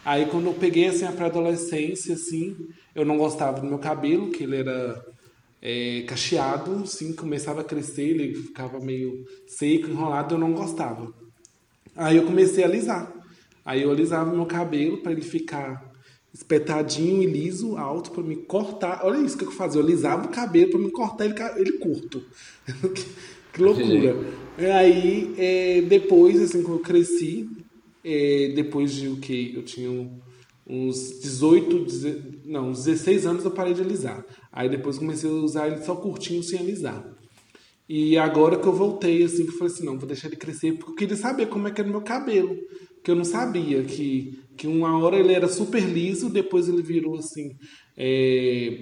Aí 0.05 0.27
quando 0.27 0.47
eu 0.47 0.53
peguei 0.53 0.87
assim 0.87 1.03
a 1.03 1.11
pré-adolescência, 1.11 2.15
assim, 2.15 2.55
eu 2.95 3.03
não 3.03 3.17
gostava 3.17 3.59
do 3.59 3.67
meu 3.67 3.79
cabelo, 3.79 4.31
que 4.31 4.43
ele 4.43 4.55
era 4.55 5.05
é, 5.61 6.03
cacheado, 6.07 6.83
assim, 6.83 7.13
começava 7.13 7.61
a 7.61 7.65
crescer, 7.65 8.11
ele 8.11 8.33
ficava 8.33 8.79
meio 8.79 9.25
seco, 9.45 9.89
enrolado, 9.89 10.35
eu 10.35 10.39
não 10.39 10.53
gostava. 10.53 11.13
Aí 11.97 12.15
eu 12.15 12.25
comecei 12.25 12.63
a 12.63 12.67
alisar. 12.67 13.18
Aí 13.69 13.83
eu 13.83 13.91
alisava 13.91 14.33
meu 14.35 14.47
cabelo 14.47 14.97
para 14.97 15.11
ele 15.11 15.21
ficar 15.21 15.91
espetadinho 16.33 17.21
e 17.21 17.27
liso, 17.27 17.77
alto, 17.77 18.09
para 18.09 18.23
me 18.23 18.35
cortar. 18.35 19.01
Olha 19.03 19.23
isso 19.23 19.37
que 19.37 19.43
eu 19.43 19.51
fazia, 19.51 19.79
eu 19.79 19.85
alisava 19.85 20.25
o 20.25 20.31
cabelo 20.31 20.71
para 20.71 20.79
me 20.79 20.89
cortar 20.89 21.25
ele, 21.25 21.35
ele 21.55 21.73
curto. 21.73 22.23
que, 23.53 23.61
loucura. 23.61 24.17
E 24.57 24.65
aí, 24.65 25.35
é, 25.37 25.81
depois, 25.83 26.41
assim, 26.41 26.63
quando 26.63 26.77
eu 26.77 26.83
cresci, 26.83 27.47
é, 28.03 28.53
depois 28.55 28.91
de 28.91 29.07
o 29.07 29.17
que? 29.17 29.53
Eu 29.55 29.61
tinha 29.61 30.09
uns 30.65 31.19
18, 31.21 31.85
deze- 31.85 32.39
não, 32.45 32.69
uns 32.69 32.85
16 32.85 33.27
anos 33.27 33.45
eu 33.45 33.51
parei 33.51 33.75
de 33.75 33.81
alisar. 33.81 34.25
Aí 34.51 34.67
depois 34.67 34.97
comecei 34.97 35.29
a 35.29 35.33
usar 35.33 35.67
ele 35.67 35.83
só 35.83 35.95
curtinho, 35.95 36.41
sem 36.41 36.57
alisar. 36.57 37.05
E 37.87 38.17
agora 38.17 38.57
que 38.57 38.67
eu 38.67 38.73
voltei, 38.73 39.23
assim, 39.23 39.45
que 39.45 39.51
eu 39.51 39.57
falei 39.59 39.73
assim, 39.73 39.85
não, 39.85 39.97
vou 39.99 40.07
deixar 40.07 40.27
ele 40.27 40.37
crescer, 40.37 40.73
porque 40.73 40.91
eu 40.91 40.95
queria 40.95 41.15
saber 41.17 41.47
como 41.47 41.67
é 41.67 41.71
que 41.71 41.81
era 41.81 41.87
o 41.89 41.91
meu 41.91 42.01
cabelo. 42.01 42.55
Porque 42.99 43.11
eu 43.11 43.15
não 43.15 43.23
sabia 43.23 43.81
que, 43.83 44.39
que 44.57 44.67
uma 44.67 44.97
hora 44.99 45.17
ele 45.17 45.33
era 45.33 45.47
super 45.47 45.81
liso, 45.81 46.29
depois 46.29 46.67
ele 46.67 46.81
virou 46.81 47.17
assim. 47.17 47.55
é, 47.97 48.77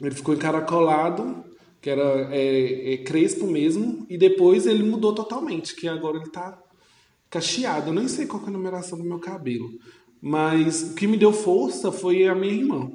ele 0.00 0.14
ficou 0.14 0.34
encaracolado, 0.34 1.44
que 1.80 1.90
era 1.90 2.28
é, 2.34 2.94
é, 2.94 2.96
crespo 2.98 3.46
mesmo, 3.46 4.06
e 4.08 4.16
depois 4.16 4.66
ele 4.66 4.82
mudou 4.82 5.12
totalmente, 5.12 5.74
que 5.74 5.88
agora 5.88 6.18
ele 6.18 6.30
tá 6.30 6.56
cacheado. 7.28 7.90
Eu 7.90 7.94
nem 7.94 8.08
sei 8.08 8.26
qual 8.26 8.40
que 8.40 8.46
é 8.46 8.50
a 8.50 8.56
numeração 8.56 8.96
do 8.96 9.04
meu 9.04 9.18
cabelo. 9.18 9.68
Mas 10.20 10.82
o 10.82 10.94
que 10.94 11.06
me 11.06 11.16
deu 11.16 11.32
força 11.32 11.92
foi 11.92 12.26
a 12.26 12.34
minha 12.34 12.52
irmã. 12.52 12.90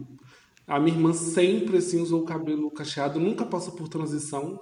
A 0.66 0.80
minha 0.80 0.96
irmã 0.96 1.14
sempre 1.14 1.78
assim 1.78 2.02
usou 2.02 2.22
o 2.22 2.26
cabelo 2.26 2.72
cacheado, 2.72 3.20
nunca 3.20 3.46
passou 3.46 3.74
por 3.74 3.90
transição. 3.90 4.60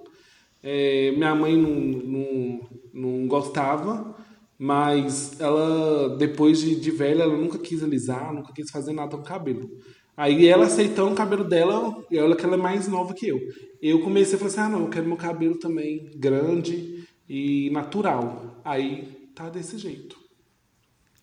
É, 0.64 1.12
minha 1.12 1.34
mãe 1.36 1.58
não, 1.58 1.70
não, 1.72 2.70
não 2.94 3.28
gostava, 3.28 4.16
Mas 4.64 5.40
ela, 5.42 6.16
depois 6.18 6.60
de, 6.60 6.76
de 6.80 6.92
velha, 6.92 7.24
ela 7.24 7.36
nunca 7.36 7.58
quis 7.58 7.82
alisar, 7.82 8.32
nunca 8.32 8.54
quis 8.54 8.70
fazer 8.70 8.94
nada 8.94 9.18
com 9.18 9.24
o 9.24 9.26
cabelo. 9.26 9.68
Aí 10.16 10.48
ela 10.48 10.66
aceitou 10.68 11.10
o 11.12 11.16
cabelo 11.16 11.44
dela, 11.44 12.06
e 12.12 12.20
olha 12.20 12.36
que 12.36 12.46
ela 12.46 12.54
é 12.54 12.58
mais 12.60 12.88
nova 12.88 13.12
que 13.12 13.28
eu. 13.28 13.40
Eu 13.82 14.04
comecei 14.04 14.36
a 14.36 14.38
falar 14.38 14.52
assim, 14.52 14.60
ah 14.62 14.70
não, 14.70 14.82
eu 14.82 14.90
quero 14.92 15.08
meu 15.08 15.18
cabelo 15.18 15.58
também 15.58 16.12
grande 16.16 17.04
e 17.28 17.72
natural. 17.72 18.62
Aí 18.64 19.32
tá 19.34 19.50
desse 19.50 19.80
jeito. 19.80 20.16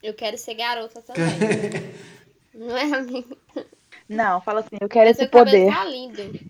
Eu 0.03 0.15
quero 0.15 0.37
ser 0.37 0.55
garota 0.55 1.01
também. 1.07 1.31
não 2.53 2.77
é, 2.77 2.93
amiga? 2.93 3.37
Não, 4.09 4.41
fala 4.41 4.61
assim, 4.61 4.77
eu 4.81 4.89
quero 4.89 5.11
esse 5.11 5.21
Seu 5.21 5.31
cabelo 5.31 5.65
poder. 5.69 5.73
tá 5.73 5.85
lindo. 5.85 6.41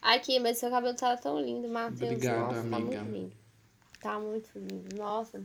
Aqui, 0.00 0.38
mas 0.38 0.58
seu 0.58 0.70
cabelo 0.70 0.94
tá 0.94 1.16
tão 1.16 1.40
lindo, 1.40 1.68
Matheus. 1.68 2.12
Obrigado, 2.12 2.54
Nossa, 2.54 2.68
tá 2.70 2.76
amiga. 2.76 3.00
muito 3.02 3.12
lindo. 3.12 3.41
Tá 4.02 4.18
muito 4.18 4.50
lindo. 4.56 4.96
Nossa, 4.96 5.40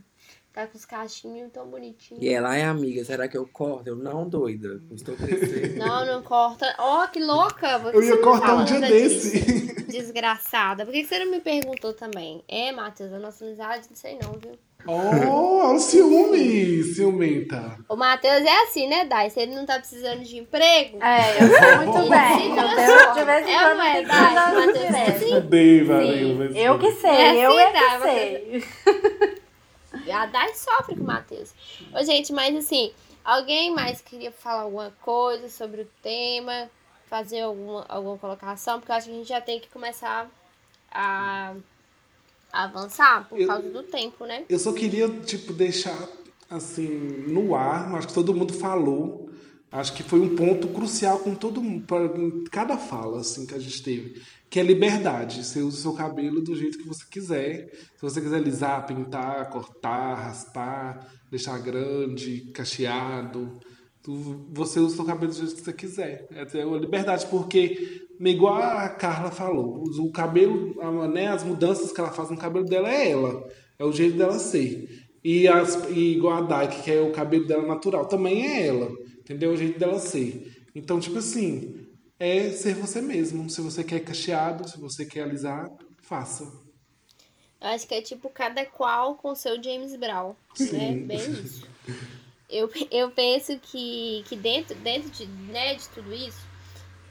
tá 0.52 0.66
com 0.66 0.76
os 0.76 0.84
cachinhos 0.84 1.52
tão 1.52 1.68
bonitinhos. 1.68 2.20
E 2.20 2.28
ela 2.28 2.56
é 2.56 2.64
amiga, 2.64 3.04
será 3.04 3.28
que 3.28 3.38
eu 3.38 3.46
corto? 3.46 3.88
Eu 3.88 3.94
não, 3.96 4.28
doida. 4.28 4.82
Estou 4.90 5.14
crescendo. 5.14 5.76
Não, 5.78 6.04
não 6.04 6.22
corta. 6.24 6.74
Ó, 6.78 7.06
que 7.06 7.20
louca! 7.22 7.78
Por 7.80 7.92
que 7.92 7.98
Eu 7.98 8.02
você 8.02 8.08
ia 8.16 8.20
cortar 8.20 8.56
um 8.56 8.64
dia 8.64 8.80
desse. 8.80 9.40
disso? 9.44 9.86
Desgraçada. 9.86 10.84
Por 10.84 10.92
que 10.92 11.04
você 11.04 11.18
não 11.24 11.30
me 11.30 11.40
perguntou 11.40 11.92
também? 11.94 12.42
É, 12.48 12.72
Matheus, 12.72 13.12
a 13.12 13.18
nossa 13.20 13.44
amizade, 13.44 13.86
não 13.88 13.96
sei 13.96 14.18
não, 14.20 14.32
viu? 14.32 14.58
Oh, 14.86 15.74
o 15.74 15.78
ciúme, 15.78 16.82
ciumenta. 16.84 17.78
O 17.88 17.96
Matheus 17.96 18.42
é 18.44 18.62
assim, 18.62 18.88
né, 18.88 19.04
Dai? 19.04 19.28
Se 19.28 19.40
ele 19.40 19.54
não 19.54 19.66
tá 19.66 19.78
precisando 19.78 20.20
de 20.22 20.38
emprego. 20.38 21.02
É, 21.02 21.42
eu 21.42 21.48
sei 21.48 21.76
muito 21.76 22.08
bem. 22.08 22.56
Eu 22.56 23.14
de 23.14 23.24
vez 23.24 23.46
em 23.46 23.50
É, 23.52 23.58
quando 23.58 23.76
não 23.76 23.84
é, 23.84 24.02
Dai? 24.02 24.34
Matheus 24.34 24.76
é 24.76 24.88
direct. 24.88 25.10
assim? 25.10 25.84
Valeu. 25.84 26.54
Eu 26.54 26.78
que 26.78 26.92
sei, 26.92 27.10
É 27.10 27.36
eu 27.44 27.50
assim, 27.50 27.60
é 27.60 27.72
Dai, 27.72 27.98
que 27.98 28.60
sei. 30.04 30.12
A 30.12 30.26
Dai 30.26 30.54
sofre 30.54 30.94
com 30.96 31.02
o 31.02 31.06
Matheus. 31.06 31.52
Ô, 31.92 32.02
gente, 32.04 32.32
mas 32.32 32.56
assim, 32.56 32.92
alguém 33.24 33.74
mais 33.74 34.00
queria 34.00 34.30
falar 34.32 34.62
alguma 34.62 34.92
coisa 35.02 35.48
sobre 35.50 35.82
o 35.82 35.88
tema? 36.02 36.70
Fazer 37.10 37.40
alguma, 37.40 37.84
alguma 37.88 38.16
colocação? 38.16 38.78
Porque 38.78 38.92
eu 38.92 38.96
acho 38.96 39.06
que 39.06 39.12
a 39.12 39.16
gente 39.16 39.28
já 39.28 39.40
tem 39.40 39.58
que 39.60 39.68
começar 39.68 40.28
a 40.90 41.52
avançar 42.52 43.28
por 43.28 43.38
Eu- 43.40 43.46
causa 43.46 43.68
do 43.70 43.82
tempo, 43.82 44.24
né? 44.26 44.44
Eu 44.48 44.58
só 44.58 44.72
queria, 44.72 45.08
tipo, 45.08 45.52
deixar, 45.52 45.98
assim, 46.50 46.88
no 47.28 47.54
ar, 47.54 47.94
acho 47.96 48.08
que 48.08 48.14
todo 48.14 48.34
mundo 48.34 48.52
falou, 48.52 49.30
acho 49.70 49.92
que 49.94 50.02
foi 50.02 50.20
um 50.20 50.34
ponto 50.34 50.68
crucial 50.68 51.18
com 51.20 51.34
todo 51.34 51.62
mundo, 51.62 51.84
para 51.86 52.08
cada 52.50 52.76
fala, 52.78 53.20
assim, 53.20 53.46
que 53.46 53.54
a 53.54 53.58
gente 53.58 53.82
teve, 53.82 54.22
que 54.48 54.58
é 54.58 54.62
liberdade. 54.62 55.44
Você 55.44 55.60
usa 55.60 55.76
o 55.76 55.80
seu 55.80 55.92
cabelo 55.92 56.40
do 56.40 56.56
jeito 56.56 56.78
que 56.78 56.86
você 56.88 57.04
quiser. 57.10 57.68
Se 57.96 58.00
você 58.00 58.18
quiser 58.20 58.36
alisar, 58.36 58.86
pintar, 58.86 59.50
cortar, 59.50 60.14
raspar, 60.14 61.06
deixar 61.30 61.58
grande, 61.58 62.50
cacheado, 62.54 63.60
tu- 64.08 64.46
você 64.50 64.80
usa 64.80 64.94
o 64.94 64.96
seu 64.96 65.04
cabelo 65.04 65.30
do 65.30 65.36
jeito 65.38 65.54
que 65.56 65.60
você 65.62 65.72
quiser. 65.72 66.26
É 66.54 66.64
uma 66.64 66.78
liberdade, 66.78 67.26
porque, 67.26 68.06
igual 68.18 68.54
a 68.56 68.88
Carla 68.88 69.30
falou, 69.30 69.82
o 69.84 70.10
cabelo, 70.10 70.74
né, 71.08 71.28
as 71.28 71.44
mudanças 71.44 71.92
que 71.92 72.00
ela 72.00 72.10
faz 72.10 72.30
no 72.30 72.38
cabelo 72.38 72.64
dela 72.64 72.90
é 72.90 73.10
ela. 73.10 73.46
É 73.78 73.84
o 73.84 73.92
jeito 73.92 74.16
dela 74.16 74.38
ser. 74.38 75.06
E, 75.22 75.46
as, 75.46 75.74
e 75.90 76.14
igual 76.16 76.38
a 76.42 76.62
Dyke, 76.64 76.82
que 76.84 76.90
é 76.90 77.00
o 77.02 77.12
cabelo 77.12 77.46
dela 77.46 77.66
natural, 77.66 78.06
também 78.06 78.46
é 78.46 78.66
ela. 78.66 78.88
Entendeu? 79.18 79.50
É 79.50 79.54
o 79.54 79.56
jeito 79.58 79.78
dela 79.78 79.98
ser. 79.98 80.64
Então, 80.74 80.98
tipo 80.98 81.18
assim, 81.18 81.86
é 82.18 82.48
ser 82.50 82.74
você 82.74 83.02
mesmo. 83.02 83.50
Se 83.50 83.60
você 83.60 83.84
quer 83.84 84.00
cacheado, 84.00 84.66
se 84.68 84.80
você 84.80 85.04
quer 85.04 85.22
alisar, 85.24 85.68
faça. 86.00 86.44
Eu 87.60 87.68
acho 87.68 87.86
que 87.86 87.94
é 87.94 88.00
tipo 88.00 88.30
cada 88.30 88.64
qual 88.64 89.16
com 89.16 89.34
seu 89.34 89.62
James 89.62 89.94
Brown, 89.96 90.28
né? 90.28 90.34
Sim. 90.54 91.06
Bem 91.06 91.18
isso. 91.18 91.66
Eu, 92.48 92.70
eu 92.90 93.10
penso 93.10 93.58
que, 93.58 94.24
que 94.28 94.36
dentro, 94.36 94.74
dentro 94.76 95.10
de, 95.10 95.26
né, 95.26 95.74
de 95.74 95.88
tudo 95.90 96.12
isso, 96.12 96.40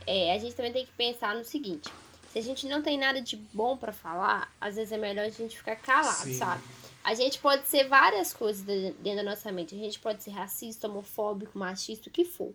é, 0.05 0.33
a 0.33 0.39
gente 0.39 0.55
também 0.55 0.73
tem 0.73 0.85
que 0.85 0.91
pensar 0.93 1.35
no 1.35 1.43
seguinte: 1.43 1.91
se 2.31 2.39
a 2.39 2.41
gente 2.41 2.67
não 2.67 2.81
tem 2.81 2.97
nada 2.97 3.21
de 3.21 3.35
bom 3.53 3.77
pra 3.77 3.91
falar, 3.91 4.51
às 4.59 4.75
vezes 4.75 4.91
é 4.91 4.97
melhor 4.97 5.25
a 5.25 5.29
gente 5.29 5.57
ficar 5.57 5.75
calado, 5.75 6.23
Sim. 6.23 6.33
sabe? 6.33 6.63
A 7.03 7.13
gente 7.13 7.39
pode 7.39 7.65
ser 7.67 7.87
várias 7.87 8.33
coisas 8.33 8.63
de- 8.63 8.91
dentro 8.99 9.23
da 9.23 9.31
nossa 9.31 9.49
mente. 9.51 9.73
A 9.73 9.77
gente 9.77 9.97
pode 9.99 10.21
ser 10.23 10.31
racista, 10.31 10.87
homofóbico, 10.89 11.57
machista, 11.57 12.09
o 12.09 12.11
que 12.11 12.25
for. 12.25 12.53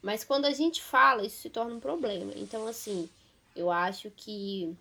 Mas 0.00 0.22
quando 0.22 0.44
a 0.44 0.52
gente 0.52 0.80
fala, 0.80 1.26
isso 1.26 1.40
se 1.42 1.50
torna 1.50 1.74
um 1.74 1.80
problema. 1.80 2.32
Então, 2.36 2.66
assim, 2.68 3.08
eu 3.56 3.72
acho 3.72 4.08
que 4.16 4.72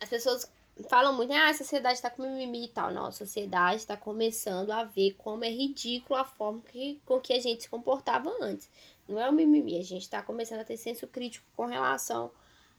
as 0.00 0.08
pessoas 0.08 0.50
falam 0.88 1.14
muito, 1.14 1.32
ah, 1.32 1.48
a 1.48 1.54
sociedade 1.54 2.00
tá 2.00 2.10
com 2.10 2.22
mimimi 2.22 2.64
e 2.64 2.68
tal. 2.68 2.92
Não, 2.92 3.06
a 3.06 3.12
sociedade 3.12 3.86
tá 3.86 3.96
começando 3.96 4.70
a 4.70 4.84
ver 4.84 5.14
como 5.18 5.44
é 5.44 5.50
ridículo 5.50 6.18
a 6.18 6.24
forma 6.24 6.60
que, 6.62 7.00
com 7.04 7.20
que 7.20 7.32
a 7.32 7.40
gente 7.40 7.64
se 7.64 7.68
comportava 7.68 8.30
antes. 8.40 8.68
Não 9.08 9.20
é 9.20 9.28
o 9.28 9.32
mimimi, 9.32 9.78
a 9.78 9.82
gente 9.82 10.08
tá 10.08 10.22
começando 10.22 10.60
a 10.60 10.64
ter 10.64 10.76
senso 10.76 11.06
crítico 11.06 11.46
com 11.56 11.66
relação 11.66 12.30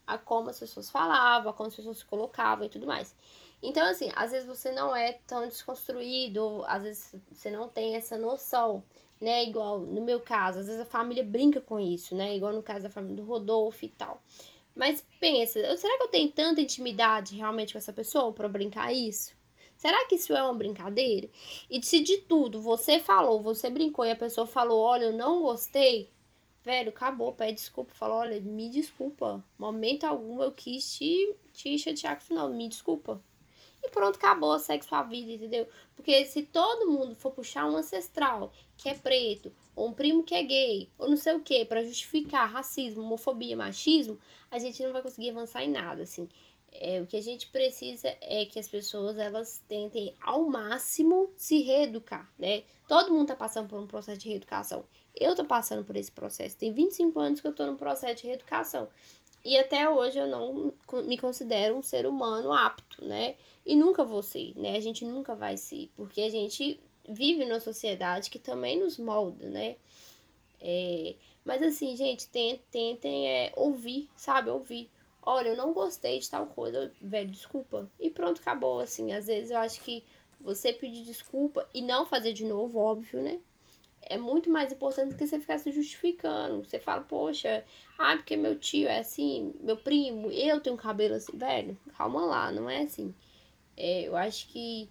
a 0.07 0.17
como 0.17 0.49
as 0.49 0.59
pessoas 0.59 0.89
falavam, 0.89 1.51
a 1.51 1.53
como 1.53 1.67
as 1.67 1.75
pessoas 1.75 1.99
se 1.99 2.05
colocavam 2.05 2.65
e 2.65 2.69
tudo 2.69 2.87
mais. 2.87 3.15
Então, 3.61 3.85
assim, 3.85 4.09
às 4.15 4.31
vezes 4.31 4.47
você 4.47 4.71
não 4.71 4.95
é 4.95 5.13
tão 5.27 5.47
desconstruído, 5.47 6.63
às 6.67 6.83
vezes 6.83 7.15
você 7.31 7.51
não 7.51 7.69
tem 7.69 7.95
essa 7.95 8.17
noção, 8.17 8.83
né? 9.19 9.43
Igual 9.43 9.79
no 9.79 10.01
meu 10.01 10.19
caso, 10.19 10.59
às 10.59 10.67
vezes 10.67 10.81
a 10.81 10.85
família 10.85 11.23
brinca 11.23 11.61
com 11.61 11.79
isso, 11.79 12.15
né? 12.15 12.35
Igual 12.35 12.53
no 12.53 12.63
caso 12.63 12.83
da 12.83 12.89
família 12.89 13.17
do 13.17 13.23
Rodolfo 13.23 13.85
e 13.85 13.89
tal. 13.89 14.21
Mas 14.75 15.05
pensa, 15.19 15.77
será 15.77 15.97
que 15.97 16.03
eu 16.03 16.07
tenho 16.07 16.31
tanta 16.31 16.61
intimidade 16.61 17.35
realmente 17.35 17.73
com 17.73 17.77
essa 17.77 17.91
pessoa 17.91 18.31
pra 18.31 18.47
brincar 18.47 18.93
isso? 18.93 19.33
Será 19.77 20.05
que 20.05 20.15
isso 20.15 20.33
é 20.33 20.43
uma 20.43 20.53
brincadeira? 20.53 21.29
E 21.69 21.81
se 21.83 22.01
de 22.01 22.17
tudo 22.19 22.61
você 22.61 22.99
falou, 22.99 23.41
você 23.41 23.69
brincou 23.69 24.05
e 24.05 24.11
a 24.11 24.15
pessoa 24.15 24.45
falou, 24.45 24.79
olha, 24.79 25.05
eu 25.05 25.13
não 25.13 25.41
gostei, 25.41 26.09
velho, 26.63 26.89
acabou, 26.89 27.33
pede 27.33 27.53
desculpa, 27.53 27.93
fala, 27.93 28.15
olha, 28.15 28.39
me 28.39 28.69
desculpa. 28.69 29.43
Momento 29.57 30.03
algum 30.05 30.41
eu 30.41 30.51
quis 30.51 30.95
te, 30.95 31.35
te 31.51 31.77
chatear 31.77 32.15
com 32.15 32.21
isso, 32.23 32.33
não, 32.33 32.53
me 32.53 32.69
desculpa. 32.69 33.21
E 33.83 33.89
pronto, 33.89 34.17
acabou, 34.17 34.57
segue 34.59 34.85
sua 34.85 35.01
vida, 35.01 35.31
entendeu? 35.31 35.67
Porque 35.95 36.25
se 36.25 36.43
todo 36.43 36.89
mundo 36.91 37.15
for 37.15 37.31
puxar 37.31 37.65
um 37.65 37.75
ancestral 37.75 38.53
que 38.77 38.87
é 38.87 38.93
preto, 38.93 39.51
ou 39.75 39.89
um 39.89 39.93
primo 39.93 40.23
que 40.23 40.35
é 40.35 40.43
gay, 40.43 40.89
ou 40.97 41.09
não 41.09 41.17
sei 41.17 41.33
o 41.33 41.39
que, 41.39 41.65
pra 41.65 41.83
justificar 41.83 42.49
racismo, 42.49 43.01
homofobia, 43.01 43.55
machismo, 43.55 44.19
a 44.49 44.59
gente 44.59 44.81
não 44.83 44.91
vai 44.91 45.01
conseguir 45.01 45.29
avançar 45.29 45.63
em 45.63 45.69
nada, 45.69 46.03
assim. 46.03 46.27
É, 46.73 47.01
o 47.01 47.05
que 47.05 47.17
a 47.17 47.21
gente 47.21 47.47
precisa 47.47 48.15
é 48.21 48.45
que 48.45 48.57
as 48.57 48.67
pessoas 48.67 49.17
elas 49.17 49.61
tentem 49.67 50.15
ao 50.21 50.45
máximo 50.45 51.29
se 51.35 51.61
reeducar, 51.61 52.31
né? 52.39 52.63
Todo 52.87 53.13
mundo 53.13 53.27
tá 53.27 53.35
passando 53.35 53.67
por 53.67 53.79
um 53.79 53.87
processo 53.87 54.19
de 54.19 54.29
reeducação. 54.29 54.85
Eu 55.13 55.35
tô 55.35 55.43
passando 55.43 55.83
por 55.83 55.97
esse 55.97 56.11
processo. 56.11 56.57
Tem 56.57 56.71
25 56.71 57.19
anos 57.19 57.41
que 57.41 57.47
eu 57.47 57.53
tô 57.53 57.65
num 57.65 57.75
processo 57.75 58.21
de 58.21 58.27
reeducação. 58.27 58.87
E 59.43 59.57
até 59.57 59.89
hoje 59.89 60.17
eu 60.19 60.27
não 60.27 60.73
me 61.03 61.17
considero 61.17 61.75
um 61.75 61.81
ser 61.81 62.05
humano 62.05 62.53
apto, 62.53 63.03
né? 63.03 63.35
E 63.65 63.75
nunca 63.75 64.03
vou 64.03 64.21
ser, 64.21 64.53
né? 64.55 64.77
A 64.77 64.79
gente 64.79 65.03
nunca 65.03 65.35
vai 65.35 65.57
ser, 65.57 65.89
porque 65.95 66.21
a 66.21 66.29
gente 66.29 66.79
vive 67.07 67.45
numa 67.45 67.59
sociedade 67.59 68.29
que 68.29 68.39
também 68.39 68.79
nos 68.79 68.97
molda, 68.97 69.49
né? 69.49 69.75
É, 70.59 71.15
mas 71.43 71.61
assim, 71.63 71.95
gente, 71.95 72.27
ten- 72.27 72.59
tentem 72.71 73.27
é, 73.27 73.51
ouvir, 73.55 74.09
sabe? 74.15 74.49
Ouvir. 74.49 74.89
Olha, 75.23 75.49
eu 75.49 75.57
não 75.57 75.73
gostei 75.73 76.19
de 76.19 76.29
tal 76.29 76.47
coisa, 76.47 76.91
velho, 77.01 77.29
desculpa. 77.29 77.89
E 77.99 78.09
pronto, 78.09 78.39
acabou, 78.41 78.79
assim. 78.79 79.11
Às 79.13 79.27
vezes 79.27 79.51
eu 79.51 79.57
acho 79.57 79.81
que 79.81 80.03
você 80.39 80.73
pedir 80.73 81.03
desculpa 81.03 81.67
e 81.73 81.81
não 81.81 82.05
fazer 82.05 82.33
de 82.33 82.45
novo, 82.45 82.79
óbvio, 82.79 83.21
né? 83.21 83.39
É 84.01 84.17
muito 84.17 84.49
mais 84.49 84.71
importante 84.73 85.11
do 85.11 85.17
que 85.17 85.27
você 85.27 85.39
ficar 85.39 85.59
se 85.59 85.71
justificando. 85.71 86.63
Você 86.65 86.79
fala, 86.79 87.01
poxa, 87.01 87.63
ah, 87.97 88.15
porque 88.17 88.35
meu 88.35 88.57
tio 88.57 88.87
é 88.87 88.99
assim, 88.99 89.53
meu 89.61 89.77
primo, 89.77 90.31
eu 90.31 90.59
tenho 90.59 90.75
cabelo 90.77 91.15
assim. 91.15 91.37
Velho, 91.37 91.77
calma 91.97 92.25
lá, 92.25 92.51
não 92.51 92.69
é 92.69 92.81
assim. 92.83 93.13
É, 93.77 94.03
eu 94.07 94.15
acho 94.15 94.47
que, 94.47 94.89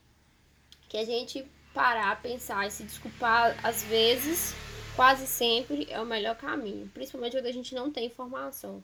que 0.88 0.96
a 0.96 1.04
gente 1.04 1.44
parar, 1.72 2.20
pensar 2.20 2.66
e 2.66 2.70
se 2.70 2.84
desculpar, 2.84 3.56
às 3.64 3.82
vezes, 3.84 4.54
quase 4.96 5.26
sempre, 5.26 5.86
é 5.90 6.00
o 6.00 6.06
melhor 6.06 6.36
caminho. 6.36 6.88
Principalmente 6.88 7.36
quando 7.36 7.46
a 7.46 7.52
gente 7.52 7.74
não 7.74 7.90
tem 7.90 8.06
informação. 8.06 8.82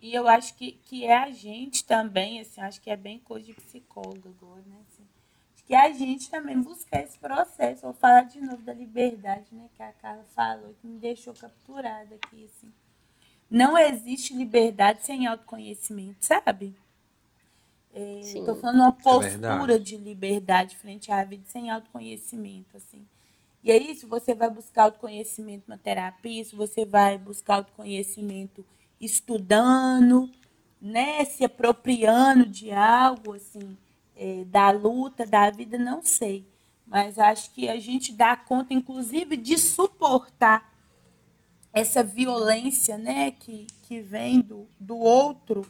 E 0.00 0.14
eu 0.14 0.28
acho 0.28 0.54
que, 0.54 0.72
que 0.84 1.04
é 1.04 1.16
a 1.16 1.30
gente 1.30 1.84
também, 1.84 2.40
assim, 2.40 2.60
acho 2.60 2.80
que 2.80 2.90
é 2.90 2.96
bem 2.96 3.18
coisa 3.18 3.46
de 3.46 3.54
psicólogo 3.54 4.34
né? 4.66 4.76
Assim, 4.88 5.04
que 5.66 5.74
é 5.74 5.86
a 5.86 5.92
gente 5.92 6.30
também 6.30 6.60
buscar 6.60 7.02
esse 7.02 7.18
processo. 7.18 7.82
Vou 7.82 7.92
falar 7.94 8.22
de 8.22 8.40
novo 8.40 8.62
da 8.62 8.72
liberdade, 8.72 9.46
né? 9.52 9.68
Que 9.74 9.82
a 9.82 9.92
Carla 9.92 10.24
falou, 10.34 10.74
que 10.80 10.86
me 10.86 10.98
deixou 10.98 11.34
capturada 11.34 12.14
aqui, 12.14 12.44
assim. 12.44 12.72
Não 13.50 13.76
existe 13.76 14.34
liberdade 14.34 15.04
sem 15.04 15.26
autoconhecimento, 15.26 16.18
sabe? 16.20 16.76
É, 17.98 18.20
Sim. 18.22 18.44
tô 18.44 18.54
falando 18.54 18.80
uma 18.80 18.92
postura 18.92 19.30
verdade. 19.30 19.84
de 19.84 19.96
liberdade 19.96 20.76
frente 20.76 21.10
à 21.10 21.24
vida 21.24 21.44
sem 21.46 21.70
autoconhecimento, 21.70 22.76
assim. 22.76 23.06
E 23.64 23.72
aí, 23.72 23.94
se 23.94 24.04
você 24.04 24.34
vai 24.34 24.50
buscar 24.50 24.82
autoconhecimento 24.82 25.64
na 25.66 25.78
terapia, 25.78 26.44
se 26.44 26.54
você 26.54 26.84
vai 26.84 27.16
buscar 27.16 27.54
autoconhecimento 27.54 28.62
estudando, 29.00 30.30
né, 30.78 31.24
se 31.24 31.42
apropriando 31.42 32.44
de 32.44 32.70
algo, 32.70 33.32
assim, 33.32 33.74
é, 34.14 34.44
da 34.44 34.70
luta, 34.70 35.24
da 35.24 35.50
vida, 35.50 35.78
não 35.78 36.02
sei. 36.02 36.46
mas 36.86 37.18
acho 37.18 37.50
que 37.52 37.66
a 37.66 37.80
gente 37.80 38.12
dá 38.12 38.36
conta, 38.36 38.74
inclusive, 38.74 39.38
de 39.38 39.56
suportar 39.56 40.70
essa 41.72 42.02
violência 42.02 42.98
né, 42.98 43.30
que, 43.30 43.66
que 43.84 44.02
vem 44.02 44.42
do, 44.42 44.68
do 44.78 44.98
outro 44.98 45.66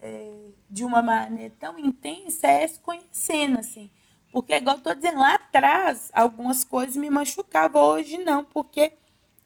é, 0.00 0.50
de 0.68 0.84
uma 0.84 1.02
maneira 1.02 1.54
tão 1.58 1.78
intensa 1.78 2.46
é 2.46 2.66
se 2.66 2.78
conhecendo, 2.80 3.58
assim. 3.58 3.90
Porque, 4.32 4.54
igual 4.54 4.76
eu 4.76 4.82
tô 4.82 4.94
dizendo, 4.94 5.18
lá 5.18 5.34
atrás, 5.34 6.10
algumas 6.12 6.64
coisas 6.64 6.96
me 6.96 7.08
machucavam, 7.10 7.82
hoje 7.82 8.18
não, 8.18 8.44
porque 8.44 8.92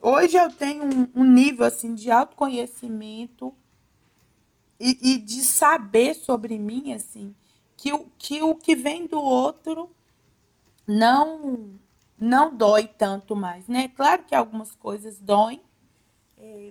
hoje 0.00 0.36
eu 0.36 0.50
tenho 0.50 0.84
um, 0.84 1.08
um 1.14 1.24
nível, 1.24 1.66
assim, 1.66 1.94
de 1.94 2.10
autoconhecimento 2.10 3.54
e, 4.78 4.98
e, 5.14 5.18
de 5.18 5.42
saber 5.42 6.14
sobre 6.14 6.58
mim, 6.58 6.92
assim, 6.92 7.34
que, 7.76 7.92
o, 7.92 8.06
que 8.18 8.42
o 8.42 8.54
que 8.54 8.74
vem 8.74 9.06
do 9.06 9.20
outro 9.20 9.88
não 10.86 11.78
não 12.18 12.54
dói 12.54 12.86
tanto 12.86 13.34
mais, 13.34 13.66
né? 13.66 13.88
Claro 13.88 14.22
que 14.22 14.34
algumas 14.34 14.76
coisas 14.76 15.18
doem, 15.18 15.60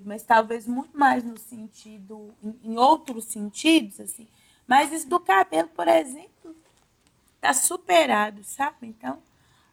mas 0.06 0.24
talvez 0.24 0.68
muito 0.68 0.98
mais 0.98 1.24
no 1.24 1.38
sentido, 1.38 2.34
em, 2.44 2.60
em, 2.64 2.78
outros 2.78 3.26
sentidos, 3.26 4.00
assim. 4.00 4.28
Mas 4.68 4.92
isso 4.92 5.08
do 5.08 5.20
cabelo, 5.20 5.70
por 5.70 5.88
exemplo, 5.88 6.56
tá 7.40 7.54
superado, 7.54 8.44
sabe? 8.44 8.88
Então, 8.88 9.22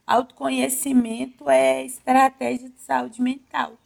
autoconhecimento 0.07 1.49
é 1.51 1.85
estratégia 1.85 2.69
de 2.69 2.81
saúde 2.81 3.21
mental. 3.21 3.77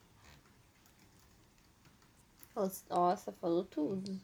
Nossa, 2.90 3.32
falou 3.32 3.64
tudo. 3.64 4.18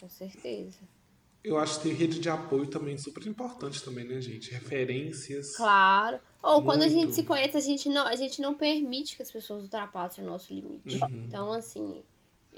Com 0.00 0.08
certeza. 0.08 0.78
Eu 1.44 1.58
acho 1.58 1.80
que 1.80 1.88
ter 1.88 1.94
rede 1.94 2.18
de 2.18 2.28
apoio 2.28 2.66
também 2.66 2.94
é 2.94 2.98
super 2.98 3.26
importante 3.26 3.82
também, 3.82 4.04
né, 4.04 4.20
gente? 4.20 4.50
Referências. 4.50 5.56
Claro. 5.56 6.20
Ou 6.42 6.62
quando 6.62 6.82
a 6.82 6.88
gente 6.88 7.14
se 7.14 7.22
conhece, 7.22 7.56
a 7.56 7.60
gente 7.60 7.88
não, 7.88 8.06
a 8.06 8.16
gente 8.16 8.40
não 8.40 8.54
permite 8.54 9.16
que 9.16 9.22
as 9.22 9.30
pessoas 9.30 9.62
ultrapassem 9.62 10.24
o 10.24 10.26
nosso 10.26 10.52
limite. 10.52 10.96
Uhum. 10.96 11.24
Então, 11.26 11.52
assim, 11.52 12.02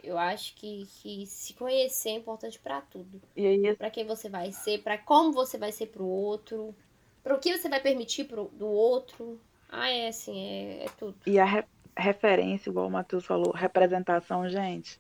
eu 0.03 0.17
acho 0.17 0.55
que, 0.55 0.87
que 1.01 1.27
se 1.27 1.53
conhecer 1.55 2.11
é 2.11 2.15
importante 2.15 2.59
para 2.59 2.81
tudo. 2.81 3.21
E 3.37 3.45
aí, 3.45 3.75
para 3.75 3.91
quem 3.91 4.07
você 4.07 4.29
vai 4.29 4.53
ser, 4.53 4.83
para 4.83 4.97
como 4.99 5.33
você 5.33 5.59
vai 5.59 5.73
ser 5.73 5.87
pro 5.87 6.07
outro, 6.07 6.75
para 7.23 7.35
o 7.35 7.39
que 7.39 7.57
você 7.57 7.69
vai 7.69 7.81
permitir 7.81 8.25
pro, 8.25 8.45
do 8.53 8.67
outro. 8.67 9.41
Ah, 9.69 9.91
é 9.91 10.09
assim, 10.09 10.39
é, 10.39 10.85
é 10.85 10.89
tudo. 10.99 11.17
E 11.27 11.39
a 11.39 11.45
re 11.45 11.65
referência, 11.95 12.71
igual 12.71 12.87
o 12.87 12.91
Matheus 12.91 13.27
falou, 13.27 13.53
representação, 13.53 14.49
gente. 14.49 14.99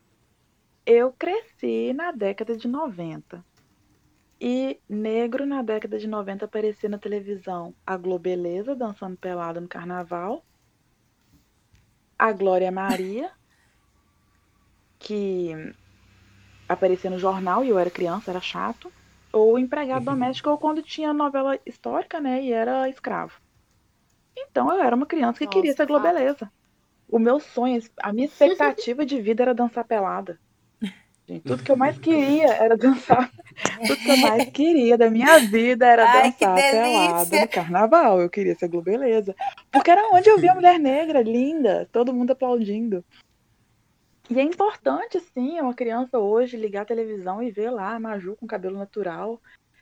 Eu 0.84 1.10
cresci 1.10 1.92
na 1.94 2.12
década 2.12 2.54
de 2.54 2.68
90. 2.68 3.42
E 4.44 4.80
negro 4.88 5.46
na 5.46 5.62
década 5.62 6.00
de 6.00 6.08
90 6.08 6.46
aparecia 6.46 6.88
na 6.88 6.98
televisão 6.98 7.72
a 7.86 7.96
Globeleza 7.96 8.74
dançando 8.74 9.16
pelada 9.16 9.60
no 9.60 9.68
carnaval, 9.68 10.44
a 12.18 12.32
Glória 12.32 12.72
Maria, 12.72 13.30
que 14.98 15.52
aparecia 16.68 17.08
no 17.08 17.20
jornal 17.20 17.64
e 17.64 17.68
eu 17.68 17.78
era 17.78 17.88
criança, 17.88 18.32
era 18.32 18.40
chato, 18.40 18.92
ou 19.32 19.56
empregado 19.60 20.08
uhum. 20.08 20.14
doméstico, 20.14 20.50
ou 20.50 20.58
quando 20.58 20.82
tinha 20.82 21.12
novela 21.12 21.56
histórica, 21.64 22.20
né, 22.20 22.42
e 22.42 22.52
era 22.52 22.88
escravo. 22.88 23.40
Então 24.36 24.72
eu 24.74 24.82
era 24.82 24.96
uma 24.96 25.06
criança 25.06 25.38
que 25.38 25.44
Nossa, 25.44 25.56
queria 25.56 25.72
ser 25.72 25.86
Globeleza. 25.86 26.50
O 27.08 27.20
meu 27.20 27.38
sonho, 27.38 27.80
a 28.02 28.12
minha 28.12 28.26
expectativa 28.26 29.06
de 29.06 29.20
vida 29.20 29.44
era 29.44 29.54
dançar 29.54 29.84
pelada. 29.84 30.36
Gente, 31.32 31.44
tudo 31.44 31.62
que 31.62 31.72
eu 31.72 31.76
mais 31.76 31.98
queria 31.98 32.52
era 32.52 32.76
dançar. 32.76 33.32
Tudo 33.86 33.96
que 33.96 34.10
eu 34.10 34.16
mais 34.18 34.50
queria 34.50 34.98
da 34.98 35.10
minha 35.10 35.38
vida 35.38 35.86
era 35.86 36.04
Ai, 36.06 36.30
dançar 36.30 36.54
pelada 36.54 37.40
no 37.40 37.48
carnaval. 37.48 38.20
Eu 38.20 38.28
queria 38.28 38.54
ser 38.54 38.68
globeleza. 38.68 39.34
Porque 39.70 39.90
era 39.90 40.10
onde 40.12 40.28
eu 40.28 40.38
via 40.38 40.52
a 40.52 40.54
mulher 40.54 40.78
negra, 40.78 41.22
linda, 41.22 41.88
todo 41.90 42.12
mundo 42.12 42.32
aplaudindo. 42.32 43.04
E 44.28 44.38
é 44.38 44.42
importante, 44.42 45.20
sim, 45.20 45.58
uma 45.60 45.74
criança 45.74 46.18
hoje 46.18 46.56
ligar 46.56 46.82
a 46.82 46.86
televisão 46.86 47.42
e 47.42 47.50
ver 47.50 47.70
lá 47.70 47.94
a 47.94 48.00
Maju 48.00 48.36
com 48.36 48.46
cabelo 48.46 48.78
natural, 48.78 49.40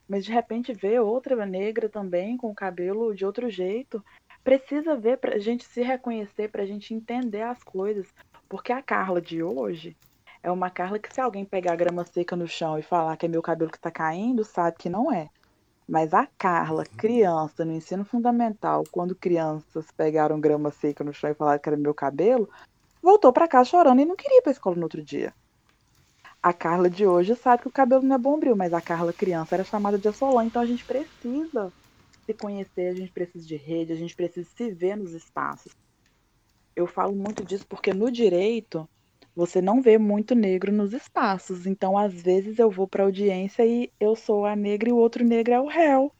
mas 0.08 0.24
de 0.24 0.32
repente 0.32 0.72
ver 0.72 1.00
outra 1.00 1.44
negra 1.46 1.88
também 1.88 2.36
com 2.36 2.50
o 2.50 2.54
cabelo 2.54 3.14
de 3.14 3.24
outro 3.24 3.50
jeito. 3.50 4.04
Precisa 4.42 4.96
ver 4.96 5.18
pra 5.18 5.38
gente 5.38 5.64
se 5.64 5.82
reconhecer, 5.82 6.48
pra 6.48 6.66
gente 6.66 6.94
entender 6.94 7.42
as 7.42 7.62
coisas. 7.62 8.06
Porque 8.48 8.72
a 8.72 8.82
Carla 8.82 9.20
de 9.20 9.42
hoje, 9.42 9.96
é 10.42 10.50
uma 10.50 10.70
Carla 10.70 10.98
que 10.98 11.12
se 11.12 11.20
alguém 11.20 11.44
pegar 11.44 11.76
grama 11.76 12.04
seca 12.04 12.34
no 12.34 12.46
chão 12.46 12.78
e 12.78 12.82
falar 12.82 13.16
que 13.16 13.26
é 13.26 13.28
meu 13.28 13.42
cabelo 13.42 13.70
que 13.70 13.76
está 13.76 13.90
caindo, 13.90 14.44
sabe 14.44 14.76
que 14.78 14.88
não 14.88 15.12
é. 15.12 15.28
Mas 15.88 16.14
a 16.14 16.26
Carla, 16.38 16.84
criança, 16.96 17.64
no 17.64 17.72
ensino 17.72 18.04
fundamental, 18.04 18.84
quando 18.90 19.14
crianças 19.14 19.86
pegaram 19.96 20.40
grama 20.40 20.70
seca 20.70 21.04
no 21.04 21.12
chão 21.12 21.30
e 21.30 21.34
falaram 21.34 21.60
que 21.60 21.68
era 21.68 21.76
meu 21.76 21.92
cabelo, 21.92 22.48
voltou 23.02 23.32
para 23.32 23.48
casa 23.48 23.70
chorando 23.70 24.00
e 24.00 24.04
não 24.04 24.16
queria 24.16 24.38
ir 24.38 24.42
para 24.42 24.52
escola 24.52 24.76
no 24.76 24.84
outro 24.84 25.02
dia. 25.02 25.34
A 26.42 26.54
Carla 26.54 26.88
de 26.88 27.06
hoje 27.06 27.34
sabe 27.34 27.62
que 27.62 27.68
o 27.68 27.72
cabelo 27.72 28.02
não 28.02 28.16
é 28.16 28.18
bombril, 28.18 28.56
mas 28.56 28.72
a 28.72 28.80
Carla 28.80 29.12
criança 29.12 29.54
era 29.56 29.64
chamada 29.64 29.98
de 29.98 30.08
assolã, 30.08 30.44
então 30.44 30.62
a 30.62 30.66
gente 30.66 30.84
precisa 30.84 31.70
se 32.24 32.32
conhecer, 32.32 32.88
a 32.88 32.94
gente 32.94 33.12
precisa 33.12 33.46
de 33.46 33.56
rede, 33.56 33.92
a 33.92 33.96
gente 33.96 34.14
precisa 34.14 34.48
se 34.56 34.70
ver 34.70 34.96
nos 34.96 35.12
espaços. 35.12 35.72
Eu 36.74 36.86
falo 36.86 37.14
muito 37.14 37.44
disso 37.44 37.66
porque 37.66 37.92
no 37.92 38.10
direito 38.10 38.88
você 39.34 39.60
não 39.60 39.80
vê 39.80 39.98
muito 39.98 40.34
negro 40.34 40.72
nos 40.72 40.92
espaços. 40.92 41.66
Então, 41.66 41.96
às 41.96 42.12
vezes, 42.12 42.58
eu 42.58 42.70
vou 42.70 42.86
para 42.86 43.04
audiência 43.04 43.64
e 43.64 43.90
eu 43.98 44.14
sou 44.16 44.44
a 44.44 44.54
negra 44.56 44.88
e 44.88 44.92
o 44.92 44.96
outro 44.96 45.24
negro 45.24 45.54
é 45.54 45.60
o 45.60 45.66
réu. 45.66 46.12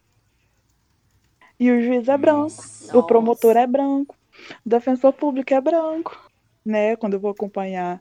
E 1.58 1.70
o 1.70 1.82
juiz 1.82 2.08
é 2.08 2.16
branco, 2.16 2.56
Nossa. 2.56 2.98
o 2.98 3.02
promotor 3.02 3.54
é 3.54 3.66
branco, 3.66 4.16
o 4.64 4.68
defensor 4.68 5.12
público 5.12 5.52
é 5.52 5.60
branco, 5.60 6.18
né? 6.64 6.96
Quando 6.96 7.14
eu 7.14 7.20
vou 7.20 7.30
acompanhar. 7.30 8.00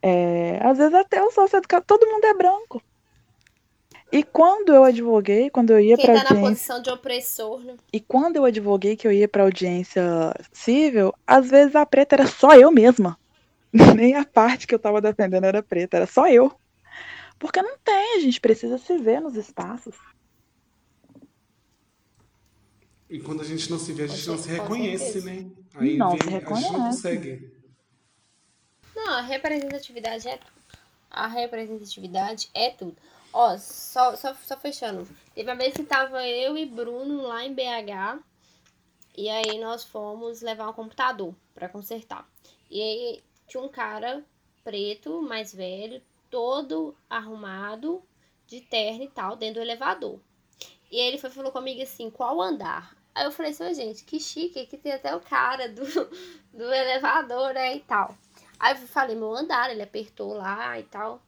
É... 0.00 0.58
Às 0.62 0.78
vezes 0.78 0.94
até 0.94 1.22
o 1.22 1.30
sócio 1.30 1.58
educado, 1.58 1.84
todo 1.86 2.06
mundo 2.06 2.24
é 2.24 2.32
branco. 2.32 2.82
E 4.10 4.22
quando 4.22 4.74
eu 4.74 4.84
advoguei, 4.84 5.50
quando 5.50 5.70
eu 5.70 5.80
ia 5.80 5.96
para 5.98 6.06
tá 6.06 6.12
audiência, 6.12 6.34
na 6.34 6.48
posição 6.48 6.82
de 6.82 6.90
opressor, 6.90 7.60
né? 7.60 7.76
E 7.92 8.00
quando 8.00 8.36
eu 8.36 8.44
advoguei 8.46 8.96
que 8.96 9.06
eu 9.06 9.12
ia 9.12 9.28
para 9.28 9.42
audiência 9.42 10.02
civil, 10.50 11.12
às 11.26 11.50
vezes 11.50 11.76
a 11.76 11.84
preta 11.84 12.14
era 12.16 12.26
só 12.26 12.54
eu 12.54 12.70
mesma. 12.70 13.18
Nem 13.96 14.14
a 14.14 14.24
parte 14.24 14.66
que 14.66 14.74
eu 14.74 14.78
tava 14.78 15.00
defendendo 15.00 15.44
era 15.44 15.62
preta, 15.62 15.96
era 15.96 16.06
só 16.06 16.28
eu. 16.28 16.58
Porque 17.38 17.62
não 17.62 17.78
tem, 17.78 18.16
a 18.16 18.20
gente 18.20 18.40
precisa 18.40 18.78
se 18.78 18.98
ver 18.98 19.20
nos 19.20 19.36
espaços. 19.36 19.94
E 23.08 23.20
quando 23.20 23.40
a 23.40 23.44
gente 23.44 23.70
não 23.70 23.78
se 23.78 23.92
vê, 23.92 24.04
a 24.04 24.06
gente 24.06 24.26
não 24.28 24.36
se 24.36 24.50
reconhece, 24.50 25.24
né? 25.24 25.50
Aí 25.74 25.96
não 25.96 26.10
vem, 26.10 26.20
se 26.20 26.28
reconhece. 26.28 26.66
a 26.66 26.68
gente 26.68 26.78
não 26.78 26.86
consegue. 26.86 27.58
Não, 28.94 29.12
a 29.14 29.20
representatividade 29.22 30.28
é 30.28 30.36
tudo. 30.36 30.52
A 31.10 31.26
representatividade 31.26 32.50
é 32.52 32.70
tudo. 32.70 32.96
Ó, 33.32 33.56
só, 33.56 34.16
só, 34.16 34.34
só 34.34 34.56
fechando. 34.58 35.08
Teve 35.34 35.50
uma 35.50 35.56
vez 35.56 35.74
que 35.74 35.84
tava 35.84 36.26
eu 36.26 36.58
e 36.58 36.66
Bruno 36.66 37.22
lá 37.22 37.44
em 37.44 37.54
BH. 37.54 38.22
E 39.16 39.28
aí 39.28 39.58
nós 39.58 39.84
fomos 39.84 40.42
levar 40.42 40.68
um 40.68 40.72
computador 40.72 41.34
para 41.54 41.68
consertar. 41.68 42.28
E 42.70 42.80
aí 42.80 43.22
tinha 43.48 43.62
um 43.62 43.68
cara 43.68 44.24
preto, 44.62 45.22
mais 45.22 45.54
velho, 45.54 46.02
todo 46.30 46.94
arrumado, 47.08 48.02
de 48.46 48.60
terno 48.60 49.04
e 49.04 49.08
tal, 49.08 49.36
dentro 49.36 49.56
do 49.56 49.60
elevador. 49.60 50.20
E 50.90 50.98
ele 50.98 51.18
foi, 51.18 51.30
falou 51.30 51.52
comigo 51.52 51.82
assim, 51.82 52.10
qual 52.10 52.40
andar? 52.40 52.96
Aí 53.14 53.24
eu 53.24 53.32
falei 53.32 53.52
assim, 53.52 53.74
gente, 53.74 54.04
que 54.04 54.20
chique, 54.20 54.66
que 54.66 54.76
tem 54.76 54.92
até 54.92 55.14
o 55.14 55.20
cara 55.20 55.68
do, 55.68 55.82
do 56.54 56.72
elevador, 56.72 57.52
né, 57.52 57.76
e 57.76 57.80
tal. 57.80 58.16
Aí 58.58 58.74
eu 58.74 58.86
falei, 58.86 59.16
meu 59.16 59.34
andar, 59.34 59.70
ele 59.70 59.82
apertou 59.82 60.34
lá 60.34 60.78
e 60.78 60.84
tal. 60.84 61.20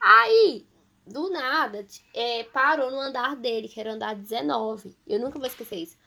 Aí, 0.00 0.66
do 1.06 1.28
nada, 1.30 1.86
é, 2.14 2.44
parou 2.44 2.90
no 2.90 3.00
andar 3.00 3.36
dele, 3.36 3.68
que 3.68 3.80
era 3.80 3.90
o 3.90 3.94
andar 3.94 4.14
19. 4.14 4.96
Eu 5.06 5.18
nunca 5.18 5.38
vou 5.38 5.48
esquecer 5.48 5.76
isso. 5.76 5.97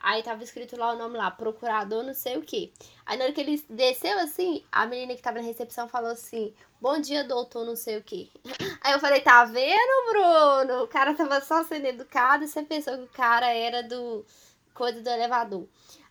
Aí 0.00 0.22
tava 0.22 0.44
escrito 0.44 0.76
lá 0.76 0.92
o 0.92 0.98
nome 0.98 1.16
lá, 1.16 1.30
procurador 1.30 2.04
não 2.04 2.14
sei 2.14 2.36
o 2.36 2.42
que. 2.42 2.72
Aí 3.04 3.18
na 3.18 3.24
hora 3.24 3.32
que 3.32 3.40
ele 3.40 3.62
desceu 3.68 4.18
assim, 4.20 4.64
a 4.70 4.86
menina 4.86 5.14
que 5.16 5.22
tava 5.22 5.38
na 5.38 5.44
recepção 5.44 5.88
falou 5.88 6.10
assim, 6.10 6.54
bom 6.80 7.00
dia 7.00 7.24
doutor 7.24 7.66
não 7.66 7.74
sei 7.74 7.98
o 7.98 8.02
que. 8.02 8.30
Aí 8.82 8.92
eu 8.92 9.00
falei, 9.00 9.20
tá 9.20 9.44
vendo 9.44 10.10
Bruno? 10.10 10.84
O 10.84 10.88
cara 10.88 11.14
tava 11.14 11.40
só 11.40 11.64
sendo 11.64 11.86
educado 11.86 12.44
e 12.44 12.48
você 12.48 12.62
pensou 12.62 12.96
que 12.96 13.04
o 13.04 13.08
cara 13.08 13.52
era 13.52 13.82
do 13.82 14.24
coisa 14.72 15.00
do 15.02 15.08
elevador. 15.08 15.66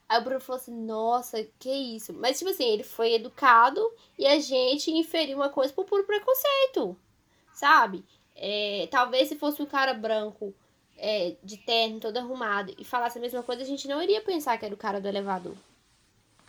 Aí 0.10 0.20
o 0.20 0.24
Bruno 0.24 0.42
falou 0.42 0.62
assim, 0.62 0.74
nossa, 0.74 1.46
que 1.58 1.72
isso. 1.72 2.14
Mas 2.14 2.38
tipo 2.38 2.52
assim, 2.52 2.66
ele 2.66 2.84
foi 2.84 3.14
educado 3.14 3.82
e 4.20 4.28
a 4.28 4.40
gente 4.40 4.92
inferiu 4.92 5.38
uma 5.38 5.50
coisa 5.50 5.74
por 5.74 5.86
puro 5.86 6.04
preconceito, 6.04 6.98
sabe? 7.54 8.06
É, 8.36 8.88
talvez 8.92 9.30
se 9.30 9.36
fosse 9.36 9.62
um 9.62 9.66
cara 9.66 9.94
branco 9.94 10.54
é, 10.98 11.36
de 11.44 11.58
terno, 11.58 12.00
todo 12.00 12.18
arrumado, 12.18 12.74
e 12.78 12.84
falasse 12.84 13.18
a 13.18 13.22
mesma 13.22 13.44
coisa, 13.44 13.62
a 13.62 13.66
gente 13.66 13.88
não 13.88 14.02
iria 14.02 14.22
pensar 14.22 14.58
que 14.58 14.66
era 14.66 14.74
o 14.74 14.78
cara 14.78 15.00
do 15.00 15.08
elevador. 15.08 15.56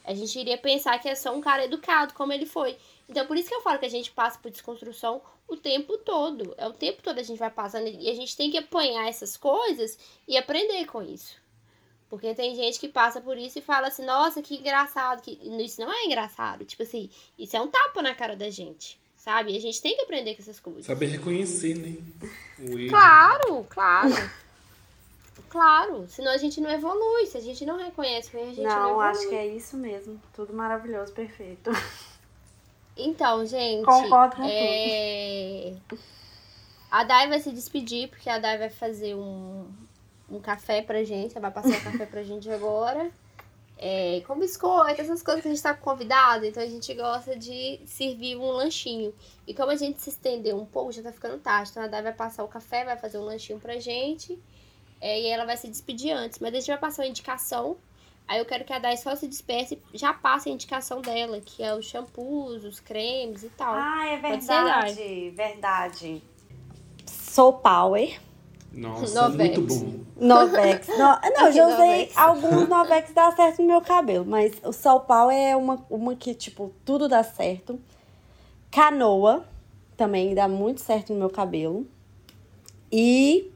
A 0.05 0.15
gente 0.15 0.39
iria 0.39 0.57
pensar 0.57 0.99
que 0.99 1.09
é 1.09 1.15
só 1.15 1.35
um 1.35 1.41
cara 1.41 1.65
educado, 1.65 2.15
como 2.15 2.33
ele 2.33 2.47
foi. 2.47 2.79
Então, 3.09 3.27
por 3.27 3.37
isso 3.37 3.49
que 3.49 3.55
eu 3.55 3.61
falo 3.61 3.79
que 3.79 3.85
a 3.85 3.91
gente 3.91 4.11
passa 4.11 4.39
por 4.39 4.51
desconstrução 4.51 5.21
o 5.47 5.55
tempo 5.57 5.99
todo. 5.99 6.55
É 6.57 6.67
o 6.67 6.73
tempo 6.73 7.03
todo 7.03 7.19
a 7.19 7.23
gente 7.23 7.39
vai 7.39 7.51
passando 7.51 7.89
e 7.89 8.09
a 8.09 8.15
gente 8.15 8.35
tem 8.35 8.51
que 8.51 8.57
apanhar 8.57 9.07
essas 9.07 9.37
coisas 9.37 9.99
e 10.27 10.37
aprender 10.37 10.87
com 10.87 11.03
isso. 11.03 11.37
Porque 12.09 12.35
tem 12.35 12.55
gente 12.55 12.81
que 12.81 12.89
passa 12.89 13.21
por 13.21 13.37
isso 13.37 13.59
e 13.59 13.63
fala 13.63 13.89
assim, 13.89 14.05
nossa, 14.05 14.41
que 14.41 14.57
engraçado. 14.57 15.21
Que... 15.21 15.39
Isso 15.63 15.81
não 15.81 15.93
é 15.93 16.07
engraçado. 16.07 16.65
Tipo 16.65 16.85
assim, 16.85 17.11
isso 17.39 17.57
é 17.57 17.61
um 17.61 17.69
tapa 17.69 18.01
na 18.01 18.15
cara 18.15 18.35
da 18.35 18.49
gente. 18.49 18.99
Sabe? 19.29 19.55
A 19.55 19.61
gente 19.61 19.83
tem 19.83 19.95
que 19.95 20.01
aprender 20.01 20.35
com 20.35 20.41
essas 20.41 20.59
coisas. 20.59 20.87
Saber 20.87 21.05
reconhecer, 21.05 21.75
né? 21.75 21.99
Claro, 22.89 23.67
claro. 23.69 24.31
Claro, 25.51 26.07
senão 26.09 26.33
a 26.33 26.39
gente 26.39 26.63
não 26.63 26.71
evolui. 26.71 27.27
Se 27.27 27.37
a 27.37 27.41
gente 27.43 27.67
não 27.67 27.77
reconhece 27.77 28.35
o 28.35 28.39
erro, 28.39 28.51
a 28.51 28.55
gente 28.55 28.65
não, 28.65 28.71
Não, 28.71 28.89
evolui. 28.89 29.05
acho 29.05 29.29
que 29.29 29.35
é 29.35 29.47
isso 29.47 29.77
mesmo. 29.77 30.19
Tudo 30.33 30.55
maravilhoso, 30.55 31.13
perfeito. 31.13 31.71
Então, 32.97 33.45
gente. 33.45 33.85
Concordo 33.85 34.37
com 34.37 34.43
é... 34.47 35.75
A 36.91 37.05
Dai 37.05 37.29
vai 37.29 37.39
se 37.39 37.53
despedir, 37.53 38.09
porque 38.09 38.31
a 38.31 38.39
Dai 38.39 38.57
vai 38.57 38.71
fazer 38.71 39.15
um, 39.15 39.71
um 40.31 40.41
café 40.41 40.81
pra 40.81 41.05
gente. 41.05 41.37
Ela 41.37 41.51
vai 41.51 41.63
passar 41.63 41.79
o 41.79 41.85
café 41.85 42.07
pra 42.07 42.23
gente 42.23 42.51
agora. 42.51 43.11
É, 43.81 44.21
com 44.27 44.37
biscoito, 44.37 45.01
essas 45.01 45.23
coisas 45.23 45.41
que 45.41 45.49
a 45.49 45.53
gente 45.53 45.63
tá 45.63 45.73
convidado. 45.73 46.45
Então 46.45 46.61
a 46.61 46.67
gente 46.67 46.93
gosta 46.95 47.37
de 47.37 47.81
servir 47.87 48.37
um 48.37 48.51
lanchinho. 48.51 49.15
E 49.47 49.55
como 49.55 49.71
a 49.71 49.77
gente 49.77 50.01
se 50.01 50.11
estendeu 50.11 50.59
um 50.59 50.67
pouco, 50.67 50.91
já 50.91 51.01
tá 51.01 51.13
ficando 51.13 51.39
tarde. 51.39 51.71
Então 51.71 51.85
a 51.85 51.87
Dai 51.87 52.03
vai 52.03 52.13
passar 52.13 52.43
o 52.43 52.49
café, 52.49 52.85
vai 52.85 52.97
fazer 52.97 53.19
um 53.19 53.25
lanchinho 53.25 53.61
pra 53.61 53.79
gente. 53.79 54.37
É, 55.01 55.21
e 55.21 55.27
ela 55.29 55.45
vai 55.45 55.57
se 55.57 55.69
despedir 55.69 56.11
antes. 56.11 56.41
Mas 56.41 56.53
a 56.53 56.59
gente 56.59 56.67
vai 56.67 56.79
passar 56.79 57.03
uma 57.03 57.09
indicação. 57.09 57.77
Aí 58.27 58.41
eu 58.41 58.45
quero 58.45 58.65
que 58.65 58.73
a 58.73 58.81
Dai 58.81 58.97
só 58.97 59.15
se 59.15 59.29
despeça 59.29 59.75
e 59.75 59.81
já 59.97 60.13
passe 60.13 60.51
a 60.51 60.53
indicação 60.53 61.01
dela, 61.01 61.41
que 61.41 61.63
é 61.63 61.73
os 61.73 61.87
shampoos, 61.87 62.65
os 62.65 62.81
cremes 62.81 63.45
e 63.45 63.49
tal. 63.51 63.75
Ah, 63.75 64.07
é 64.09 64.17
verdade, 64.19 65.31
verdade. 65.31 66.23
Soul 67.07 67.55
Power, 67.55 68.21
Nossa, 68.73 69.23
Novex. 69.29 69.59
muito 69.59 69.75
bom. 69.75 69.99
Novex. 70.21 70.89
No, 70.89 70.99
não, 70.99 71.47
eu 71.47 71.53
já 71.53 71.67
usei 71.67 71.89
Novex. 71.89 72.17
alguns 72.17 72.69
Novex 72.69 73.13
dá 73.15 73.33
certo 73.33 73.63
no 73.63 73.69
meu 73.69 73.81
cabelo, 73.81 74.25
mas 74.27 74.53
o 74.65 74.73
Soul 74.73 75.01
Power 75.01 75.37
é 75.37 75.57
uma, 75.57 75.85
uma 75.89 76.15
que, 76.15 76.35
tipo, 76.35 76.73
tudo 76.85 77.09
dá 77.09 77.23
certo. 77.23 77.81
Canoa 78.71 79.45
também 79.97 80.35
dá 80.35 80.47
muito 80.47 80.81
certo 80.81 81.13
no 81.13 81.19
meu 81.19 81.31
cabelo. 81.31 81.87
E, 82.93 83.51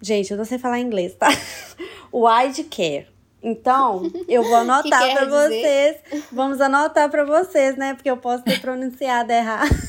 gente, 0.00 0.30
eu 0.30 0.36
não 0.36 0.44
sei 0.44 0.58
falar 0.58 0.78
inglês, 0.80 1.14
tá? 1.14 1.28
Wide 2.12 2.64
Care. 2.64 3.08
Então, 3.42 4.02
eu 4.28 4.44
vou 4.44 4.54
anotar 4.56 5.12
pra 5.12 5.24
dizer? 5.24 5.30
vocês. 5.30 6.24
Vamos 6.30 6.60
anotar 6.60 7.10
pra 7.10 7.24
vocês, 7.24 7.76
né? 7.76 7.94
Porque 7.94 8.10
eu 8.10 8.16
posso 8.16 8.44
ter 8.44 8.60
pronunciado 8.60 9.32
errado. 9.32 9.70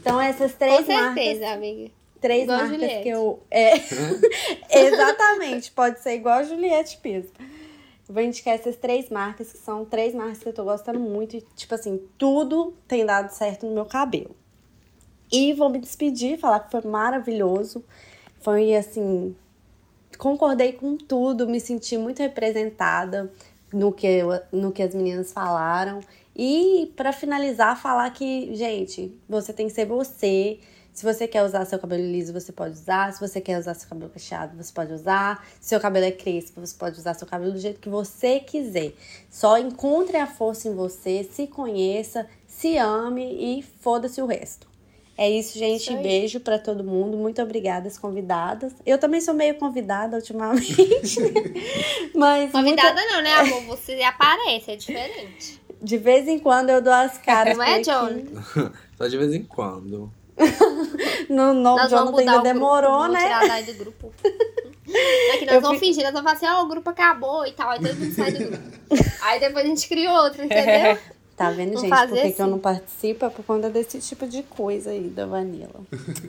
Então, 0.00 0.20
essas 0.20 0.54
três 0.54 0.86
Com 0.86 0.92
marcas 0.92 1.14
certeza, 1.14 1.50
amiga. 1.50 1.90
Três 2.20 2.44
Igual 2.44 2.58
marcas 2.58 2.74
Juliette. 2.80 3.02
que 3.02 3.08
eu. 3.08 3.40
É, 3.50 3.72
exatamente, 4.86 5.70
pode 5.72 6.00
ser 6.00 6.14
igual 6.14 6.38
a 6.38 6.42
Juliette. 6.42 6.98
Eu 7.04 7.24
vou 8.08 8.22
indicar 8.22 8.54
essas 8.54 8.76
três 8.76 9.08
marcas, 9.08 9.52
que 9.52 9.58
são 9.58 9.84
três 9.84 10.14
marcas 10.14 10.38
que 10.38 10.48
eu 10.48 10.52
tô 10.52 10.64
gostando 10.64 10.98
muito. 10.98 11.36
E, 11.36 11.42
tipo 11.54 11.74
assim, 11.74 12.00
tudo 12.18 12.74
tem 12.88 13.04
dado 13.06 13.30
certo 13.30 13.66
no 13.66 13.72
meu 13.72 13.84
cabelo. 13.84 14.34
E 15.32 15.52
vou 15.52 15.68
me 15.70 15.78
despedir, 15.78 16.38
falar 16.38 16.60
que 16.60 16.70
foi 16.72 16.80
maravilhoso. 16.82 17.84
Foi 18.40 18.74
assim. 18.74 19.34
Concordei 20.18 20.72
com 20.72 20.96
tudo, 20.96 21.48
me 21.48 21.60
senti 21.60 21.96
muito 21.96 22.18
representada 22.20 23.32
no 23.72 23.92
que, 23.92 24.06
eu- 24.06 24.40
no 24.52 24.72
que 24.72 24.82
as 24.82 24.94
meninas 24.94 25.32
falaram. 25.32 26.00
E 26.34 26.92
para 26.96 27.12
finalizar, 27.12 27.80
falar 27.80 28.10
que, 28.10 28.54
gente, 28.54 29.14
você 29.28 29.52
tem 29.52 29.66
que 29.68 29.72
ser 29.72 29.86
você. 29.86 30.58
Se 30.92 31.04
você 31.04 31.26
quer 31.28 31.42
usar 31.44 31.64
seu 31.64 31.78
cabelo 31.78 32.02
liso, 32.02 32.32
você 32.32 32.52
pode 32.52 32.74
usar. 32.74 33.12
Se 33.12 33.20
você 33.20 33.40
quer 33.40 33.58
usar 33.58 33.74
seu 33.74 33.88
cabelo 33.88 34.10
cacheado, 34.10 34.56
você 34.56 34.72
pode 34.72 34.92
usar. 34.92 35.46
Se 35.60 35.68
seu 35.70 35.80
cabelo 35.80 36.04
é 36.06 36.10
crespo, 36.10 36.60
você 36.60 36.74
pode 36.76 36.98
usar 36.98 37.14
seu 37.14 37.26
cabelo 37.26 37.52
do 37.52 37.58
jeito 37.58 37.80
que 37.80 37.88
você 37.88 38.40
quiser. 38.40 38.92
Só 39.30 39.56
encontre 39.58 40.16
a 40.16 40.26
força 40.26 40.68
em 40.68 40.74
você, 40.74 41.24
se 41.24 41.46
conheça, 41.46 42.26
se 42.46 42.76
ame 42.76 43.58
e 43.58 43.62
foda-se 43.62 44.20
o 44.20 44.26
resto. 44.26 44.68
É 45.16 45.28
isso, 45.30 45.58
gente. 45.58 45.82
Isso. 45.92 46.02
Beijo 46.02 46.40
pra 46.40 46.58
todo 46.58 46.82
mundo. 46.82 47.16
Muito 47.16 47.40
obrigada, 47.42 47.86
as 47.88 47.98
convidadas. 47.98 48.72
Eu 48.86 48.96
também 48.98 49.20
sou 49.20 49.34
meio 49.34 49.54
convidada 49.56 50.16
ultimamente. 50.16 50.74
Mas 52.14 52.40
muito- 52.40 52.52
Convidada 52.52 53.00
não, 53.06 53.22
né, 53.22 53.34
amor? 53.34 53.62
Você 53.76 54.00
aparece, 54.02 54.70
é 54.72 54.76
diferente. 54.76 55.60
de 55.82 55.96
vez 55.98 56.26
em 56.26 56.38
quando 56.38 56.70
eu 56.70 56.80
dou 56.82 56.92
as 56.92 57.18
caras. 57.18 57.56
Não 57.56 57.64
é. 57.64 57.80
John? 57.80 58.22
Só 58.96 59.06
de 59.06 59.16
vez 59.18 59.34
em 59.34 59.42
quando. 59.44 60.10
No 61.28 61.54
novo 61.54 61.78
Nós 61.82 61.90
vamos 61.90 62.10
Jonathan 62.10 62.10
mudar 62.10 62.32
ainda 62.32 62.38
o 62.40 62.42
demorou, 62.42 62.98
grupo, 63.04 63.12
né? 63.12 63.20
Vamos 63.20 63.24
tirar 63.24 63.44
a 63.44 63.46
Dai 63.48 63.62
do 63.64 63.74
grupo. 63.74 64.12
Aqui 65.34 65.46
nós 65.46 65.54
Eu 65.54 65.60
vamos 65.60 65.78
fi- 65.78 65.86
fingir, 65.86 66.02
nós 66.02 66.12
vamos 66.12 66.30
falar 66.32 66.36
assim, 66.36 66.46
ó, 66.60 66.64
o 66.64 66.68
grupo 66.68 66.90
acabou 66.90 67.46
e 67.46 67.52
tal, 67.52 67.70
aí 67.70 67.80
todo 67.80 67.94
mundo 67.94 68.12
sai 68.14 68.32
do 68.32 68.38
grupo. 68.38 68.62
Aí 69.22 69.38
depois 69.38 69.64
a 69.64 69.68
gente 69.68 69.88
cria 69.88 70.12
outro, 70.12 70.42
entendeu? 70.44 70.98
Tá 71.40 71.50
vendo, 71.50 71.72
Vamos 71.72 71.80
gente? 71.88 72.08
Por 72.08 72.08
que, 72.18 72.32
que 72.32 72.40
eu 72.42 72.44
assim. 72.44 72.50
não 72.52 72.58
participo? 72.58 73.24
É 73.24 73.30
por 73.30 73.42
conta 73.46 73.70
desse 73.70 73.98
tipo 73.98 74.26
de 74.26 74.42
coisa 74.42 74.90
aí 74.90 75.08
da 75.08 75.24
Vanilla. 75.24 75.70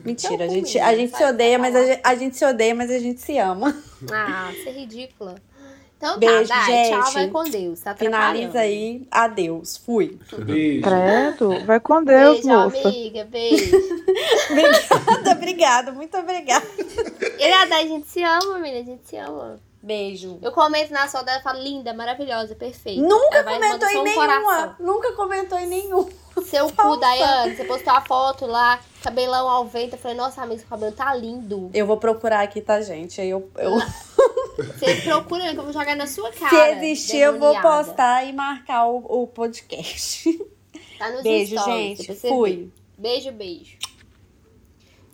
Mentira, 0.06 0.44
a 0.44 0.46
Então, 0.46 0.56
gente, 0.56 0.80
a 0.80 0.86
menina, 0.88 1.02
gente 1.02 1.18
se 1.18 1.24
odeia, 1.26 1.60
mas 1.60 1.76
a 1.76 1.86
gente, 1.86 2.02
a 2.02 2.16
gente 2.16 2.38
se 2.38 2.46
odeia, 2.46 2.74
mas 2.74 2.90
a 2.90 2.98
gente 2.98 3.20
se 3.20 3.38
ama. 3.38 3.76
Ah, 4.10 4.50
você 4.54 4.70
é 4.70 4.72
ridícula. 4.72 5.36
Então 6.02 6.18
Beijo, 6.18 6.50
tá, 6.50 6.56
Dai, 6.56 6.66
gente. 6.66 6.90
tchau, 6.90 7.12
vai 7.14 7.28
com 7.28 7.44
Deus. 7.44 7.80
Tá 7.82 7.96
Finaliza 7.96 8.60
aí. 8.60 9.08
Adeus. 9.12 9.78
Fui. 9.78 10.18
Beijo. 10.40 10.82
Credo, 10.82 11.64
vai 11.64 11.80
com 11.80 12.04
Deus, 12.04 12.42
Beijo, 12.42 12.48
moça. 12.50 12.88
amiga, 12.88 13.24
beijo. 13.26 13.78
Obrigada, 14.50 15.32
obrigada. 15.32 15.92
Muito 15.92 16.18
obrigada. 16.18 16.66
E 17.38 17.54
a 17.54 17.66
Dai, 17.66 17.84
a 17.84 17.88
gente 17.88 18.08
se 18.08 18.24
ama, 18.24 18.58
menina, 18.58 18.82
a 18.82 18.84
gente 18.84 19.08
se 19.08 19.16
ama. 19.16 19.60
Beijo. 19.84 20.38
Eu 20.42 20.52
comento 20.52 20.92
na 20.92 21.08
sua 21.08 21.22
dela 21.24 21.40
e 21.40 21.44
falo, 21.44 21.60
linda, 21.62 21.94
maravilhosa, 21.94 22.54
perfeita. 22.56 23.02
Nunca 23.02 23.44
comentou 23.44 23.90
em 23.90 23.98
um 23.98 24.04
nenhuma. 24.04 24.28
coração. 24.28 24.76
Nunca 24.80 25.12
comentou 25.14 25.58
em 25.60 25.68
nenhum. 25.68 26.08
Seu 26.46 26.72
cu, 26.72 26.98
Daiane, 26.98 27.56
você 27.56 27.64
postou 27.64 27.92
a 27.92 28.02
foto 28.02 28.46
lá, 28.46 28.80
cabelão 29.04 29.50
ao 29.50 29.66
vento. 29.66 29.94
Eu 29.96 30.00
falei, 30.00 30.16
nossa, 30.16 30.42
amiga, 30.42 30.60
seu 30.60 30.70
cabelo 30.70 30.92
tá 30.92 31.14
lindo. 31.16 31.70
Eu 31.74 31.86
vou 31.88 31.98
procurar 31.98 32.42
aqui, 32.42 32.62
tá, 32.62 32.80
gente? 32.82 33.20
Aí 33.20 33.30
eu, 33.30 33.50
eu... 33.58 33.72
Você 34.58 35.02
procura 35.02 35.52
que 35.54 35.60
eu 35.60 35.64
vou 35.64 35.74
jogar 35.74 35.96
na 35.96 36.08
sua 36.08 36.32
cara. 36.32 36.50
Se 36.50 36.86
existir, 36.86 37.18
eu 37.18 37.40
vou 37.40 37.54
demoniada. 37.54 37.86
postar 37.86 38.24
e 38.26 38.34
marcar 38.34 38.86
o, 38.88 38.98
o 39.24 39.28
podcast. 39.28 40.38
Tá 40.98 41.10
nos 41.12 41.24
Beijo, 41.24 41.58
stories, 41.60 41.98
gente. 42.00 42.16
Fui. 42.20 42.72
Beijo, 42.98 43.32
beijo. 43.32 43.78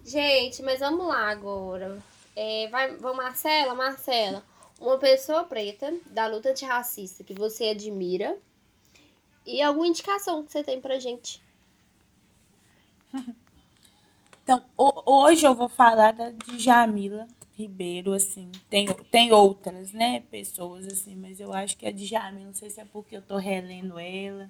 Gente, 0.05 0.61
mas 0.63 0.79
vamos 0.79 1.07
lá 1.07 1.29
agora. 1.29 1.97
É, 2.35 2.67
vai, 2.69 2.95
vamos, 2.97 3.17
Marcela, 3.17 3.73
Marcela. 3.73 4.43
Uma 4.79 4.97
pessoa 4.97 5.43
preta 5.43 5.93
da 6.07 6.27
luta 6.27 6.49
antirracista 6.49 7.23
que 7.23 7.33
você 7.33 7.69
admira 7.69 8.37
e 9.45 9.61
alguma 9.61 9.87
indicação 9.87 10.43
que 10.43 10.51
você 10.51 10.63
tem 10.63 10.79
pra 10.79 10.99
gente. 10.99 11.41
Então, 14.43 14.63
ho- 14.77 15.03
hoje 15.25 15.45
eu 15.45 15.53
vou 15.55 15.67
falar 15.67 16.11
da 16.13 16.31
Djamila 16.55 17.27
Ribeiro, 17.57 18.13
assim. 18.13 18.51
Tem, 18.69 18.85
tem 19.09 19.31
outras, 19.31 19.91
né, 19.91 20.19
pessoas, 20.29 20.85
assim, 20.85 21.15
mas 21.15 21.39
eu 21.39 21.51
acho 21.51 21.75
que 21.75 21.87
a 21.87 21.91
Djamila, 21.91 22.45
não 22.45 22.53
sei 22.53 22.69
se 22.69 22.79
é 22.79 22.85
porque 22.85 23.17
eu 23.17 23.21
tô 23.21 23.37
relendo 23.37 23.97
ela. 23.97 24.47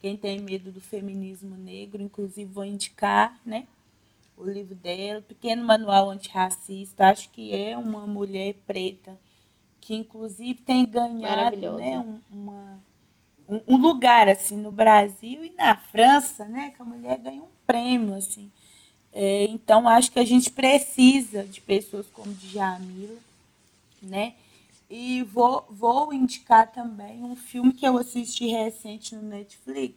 Quem 0.00 0.16
tem 0.16 0.38
medo 0.40 0.70
do 0.70 0.80
feminismo 0.80 1.56
negro, 1.56 2.00
inclusive 2.00 2.44
vou 2.52 2.64
indicar, 2.64 3.40
né, 3.44 3.66
o 4.36 4.44
livro 4.44 4.74
dela, 4.76 5.20
Pequeno 5.20 5.64
Manual 5.64 6.10
Antirracista. 6.10 7.08
Acho 7.08 7.28
que 7.30 7.52
é 7.52 7.76
uma 7.76 8.06
mulher 8.06 8.54
preta 8.66 9.18
que, 9.80 9.94
inclusive, 9.94 10.54
tem 10.54 10.86
ganhado, 10.86 11.72
né, 11.72 11.98
um, 11.98 12.20
uma, 12.30 12.78
um, 13.48 13.60
um 13.66 13.76
lugar, 13.76 14.28
assim, 14.28 14.56
no 14.56 14.70
Brasil 14.70 15.44
e 15.44 15.50
na 15.50 15.76
França, 15.76 16.44
né, 16.44 16.72
que 16.74 16.80
a 16.80 16.84
mulher 16.84 17.18
ganha 17.18 17.42
um 17.42 17.48
prêmio, 17.66 18.14
assim. 18.14 18.50
É, 19.16 19.44
então, 19.44 19.88
acho 19.88 20.10
que 20.10 20.18
a 20.18 20.24
gente 20.24 20.50
precisa 20.50 21.44
de 21.44 21.60
pessoas 21.60 22.04
como 22.12 22.34
Djamila, 22.34 23.16
né? 24.02 24.34
E 24.90 25.22
vou, 25.22 25.64
vou 25.70 26.12
indicar 26.12 26.72
também 26.72 27.22
um 27.22 27.36
filme 27.36 27.72
que 27.72 27.86
eu 27.86 27.96
assisti 27.96 28.48
recente 28.48 29.14
no 29.14 29.22
Netflix, 29.22 29.94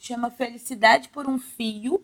chama 0.00 0.30
Felicidade 0.30 1.10
por 1.10 1.28
um 1.28 1.38
Fio, 1.38 2.02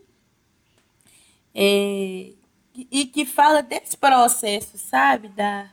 é, 1.53 2.31
e 2.75 3.05
que 3.07 3.25
fala 3.25 3.63
desse 3.63 3.97
processo, 3.97 4.77
sabe? 4.77 5.29
Da, 5.29 5.71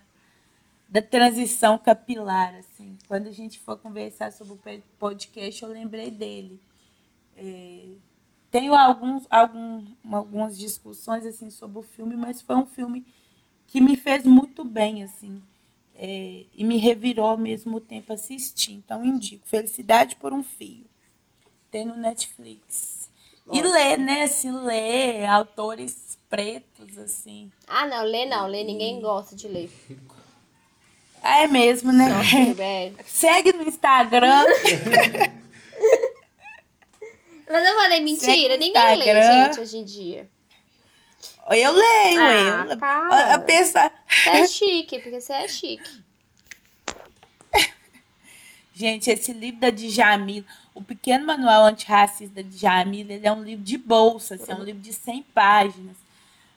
da 0.88 1.02
transição 1.02 1.76
capilar, 1.76 2.54
assim. 2.54 2.96
Quando 3.06 3.26
a 3.26 3.32
gente 3.32 3.58
for 3.58 3.76
conversar 3.76 4.32
sobre 4.32 4.54
o 4.54 4.82
podcast, 4.98 5.62
eu 5.62 5.68
lembrei 5.68 6.10
dele. 6.10 6.58
É, 7.36 7.84
tenho 8.52 8.74
alguns, 8.74 9.26
algum, 9.30 9.82
algumas 10.12 10.58
discussões 10.58 11.24
assim 11.24 11.48
sobre 11.48 11.78
o 11.78 11.82
filme, 11.82 12.14
mas 12.14 12.42
foi 12.42 12.54
um 12.54 12.66
filme 12.66 13.04
que 13.66 13.80
me 13.80 13.96
fez 13.96 14.26
muito 14.26 14.62
bem, 14.62 15.02
assim, 15.02 15.42
é, 15.96 16.44
e 16.54 16.62
me 16.62 16.76
revirou 16.76 17.24
ao 17.24 17.38
mesmo 17.38 17.80
tempo 17.80 18.12
assistir. 18.12 18.74
Então, 18.74 19.02
indico 19.02 19.46
Felicidade 19.46 20.16
por 20.16 20.34
um 20.34 20.44
Fio. 20.44 20.84
Tem 21.70 21.86
no 21.86 21.96
Netflix. 21.96 23.10
E 23.50 23.62
ler, 23.62 23.98
né? 23.98 24.24
Assim, 24.24 24.52
ler 24.52 25.24
autores 25.24 26.18
pretos, 26.28 26.98
assim. 26.98 27.50
Ah, 27.66 27.86
não, 27.86 28.04
lê 28.04 28.26
não, 28.26 28.46
lê 28.46 28.62
ninguém 28.62 29.00
gosta 29.00 29.34
de 29.34 29.48
ler. 29.48 29.70
É 31.22 31.46
mesmo, 31.46 31.90
né? 31.90 32.08
Nossa. 32.10 33.04
Segue 33.08 33.52
no 33.54 33.62
Instagram. 33.62 34.44
Mas 37.52 37.68
eu 37.68 37.74
falei 37.76 38.00
mentira, 38.00 38.56
ninguém 38.56 38.96
lê, 38.96 39.04
gente, 39.04 39.60
hoje 39.60 39.76
em 39.76 39.84
dia. 39.84 40.30
Eu 41.50 41.72
leio, 41.72 42.20
Ah, 42.20 42.66
eu. 42.70 42.78
para. 42.78 43.38
Pessoa. 43.40 43.92
Você 44.08 44.30
é 44.30 44.46
chique, 44.46 44.98
porque 45.00 45.20
você 45.20 45.32
é 45.34 45.48
chique. 45.48 46.02
Gente, 48.74 49.10
esse 49.10 49.34
livro 49.34 49.60
da 49.60 49.68
Djamila, 49.68 50.46
o 50.74 50.82
Pequeno 50.82 51.26
Manual 51.26 51.66
Antirracista 51.66 52.42
da 52.42 52.48
Djamila, 52.48 53.12
ele 53.12 53.26
é 53.26 53.32
um 53.32 53.42
livro 53.42 53.62
de 53.62 53.76
bolsa, 53.76 54.36
assim, 54.36 54.50
é 54.50 54.54
um 54.54 54.64
livro 54.64 54.80
de 54.80 54.94
100 54.94 55.22
páginas, 55.34 55.96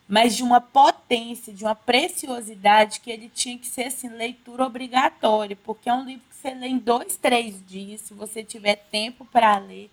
mas 0.08 0.34
de 0.34 0.42
uma 0.44 0.62
potência, 0.62 1.52
de 1.52 1.66
uma 1.66 1.76
preciosidade 1.76 3.02
que 3.02 3.12
ele 3.12 3.28
tinha 3.28 3.58
que 3.58 3.68
ser, 3.68 3.88
assim, 3.88 4.08
leitura 4.08 4.66
obrigatória, 4.66 5.58
porque 5.62 5.90
é 5.90 5.94
um 5.94 6.06
livro 6.06 6.24
que 6.30 6.36
você 6.38 6.54
lê 6.54 6.68
em 6.68 6.78
dois, 6.78 7.18
três 7.18 7.62
dias, 7.68 8.00
se 8.00 8.14
você 8.14 8.42
tiver 8.44 8.76
tempo 8.90 9.26
para 9.26 9.58
ler, 9.58 9.90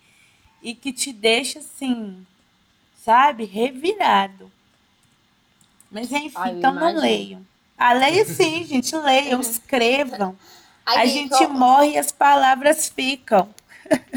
e 0.63 0.75
que 0.75 0.93
te 0.93 1.13
deixa, 1.13 1.59
assim, 1.59 2.25
sabe, 2.95 3.45
revirado. 3.45 4.51
Mas, 5.89 6.11
enfim, 6.11 6.49
Ai, 6.49 6.51
então 6.51 6.73
não 6.73 6.93
leiam. 6.95 7.45
Ah, 7.77 7.93
leia 7.93 8.25
sim, 8.25 8.63
gente, 8.65 8.95
leiam, 8.95 9.39
escrevam. 9.41 10.37
A 10.93 11.05
Aí, 11.05 11.07
gente 11.07 11.45
co- 11.47 11.47
morre 11.47 11.91
e 11.93 11.97
as 11.97 12.11
palavras 12.11 12.87
ficam. 12.89 13.49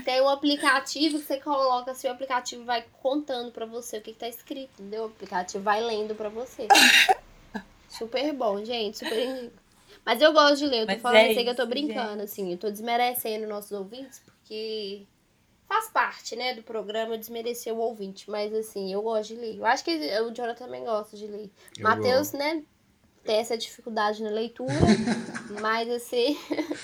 Tem 0.02 0.22
um 0.22 0.28
aplicativo 0.30 1.18
que 1.18 1.24
você 1.26 1.38
coloca, 1.38 1.90
assim, 1.90 2.08
o 2.08 2.12
aplicativo 2.12 2.64
vai 2.64 2.82
contando 3.02 3.52
pra 3.52 3.66
você 3.66 3.98
o 3.98 4.02
que, 4.02 4.14
que 4.14 4.18
tá 4.18 4.26
escrito, 4.26 4.80
entendeu? 4.80 5.02
O 5.02 5.06
aplicativo 5.08 5.62
vai 5.62 5.82
lendo 5.82 6.14
pra 6.14 6.30
você. 6.30 6.74
Super 7.88 8.32
bom, 8.32 8.64
gente, 8.64 8.98
super 8.98 9.18
indico. 9.18 9.62
Mas 10.04 10.20
eu 10.20 10.32
gosto 10.32 10.58
de 10.58 10.66
ler, 10.66 10.82
eu 10.82 10.88
tô 10.88 10.96
Mas 10.96 10.98
falando 10.98 11.26
é 11.26 11.30
assim 11.30 11.42
que 11.44 11.50
eu 11.50 11.56
tô 11.56 11.66
isso, 11.66 11.66
brincando, 11.66 12.22
assim, 12.22 12.52
eu 12.52 12.58
tô 12.58 12.70
desmerecendo 12.70 13.46
nossos 13.46 13.72
ouvintes, 13.72 14.20
porque 14.20 15.06
faz 15.68 15.88
parte, 15.88 16.36
né, 16.36 16.54
do 16.54 16.62
programa 16.62 17.18
desmerecer 17.18 17.72
o 17.74 17.78
ouvinte, 17.78 18.30
mas 18.30 18.54
assim, 18.54 18.92
eu 18.92 19.02
gosto 19.02 19.34
de 19.34 19.40
ler. 19.40 19.56
Eu 19.58 19.66
acho 19.66 19.84
que 19.84 19.90
o 20.20 20.30
Jonathan 20.32 20.64
também 20.66 20.84
gosta 20.84 21.16
de 21.16 21.26
ler. 21.26 21.50
Eu 21.76 21.82
Matheus, 21.82 22.32
né, 22.32 22.62
tem 23.24 23.38
essa 23.38 23.58
dificuldade 23.58 24.22
na 24.22 24.30
leitura, 24.30 24.72
mas 25.60 25.90
assim, 25.90 26.38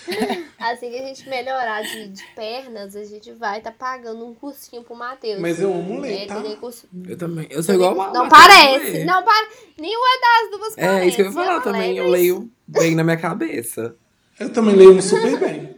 assim 0.59 0.91
que 0.91 0.99
a 0.99 1.07
gente 1.07 1.29
melhorar 1.29 1.83
de, 1.83 2.09
de 2.09 2.25
pernas, 2.35 2.97
a 2.97 3.05
gente 3.05 3.31
vai 3.33 3.61
tá 3.61 3.71
pagando 3.71 4.27
um 4.27 4.35
cursinho 4.35 4.83
pro 4.83 4.97
Matheus. 4.97 5.41
Mas 5.41 5.61
eu 5.61 5.73
amo 5.73 6.01
ler, 6.01 6.23
É, 6.23 6.27
tá? 6.27 6.43
curso- 6.57 6.89
Eu 7.09 7.17
também. 7.17 7.47
Eu 7.49 7.63
sou 7.63 7.77
igual 7.77 8.01
a 8.01 8.13
Não 8.13 8.29
parece, 8.29 9.05
não 9.05 9.23
para. 9.23 9.49
Nenhuma 9.79 10.07
das 10.21 10.51
duas 10.59 10.75
parece. 10.75 11.05
É, 11.05 11.07
isso 11.07 11.17
que 11.17 11.23
eu 11.23 11.27
ia 11.27 11.33
falar 11.33 11.53
Ela 11.53 11.61
também. 11.61 11.97
Eu 11.97 12.09
leio 12.09 12.51
bem 12.67 12.97
na 12.97 13.05
minha 13.05 13.17
cabeça. 13.17 13.95
Eu 14.41 14.53
também 14.53 14.75
leio 14.75 15.01
super 15.01 15.39
bem. 15.39 15.77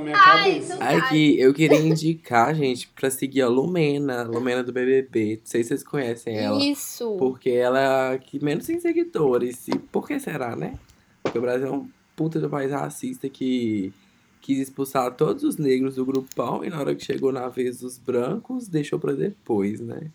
Minha 0.00 0.16
Ai, 0.16 0.54
cabeça. 0.60 0.74
Aqui, 0.84 1.38
eu 1.38 1.52
queria 1.54 1.78
indicar, 1.80 2.54
gente, 2.54 2.88
pra 2.88 3.10
seguir 3.10 3.42
a 3.42 3.48
Lumena, 3.48 4.22
Lumena 4.24 4.62
do 4.62 4.72
BBB. 4.72 5.36
Não 5.36 5.40
sei 5.46 5.62
se 5.62 5.68
vocês 5.68 5.82
conhecem 5.82 6.36
ela. 6.38 6.62
Isso. 6.62 7.16
Porque 7.18 7.50
ela 7.50 7.78
é 7.80 8.14
a 8.14 8.18
que 8.18 8.42
menos 8.44 8.66
tem 8.66 8.80
seguidores. 8.80 9.68
E 9.68 9.78
por 9.78 10.06
que 10.06 10.18
será, 10.18 10.56
né? 10.56 10.78
Porque 11.22 11.38
o 11.38 11.42
Brasil 11.42 11.66
é 11.68 11.70
um 11.70 11.88
puta 12.16 12.38
do 12.40 12.48
país 12.50 12.70
racista 12.70 13.28
que 13.28 13.92
quis 14.40 14.58
expulsar 14.58 15.14
todos 15.14 15.44
os 15.44 15.56
negros 15.58 15.96
do 15.96 16.04
grupão 16.06 16.64
e 16.64 16.70
na 16.70 16.80
hora 16.80 16.94
que 16.94 17.04
chegou 17.04 17.30
na 17.30 17.48
vez 17.48 17.80
dos 17.80 17.98
brancos, 17.98 18.68
deixou 18.68 18.98
pra 18.98 19.12
depois, 19.12 19.80
né? 19.80 20.10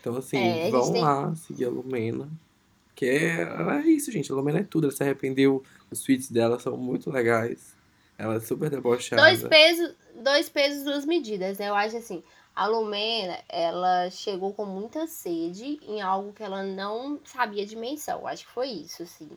Então, 0.00 0.16
assim, 0.16 0.36
É, 0.36 0.70
vão 0.70 0.92
tem- 0.92 1.00
lá 1.02 1.34
seguir 1.34 1.64
a 1.64 1.70
Lumena. 1.70 2.28
Que 2.94 3.06
é, 3.06 3.40
ela 3.40 3.80
é 3.82 3.86
isso, 3.88 4.12
gente. 4.12 4.30
A 4.30 4.34
Lumena 4.34 4.60
é 4.60 4.62
tudo. 4.62 4.84
Ela 4.86 4.92
se 4.94 5.02
arrependeu. 5.02 5.62
Os 5.90 6.00
tweets 6.02 6.30
dela 6.30 6.60
são 6.60 6.76
muito 6.76 7.10
legais. 7.10 7.73
Ela 8.16 8.36
é 8.36 8.40
super 8.40 8.70
debochada. 8.70 9.22
Dois 9.22 9.42
pesos, 9.42 9.94
dois 10.14 10.48
pesos, 10.48 10.84
duas 10.84 11.04
medidas, 11.04 11.58
né? 11.58 11.68
Eu 11.68 11.74
acho 11.74 11.96
assim, 11.96 12.22
a 12.54 12.66
Lumena, 12.66 13.38
ela 13.48 14.08
chegou 14.10 14.54
com 14.54 14.64
muita 14.64 15.06
sede 15.06 15.80
em 15.82 16.00
algo 16.00 16.32
que 16.32 16.42
ela 16.42 16.62
não 16.62 17.20
sabia 17.24 17.66
dimensão. 17.66 18.20
Eu 18.20 18.26
acho 18.28 18.46
que 18.46 18.52
foi 18.52 18.68
isso, 18.68 19.02
assim. 19.02 19.28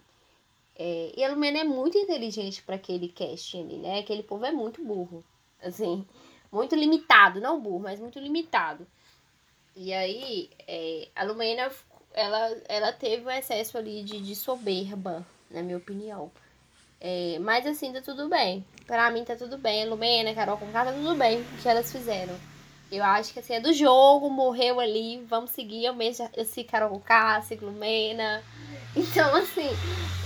É, 0.75 1.11
e 1.17 1.23
a 1.23 1.29
Lumena 1.29 1.59
é 1.59 1.63
muito 1.63 1.97
inteligente 1.97 2.61
para 2.61 2.75
aquele 2.75 3.09
casting 3.09 3.63
ali, 3.63 3.77
né? 3.77 3.99
Aquele 3.99 4.21
povo 4.21 4.45
é 4.45 4.51
muito 4.51 4.85
burro. 4.85 5.23
Assim, 5.59 6.05
muito 6.51 6.75
limitado. 6.75 7.41
Não 7.41 7.59
burro, 7.59 7.79
mas 7.79 7.99
muito 7.99 8.19
limitado. 8.19 8.85
E 9.75 9.91
aí, 9.91 10.51
é, 10.67 11.07
a 11.15 11.23
Lumena, 11.23 11.71
ela, 12.13 12.55
ela 12.67 12.93
teve 12.93 13.25
um 13.25 13.31
excesso 13.31 13.77
ali 13.79 14.03
de, 14.03 14.21
de 14.21 14.35
soberba, 14.35 15.25
na 15.49 15.63
minha 15.63 15.77
opinião. 15.77 16.31
É, 16.99 17.37
mas 17.39 17.65
assim, 17.65 17.93
tá 17.93 18.01
tudo 18.01 18.27
bem. 18.27 18.65
Pra 18.85 19.11
mim 19.11 19.23
tá 19.23 19.35
tudo 19.35 19.57
bem. 19.57 19.87
Lumena, 19.87 20.33
Carol 20.33 20.57
com 20.57 20.67
tá 20.67 20.91
tudo 20.91 21.15
bem 21.15 21.41
o 21.41 21.61
que 21.61 21.69
elas 21.69 21.91
fizeram. 21.91 22.35
Eu 22.91 23.03
acho 23.03 23.33
que 23.33 23.39
assim, 23.39 23.53
é 23.53 23.59
do 23.59 23.73
jogo, 23.73 24.29
morreu 24.29 24.79
ali, 24.79 25.23
vamos 25.27 25.51
seguir. 25.51 25.85
Eu 25.85 25.93
mesmo, 25.93 26.29
eu 26.35 26.45
sigo 26.45 26.69
Carol 26.69 26.89
com 26.89 26.99
K, 26.99 27.41
sigo 27.41 27.65
Lumena. 27.65 28.41
Então, 28.95 29.35
assim, 29.35 29.69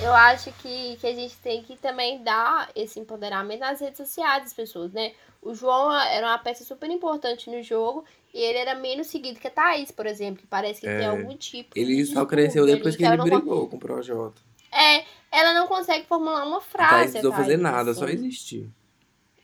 eu 0.02 0.14
acho 0.14 0.50
que, 0.54 0.96
que 0.96 1.06
a 1.06 1.14
gente 1.14 1.36
tem 1.38 1.62
que 1.62 1.76
também 1.76 2.24
dar 2.24 2.70
esse 2.74 3.02
empoderamento 3.02 3.60
nas 3.60 3.82
redes 3.82 3.98
sociais 3.98 4.44
das 4.44 4.54
pessoas, 4.54 4.94
né? 4.94 5.12
O 5.42 5.54
João 5.54 5.92
era 5.94 6.26
uma 6.28 6.38
peça 6.38 6.64
super 6.64 6.90
importante 6.90 7.50
no 7.50 7.62
jogo 7.62 8.06
e 8.34 8.40
ele 8.40 8.60
era 8.60 8.76
menos 8.76 9.08
seguido 9.08 9.42
que 9.42 9.48
a 9.48 9.52
Thaís, 9.52 9.92
por 9.92 10.06
exemplo, 10.06 10.42
que 10.42 10.48
parece 10.48 10.80
que 10.80 10.88
tem 10.88 11.02
É, 11.02 11.08
algum 11.08 11.36
tipo 11.36 11.78
Ele 11.78 12.06
só 12.06 12.26
cresceu 12.26 12.66
depois 12.66 12.96
que 12.96 13.04
ele 13.04 13.18
não 13.18 13.26
brigou 13.26 13.68
com 13.68 13.76
o 13.76 13.80
Projota. 13.80 14.42
É, 14.72 15.06
ela 15.32 15.54
não 15.54 15.68
consegue 15.68 16.06
formular 16.06 16.46
uma 16.46 16.62
frase. 16.62 16.94
Não 16.94 17.02
precisou 17.04 17.34
a 17.34 17.36
fazer 17.36 17.58
nada, 17.58 17.92
assim. 17.92 18.00
só 18.00 18.08
existir. 18.08 18.70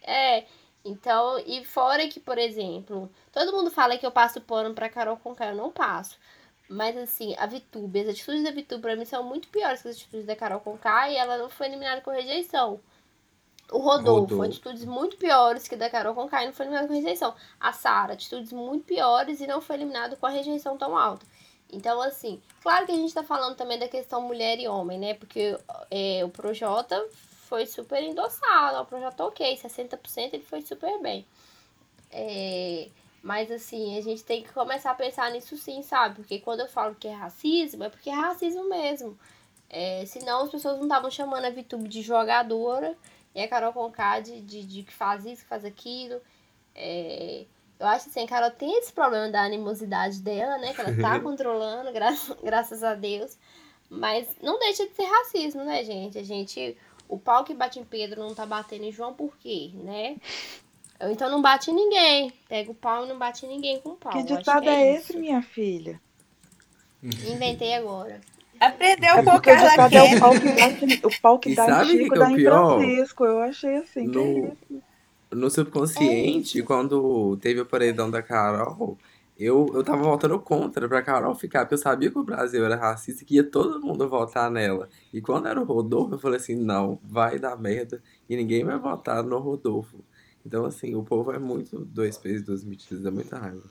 É, 0.02 0.46
então, 0.86 1.38
e 1.46 1.66
fora 1.66 2.08
que, 2.08 2.20
por 2.20 2.38
exemplo, 2.38 3.12
todo 3.32 3.52
mundo 3.52 3.70
fala 3.70 3.98
que 3.98 4.06
eu 4.06 4.12
passo 4.12 4.40
pano 4.40 4.74
pra 4.74 4.90
Carol 4.90 5.18
Conká, 5.18 5.48
eu 5.48 5.56
não 5.56 5.72
passo. 5.72 6.18
Mas 6.70 6.98
assim, 6.98 7.36
a 7.38 7.46
Vitube, 7.46 8.02
as 8.02 8.10
atitudes 8.10 8.44
da 8.44 8.52
Vitube 8.52 8.82
pra 8.82 8.96
mim 8.96 9.06
são 9.06 9.24
muito 9.24 9.48
piores 9.48 9.82
que 9.82 9.88
as 9.88 9.96
atitudes 9.96 10.26
da 10.26 10.36
Carol 10.36 10.60
Conká 10.60 11.10
e 11.10 11.16
ela 11.16 11.38
não 11.38 11.50
foi 11.50 11.68
eliminada 11.68 12.02
com 12.02 12.12
rejeição. 12.12 12.80
O 13.72 13.80
Rodolfo, 13.80 14.36
Rodolfo. 14.36 14.44
atitudes 14.44 14.86
muito 14.86 15.18
piores 15.18 15.68
que 15.68 15.76
a 15.76 15.78
da 15.78 15.90
Carol 15.90 16.16
Conká 16.16 16.44
e 16.44 16.48
não 16.48 16.54
foi 16.54 16.66
eliminado 16.66 16.88
com 16.88 16.94
rejeição. 16.94 17.36
A 17.60 17.74
Sara, 17.74 18.14
atitudes 18.14 18.52
muito 18.52 18.86
piores 18.86 19.40
e 19.42 19.48
não 19.48 19.62
foi 19.62 19.76
eliminado 19.78 20.18
com 20.18 20.26
a 20.26 20.30
rejeição 20.30 20.78
tão 20.78 20.98
alta. 20.98 21.26
Então, 21.72 22.02
assim, 22.02 22.42
claro 22.62 22.86
que 22.86 22.92
a 22.92 22.96
gente 22.96 23.14
tá 23.14 23.24
falando 23.24 23.56
também 23.56 23.78
da 23.78 23.88
questão 23.88 24.22
mulher 24.22 24.60
e 24.60 24.68
homem, 24.68 24.98
né? 24.98 25.14
Porque 25.14 25.58
é, 25.92 26.24
o 26.24 26.30
Projota 26.30 27.06
foi 27.48 27.66
super 27.66 28.02
endossado, 28.02 28.82
o 28.82 28.86
Projota 28.86 29.26
ok, 29.26 29.58
60% 29.58 30.34
ele 30.34 30.44
foi 30.44 30.62
super 30.62 31.02
bem. 31.02 31.26
É, 32.12 32.88
mas 33.22 33.52
assim, 33.52 33.98
a 33.98 34.02
gente 34.02 34.24
tem 34.24 34.44
que 34.44 34.54
começar 34.54 34.92
a 34.92 34.96
pensar 34.96 35.30
nisso 35.32 35.58
sim, 35.58 35.82
sabe? 35.82 36.16
Porque 36.16 36.40
quando 36.40 36.62
eu 36.62 36.68
falo 36.68 36.96
que 36.96 37.08
é 37.08 37.14
racismo, 37.14 37.84
é 37.84 37.90
porque 37.90 38.10
é 38.10 38.14
racismo 38.14 38.68
mesmo. 38.70 39.18
É, 39.70 40.06
senão 40.06 40.44
as 40.44 40.50
pessoas 40.50 40.78
não 40.78 40.84
estavam 40.84 41.12
chamando 41.12 41.46
a 41.46 41.50
Vitube 41.50 41.90
de 41.90 42.02
jogadora 42.02 42.96
e 43.36 43.42
a 43.42 43.48
Carol 43.48 43.74
Conká 43.74 44.22
de, 44.22 44.40
de, 44.42 44.64
de 44.64 44.84
que 44.84 44.94
faz 44.94 45.26
isso, 45.26 45.44
que 45.44 45.50
faz 45.50 45.66
aquilo. 45.66 46.22
É, 46.74 47.46
eu 47.80 47.88
acho 47.88 48.10
assim, 48.10 48.24
a 48.24 48.28
Carol 48.28 48.52
tem 48.52 48.78
esse 48.80 48.92
problema 48.92 49.30
da 49.30 49.44
animosidade 49.44 50.20
dela, 50.22 50.58
né? 50.58 50.74
Que 50.74 50.82
ela 50.82 50.96
tá 50.96 51.20
controlando, 51.22 51.92
gra 51.92 52.12
graças 52.44 52.84
a 52.84 52.96
Deus. 52.96 53.38
Mas 53.90 54.28
não 54.42 54.60
deixa 54.60 54.86
de 54.88 54.94
ser 54.94 55.06
racismo, 55.06 55.64
né, 55.64 55.84
gente? 55.84 56.18
A 56.18 56.24
gente. 56.24 56.76
O 57.08 57.18
pau 57.18 57.44
que 57.46 57.54
bate 57.54 57.80
em 57.80 57.86
Pedro 57.86 58.22
não 58.22 58.36
tá 58.36 58.46
batendo 58.46 58.84
em 58.84 58.92
João 58.92 59.14
por 59.14 59.38
quê, 59.38 59.72
né? 59.76 60.18
Então 61.00 61.30
não 61.30 61.42
bate 61.42 61.72
em 61.72 61.74
ninguém. 61.74 62.34
Pega 62.50 62.72
o 62.72 62.76
pau 62.76 63.06
e 63.06 63.08
não 63.10 63.18
bate 63.18 63.46
em 63.46 63.50
ninguém 63.50 63.80
com 63.80 63.90
o 63.92 63.96
pau. 63.96 64.12
Que 64.12 64.24
ditado 64.24 64.64
que 64.64 64.70
é, 64.70 64.96
isso. 64.96 65.12
esse, 65.12 65.18
minha 65.18 65.42
filha? 65.42 66.02
Inventei 67.04 67.76
agora. 67.76 68.20
Aprendeu 68.60 69.16
É 69.16 69.24
com 69.24 69.32
porque 69.32 69.52
o 69.52 69.54
Carla 69.54 69.70
ditado 69.70 69.96
é 69.96 70.04
o 70.04 70.20
pau 70.20 70.32
que 70.32 70.50
dá, 70.50 71.08
o 71.08 71.22
pau 71.22 71.40
que 71.40 71.50
E 71.50 71.56
dá 71.56 71.66
sabe 71.66 71.92
em 71.94 71.96
o 71.96 71.98
que 71.98 72.04
Chico, 72.04 72.14
que 72.14 72.16
é 72.16 72.20
o 72.20 72.26
dá 72.26 72.32
em? 72.32 72.40
Francisco. 72.42 73.26
Eu 73.26 73.40
achei 73.40 73.76
assim. 73.78 74.10
que 74.10 74.18
No- 74.18 74.58
isso? 74.72 74.84
No 75.32 75.50
subconsciente, 75.50 76.64
quando 76.64 77.38
teve 77.38 77.62
o 77.62 77.66
paredão 77.66 78.10
da 78.10 78.22
Carol, 78.22 78.98
eu, 79.38 79.70
eu 79.74 79.84
tava 79.84 80.02
votando 80.02 80.40
contra 80.40 80.88
pra 80.88 81.04
Carol 81.04 81.36
ficar, 81.36 81.62
porque 81.62 81.76
eu 81.76 81.78
sabia 81.78 82.10
que 82.10 82.18
o 82.18 82.24
Brasil 82.24 82.66
era 82.66 82.76
racista 82.76 83.24
e 83.24 83.26
que 83.26 83.36
ia 83.36 83.44
todo 83.44 83.80
mundo 83.80 84.08
votar 84.10 84.50
nela. 84.50 84.90
E 85.14 85.22
quando 85.22 85.48
era 85.48 85.62
o 85.62 85.64
Rodolfo, 85.64 86.16
eu 86.16 86.20
falei 86.20 86.38
assim, 86.38 86.56
não, 86.56 87.00
vai 87.04 87.38
dar 87.38 87.56
merda 87.58 88.02
e 88.28 88.36
ninguém 88.36 88.64
vai 88.64 88.80
votar 88.80 89.24
no 89.24 89.38
Rodolfo. 89.38 90.04
Então, 90.46 90.66
assim, 90.66 90.96
o 90.96 91.04
povo 91.04 91.32
é 91.32 91.38
muito 91.38 91.86
dois 91.86 92.18
pesos, 92.18 92.44
duas 92.46 92.64
medidas, 92.64 93.02
dá 93.02 93.12
muita 93.12 93.38
raiva. 93.38 93.64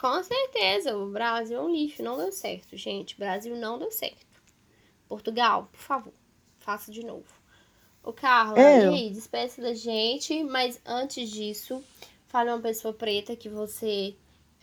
Com 0.00 0.22
certeza, 0.22 0.96
o 0.96 1.10
Brasil 1.10 1.58
é 1.58 1.62
um 1.62 1.70
lixo. 1.70 2.02
Não 2.02 2.16
deu 2.16 2.32
certo, 2.32 2.76
gente. 2.76 3.18
Brasil 3.18 3.56
não 3.56 3.78
deu 3.78 3.90
certo. 3.90 4.24
Portugal, 5.08 5.68
por 5.70 5.80
favor, 5.80 6.12
faça 6.58 6.90
de 6.90 7.04
novo. 7.04 7.26
O 8.04 8.12
Carla, 8.12 8.58
É. 8.58 8.86
aí, 8.86 9.10
despeça 9.10 9.62
da 9.62 9.72
gente, 9.72 10.44
mas 10.44 10.78
antes 10.84 11.30
disso, 11.30 11.82
fale 12.28 12.50
uma 12.50 12.60
pessoa 12.60 12.92
preta 12.92 13.34
que 13.34 13.48
você 13.48 14.14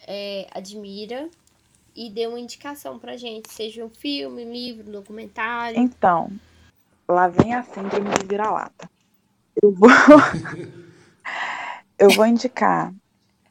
é, 0.07 0.47
admira 0.51 1.27
e 1.95 2.09
dê 2.09 2.27
uma 2.27 2.39
indicação 2.39 2.99
pra 2.99 3.17
gente, 3.17 3.51
seja 3.51 3.83
um 3.83 3.89
filme, 3.89 4.45
livro, 4.45 4.87
um 4.87 4.91
documentário. 4.91 5.79
Então, 5.79 6.31
lá 7.07 7.27
vem 7.27 7.53
a 7.53 7.63
síndrome 7.63 8.09
de 8.19 8.27
vira-lata. 8.27 8.89
Eu 9.61 9.71
vou... 9.71 9.89
eu 11.97 12.09
vou 12.11 12.25
indicar 12.25 12.93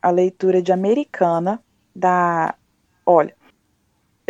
a 0.01 0.11
leitura 0.11 0.63
de 0.63 0.73
Americana 0.73 1.63
da. 1.95 2.55
Olha, 3.05 3.35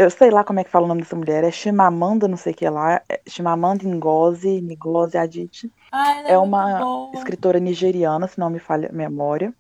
eu 0.01 0.11
sei 0.11 0.31
lá 0.31 0.43
como 0.43 0.61
é 0.61 0.65
que 0.65 0.71
fala 0.71 0.87
o 0.87 0.89
nome 0.89 1.03
dessa 1.03 1.15
mulher, 1.15 1.45
é 1.45 1.51
Chimamanda, 1.51 2.27
não 2.27 2.37
sei 2.37 2.53
o 2.53 2.57
que 2.57 2.69
lá, 2.69 3.03
é 3.07 3.21
Chimamanda 3.29 3.87
Ngozi, 3.87 4.61
Ngozi 4.61 5.19
Adichie. 5.19 5.71
Ah, 5.93 6.23
É 6.27 6.37
muito 6.37 6.45
uma 6.49 7.11
escritora 7.15 7.61
nigeriana, 7.61 8.27
se 8.27 8.39
não 8.39 8.49
me 8.49 8.59
falha 8.59 8.89
a 8.89 8.93
memória. 8.93 9.53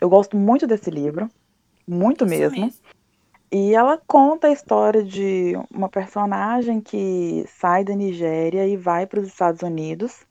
Eu 0.00 0.08
gosto 0.08 0.36
muito 0.36 0.66
desse 0.66 0.90
livro, 0.90 1.28
muito 1.86 2.24
Isso 2.24 2.30
mesmo. 2.30 2.72
E 3.52 3.74
ela 3.74 4.00
conta 4.06 4.46
a 4.46 4.52
história 4.52 5.02
de 5.02 5.54
uma 5.70 5.88
personagem 5.88 6.80
que 6.80 7.44
sai 7.48 7.84
da 7.84 7.94
Nigéria 7.94 8.66
e 8.66 8.76
vai 8.76 9.06
para 9.06 9.20
os 9.20 9.26
Estados 9.26 9.62
Unidos 9.62 10.26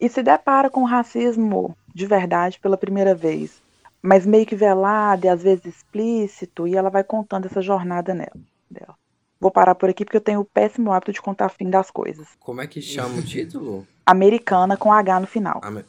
e 0.00 0.08
se 0.08 0.22
depara 0.22 0.68
com 0.68 0.84
racismo 0.84 1.76
de 1.94 2.06
verdade 2.06 2.58
pela 2.60 2.76
primeira 2.76 3.14
vez, 3.14 3.62
mas 4.06 4.26
meio 4.26 4.44
que 4.44 4.54
velado 4.54 5.24
e 5.24 5.28
às 5.30 5.42
vezes 5.42 5.64
explícito, 5.64 6.68
e 6.68 6.76
ela 6.76 6.90
vai 6.90 7.02
contando 7.02 7.46
essa 7.46 7.62
jornada 7.62 8.12
nela, 8.12 8.36
dela. 8.70 8.94
Vou 9.40 9.50
parar 9.50 9.74
por 9.74 9.88
aqui 9.88 10.04
porque 10.04 10.18
eu 10.18 10.20
tenho 10.20 10.40
o 10.40 10.44
péssimo 10.44 10.92
hábito 10.92 11.12
de 11.12 11.22
contar 11.22 11.48
fim 11.48 11.70
das 11.70 11.90
coisas. 11.90 12.28
Como 12.38 12.60
é 12.60 12.66
que 12.66 12.82
chama 12.82 13.18
o 13.18 13.22
título? 13.24 13.86
Americana 14.04 14.76
com 14.76 14.92
H 14.92 15.20
no 15.20 15.26
final. 15.26 15.60
Ame- 15.64 15.84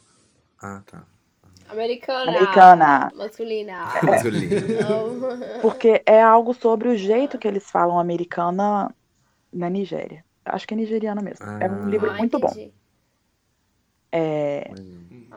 Ah, 0.62 0.82
tá. 0.86 1.02
Americana. 1.68 2.30
Americana. 2.30 3.12
Masculina. 3.16 3.84
Não. 4.88 5.60
Porque 5.60 6.02
é 6.06 6.22
algo 6.22 6.54
sobre 6.54 6.88
o 6.88 6.96
jeito 6.96 7.38
que 7.38 7.46
eles 7.48 7.70
falam 7.70 7.98
americana 7.98 8.94
na 9.52 9.68
Nigéria. 9.68 10.24
Acho 10.44 10.66
que 10.66 10.74
é 10.74 10.76
nigeriana 10.76 11.20
mesmo. 11.20 11.44
é 11.44 11.68
um 11.68 11.82
Ah. 11.86 11.88
livro 11.90 12.10
Ah, 12.10 12.16
muito 12.18 12.38
bom. 12.38 12.48
entendi. 12.48 12.72
É, 14.12 14.70
Ai, 14.70 14.74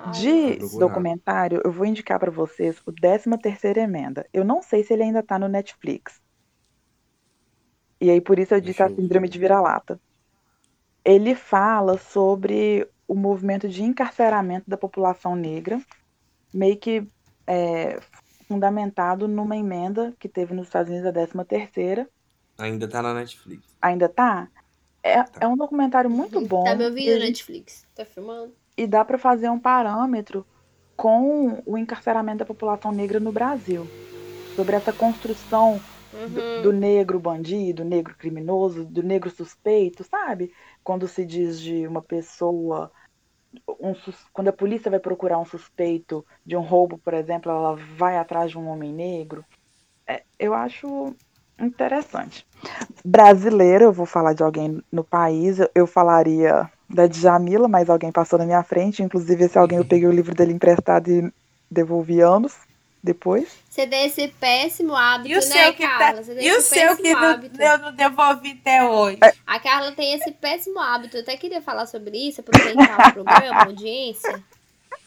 de 0.05 0.57
documentário, 0.79 1.61
eu 1.63 1.71
vou 1.71 1.85
indicar 1.85 2.19
pra 2.19 2.31
vocês 2.31 2.81
o 2.85 2.91
13ª 2.91 3.77
Emenda. 3.77 4.25
Eu 4.33 4.43
não 4.45 4.61
sei 4.61 4.83
se 4.83 4.93
ele 4.93 5.03
ainda 5.03 5.21
tá 5.21 5.37
no 5.37 5.47
Netflix. 5.47 6.21
E 8.01 8.09
aí, 8.09 8.21
por 8.21 8.39
isso 8.39 8.53
eu 8.53 8.61
disse 8.61 8.79
Deixa 8.79 8.85
a 8.85 8.89
eu 8.89 8.95
síndrome 8.95 9.27
ver. 9.27 9.31
de 9.33 9.39
vira-lata. 9.39 9.99
Ele 11.03 11.35
fala 11.35 11.97
sobre 11.97 12.87
o 13.07 13.13
movimento 13.15 13.67
de 13.67 13.83
encarceramento 13.83 14.69
da 14.69 14.77
população 14.77 15.35
negra, 15.35 15.81
meio 16.53 16.77
que 16.77 17.05
é, 17.45 17.99
fundamentado 18.47 19.27
numa 19.27 19.57
emenda 19.57 20.13
que 20.19 20.29
teve 20.29 20.53
nos 20.53 20.67
Estados 20.67 20.89
Unidos, 20.91 21.07
a 21.07 21.13
13ª, 21.13 22.07
Ainda 22.57 22.87
tá 22.87 23.01
na 23.01 23.13
Netflix. 23.13 23.63
ainda 23.81 24.07
tá. 24.09 24.47
É, 25.01 25.23
é 25.39 25.47
um 25.47 25.55
documentário 25.55 26.09
muito 26.09 26.41
bom. 26.41 26.63
Tá 26.65 26.75
me 26.75 26.83
e 26.83 26.87
ouvindo, 26.87 27.11
gente- 27.13 27.27
Netflix? 27.27 27.85
Tá 27.95 28.03
filmando? 28.05 28.53
E 28.79 28.87
dá 28.87 29.03
para 29.03 29.17
fazer 29.17 29.49
um 29.49 29.59
parâmetro 29.59 30.47
com 30.95 31.61
o 31.65 31.77
encarceramento 31.77 32.39
da 32.39 32.45
população 32.45 32.93
negra 32.93 33.19
no 33.19 33.31
Brasil. 33.31 33.85
Sobre 34.55 34.75
essa 34.75 34.93
construção 34.93 35.81
do, 36.25 36.41
Uhum. 36.41 36.61
do 36.63 36.71
negro 36.71 37.19
bandido, 37.19 37.83
negro 37.83 38.15
criminoso, 38.17 38.85
do 38.85 39.03
negro 39.03 39.29
suspeito, 39.29 40.03
sabe? 40.03 40.53
Quando 40.83 41.07
se 41.07 41.25
diz 41.25 41.59
de 41.59 41.85
uma 41.87 42.01
pessoa. 42.01 42.91
um 43.81 43.93
quando 44.33 44.47
a 44.47 44.53
polícia 44.53 44.89
vai 44.89 44.99
procurar 44.99 45.39
um 45.39 45.45
suspeito 45.45 46.25
de 46.45 46.55
um 46.55 46.61
roubo, 46.61 46.97
por 46.99 47.13
exemplo, 47.13 47.51
ela 47.51 47.75
vai 47.97 48.17
atrás 48.17 48.51
de 48.51 48.57
um 48.57 48.67
homem 48.67 48.93
negro. 48.93 49.43
É, 50.07 50.23
eu 50.39 50.53
acho 50.53 51.15
interessante. 51.59 52.45
Brasileira, 53.05 53.85
eu 53.85 53.93
vou 53.93 54.05
falar 54.05 54.33
de 54.33 54.43
alguém 54.43 54.81
no 54.91 55.03
país, 55.03 55.57
eu 55.75 55.85
falaria 55.85 56.69
da 56.89 57.07
Djamila, 57.07 57.67
mas 57.67 57.89
alguém 57.89 58.11
passou 58.11 58.39
na 58.39 58.45
minha 58.45 58.63
frente. 58.63 59.03
Inclusive, 59.03 59.45
esse 59.45 59.57
alguém 59.57 59.77
eu 59.77 59.85
peguei 59.85 60.07
o 60.07 60.11
livro 60.11 60.33
dele 60.33 60.53
emprestado 60.53 61.09
e 61.09 61.31
devolvi 61.69 62.19
anos 62.21 62.53
depois. 63.01 63.47
Você 63.69 63.87
tem 63.87 64.07
esse 64.07 64.27
péssimo 64.27 64.93
hábito, 64.95 65.29
E 65.29 65.33
o 65.33 65.35
né, 65.35 65.41
seu 65.41 65.73
que 65.73 65.87
Carla? 65.87 66.21
tá. 66.21 66.33
E 66.33 66.51
o 66.51 66.61
seu 66.61 66.95
que 66.97 67.03
péssimo 67.03 67.21
não, 67.21 67.29
hábito. 67.29 67.61
eu 67.61 67.77
não 67.77 67.95
devolvi 67.95 68.59
até 68.61 68.83
hoje. 68.83 69.19
A 69.47 69.59
Carla 69.59 69.91
tem 69.93 70.13
esse 70.15 70.31
péssimo 70.31 70.79
hábito. 70.79 71.15
Eu 71.17 71.21
até 71.21 71.37
queria 71.37 71.61
falar 71.61 71.85
sobre 71.85 72.17
isso, 72.17 72.41
aproveitar 72.41 73.09
o 73.09 73.13
programa, 73.13 73.61
a 73.61 73.65
audiência. 73.65 74.43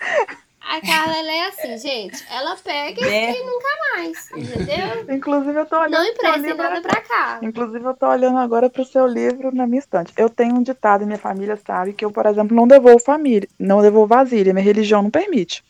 A 0.64 0.80
Carla, 0.80 1.16
ela 1.18 1.32
é 1.32 1.47
assim, 1.48 1.76
gente. 1.78 2.24
Ela 2.30 2.56
pega 2.56 3.01
Né? 3.01 3.34
e 3.36 3.43
nunca 3.44 3.68
mais, 3.94 4.30
entendeu? 4.30 5.14
Inclusive, 5.14 5.59
eu 5.59 5.66
tô 5.66 5.76
olhando 5.76 5.93
Não 5.93 6.05
empresta 6.06 6.55
nada 6.55 6.80
pra 6.80 7.01
Carla. 7.02 7.44
Inclusive, 7.44 7.84
eu 7.84 7.94
tô 7.94 8.06
olhando 8.09 8.39
agora 8.39 8.70
pro 8.70 8.84
seu 8.84 9.06
livro 9.06 9.55
na 9.55 9.66
minha 9.66 9.80
estante. 9.80 10.12
Eu 10.16 10.30
tenho 10.30 10.55
um 10.56 10.62
ditado, 10.62 11.05
minha 11.05 11.18
família 11.18 11.56
sabe, 11.66 11.93
que 11.93 12.05
eu, 12.05 12.10
por 12.12 12.24
exemplo, 12.26 12.56
não 12.56 12.66
devolvo 12.66 13.01
família, 13.01 13.48
não 13.59 13.82
devolvo 13.82 14.06
vasilha, 14.06 14.52
minha 14.55 14.64
religião 14.64 15.02
não 15.02 15.10
permite. 15.10 15.64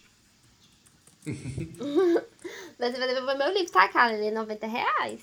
Mas 1.26 2.92
você 2.92 2.98
vai 2.98 3.08
devolver 3.08 3.38
meu 3.38 3.52
livro, 3.52 3.72
tá, 3.72 3.88
Carla? 3.88 4.14
Ele 4.14 4.26
é 4.26 4.30
90 4.30 4.66
reais. 4.66 5.20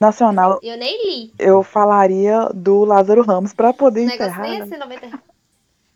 Nacional, 0.00 0.60
eu 0.62 0.76
nem 0.76 0.96
li. 1.04 1.32
eu 1.40 1.60
falaria 1.64 2.48
do 2.54 2.84
Lázaro 2.84 3.20
Ramos 3.22 3.52
pra 3.52 3.72
poder 3.72 4.04
encerrar. 4.04 4.42
nem 4.42 4.52
ia 4.54 4.58
né? 4.60 4.66
ser 4.66 4.78
90 4.78 5.06
reais. 5.06 5.22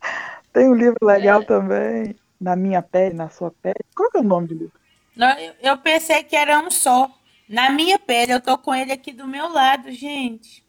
Tem 0.51 0.67
um 0.69 0.73
livro 0.75 0.97
legal 1.01 1.41
É. 1.41 1.45
também, 1.45 2.15
Na 2.43 2.57
Minha 2.57 2.81
Pele, 2.81 3.15
Na 3.15 3.29
Sua 3.29 3.51
Pele. 3.51 3.79
Qual 3.95 4.11
que 4.11 4.17
é 4.17 4.19
o 4.19 4.23
nome 4.23 4.47
do 4.47 4.53
livro? 4.53 4.73
Não, 5.15 5.29
eu, 5.39 5.53
eu 5.61 5.77
pensei 5.77 6.23
que 6.23 6.35
era 6.35 6.59
um 6.59 6.69
só. 6.69 7.09
Na 7.47 7.69
minha 7.69 7.99
pele, 7.99 8.33
eu 8.33 8.41
tô 8.41 8.57
com 8.57 8.73
ele 8.73 8.91
aqui 8.91 9.11
do 9.11 9.27
meu 9.27 9.47
lado, 9.47 9.91
gente. 9.91 10.63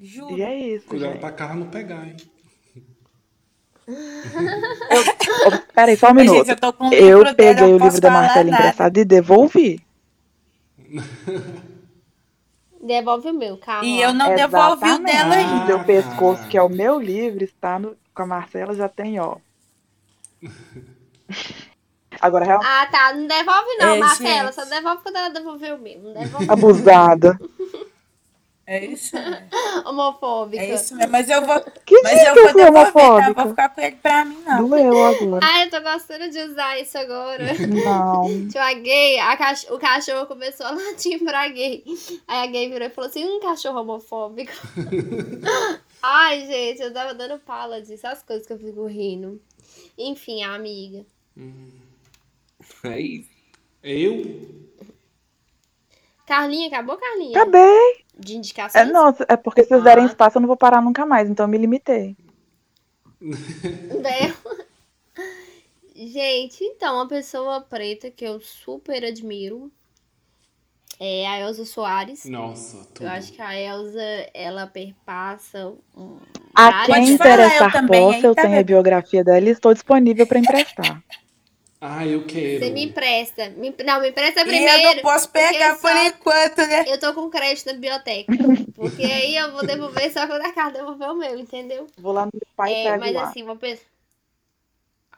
Juro. 0.00 0.36
E 0.36 0.42
é 0.42 0.58
isso, 0.58 0.86
Cuidado 0.86 1.12
gente. 1.12 1.20
pra 1.20 1.30
Carla 1.32 1.56
não 1.56 1.68
pegar, 1.68 2.06
hein? 2.06 2.16
Ô, 3.86 5.72
Peraí, 5.74 5.96
só 5.96 6.10
um 6.10 6.14
minuto. 6.14 6.38
gente, 6.38 6.50
eu 6.50 6.56
tô 6.56 6.72
com 6.72 6.88
o 6.88 6.94
Eu 6.94 7.22
dela, 7.22 7.34
peguei 7.34 7.64
eu 7.64 7.76
o 7.76 7.78
livro 7.78 8.00
da 8.00 8.10
Marcela 8.10 8.50
emprestado 8.50 8.96
e 8.98 9.04
devolvi. 9.04 9.84
Devolve 12.82 13.28
o 13.28 13.34
meu, 13.34 13.58
Carla. 13.58 13.84
E 13.84 14.00
eu 14.00 14.14
não 14.14 14.34
devolvi 14.34 14.90
o 14.90 14.98
dela 15.00 15.34
ainda. 15.34 15.64
O 15.64 15.66
seu 15.66 15.84
pescoço, 15.84 16.48
que 16.48 16.56
é 16.56 16.62
o 16.62 16.68
meu 16.70 16.98
livro, 16.98 17.44
está 17.44 17.78
no, 17.78 17.94
com 18.14 18.22
a 18.22 18.26
Marcela, 18.26 18.74
já 18.74 18.88
tem, 18.88 19.20
ó. 19.20 19.36
Agora, 22.20 22.44
realmente, 22.44 22.68
Ah, 22.68 22.86
tá. 22.86 23.12
Não 23.14 23.26
devolve 23.26 23.76
não, 23.78 23.94
É, 23.94 23.98
Marcela. 23.98 24.52
Só 24.52 24.64
devolve 24.64 25.02
quando 25.02 25.16
ela 25.16 25.28
devolver 25.30 25.74
o 25.74 25.78
meu. 25.78 25.98
Não 26.00 26.12
devolve 26.12 26.46
abusada. 26.50 27.38
É 28.66 28.84
isso 28.84 29.16
mesmo. 29.16 29.48
homofóbica. 29.88 30.62
É 30.62 30.74
isso 30.74 30.94
mesmo. 30.94 31.10
Mas 31.10 31.28
eu 31.30 31.44
vou, 31.44 31.60
Que 31.84 32.00
mas 32.02 32.22
eu 32.26 32.34
vou 32.34 32.54
devolver, 32.54 32.72
tá? 32.72 32.80
homofóbica? 32.80 33.32
Vou 33.42 33.50
ficar 33.50 33.68
com 33.70 33.80
ele 33.80 33.96
pra 33.96 34.24
mim, 34.24 34.38
não. 34.46 34.68
Doeu 34.68 35.04
agora. 35.06 35.40
Ai, 35.50 35.64
eu 35.66 35.70
tô 35.70 35.80
gostando 35.80 36.28
de 36.30 36.38
usar 36.40 36.78
isso 36.78 36.96
agora. 36.98 37.44
Não. 37.66 38.48
Tinha 38.48 38.62
uma 38.64 38.74
gay, 38.74 39.18
a 39.18 39.36
cach- 39.36 39.66
o 39.70 39.78
cachorro 39.78 40.26
começou 40.26 40.66
a 40.66 40.70
latir 40.72 41.18
pra 41.24 41.48
gay. 41.48 41.82
Aí 42.28 42.42
a 42.42 42.46
gay 42.46 42.68
virou 42.70 42.86
e 42.86 42.90
falou 42.90 43.08
assim: 43.10 43.24
um 43.24 43.40
cachorro 43.40 43.80
homofóbico. 43.80 44.52
Ai, 46.02 46.46
gente, 46.46 46.80
eu 46.82 46.92
tava 46.92 47.12
dando 47.14 47.38
pala 47.40 47.80
disso, 47.82 48.06
as 48.06 48.22
coisas 48.22 48.46
que 48.46 48.52
eu 48.52 48.58
fico 48.58 48.86
rindo. 48.86 49.40
Enfim, 50.02 50.42
amiga. 50.42 51.04
É 52.84 53.00
isso. 53.00 53.28
Eu? 53.82 54.70
Carlinha, 56.26 56.68
acabou, 56.68 56.96
Carlinha? 56.96 57.38
Acabei. 57.38 58.04
De 58.18 58.36
indicações? 58.36 58.88
É, 58.88 58.90
não, 58.90 59.14
é 59.28 59.36
porque 59.36 59.62
se 59.62 59.68
vocês 59.68 59.84
derem 59.84 60.04
Ah. 60.04 60.06
espaço 60.06 60.38
eu 60.38 60.40
não 60.40 60.46
vou 60.46 60.56
parar 60.56 60.80
nunca 60.80 61.04
mais, 61.04 61.28
então 61.28 61.44
eu 61.44 61.48
me 61.48 61.58
limitei. 61.58 62.16
Né? 63.20 64.34
Gente, 65.94 66.64
então, 66.64 66.94
uma 66.94 67.08
pessoa 67.08 67.60
preta 67.60 68.10
que 68.10 68.24
eu 68.24 68.40
super 68.40 69.04
admiro 69.04 69.70
é 71.00 71.26
a 71.26 71.40
Elza 71.40 71.64
Soares. 71.64 72.26
Nossa, 72.26 72.84
tudo. 72.94 73.04
Eu 73.04 73.08
acho 73.10 73.32
que 73.32 73.42
a 73.42 73.58
Elza, 73.58 74.02
ela 74.34 74.66
perpassa 74.66 75.72
um. 75.96 76.18
A 76.54 76.86
quem 76.86 76.86
Pode 76.92 77.16
falar, 77.16 77.34
interessar 77.36 77.72
também, 77.72 78.08
possa, 78.08 78.26
eu 78.26 78.34
tá 78.34 78.42
tenho 78.42 78.60
a 78.60 78.62
biografia 78.62 79.24
dela 79.24 79.46
e 79.48 79.50
estou 79.50 79.72
disponível 79.72 80.26
para 80.26 80.38
emprestar. 80.38 81.02
Ah, 81.80 82.06
eu 82.06 82.26
quero. 82.26 82.58
Você 82.58 82.70
me 82.70 82.84
empresta. 82.84 83.48
Me- 83.50 83.74
não, 83.84 84.00
me 84.00 84.10
empresta 84.10 84.44
E 84.44 84.48
eu 84.48 84.48
primeiro. 84.48 84.96
não 84.96 85.02
posso 85.02 85.28
pegar 85.30 85.78
por 85.78 85.90
só- 85.90 86.06
enquanto, 86.06 86.58
né? 86.66 86.84
Eu 86.86 87.00
tô 87.00 87.14
com 87.14 87.30
crédito 87.30 87.66
na 87.66 87.72
biblioteca. 87.74 88.30
Porque 88.74 89.02
aí 89.02 89.36
eu 89.36 89.52
vou 89.52 89.64
devolver 89.66 90.12
só 90.12 90.26
quando 90.26 90.42
a 90.42 90.52
carta 90.52 90.78
devolver 90.78 91.08
o 91.10 91.14
meu, 91.14 91.38
entendeu? 91.38 91.86
Vou 91.98 92.12
lá 92.12 92.26
no 92.26 92.30
meu 92.34 92.46
pai 92.56 92.72
e 92.72 92.74
É, 92.74 92.84
pego 92.84 93.00
mas 93.00 93.14
lá. 93.14 93.22
assim, 93.30 93.42
uma 93.42 93.56
pessoa. 93.56 93.88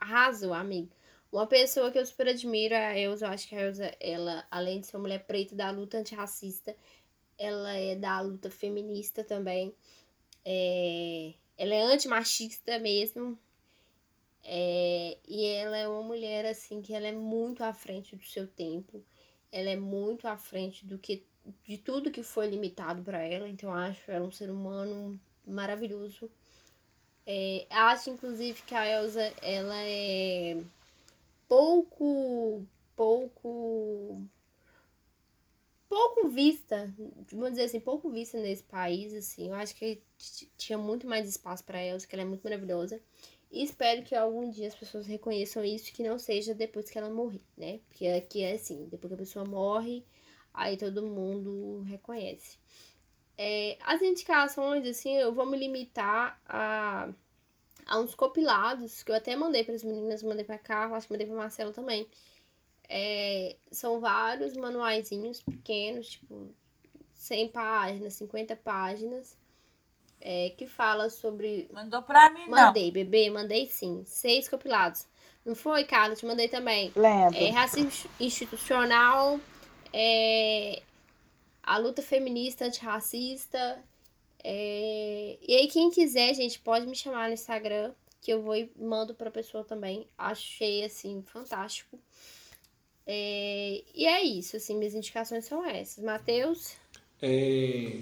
Arrasou, 0.01 0.53
amigo. 0.53 0.91
Uma 1.33 1.47
pessoa 1.47 1.91
que 1.91 1.99
eu 1.99 2.05
super 2.05 2.29
admiro 2.29 2.75
é 2.75 2.87
a 2.87 2.99
Elza. 2.99 3.25
Eu 3.25 3.31
acho 3.31 3.49
que 3.49 3.55
a 3.55 3.63
Elza, 3.63 3.97
ela, 3.99 4.47
além 4.51 4.81
de 4.81 4.87
ser 4.87 4.97
uma 4.97 5.05
mulher 5.05 5.25
preta 5.25 5.55
da 5.55 5.71
luta 5.71 5.97
antirracista, 5.97 6.77
ela 7.39 7.73
é 7.73 7.97
da 7.97 8.21
luta 8.21 8.51
feminista 8.51 9.25
também. 9.25 9.75
É, 10.45 11.33
ela 11.57 11.75
é 11.75 11.83
antimachista 11.85 12.79
mesmo. 12.79 13.39
É, 14.45 15.17
e 15.27 15.47
ela 15.47 15.79
é 15.79 15.89
uma 15.89 16.03
mulher, 16.03 16.45
assim, 16.45 16.83
que 16.83 16.93
ela 16.93 17.07
é 17.07 17.13
muito 17.13 17.65
à 17.65 17.73
frente 17.73 18.15
do 18.15 18.25
seu 18.25 18.47
tempo. 18.47 19.03
Ela 19.51 19.71
é 19.71 19.77
muito 19.77 20.29
à 20.29 20.37
frente 20.37 20.85
do 20.85 20.99
que 20.99 21.25
de 21.67 21.79
tudo 21.79 22.11
que 22.11 22.23
foi 22.23 22.47
limitado 22.49 23.03
para 23.03 23.21
ela, 23.23 23.49
então 23.49 23.71
eu 23.71 23.77
acho 23.77 24.11
ela 24.11 24.27
um 24.27 24.31
ser 24.31 24.51
humano 24.51 25.19
maravilhoso. 25.47 26.31
É, 27.27 27.67
acho, 27.71 28.11
inclusive, 28.11 28.63
que 28.63 28.75
a 28.75 28.87
Elsa, 28.87 29.33
ela 29.43 29.77
é 29.83 30.63
pouco, 31.53 32.67
pouco, 32.97 34.27
pouco 35.87 36.29
vista, 36.31 36.91
vamos 37.31 37.51
dizer 37.51 37.65
assim, 37.65 37.79
pouco 37.79 38.09
vista 38.09 38.41
nesse 38.41 38.63
país, 38.63 39.13
assim. 39.13 39.49
Eu 39.49 39.55
acho 39.55 39.77
que 39.77 40.03
tinha 40.57 40.79
muito 40.79 41.07
mais 41.07 41.29
espaço 41.29 41.63
para 41.63 41.85
Elsa, 41.85 42.07
que 42.07 42.15
ela 42.15 42.23
é 42.23 42.27
muito 42.27 42.43
maravilhosa. 42.43 43.03
E 43.51 43.63
espero 43.63 44.03
que 44.03 44.15
algum 44.15 44.49
dia 44.49 44.67
as 44.67 44.75
pessoas 44.75 45.07
reconheçam 45.07 45.63
isso, 45.63 45.93
que 45.93 46.03
não 46.03 46.19
seja 46.19 46.55
depois 46.55 46.89
que 46.89 46.97
ela 46.97 47.11
morrer, 47.11 47.43
né? 47.55 47.81
Porque 47.87 48.07
aqui 48.07 48.43
é 48.43 48.55
assim, 48.55 48.89
depois 48.89 49.11
que 49.11 49.15
a 49.15 49.19
pessoa 49.19 49.45
morre, 49.45 50.07
aí 50.55 50.79
todo 50.79 51.03
mundo 51.03 51.83
reconhece. 51.83 52.57
É, 53.37 53.77
as 53.83 54.01
indicações, 54.01 54.87
assim, 54.87 55.19
eu 55.19 55.35
vou 55.35 55.45
me 55.45 55.59
limitar 55.59 56.41
a, 56.47 57.13
a 57.87 57.99
uns 57.99 58.15
compilados 58.15 59.03
que 59.03 59.11
eu 59.11 59.17
até 59.17 59.35
mandei 59.37 59.65
para 59.65 59.75
as 59.75 59.83
meninas, 59.85 60.23
mandei 60.23 60.45
para 60.45 60.59
Carla, 60.59 60.97
acho 60.97 61.07
que 61.07 61.13
mandei 61.13 61.27
para 61.27 61.37
Marcelo 61.37 61.73
também. 61.73 62.07
É, 62.89 63.57
são 63.71 64.01
vários 64.01 64.57
manuaizinhos 64.57 65.41
pequenos, 65.43 66.09
tipo 66.11 66.55
100 67.15 67.49
páginas, 67.49 68.15
50 68.15 68.57
páginas, 68.57 69.37
é, 70.21 70.51
que 70.51 70.67
fala 70.67 71.09
sobre. 71.09 71.69
Mandou 71.73 72.03
pra 72.03 72.31
mim, 72.31 72.49
Mandei, 72.49 72.87
não. 72.87 72.93
bebê, 72.93 73.31
mandei 73.31 73.67
sim. 73.67 74.03
Seis 74.05 74.49
compilados. 74.49 75.07
Não 75.45 75.55
foi, 75.55 75.85
Carla? 75.85 76.15
Te 76.15 76.25
mandei 76.25 76.49
também. 76.49 76.93
Lembro. 76.95 77.37
É, 77.37 77.51
racismo 77.51 78.11
institucional, 78.21 79.41
é, 79.93 80.83
a 81.63 81.79
luta 81.79 82.03
feminista 82.03 82.65
antirracista. 82.65 83.83
É, 84.45 85.39
e 85.47 85.55
aí, 85.55 85.69
quem 85.69 85.91
quiser, 85.91 86.35
gente, 86.35 86.59
pode 86.61 86.87
me 86.87 86.95
chamar 86.95 87.29
no 87.29 87.35
Instagram, 87.35 87.93
que 88.21 88.33
eu 88.33 88.43
vou 88.43 88.57
e 88.57 88.71
mando 88.77 89.15
pra 89.15 89.31
pessoa 89.31 89.65
também. 89.65 90.09
Achei, 90.17 90.85
assim, 90.85 91.23
fantástico. 91.23 91.99
É, 93.07 93.83
e 93.95 94.07
é 94.07 94.23
isso, 94.23 94.57
assim, 94.57 94.77
minhas 94.77 94.95
indicações 94.95 95.45
são 95.45 95.65
essas. 95.65 96.03
Matheus? 96.03 96.77
É... 97.21 98.01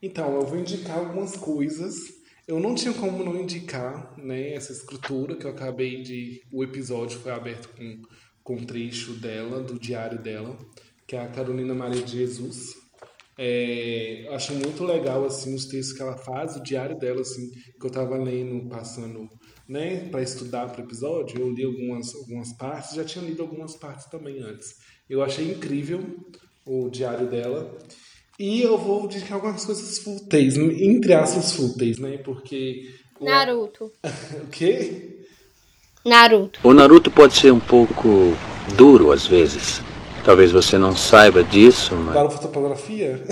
Então, 0.00 0.34
eu 0.34 0.46
vou 0.46 0.58
indicar 0.58 0.98
algumas 0.98 1.36
coisas. 1.36 2.18
Eu 2.46 2.60
não 2.60 2.74
tinha 2.74 2.94
como 2.94 3.24
não 3.24 3.36
indicar, 3.36 4.16
né, 4.18 4.54
essa 4.54 4.72
escritura 4.72 5.36
que 5.36 5.44
eu 5.44 5.50
acabei 5.50 6.02
de... 6.02 6.42
O 6.52 6.64
episódio 6.64 7.18
foi 7.18 7.32
aberto 7.32 7.68
com, 7.76 8.02
com 8.42 8.54
um 8.54 8.64
trecho 8.64 9.14
dela, 9.14 9.60
do 9.60 9.78
diário 9.78 10.18
dela 10.18 10.56
que 11.08 11.16
é 11.16 11.22
a 11.22 11.28
Carolina 11.28 11.74
Maria 11.74 12.02
de 12.02 12.18
Jesus. 12.18 12.76
É, 13.40 14.26
acho 14.32 14.52
muito 14.52 14.82
legal 14.82 15.24
assim 15.24 15.54
os 15.54 15.66
textos 15.66 15.96
que 15.96 16.02
ela 16.02 16.16
faz, 16.16 16.56
o 16.56 16.62
diário 16.62 16.98
dela 16.98 17.20
assim, 17.20 17.48
que 17.50 17.84
eu 17.84 17.88
estava 17.88 18.16
lendo, 18.16 18.68
passando, 18.68 19.28
né, 19.68 20.08
para 20.10 20.20
estudar 20.22 20.68
para 20.68 20.82
o 20.82 20.84
episódio. 20.84 21.38
Eu 21.40 21.52
li 21.52 21.64
algumas 21.64 22.12
algumas 22.16 22.52
partes, 22.56 22.96
já 22.96 23.04
tinha 23.04 23.24
lido 23.24 23.40
algumas 23.40 23.76
partes 23.76 24.06
também 24.06 24.40
antes. 24.42 24.74
Eu 25.08 25.22
achei 25.22 25.52
incrível 25.52 26.02
o 26.66 26.90
diário 26.90 27.28
dela. 27.28 27.78
E 28.38 28.62
eu 28.62 28.76
vou 28.76 29.06
dedicar 29.06 29.36
algumas 29.36 29.64
coisas 29.64 29.98
fúteis, 29.98 30.56
entre 30.56 31.12
aspas 31.12 31.52
fúteis, 31.52 31.98
né? 31.98 32.18
Porque 32.18 32.88
Naruto. 33.20 33.92
o 34.42 34.46
quê? 34.48 35.24
Naruto. 36.04 36.60
O 36.62 36.72
Naruto 36.72 37.10
pode 37.10 37.36
ser 37.36 37.52
um 37.52 37.60
pouco 37.60 38.08
duro 38.76 39.12
às 39.12 39.26
vezes. 39.26 39.82
Talvez 40.24 40.52
você 40.52 40.76
não 40.76 40.94
saiba 40.96 41.42
disso, 41.42 41.94
mas. 41.94 42.14
Para 42.14 42.30
fotografia? 42.30 43.22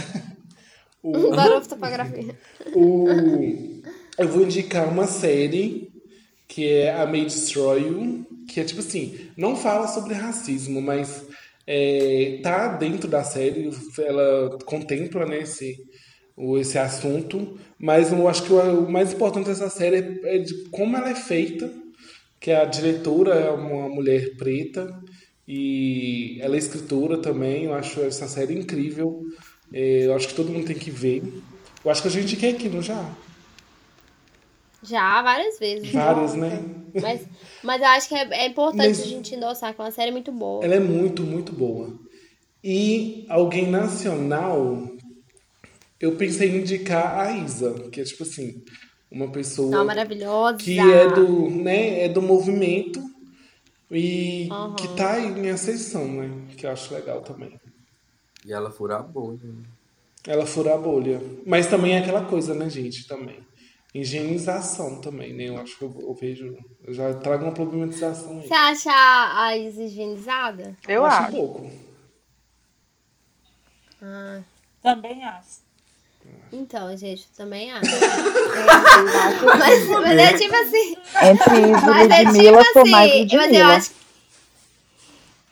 o... 1.02 1.30
Para 1.30 1.60
fotografia. 1.60 2.38
o... 2.74 3.06
Eu 4.18 4.28
vou 4.28 4.42
indicar 4.42 4.88
uma 4.88 5.06
série 5.06 5.92
que 6.48 6.72
é 6.72 6.94
A 6.94 7.06
May 7.06 7.24
Destroy 7.24 7.82
You, 7.82 8.26
que 8.48 8.60
é 8.60 8.64
tipo 8.64 8.80
assim, 8.80 9.30
não 9.36 9.56
fala 9.56 9.88
sobre 9.88 10.14
racismo, 10.14 10.80
mas 10.80 11.26
é, 11.66 12.40
tá 12.42 12.68
dentro 12.68 13.08
da 13.08 13.24
série, 13.24 13.70
ela 13.98 14.56
contempla 14.64 15.26
né, 15.26 15.40
esse, 15.40 15.76
esse 16.58 16.78
assunto, 16.78 17.58
mas 17.78 18.12
eu 18.12 18.28
acho 18.28 18.44
que 18.44 18.52
o, 18.52 18.84
o 18.84 18.90
mais 18.90 19.12
importante 19.12 19.46
dessa 19.46 19.68
série 19.68 19.96
é, 19.96 20.36
é 20.36 20.38
de 20.38 20.68
como 20.70 20.96
ela 20.96 21.10
é 21.10 21.14
feita, 21.14 21.70
que 22.40 22.52
a 22.52 22.64
diretora 22.64 23.34
é 23.34 23.50
uma 23.50 23.88
mulher 23.88 24.36
preta, 24.36 24.88
e 25.47 26.39
ela 26.40 26.56
é 26.56 26.59
escritora 26.59 27.18
também, 27.18 27.64
eu 27.64 27.74
acho 27.74 28.01
essa 28.01 28.27
série 28.27 28.59
incrível. 28.59 29.24
É, 29.73 30.06
eu 30.06 30.14
acho 30.14 30.28
que 30.28 30.35
todo 30.35 30.51
mundo 30.51 30.66
tem 30.66 30.77
que 30.77 30.90
ver. 30.90 31.23
Eu 31.85 31.90
acho 31.90 32.02
que 32.02 32.09
a 32.09 32.10
gente 32.10 32.36
quer 32.36 32.55
aqui, 32.55 32.68
não 32.68 32.82
já? 32.82 33.09
Já, 34.82 35.23
várias 35.23 35.59
vezes. 35.59 35.93
Várias, 35.93 36.35
né? 36.35 36.62
Mas, 37.01 37.20
mas 37.62 37.82
eu 37.82 37.89
acho 37.89 38.09
que 38.09 38.14
é, 38.14 38.44
é 38.44 38.47
importante 38.47 38.89
mas, 38.89 39.01
a 39.02 39.06
gente 39.06 39.35
endossar, 39.35 39.74
que 39.74 39.81
é 39.82 39.85
uma 39.85 39.90
série 39.90 40.10
muito 40.10 40.32
boa. 40.32 40.64
Ela 40.64 40.77
é 40.77 40.81
muito, 40.81 41.23
muito 41.23 41.52
boa. 41.52 41.93
E 42.64 43.27
alguém 43.28 43.70
nacional, 43.70 44.89
eu 46.01 46.16
pensei 46.16 46.48
em 46.48 46.60
indicar 46.60 47.18
a 47.18 47.36
Isa, 47.36 47.74
que 47.93 48.01
é 48.01 48.05
tipo 48.05 48.23
assim, 48.23 48.62
uma 49.10 49.31
pessoa 49.31 49.70
Não, 49.70 49.85
maravilhosa. 49.85 50.56
que 50.56 50.78
é 50.78 51.06
do, 51.06 51.51
né, 51.51 52.05
é 52.05 52.09
do 52.09 52.23
movimento 52.23 52.98
e 53.90 54.48
uhum. 54.50 54.74
que 54.74 54.88
tá 54.96 55.20
em 55.20 55.50
ascensão, 55.50 56.06
né? 56.06 56.48
Que 56.56 56.66
eu 56.66 56.70
acho 56.70 56.92
legal 56.92 57.20
também. 57.20 57.58
E 58.44 58.52
ela 58.52 58.70
fura 58.70 58.96
a 58.96 59.02
bolha. 59.02 59.54
Ela 60.26 60.46
fura 60.46 60.74
a 60.74 60.78
bolha. 60.78 61.20
Mas 61.46 61.66
também 61.66 61.94
é 61.94 61.98
aquela 61.98 62.24
coisa, 62.24 62.54
né, 62.54 62.68
gente? 62.68 63.06
Também. 63.06 63.38
Higienização 63.94 65.00
também, 65.00 65.32
né? 65.32 65.44
Eu 65.44 65.58
acho 65.58 65.78
que 65.78 65.84
eu, 65.84 65.96
eu 66.00 66.14
vejo. 66.14 66.56
Eu 66.84 66.92
já 66.92 67.14
trago 67.14 67.44
uma 67.44 67.52
problematização 67.52 68.40
aí. 68.40 68.46
Você 68.46 68.54
acha 68.54 68.90
a 68.92 69.56
higienizada? 69.56 70.76
Eu, 70.86 70.96
eu 70.96 71.04
acho. 71.04 71.28
um 71.28 71.34
pouco. 71.34 71.70
Ah. 74.02 74.42
Também 74.82 75.24
acho. 75.24 75.65
Então, 76.52 76.96
gente, 76.96 77.26
também 77.36 77.70
acho. 77.72 77.90
mas, 79.58 79.88
mas 79.88 80.18
é 80.18 80.32
tipo 80.38 80.54
assim. 80.54 80.96
Entre 81.22 81.60
Isa 81.70 82.42
e 82.42 82.46
é 82.46 82.52
tipo 82.62 82.80
assim, 82.80 82.90
mais. 82.90 83.32
Mas 83.32 83.52
eu 83.52 83.66
acho. 83.66 83.90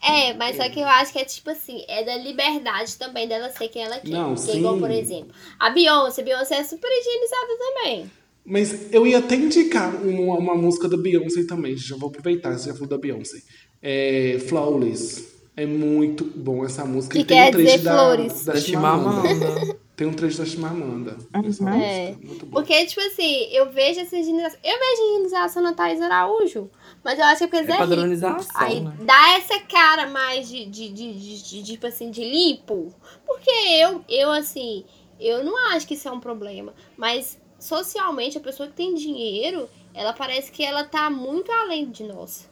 É, 0.06 0.34
mas 0.34 0.56
só 0.56 0.68
que 0.68 0.80
eu 0.80 0.86
acho 0.86 1.12
que 1.12 1.18
é 1.18 1.24
tipo 1.24 1.48
assim, 1.50 1.82
é 1.88 2.04
da 2.04 2.16
liberdade 2.16 2.96
também 2.96 3.26
dela 3.26 3.50
ser 3.50 3.68
quem 3.68 3.84
ela 3.84 3.98
quer. 3.98 4.10
Não, 4.10 4.36
sim. 4.36 4.58
Igual, 4.58 4.78
por 4.78 4.90
exemplo, 4.90 5.34
a 5.58 5.70
Beyoncé. 5.70 6.20
A 6.20 6.24
Beyoncé 6.24 6.56
é 6.56 6.64
super 6.64 6.88
higienizada 6.90 7.58
também. 7.58 8.10
Mas 8.44 8.92
eu 8.92 9.06
ia 9.06 9.18
até 9.18 9.34
indicar 9.34 9.94
uma, 9.94 10.36
uma 10.36 10.54
música 10.54 10.88
da 10.88 10.98
Beyoncé 10.98 11.44
também. 11.44 11.74
Já 11.76 11.96
vou 11.96 12.10
aproveitar, 12.10 12.52
você 12.52 12.68
já 12.68 12.74
falou 12.74 12.88
da 12.88 12.98
Beyoncé. 12.98 13.38
É 13.82 14.38
Flawless. 14.46 15.32
É 15.56 15.64
muito 15.64 16.24
bom 16.24 16.64
essa 16.64 16.84
música. 16.84 17.14
Que 17.14 17.22
e 17.22 17.24
quer 17.24 17.54
dizer 17.54 17.80
flores. 17.80 18.44
Da, 18.44 18.52
da 18.52 18.60
Chimamanda. 18.60 19.78
Tem 19.96 20.08
um 20.08 20.12
trecho 20.12 20.38
da 20.38 20.44
Chimamanda. 20.44 21.16
Uhum. 21.34 21.68
É. 21.68 22.16
Porque, 22.50 22.84
tipo 22.86 23.00
assim, 23.00 23.46
eu 23.52 23.70
vejo 23.70 24.00
essa 24.00 24.16
higienização. 24.16 24.58
Eu 24.64 24.76
vejo 24.76 25.02
a 25.02 25.04
higienização 25.04 25.62
na 25.62 25.72
Thais 25.72 26.00
Araújo. 26.00 26.68
Mas 27.04 27.16
eu 27.16 27.24
acho 27.26 27.38
que 27.38 27.44
é 27.44 27.46
porque 27.46 27.72
é 27.72 27.76
padronização. 27.76 28.50
Aí 28.56 28.80
né? 28.80 28.96
dá 29.02 29.34
essa 29.36 29.60
cara 29.60 30.08
mais 30.08 30.48
de, 30.48 30.66
de, 30.66 30.88
de, 30.88 31.12
de, 31.12 31.42
de, 31.42 31.62
tipo 31.62 31.86
assim, 31.86 32.10
de 32.10 32.24
limpo. 32.24 32.92
Porque 33.24 33.50
eu, 33.50 34.04
eu, 34.08 34.30
assim, 34.32 34.84
eu 35.20 35.44
não 35.44 35.56
acho 35.72 35.86
que 35.86 35.94
isso 35.94 36.08
é 36.08 36.10
um 36.10 36.18
problema. 36.18 36.74
Mas 36.96 37.38
socialmente, 37.56 38.36
a 38.36 38.40
pessoa 38.40 38.68
que 38.68 38.74
tem 38.74 38.94
dinheiro, 38.94 39.68
ela 39.94 40.12
parece 40.12 40.50
que 40.50 40.64
ela 40.64 40.82
tá 40.82 41.08
muito 41.08 41.52
além 41.52 41.88
de 41.88 42.02
nós. 42.02 42.50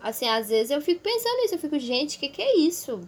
Assim, 0.00 0.28
às 0.28 0.48
vezes 0.48 0.70
eu 0.70 0.80
fico 0.80 1.00
pensando 1.00 1.36
nisso, 1.42 1.54
eu 1.54 1.58
fico, 1.58 1.78
gente, 1.78 2.16
o 2.16 2.20
que, 2.20 2.28
que 2.30 2.42
é 2.42 2.58
isso? 2.58 3.00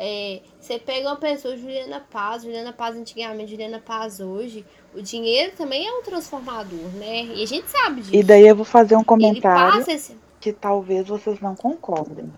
É, 0.00 0.42
você 0.60 0.78
pega 0.78 1.08
uma 1.08 1.16
pessoa, 1.16 1.56
Juliana 1.56 2.00
Paz, 2.08 2.44
Juliana 2.44 2.72
Paz 2.72 2.96
antigamente, 2.96 3.50
Juliana 3.50 3.82
Paz 3.84 4.20
hoje, 4.20 4.64
o 4.94 5.02
dinheiro 5.02 5.52
também 5.56 5.88
é 5.88 5.90
um 5.90 6.02
transformador, 6.02 6.88
né? 6.94 7.24
E 7.24 7.42
a 7.42 7.46
gente 7.46 7.68
sabe 7.68 8.02
disso. 8.02 8.14
E 8.14 8.22
daí 8.22 8.46
eu 8.46 8.54
vou 8.54 8.64
fazer 8.64 8.94
um 8.94 9.02
comentário 9.02 9.84
esse... 9.90 10.16
que 10.38 10.52
talvez 10.52 11.08
vocês 11.08 11.40
não 11.40 11.56
concordem. 11.56 12.32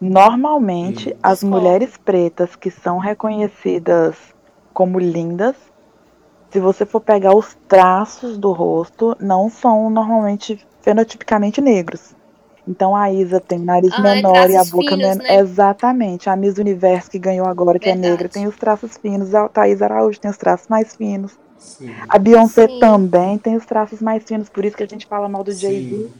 Normalmente, 0.00 1.10
hum, 1.10 1.18
as 1.22 1.44
mulheres 1.44 1.98
pretas 1.98 2.56
que 2.56 2.70
são 2.70 2.96
reconhecidas 2.96 4.16
como 4.72 4.98
lindas, 4.98 5.56
se 6.50 6.58
você 6.60 6.86
for 6.86 7.00
pegar 7.00 7.36
os 7.36 7.54
traços 7.68 8.38
do 8.38 8.52
rosto, 8.52 9.14
não 9.20 9.50
são 9.50 9.90
normalmente 9.90 10.66
fenotipicamente 10.80 11.60
negros. 11.60 12.14
Então 12.66 12.96
a 12.96 13.12
Isa 13.12 13.40
tem 13.40 13.58
nariz 13.58 13.92
ah, 13.92 14.00
menor 14.00 14.48
e 14.48 14.56
a 14.56 14.64
boca 14.64 14.96
menor. 14.96 15.16
Né? 15.16 15.38
Exatamente. 15.38 16.30
A 16.30 16.36
Miss 16.36 16.56
Universo 16.56 17.10
que 17.10 17.18
ganhou 17.18 17.46
agora, 17.46 17.78
que 17.78 17.88
é 17.88 17.92
Verdade. 17.92 18.08
é 18.08 18.10
negra, 18.10 18.28
tem 18.28 18.46
os 18.46 18.56
traços 18.56 18.96
finos. 18.96 19.34
A 19.34 19.48
Thaís 19.48 19.82
Araújo 19.82 20.18
tem 20.18 20.30
os 20.30 20.38
traços 20.38 20.68
mais 20.68 20.96
finos. 20.96 21.32
Sim. 21.58 21.94
A 22.08 22.18
Beyoncé 22.18 22.66
Sim. 22.66 22.78
também 22.78 23.38
tem 23.38 23.56
os 23.56 23.64
traços 23.64 24.00
mais 24.00 24.22
finos, 24.24 24.48
por 24.48 24.64
isso 24.64 24.76
que 24.76 24.82
a 24.82 24.88
gente 24.88 25.06
fala 25.06 25.28
mal 25.28 25.44
do 25.44 25.52
Jay-Z. 25.52 26.10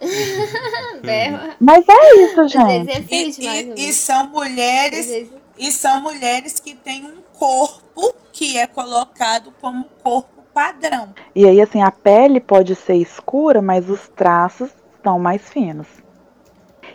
Mas 1.60 1.84
é 1.88 2.24
isso, 2.24 2.48
gente. 2.48 2.90
É 2.90 3.04
e, 3.10 3.84
e, 3.84 3.88
e, 3.88 3.92
são 3.92 4.28
mulheres 4.28 5.28
E 5.58 5.72
são 5.72 6.00
mulheres 6.00 6.60
que 6.60 6.74
têm 6.74 7.04
um 7.04 7.16
corpo 7.36 8.14
que 8.32 8.56
é 8.56 8.66
colocado 8.66 9.52
como 9.60 9.84
corpo 10.02 10.37
padrão. 10.52 11.08
E 11.34 11.46
aí, 11.46 11.60
assim, 11.60 11.82
a 11.82 11.90
pele 11.90 12.40
pode 12.40 12.74
ser 12.74 12.94
escura, 12.94 13.60
mas 13.62 13.88
os 13.88 14.08
traços 14.08 14.70
são 15.02 15.18
mais 15.18 15.48
finos. 15.48 15.86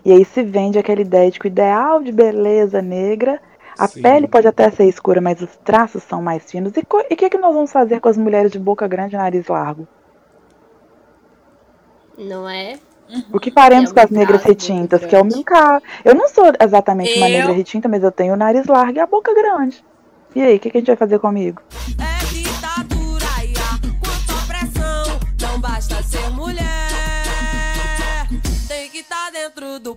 E 0.06 0.12
aí 0.12 0.26
se 0.26 0.44
vende 0.44 0.78
aquela 0.78 1.02
ideia 1.02 1.32
de 1.32 1.40
que 1.40 1.46
o 1.46 1.48
ideal 1.48 2.02
de 2.04 2.12
beleza 2.12 2.82
negra, 2.82 3.42
a 3.78 3.88
Sim. 3.88 4.02
pele 4.02 4.28
pode 4.28 4.48
até 4.48 4.70
ser 4.70 4.86
escura, 4.86 5.22
mas 5.22 5.42
os 5.42 5.56
traços 5.58 6.04
são 6.04 6.22
mais 6.22 6.44
finos. 6.52 6.74
E 6.76 6.82
o 6.82 7.16
que, 7.16 7.30
que 7.30 7.38
nós 7.38 7.54
vamos 7.54 7.72
fazer 7.72 8.00
com 8.02 8.10
as 8.10 8.18
mulheres 8.18 8.52
de 8.52 8.60
boca 8.60 8.88
grande 8.88 9.16
e 9.16 9.18
nariz 9.18 9.48
largo? 9.48 9.88
Não 12.18 12.48
é? 12.48 12.78
O 13.32 13.40
que 13.40 13.52
faremos 13.52 13.92
É 13.92 13.94
com 13.94 14.00
as 14.00 14.10
negras 14.10 14.44
retintas? 14.44 15.06
Que 15.06 15.16
é 15.16 15.22
o 15.22 15.26
meu 15.26 15.44
caso. 15.44 15.84
Eu 16.04 16.16
não 16.16 16.28
sou 16.30 16.52
exatamente 16.62 17.18
uma 17.18 17.30
Eu- 17.30 17.38
negra 17.40 17.54
retinta, 17.54 17.88
mas 17.88 18.04
eu 18.04 18.12
tenho 18.12 18.34
o 18.34 18.38
nariz 18.38 18.66
largo 18.68 18.98
e 18.98 19.00
a 19.00 19.08
boca 19.08 19.34
grande. 19.34 19.84
E 20.36 20.42
aí, 20.42 20.56
o 20.56 20.60
que, 20.60 20.70
que 20.70 20.78
a 20.78 20.82
gente 20.82 20.88
vai 20.88 20.96
fazer 20.96 21.20
comigo? 21.20 21.62
É 22.00 22.13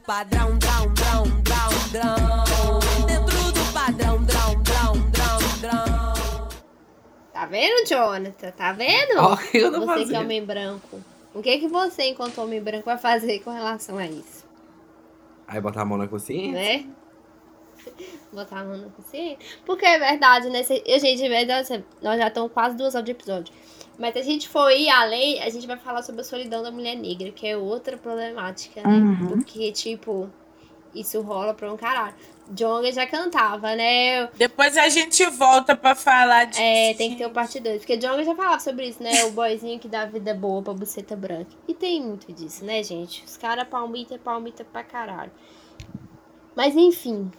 padrão, 0.07 0.57
drão, 0.59 0.95
drão, 0.95 1.25
drão, 1.43 1.69
drão. 1.91 3.07
Dentro 3.07 3.53
do 3.53 3.73
padrão, 3.73 4.23
drão, 4.23 4.63
drão, 4.63 5.11
drão, 5.11 5.39
drão. 5.61 6.49
Tá 7.33 7.47
vendo, 7.47 7.89
Jonathan? 7.89 8.51
Tá 8.53 8.73
vendo? 8.73 9.19
Ó, 9.19 9.35
o 9.35 9.37
que 9.37 9.59
eu 9.59 9.73
tô 9.73 9.85
você 9.85 10.05
que 10.07 10.15
é 10.15 10.21
homem 10.21 10.45
branco. 10.45 11.03
O 11.35 11.43
que 11.43 11.59
que 11.59 11.67
você, 11.67 12.05
enquanto 12.05 12.41
homem 12.41 12.63
branco, 12.63 12.85
vai 12.85 12.97
fazer 12.97 13.41
com 13.41 13.51
relação 13.51 13.99
a 13.99 14.07
isso? 14.07 14.47
Aí 15.49 15.61
botar 15.61 15.83
a 15.83 15.85
mão 15.85 15.99
na 15.99 16.07
consciência. 16.07 16.53
Né? 16.53 16.87
Botar 18.33 18.61
a 18.61 18.65
mão 18.65 18.77
na 18.77 18.89
consciência. 18.89 19.39
Porque 19.65 19.85
é 19.85 19.99
verdade, 19.99 20.49
né? 20.51 20.63
Gente, 20.63 21.25
é 21.25 21.29
verdade, 21.29 21.85
nós 22.01 22.19
já 22.19 22.29
estamos 22.29 22.53
quase 22.53 22.77
duas 22.77 22.95
horas 22.95 23.05
de 23.05 23.13
episódio. 23.13 23.55
Mas 23.99 24.13
se 24.13 24.19
a 24.19 24.23
gente 24.23 24.49
for 24.49 24.71
ir 24.71 24.89
além, 24.91 25.43
a 25.43 25.49
gente 25.49 25.67
vai 25.67 25.77
falar 25.77 26.03
sobre 26.03 26.21
a 26.21 26.25
solidão 26.25 26.63
da 26.63 26.71
mulher 26.71 26.95
negra, 26.97 27.31
que 27.31 27.47
é 27.47 27.57
outra 27.57 27.97
problemática, 27.97 28.83
né? 28.83 28.89
Uhum. 28.89 29.29
Porque, 29.29 29.73
tipo, 29.73 30.29
isso 30.95 31.21
rola 31.23 31.55
pra 31.55 31.73
um 31.73 31.77
caralho. 31.77 32.15
Jonga 32.51 32.93
já 32.93 33.07
cantava, 33.07 33.75
né? 33.75 34.29
Depois 34.35 34.77
a 34.77 34.89
gente 34.89 35.25
volta 35.27 35.75
pra 35.75 35.95
falar 35.95 36.45
disso. 36.45 36.61
É, 36.63 36.95
tem 36.95 37.11
que 37.11 37.17
ter 37.17 37.27
o 37.27 37.31
parte 37.31 37.59
2. 37.59 37.79
Porque 37.79 37.97
Jonga 37.97 38.23
já 38.23 38.35
falava 38.35 38.61
sobre 38.61 38.87
isso, 38.89 39.03
né? 39.03 39.25
O 39.25 39.33
boyzinho 39.33 39.81
que 39.81 39.89
dá 39.89 40.05
vida 40.05 40.33
boa 40.33 40.63
pra 40.63 40.73
buceta 40.73 41.17
branca. 41.17 41.51
E 41.67 41.75
tem 41.75 42.03
muito 42.03 42.33
disso, 42.33 42.65
né, 42.65 42.83
gente? 42.83 43.25
Os 43.25 43.37
caras 43.37 43.67
palmita, 43.67 44.17
palmita 44.19 44.65
pra 44.65 44.85
caralho. 44.85 45.33
Mas 46.55 46.77
enfim. 46.77 47.31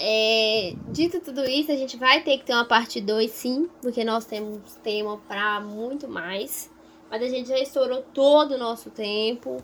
É, 0.00 0.74
dito 0.88 1.18
tudo 1.20 1.44
isso, 1.44 1.72
a 1.72 1.76
gente 1.76 1.96
vai 1.96 2.22
ter 2.22 2.38
que 2.38 2.44
ter 2.44 2.52
uma 2.52 2.64
parte 2.64 3.00
2, 3.00 3.30
sim. 3.30 3.68
Porque 3.82 4.04
nós 4.04 4.24
temos 4.24 4.76
tema 4.82 5.18
pra 5.26 5.60
muito 5.60 6.06
mais. 6.08 6.70
Mas 7.10 7.22
a 7.22 7.26
gente 7.28 7.48
já 7.48 7.58
estourou 7.58 8.02
todo 8.14 8.52
o 8.54 8.58
nosso 8.58 8.90
tempo. 8.90 9.62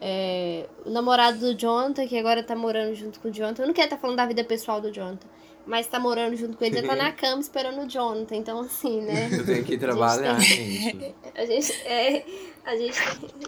É, 0.00 0.66
o 0.84 0.90
namorado 0.90 1.38
do 1.38 1.54
Jonathan, 1.54 2.06
que 2.06 2.18
agora 2.18 2.42
tá 2.42 2.54
morando 2.54 2.94
junto 2.94 3.20
com 3.20 3.28
o 3.28 3.30
Jonathan. 3.32 3.62
Eu 3.62 3.68
não 3.68 3.74
quero 3.74 3.86
estar 3.86 3.96
falando 3.96 4.16
da 4.16 4.26
vida 4.26 4.44
pessoal 4.44 4.80
do 4.80 4.90
Jonathan. 4.92 5.26
Mas 5.66 5.86
tá 5.86 5.98
morando 5.98 6.36
junto 6.36 6.58
com 6.58 6.64
ele, 6.66 6.82
já 6.82 6.86
tá 6.86 6.94
na 6.94 7.10
cama 7.12 7.40
esperando 7.40 7.80
o 7.80 7.88
Jonathan. 7.88 8.36
Então, 8.36 8.60
assim, 8.60 9.00
né? 9.00 9.30
Eu 9.32 9.46
tenho 9.46 9.64
que 9.64 9.78
trabalhar, 9.78 10.38
gente. 10.38 11.14
A 11.34 11.46
gente, 11.46 11.72
é, 11.86 12.24
a 12.64 12.76
gente 12.76 12.96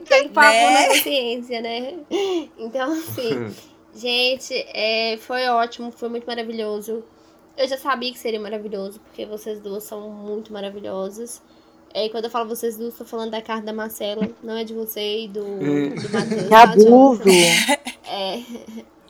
tem 0.09 0.25
que 0.25 0.29
pôr 0.31 0.43
Né? 0.43 0.81
na 0.81 0.89
consciência, 0.89 1.61
né? 1.61 1.95
Então, 2.59 2.91
assim, 2.91 3.55
gente, 3.97 4.55
é, 4.55 5.17
foi 5.19 5.49
ótimo, 5.49 5.91
foi 5.91 6.09
muito 6.09 6.27
maravilhoso. 6.27 7.03
Eu 7.57 7.67
já 7.67 7.79
sabia 7.79 8.13
que 8.13 8.19
seria 8.19 8.39
maravilhoso, 8.39 9.01
porque 9.01 9.25
vocês 9.25 9.59
duas 9.61 9.85
são 9.85 10.11
muito 10.11 10.53
maravilhosas. 10.53 11.43
É, 11.95 12.05
e 12.05 12.11
quando 12.11 12.25
eu 12.25 12.31
falo 12.31 12.49
vocês 12.49 12.77
duas, 12.77 12.95
tô 12.95 13.05
falando 13.07 13.31
da 13.31 13.41
carta 13.41 13.65
da 13.65 13.73
Marcela, 13.73 14.29
não 14.43 14.57
é 14.57 14.65
de 14.65 14.75
você 14.75 15.21
e 15.21 15.29
do, 15.29 15.43
do 15.43 16.11
Matheus. 16.13 16.43
Que 16.43 16.49
tá, 16.49 16.63
abuso! 16.65 16.85
Jonathan? 16.85 17.31
É, 18.07 18.43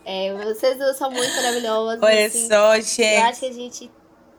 é, 0.29 0.45
vocês 0.45 0.79
duas 0.79 0.97
são 0.97 1.11
muito 1.11 1.35
maravilhosas. 1.35 2.03
Olha 2.03 2.27
assim. 2.27 2.47
só, 2.47 2.55
Eu 2.55 2.67
acho 2.67 2.95
gente. 2.95 3.41
que 3.41 3.47
a 3.47 3.53
gente, 3.53 3.91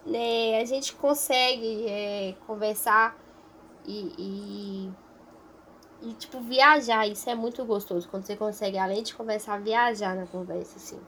né, 0.06 0.62
a 0.62 0.66
gente 0.66 0.94
consegue 0.94 1.86
é, 1.90 2.36
conversar 2.48 3.18
e, 3.86 4.14
e, 4.18 4.90
e, 6.02 6.14
tipo, 6.14 6.40
viajar. 6.40 7.08
Isso 7.08 7.30
é 7.30 7.36
muito 7.36 7.64
gostoso. 7.66 8.08
Quando 8.10 8.26
você 8.26 8.36
consegue, 8.36 8.78
além 8.78 9.04
de 9.04 9.14
conversar, 9.16 9.60
viajar 9.60 10.16
na 10.16 10.26
conversa, 10.26 10.78
assim. 10.78 11.00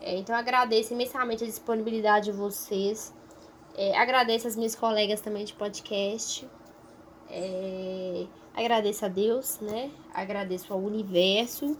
É, 0.00 0.16
então, 0.16 0.34
agradeço 0.34 0.92
imensamente 0.92 1.44
a 1.44 1.46
disponibilidade 1.46 2.26
de 2.26 2.32
vocês. 2.32 3.14
É, 3.76 3.96
agradeço 3.96 4.48
as 4.48 4.56
minhas 4.56 4.74
colegas 4.74 5.20
também 5.20 5.44
de 5.44 5.52
podcast. 5.52 6.48
É, 7.28 8.26
agradeço 8.54 9.04
a 9.04 9.08
Deus, 9.08 9.60
né? 9.60 9.90
Agradeço 10.12 10.72
ao 10.72 10.80
universo. 10.80 11.76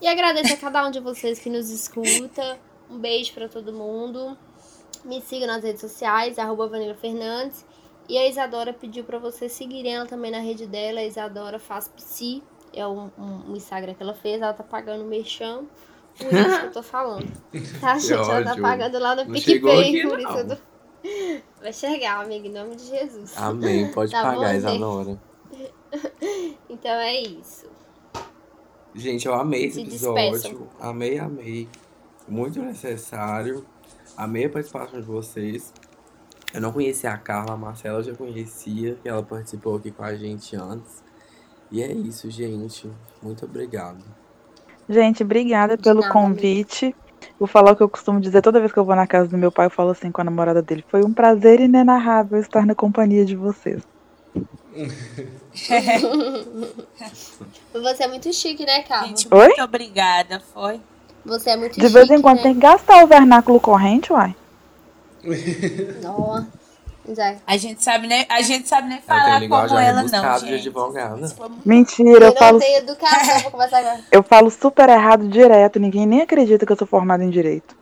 E 0.00 0.06
agradeço 0.06 0.54
a 0.54 0.56
cada 0.56 0.86
um 0.86 0.90
de 0.90 1.00
vocês 1.00 1.38
que 1.38 1.50
nos 1.50 1.70
escuta. 1.70 2.58
Um 2.90 2.98
beijo 2.98 3.34
pra 3.34 3.48
todo 3.48 3.72
mundo. 3.72 4.36
Me 5.04 5.20
siga 5.20 5.46
nas 5.46 5.62
redes 5.62 5.80
sociais, 5.80 6.38
arroba 6.38 6.68
Vanilla 6.68 6.94
Fernandes. 6.94 7.64
E 8.08 8.16
a 8.16 8.26
Isadora 8.28 8.72
pediu 8.72 9.04
pra 9.04 9.18
vocês 9.18 9.52
seguirem 9.52 9.94
ela 9.94 10.06
também 10.06 10.30
na 10.30 10.38
rede 10.40 10.66
dela. 10.66 11.00
A 11.00 11.04
Isadora 11.04 11.58
faz 11.58 11.88
psi. 11.88 12.42
É 12.72 12.86
um, 12.86 13.10
um- 13.18 13.50
um 13.50 13.56
Instagram 13.56 13.94
que 13.94 14.02
ela 14.02 14.14
fez. 14.14 14.40
Ela 14.40 14.52
tá 14.54 14.62
pagando 14.64 15.04
o 15.04 15.06
merchan. 15.06 15.64
Por 16.16 16.26
isso 16.32 16.60
que 16.60 16.66
eu 16.66 16.72
tô 16.72 16.82
falando. 16.82 17.28
Tá, 17.80 17.98
gente? 17.98 18.12
Ela 18.12 18.42
tá 18.44 18.56
pagando 18.60 18.98
lá 18.98 19.14
no 19.14 19.26
PicPay. 19.32 20.02
Por 20.08 20.18
isso 20.18 20.28
eu 20.38 20.48
tô... 20.48 20.56
Vai 21.60 21.72
chegar, 21.72 22.22
amiga, 22.24 22.48
em 22.48 22.52
nome 22.52 22.76
de 22.76 22.86
Jesus. 22.86 23.36
Amém. 23.36 23.90
Pode 23.92 24.10
Tá 24.12 24.22
pagar? 24.22 24.54
Isadora. 24.56 25.18
Então 26.68 26.90
é 26.92 27.20
isso. 27.22 27.66
Gente, 28.94 29.26
eu 29.26 29.34
amei 29.34 29.64
esse 29.66 29.76
Se 29.76 29.82
episódio. 29.82 30.32
despeçam. 30.32 30.68
Amei, 30.80 31.18
amei. 31.18 31.68
Muito 32.26 32.60
necessário. 32.60 33.64
Amei 34.16 34.46
a 34.46 34.50
participação 34.50 35.00
de 35.00 35.06
vocês. 35.06 35.72
Eu 36.52 36.60
não 36.60 36.72
conhecia 36.72 37.10
a 37.12 37.18
Carla, 37.18 37.52
a 37.54 37.56
Marcela 37.56 37.98
eu 37.98 38.02
já 38.02 38.14
conhecia, 38.14 38.96
que 39.02 39.08
ela 39.08 39.22
participou 39.22 39.76
aqui 39.76 39.90
com 39.90 40.02
a 40.02 40.14
gente 40.14 40.56
antes. 40.56 41.02
E 41.70 41.82
é 41.82 41.92
isso, 41.92 42.30
gente. 42.30 42.90
Muito 43.22 43.44
obrigado. 43.44 44.02
Gente, 44.88 45.22
obrigada 45.22 45.76
De 45.76 45.82
pelo 45.82 46.00
nada, 46.00 46.12
convite. 46.12 46.94
Vou 47.38 47.46
falar 47.46 47.72
o 47.72 47.76
que 47.76 47.82
eu 47.82 47.88
costumo 47.88 48.20
dizer 48.20 48.40
toda 48.40 48.60
vez 48.60 48.72
que 48.72 48.78
eu 48.78 48.84
vou 48.84 48.96
na 48.96 49.06
casa 49.06 49.28
do 49.28 49.36
meu 49.36 49.52
pai, 49.52 49.66
eu 49.66 49.70
falo 49.70 49.90
assim 49.90 50.10
com 50.10 50.20
a 50.20 50.24
namorada 50.24 50.62
dele. 50.62 50.84
Foi 50.88 51.04
um 51.04 51.12
prazer 51.12 51.60
inenarrável 51.60 52.40
estar 52.40 52.64
na 52.64 52.74
companhia 52.74 53.24
de 53.24 53.36
vocês. 53.36 53.82
Você 57.72 58.04
é 58.04 58.08
muito 58.08 58.32
chique, 58.32 58.64
né, 58.64 58.82
Carla? 58.82 59.08
Gente, 59.08 59.28
Oi? 59.30 59.46
muito 59.48 59.62
obrigada, 59.62 60.40
foi. 60.54 60.80
Você 61.24 61.50
é 61.50 61.56
muito 61.56 61.74
De 61.74 61.80
chique. 61.80 61.92
vez 61.92 62.10
em 62.10 62.22
quando 62.22 62.36
né? 62.38 62.42
tem 62.44 62.54
que 62.54 62.60
gastar 62.60 63.04
o 63.04 63.06
vernáculo 63.06 63.60
corrente, 63.60 64.12
uai. 64.12 64.34
Nossa. 66.02 66.46
Já. 67.16 67.36
A 67.46 67.56
gente 67.56 67.82
sabe 67.82 68.06
nem, 68.06 68.26
a 68.28 68.42
gente 68.42 68.68
sabe 68.68 68.88
nem 68.88 69.00
falar 69.00 69.40
como 69.48 69.78
ela 69.78 70.02
não, 70.02 70.34
de 70.34 70.40
gente. 70.40 70.54
advogada. 70.68 71.34
Mentira, 71.64 72.10
eu 72.10 72.14
Eu 72.20 72.20
não 72.32 72.36
falo, 72.36 72.58
tenho 72.58 72.78
educação 72.78 73.50
conversar 73.50 73.78
agora. 73.78 74.00
eu 74.12 74.22
falo 74.22 74.50
super 74.50 74.88
errado 74.90 75.26
direto. 75.26 75.80
Ninguém 75.80 76.06
nem 76.06 76.20
acredita 76.20 76.66
que 76.66 76.72
eu 76.72 76.76
sou 76.76 76.86
formada 76.86 77.24
em 77.24 77.30
direito. 77.30 77.74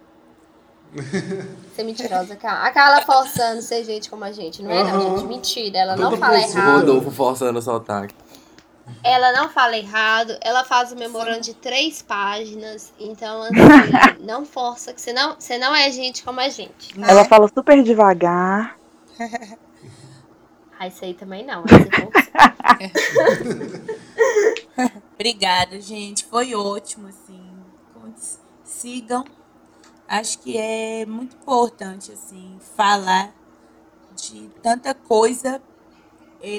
Você 0.95 1.83
é 1.83 1.85
mentirosa, 1.85 2.37
Carla. 2.37 2.67
A 2.69 2.71
Carla 2.71 3.03
forçando 3.03 3.61
ser 3.63 3.83
gente 3.85 4.09
como 4.09 4.25
a 4.25 4.31
gente. 4.33 4.63
Não 4.63 4.71
é, 4.71 4.85
não, 4.85 4.91
Aham. 4.91 5.17
gente. 5.19 5.27
Mentira. 5.27 5.79
Ela 5.79 5.97
não 5.97 6.17
fala 6.17 6.39
errado. 6.41 6.79
Rodolfo 6.79 7.11
forçando 7.11 7.59
o 7.59 7.63
sotaque. 7.63 8.15
Ela 9.03 9.33
não 9.33 9.49
fala 9.49 9.77
errado. 9.77 10.37
Ela 10.41 10.65
faz 10.65 10.93
o 10.93 10.97
memorando 10.97 11.41
de 11.41 11.55
três 11.55 12.03
páginas. 12.03 12.93
Então, 12.99 13.43
assim, 13.43 13.55
não 14.25 14.45
força, 14.45 14.93
que 14.93 15.01
você 15.01 15.13
não, 15.13 15.35
você 15.39 15.59
não 15.59 15.75
é 15.75 15.91
gente 15.91 16.23
como 16.23 16.41
a 16.41 16.49
gente. 16.49 16.99
Né? 16.99 17.07
Ela 17.09 17.25
fala 17.25 17.49
super 17.49 17.83
devagar. 17.83 18.77
Ah, 20.79 20.89
isso 20.89 21.03
aí 21.07 21.15
também 21.15 21.43
não. 21.43 21.65
Obrigada, 25.15 25.81
gente. 25.81 26.27
Foi 26.27 26.55
ótimo, 26.55 27.09
assim. 27.09 27.41
Sigam. 28.63 29.25
Acho 30.07 30.39
que 30.39 30.59
é 30.59 31.07
muito 31.07 31.35
importante, 31.35 32.13
assim, 32.13 32.59
falar 32.77 33.33
de 34.15 34.51
tanta 34.63 34.95
coisa 34.95 35.63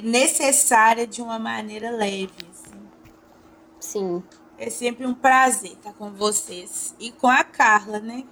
necessária 0.03 1.07
de 1.07 1.21
uma 1.21 1.39
maneira 1.39 1.91
leve, 1.91 2.31
assim. 2.51 2.79
Sim. 3.79 4.23
É 4.57 4.69
sempre 4.69 5.05
um 5.05 5.13
prazer 5.13 5.73
estar 5.73 5.93
com 5.93 6.11
vocês. 6.11 6.95
E 6.99 7.11
com 7.11 7.27
a 7.27 7.43
Carla, 7.43 7.99
né? 7.99 8.23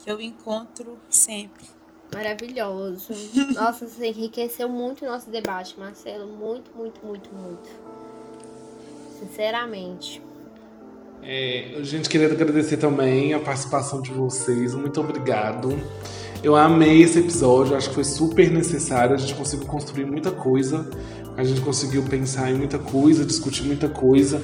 Que 0.00 0.10
eu 0.10 0.20
encontro 0.20 0.98
sempre. 1.08 1.64
Maravilhoso. 2.12 3.12
Nossa, 3.54 3.86
você 3.86 4.08
enriqueceu 4.08 4.68
muito 4.68 5.04
o 5.04 5.08
nosso 5.08 5.30
debate, 5.30 5.78
Marcelo. 5.78 6.26
Muito, 6.26 6.70
muito, 6.76 7.04
muito, 7.04 7.32
muito. 7.32 7.68
Sinceramente. 9.18 10.22
É, 11.22 11.74
a 11.76 11.82
gente 11.82 12.08
queria 12.08 12.30
agradecer 12.30 12.76
também 12.76 13.34
a 13.34 13.40
participação 13.40 14.00
de 14.00 14.12
vocês. 14.12 14.74
Muito 14.74 15.00
obrigado. 15.00 15.70
Eu 16.42 16.54
amei 16.54 17.02
esse 17.02 17.18
episódio, 17.18 17.76
acho 17.76 17.88
que 17.88 17.94
foi 17.94 18.04
super 18.04 18.50
necessário. 18.50 19.14
A 19.14 19.18
gente 19.18 19.34
conseguiu 19.34 19.66
construir 19.66 20.04
muita 20.04 20.30
coisa, 20.30 20.88
a 21.36 21.44
gente 21.44 21.60
conseguiu 21.60 22.02
pensar 22.02 22.50
em 22.50 22.54
muita 22.54 22.78
coisa, 22.78 23.24
discutir 23.24 23.64
muita 23.64 23.88
coisa. 23.88 24.42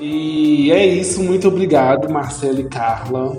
E 0.00 0.70
é 0.72 0.84
isso, 0.84 1.22
muito 1.22 1.48
obrigado, 1.48 2.10
Marcela 2.10 2.60
e 2.60 2.64
Carla. 2.64 3.36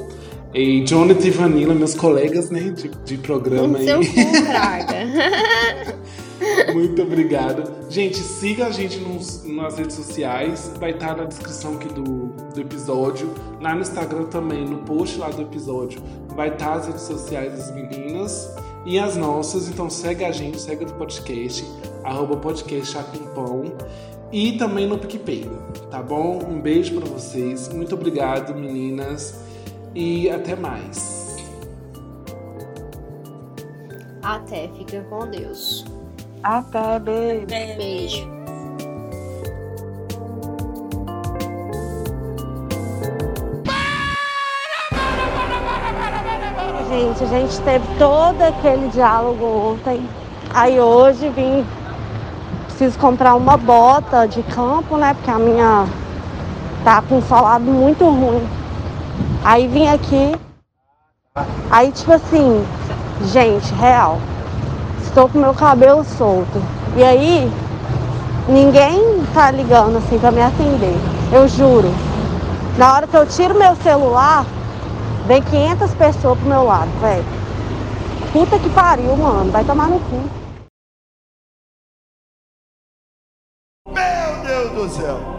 E 0.54 0.86
Jonathan 0.86 1.28
e 1.28 1.32
Vanilla, 1.32 1.74
meus 1.74 1.96
colegas 1.96 2.52
né, 2.52 2.70
de, 2.70 2.90
de 3.04 3.18
programa 3.18 3.80
aí. 3.80 3.86
Seu 3.86 4.00
cu, 4.00 4.44
Braga. 4.46 5.94
Muito 6.74 7.02
obrigado. 7.02 7.72
Gente, 7.90 8.18
siga 8.18 8.68
a 8.68 8.72
gente 8.72 9.00
nos, 9.00 9.44
nas 9.46 9.78
redes 9.78 9.96
sociais. 9.96 10.72
Vai 10.80 10.92
estar 10.92 11.16
na 11.16 11.24
descrição 11.24 11.76
aqui 11.76 11.88
do, 11.88 12.34
do 12.54 12.62
episódio. 12.62 13.34
Lá 13.60 13.74
no 13.74 13.82
Instagram 13.82 14.26
também, 14.26 14.66
no 14.66 14.78
post 14.80 15.18
lá 15.18 15.30
do 15.30 15.42
episódio, 15.42 16.02
vai 16.36 16.50
estar 16.50 16.74
as 16.74 16.88
redes 16.88 17.02
sociais 17.02 17.54
das 17.54 17.72
meninas 17.72 18.50
e 18.86 19.00
as 19.00 19.16
nossas. 19.16 19.68
Então 19.68 19.90
segue 19.90 20.24
a 20.24 20.32
gente, 20.32 20.60
segue 20.60 20.86
o 20.86 20.94
podcast, 20.94 21.66
arroba 22.04 22.38
podcast. 22.38 22.98
E 24.32 24.54
também 24.54 24.88
no 24.88 24.98
PicPay, 24.98 25.48
tá 25.92 26.02
bom? 26.02 26.40
Um 26.50 26.60
beijo 26.60 27.00
para 27.00 27.08
vocês. 27.08 27.70
Muito 27.70 27.94
obrigado, 27.94 28.56
meninas. 28.56 29.44
E 29.94 30.30
até 30.30 30.56
mais. 30.56 31.38
Até, 34.24 34.70
fica 34.70 35.02
com 35.10 35.28
Deus. 35.28 35.86
Até, 36.42 37.00
beijo. 37.00 37.46
Beijo. 37.46 38.33
Gente, 46.94 47.24
a 47.24 47.28
gente 47.28 47.60
teve 47.62 47.88
todo 47.98 48.40
aquele 48.40 48.88
diálogo 48.90 49.44
ontem. 49.44 50.08
Aí 50.54 50.80
hoje 50.80 51.28
vim. 51.30 51.66
Preciso 52.68 53.00
comprar 53.00 53.34
uma 53.34 53.58
bota 53.58 54.28
de 54.28 54.44
campo, 54.44 54.96
né? 54.98 55.16
Porque 55.16 55.32
a 55.32 55.40
minha 55.40 55.88
tá 56.84 57.02
com 57.02 57.18
um 57.18 57.22
solado 57.24 57.64
muito 57.64 58.06
ruim. 58.06 58.48
Aí 59.44 59.68
vim 59.68 59.88
aqui. 59.88 60.36
Aí, 61.72 61.92
tipo 61.92 62.14
assim, 62.14 62.64
gente, 63.24 63.74
real. 63.74 64.20
Estou 65.02 65.28
com 65.28 65.40
meu 65.40 65.56
cabelo 65.56 66.04
solto. 66.04 66.62
E 66.96 67.04
aí, 67.04 67.52
ninguém 68.48 69.24
tá 69.34 69.50
ligando 69.50 69.98
assim 69.98 70.20
pra 70.20 70.32
me 70.32 70.44
atender. 70.44 70.96
Eu 71.32 71.48
juro. 71.48 71.92
Na 72.78 72.94
hora 72.94 73.08
que 73.08 73.18
eu 73.18 73.26
tiro 73.26 73.58
meu 73.58 73.76
celular, 73.78 74.46
vem 75.26 75.42
500 75.42 75.94
pessoas 75.96 76.40
pro 76.40 76.48
meu 76.48 76.64
lado, 76.64 76.92
velho. 77.00 77.26
Puta 78.32 78.60
que 78.60 78.70
pariu, 78.70 79.16
mano. 79.16 79.52
Vai 79.52 79.64
tomar 79.64 79.88
no 79.88 80.00
cu. 80.00 80.44
Meu 83.90 84.44
Deus 84.44 84.72
do 84.72 84.90
céu! 84.90 85.33